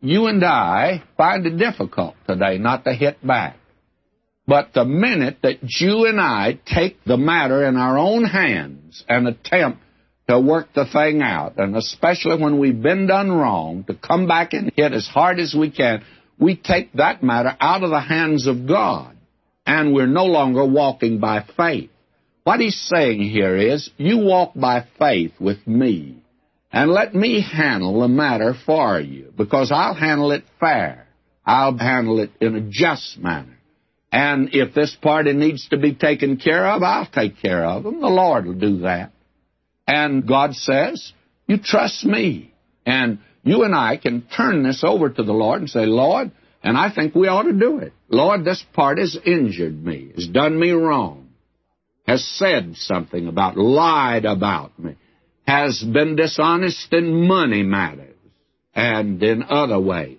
you 0.00 0.26
and 0.26 0.42
I 0.42 1.02
find 1.16 1.44
it 1.46 1.58
difficult 1.58 2.14
today 2.26 2.58
not 2.58 2.84
to 2.84 2.94
hit 2.94 3.24
back. 3.24 3.56
But 4.46 4.72
the 4.74 4.84
minute 4.84 5.38
that 5.42 5.58
you 5.62 6.06
and 6.06 6.20
I 6.20 6.58
take 6.66 7.02
the 7.04 7.16
matter 7.16 7.66
in 7.66 7.76
our 7.76 7.98
own 7.98 8.24
hands 8.24 9.04
and 9.08 9.26
attempt 9.26 9.80
to 10.28 10.40
work 10.40 10.68
the 10.74 10.86
thing 10.86 11.20
out, 11.22 11.58
and 11.58 11.76
especially 11.76 12.40
when 12.40 12.58
we've 12.58 12.80
been 12.80 13.06
done 13.06 13.30
wrong, 13.30 13.84
to 13.84 13.94
come 13.94 14.28
back 14.28 14.52
and 14.52 14.72
hit 14.76 14.92
as 14.92 15.06
hard 15.06 15.40
as 15.40 15.54
we 15.58 15.70
can, 15.70 16.04
we 16.38 16.56
take 16.56 16.92
that 16.94 17.22
matter 17.22 17.56
out 17.60 17.82
of 17.82 17.90
the 17.90 18.00
hands 18.00 18.46
of 18.46 18.68
God, 18.68 19.16
and 19.66 19.92
we're 19.92 20.06
no 20.06 20.26
longer 20.26 20.64
walking 20.64 21.18
by 21.18 21.44
faith. 21.56 21.90
What 22.44 22.60
he's 22.60 22.80
saying 22.88 23.22
here 23.22 23.56
is, 23.56 23.90
you 23.96 24.18
walk 24.18 24.52
by 24.54 24.86
faith 24.98 25.32
with 25.40 25.66
me, 25.66 26.22
and 26.70 26.90
let 26.90 27.14
me 27.14 27.40
handle 27.40 28.00
the 28.00 28.08
matter 28.08 28.54
for 28.66 29.00
you, 29.00 29.32
because 29.36 29.72
I'll 29.72 29.94
handle 29.94 30.30
it 30.30 30.44
fair. 30.60 31.06
I'll 31.44 31.76
handle 31.76 32.20
it 32.20 32.30
in 32.40 32.54
a 32.54 32.60
just 32.70 33.18
manner. 33.18 33.55
And 34.12 34.50
if 34.52 34.72
this 34.74 34.96
party 35.00 35.32
needs 35.32 35.68
to 35.68 35.76
be 35.76 35.94
taken 35.94 36.36
care 36.36 36.66
of, 36.70 36.82
I'll 36.82 37.06
take 37.06 37.40
care 37.40 37.64
of 37.64 37.82
them. 37.82 38.00
The 38.00 38.08
Lord 38.08 38.46
will 38.46 38.54
do 38.54 38.78
that. 38.80 39.12
And 39.86 40.26
God 40.26 40.54
says, 40.54 41.12
You 41.46 41.58
trust 41.58 42.04
me. 42.04 42.52
And 42.84 43.18
you 43.42 43.62
and 43.62 43.74
I 43.74 43.96
can 43.96 44.22
turn 44.22 44.62
this 44.62 44.82
over 44.84 45.08
to 45.08 45.22
the 45.22 45.32
Lord 45.32 45.60
and 45.60 45.70
say, 45.70 45.86
Lord, 45.86 46.30
and 46.62 46.76
I 46.76 46.92
think 46.92 47.14
we 47.14 47.28
ought 47.28 47.44
to 47.44 47.52
do 47.52 47.78
it. 47.78 47.92
Lord, 48.08 48.44
this 48.44 48.64
part 48.72 48.98
has 48.98 49.16
injured 49.24 49.84
me, 49.84 50.10
has 50.16 50.26
done 50.26 50.58
me 50.58 50.70
wrong, 50.70 51.28
has 52.06 52.24
said 52.24 52.74
something 52.76 53.28
about, 53.28 53.56
lied 53.56 54.24
about 54.24 54.78
me, 54.78 54.96
has 55.46 55.80
been 55.82 56.16
dishonest 56.16 56.92
in 56.92 57.28
money 57.28 57.62
matters 57.62 58.16
and 58.74 59.22
in 59.22 59.44
other 59.44 59.78
ways. 59.78 60.18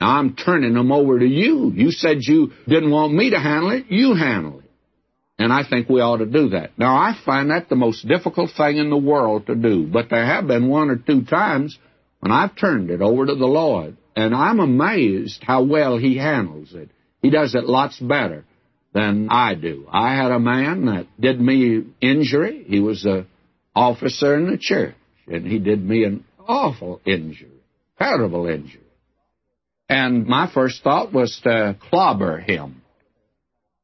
Now 0.00 0.18
I'm 0.18 0.36
turning 0.36 0.74
them 0.74 0.92
over 0.92 1.18
to 1.18 1.26
you. 1.26 1.72
You 1.74 1.90
said 1.90 2.18
you 2.20 2.52
didn't 2.68 2.90
want 2.90 3.12
me 3.12 3.30
to 3.30 3.38
handle 3.38 3.70
it. 3.70 3.86
You 3.88 4.14
handle 4.14 4.60
it. 4.60 4.70
And 5.38 5.52
I 5.52 5.62
think 5.68 5.88
we 5.88 6.00
ought 6.00 6.16
to 6.16 6.26
do 6.26 6.50
that. 6.50 6.76
Now, 6.76 6.96
I 6.96 7.16
find 7.24 7.50
that 7.50 7.68
the 7.68 7.76
most 7.76 8.06
difficult 8.06 8.50
thing 8.56 8.76
in 8.76 8.90
the 8.90 8.96
world 8.96 9.46
to 9.46 9.54
do, 9.54 9.86
but 9.86 10.10
there 10.10 10.26
have 10.26 10.48
been 10.48 10.68
one 10.68 10.90
or 10.90 10.96
two 10.96 11.24
times 11.24 11.78
when 12.18 12.32
I've 12.32 12.56
turned 12.56 12.90
it 12.90 13.00
over 13.00 13.24
to 13.24 13.34
the 13.36 13.46
Lord, 13.46 13.96
and 14.16 14.34
I'm 14.34 14.58
amazed 14.58 15.44
how 15.44 15.62
well 15.62 15.96
He 15.96 16.16
handles 16.16 16.74
it. 16.74 16.90
He 17.22 17.30
does 17.30 17.54
it 17.54 17.64
lots 17.64 18.00
better 18.00 18.44
than 18.92 19.28
I 19.30 19.54
do. 19.54 19.86
I 19.88 20.16
had 20.16 20.32
a 20.32 20.40
man 20.40 20.86
that 20.86 21.06
did 21.20 21.40
me 21.40 21.84
injury. 22.00 22.64
He 22.66 22.80
was 22.80 23.06
a 23.06 23.26
officer 23.76 24.36
in 24.36 24.50
the 24.50 24.58
church, 24.58 24.96
and 25.28 25.46
he 25.46 25.60
did 25.60 25.84
me 25.84 26.02
an 26.02 26.24
awful 26.48 27.00
injury, 27.04 27.62
terrible 27.96 28.48
injury. 28.48 28.80
And 29.88 30.26
my 30.26 30.50
first 30.52 30.82
thought 30.82 31.12
was 31.12 31.40
to 31.44 31.76
clobber 31.88 32.38
him. 32.38 32.82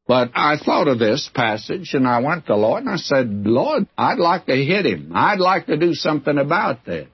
But 0.07 0.33
I 0.35 0.59
thought 0.59 0.87
of 0.87 0.99
this 0.99 1.31
passage 1.35 1.95
and 1.95 2.07
I 2.07 2.19
went 2.19 2.45
to 2.47 2.53
the 2.53 2.59
Lord 2.59 2.83
and 2.83 2.93
I 2.93 2.97
said, 2.97 3.29
Lord, 3.31 3.87
I'd 3.97 4.19
like 4.19 4.47
to 4.47 4.55
hit 4.55 4.85
him. 4.85 5.13
I'd 5.15 5.41
like 5.41 5.67
to 5.67 5.79
do 5.79 5.95
something 5.95 6.37
about 6.37 6.85
this. 6.85 7.09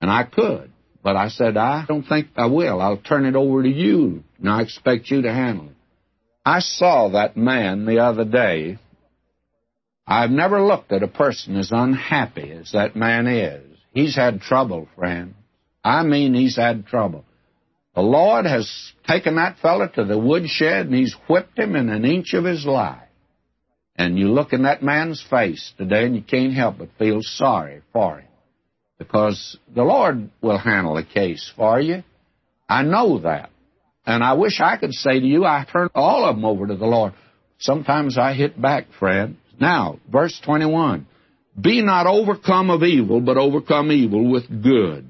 And 0.00 0.10
I 0.10 0.24
could. 0.24 0.72
But 1.02 1.16
I 1.16 1.28
said, 1.28 1.56
I 1.56 1.84
don't 1.86 2.02
think 2.02 2.28
I 2.36 2.46
will. 2.46 2.80
I'll 2.80 2.96
turn 2.96 3.24
it 3.24 3.36
over 3.36 3.62
to 3.62 3.68
you 3.68 4.24
and 4.38 4.48
I 4.48 4.62
expect 4.62 5.10
you 5.10 5.22
to 5.22 5.32
handle 5.32 5.66
it. 5.66 5.76
I 6.44 6.58
saw 6.58 7.10
that 7.10 7.36
man 7.36 7.86
the 7.86 8.00
other 8.00 8.24
day. 8.24 8.78
I've 10.06 10.30
never 10.30 10.60
looked 10.60 10.90
at 10.90 11.04
a 11.04 11.08
person 11.08 11.56
as 11.56 11.70
unhappy 11.70 12.50
as 12.50 12.72
that 12.72 12.96
man 12.96 13.28
is. 13.28 13.62
He's 13.92 14.16
had 14.16 14.40
trouble, 14.40 14.88
friend. 14.96 15.34
I 15.84 16.02
mean, 16.02 16.34
he's 16.34 16.56
had 16.56 16.86
trouble. 16.86 17.24
The 17.94 18.02
Lord 18.02 18.46
has 18.46 18.70
taken 19.06 19.36
that 19.36 19.58
fellow 19.58 19.88
to 19.88 20.04
the 20.04 20.18
woodshed 20.18 20.86
and 20.86 20.94
he's 20.94 21.16
whipped 21.28 21.58
him 21.58 21.74
in 21.74 21.88
an 21.88 22.04
inch 22.04 22.34
of 22.34 22.44
his 22.44 22.64
life. 22.64 23.02
And 23.96 24.18
you 24.18 24.28
look 24.28 24.52
in 24.52 24.62
that 24.62 24.82
man's 24.82 25.22
face 25.28 25.72
today 25.76 26.04
and 26.04 26.14
you 26.14 26.22
can't 26.22 26.54
help 26.54 26.78
but 26.78 26.88
feel 26.98 27.20
sorry 27.22 27.82
for 27.92 28.20
him. 28.20 28.28
Because 28.98 29.58
the 29.74 29.82
Lord 29.82 30.30
will 30.40 30.58
handle 30.58 30.94
the 30.94 31.02
case 31.02 31.50
for 31.56 31.80
you. 31.80 32.04
I 32.68 32.82
know 32.82 33.18
that. 33.20 33.50
And 34.06 34.22
I 34.22 34.34
wish 34.34 34.60
I 34.60 34.76
could 34.76 34.92
say 34.92 35.18
to 35.20 35.26
you, 35.26 35.44
I 35.44 35.66
turn 35.70 35.90
all 35.94 36.24
of 36.24 36.36
them 36.36 36.44
over 36.44 36.66
to 36.66 36.76
the 36.76 36.86
Lord. 36.86 37.12
Sometimes 37.58 38.16
I 38.16 38.32
hit 38.34 38.60
back, 38.60 38.86
friend. 38.98 39.36
Now, 39.60 39.98
verse 40.10 40.40
21. 40.44 41.06
Be 41.60 41.82
not 41.82 42.06
overcome 42.06 42.70
of 42.70 42.82
evil, 42.82 43.20
but 43.20 43.36
overcome 43.36 43.92
evil 43.92 44.30
with 44.30 44.62
good. 44.62 45.06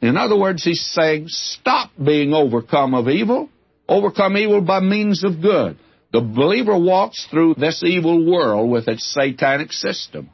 In 0.00 0.16
other 0.16 0.38
words, 0.38 0.64
he's 0.64 0.84
saying, 0.94 1.26
stop 1.28 1.90
being 2.02 2.32
overcome 2.32 2.94
of 2.94 3.08
evil. 3.08 3.50
Overcome 3.88 4.36
evil 4.36 4.60
by 4.60 4.80
means 4.80 5.24
of 5.24 5.42
good. 5.42 5.78
The 6.12 6.20
believer 6.20 6.78
walks 6.78 7.26
through 7.30 7.54
this 7.54 7.82
evil 7.84 8.30
world 8.30 8.70
with 8.70 8.88
its 8.88 9.12
satanic 9.12 9.72
system. 9.72 10.30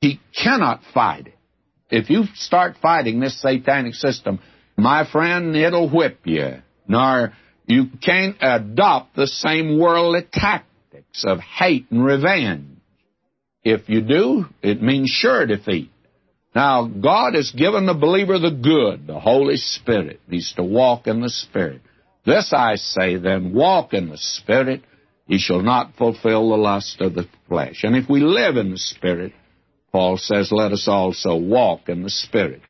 He 0.00 0.20
cannot 0.36 0.82
fight 0.94 1.28
it. 1.28 1.34
If 1.90 2.10
you 2.10 2.24
start 2.34 2.76
fighting 2.82 3.18
this 3.18 3.40
satanic 3.40 3.94
system, 3.94 4.40
my 4.76 5.10
friend, 5.10 5.56
it'll 5.56 5.90
whip 5.90 6.20
you. 6.24 6.62
Nor 6.86 7.32
you 7.66 7.86
can't 8.02 8.36
adopt 8.40 9.16
the 9.16 9.26
same 9.26 9.78
worldly 9.78 10.26
tactics 10.32 11.24
of 11.24 11.38
hate 11.40 11.86
and 11.90 12.04
revenge. 12.04 12.78
If 13.64 13.88
you 13.88 14.02
do, 14.02 14.46
it 14.62 14.82
means 14.82 15.10
sure 15.10 15.46
defeat. 15.46 15.90
Now, 16.58 16.86
God 16.88 17.36
has 17.36 17.52
given 17.52 17.86
the 17.86 17.94
believer 17.94 18.36
the 18.40 18.50
good, 18.50 19.06
the 19.06 19.20
Holy 19.20 19.58
Spirit. 19.58 20.20
He's 20.28 20.52
to 20.56 20.64
walk 20.64 21.06
in 21.06 21.20
the 21.20 21.30
Spirit. 21.30 21.82
This 22.26 22.52
I 22.52 22.74
say 22.74 23.16
then, 23.16 23.54
walk 23.54 23.94
in 23.94 24.08
the 24.08 24.18
Spirit, 24.18 24.82
ye 25.28 25.38
shall 25.38 25.62
not 25.62 25.94
fulfill 25.94 26.50
the 26.50 26.56
lust 26.56 27.00
of 27.00 27.14
the 27.14 27.28
flesh. 27.46 27.84
And 27.84 27.94
if 27.94 28.10
we 28.10 28.18
live 28.22 28.56
in 28.56 28.72
the 28.72 28.76
Spirit, 28.76 29.34
Paul 29.92 30.16
says, 30.16 30.50
let 30.50 30.72
us 30.72 30.88
also 30.88 31.36
walk 31.36 31.88
in 31.88 32.02
the 32.02 32.10
Spirit. 32.10 32.62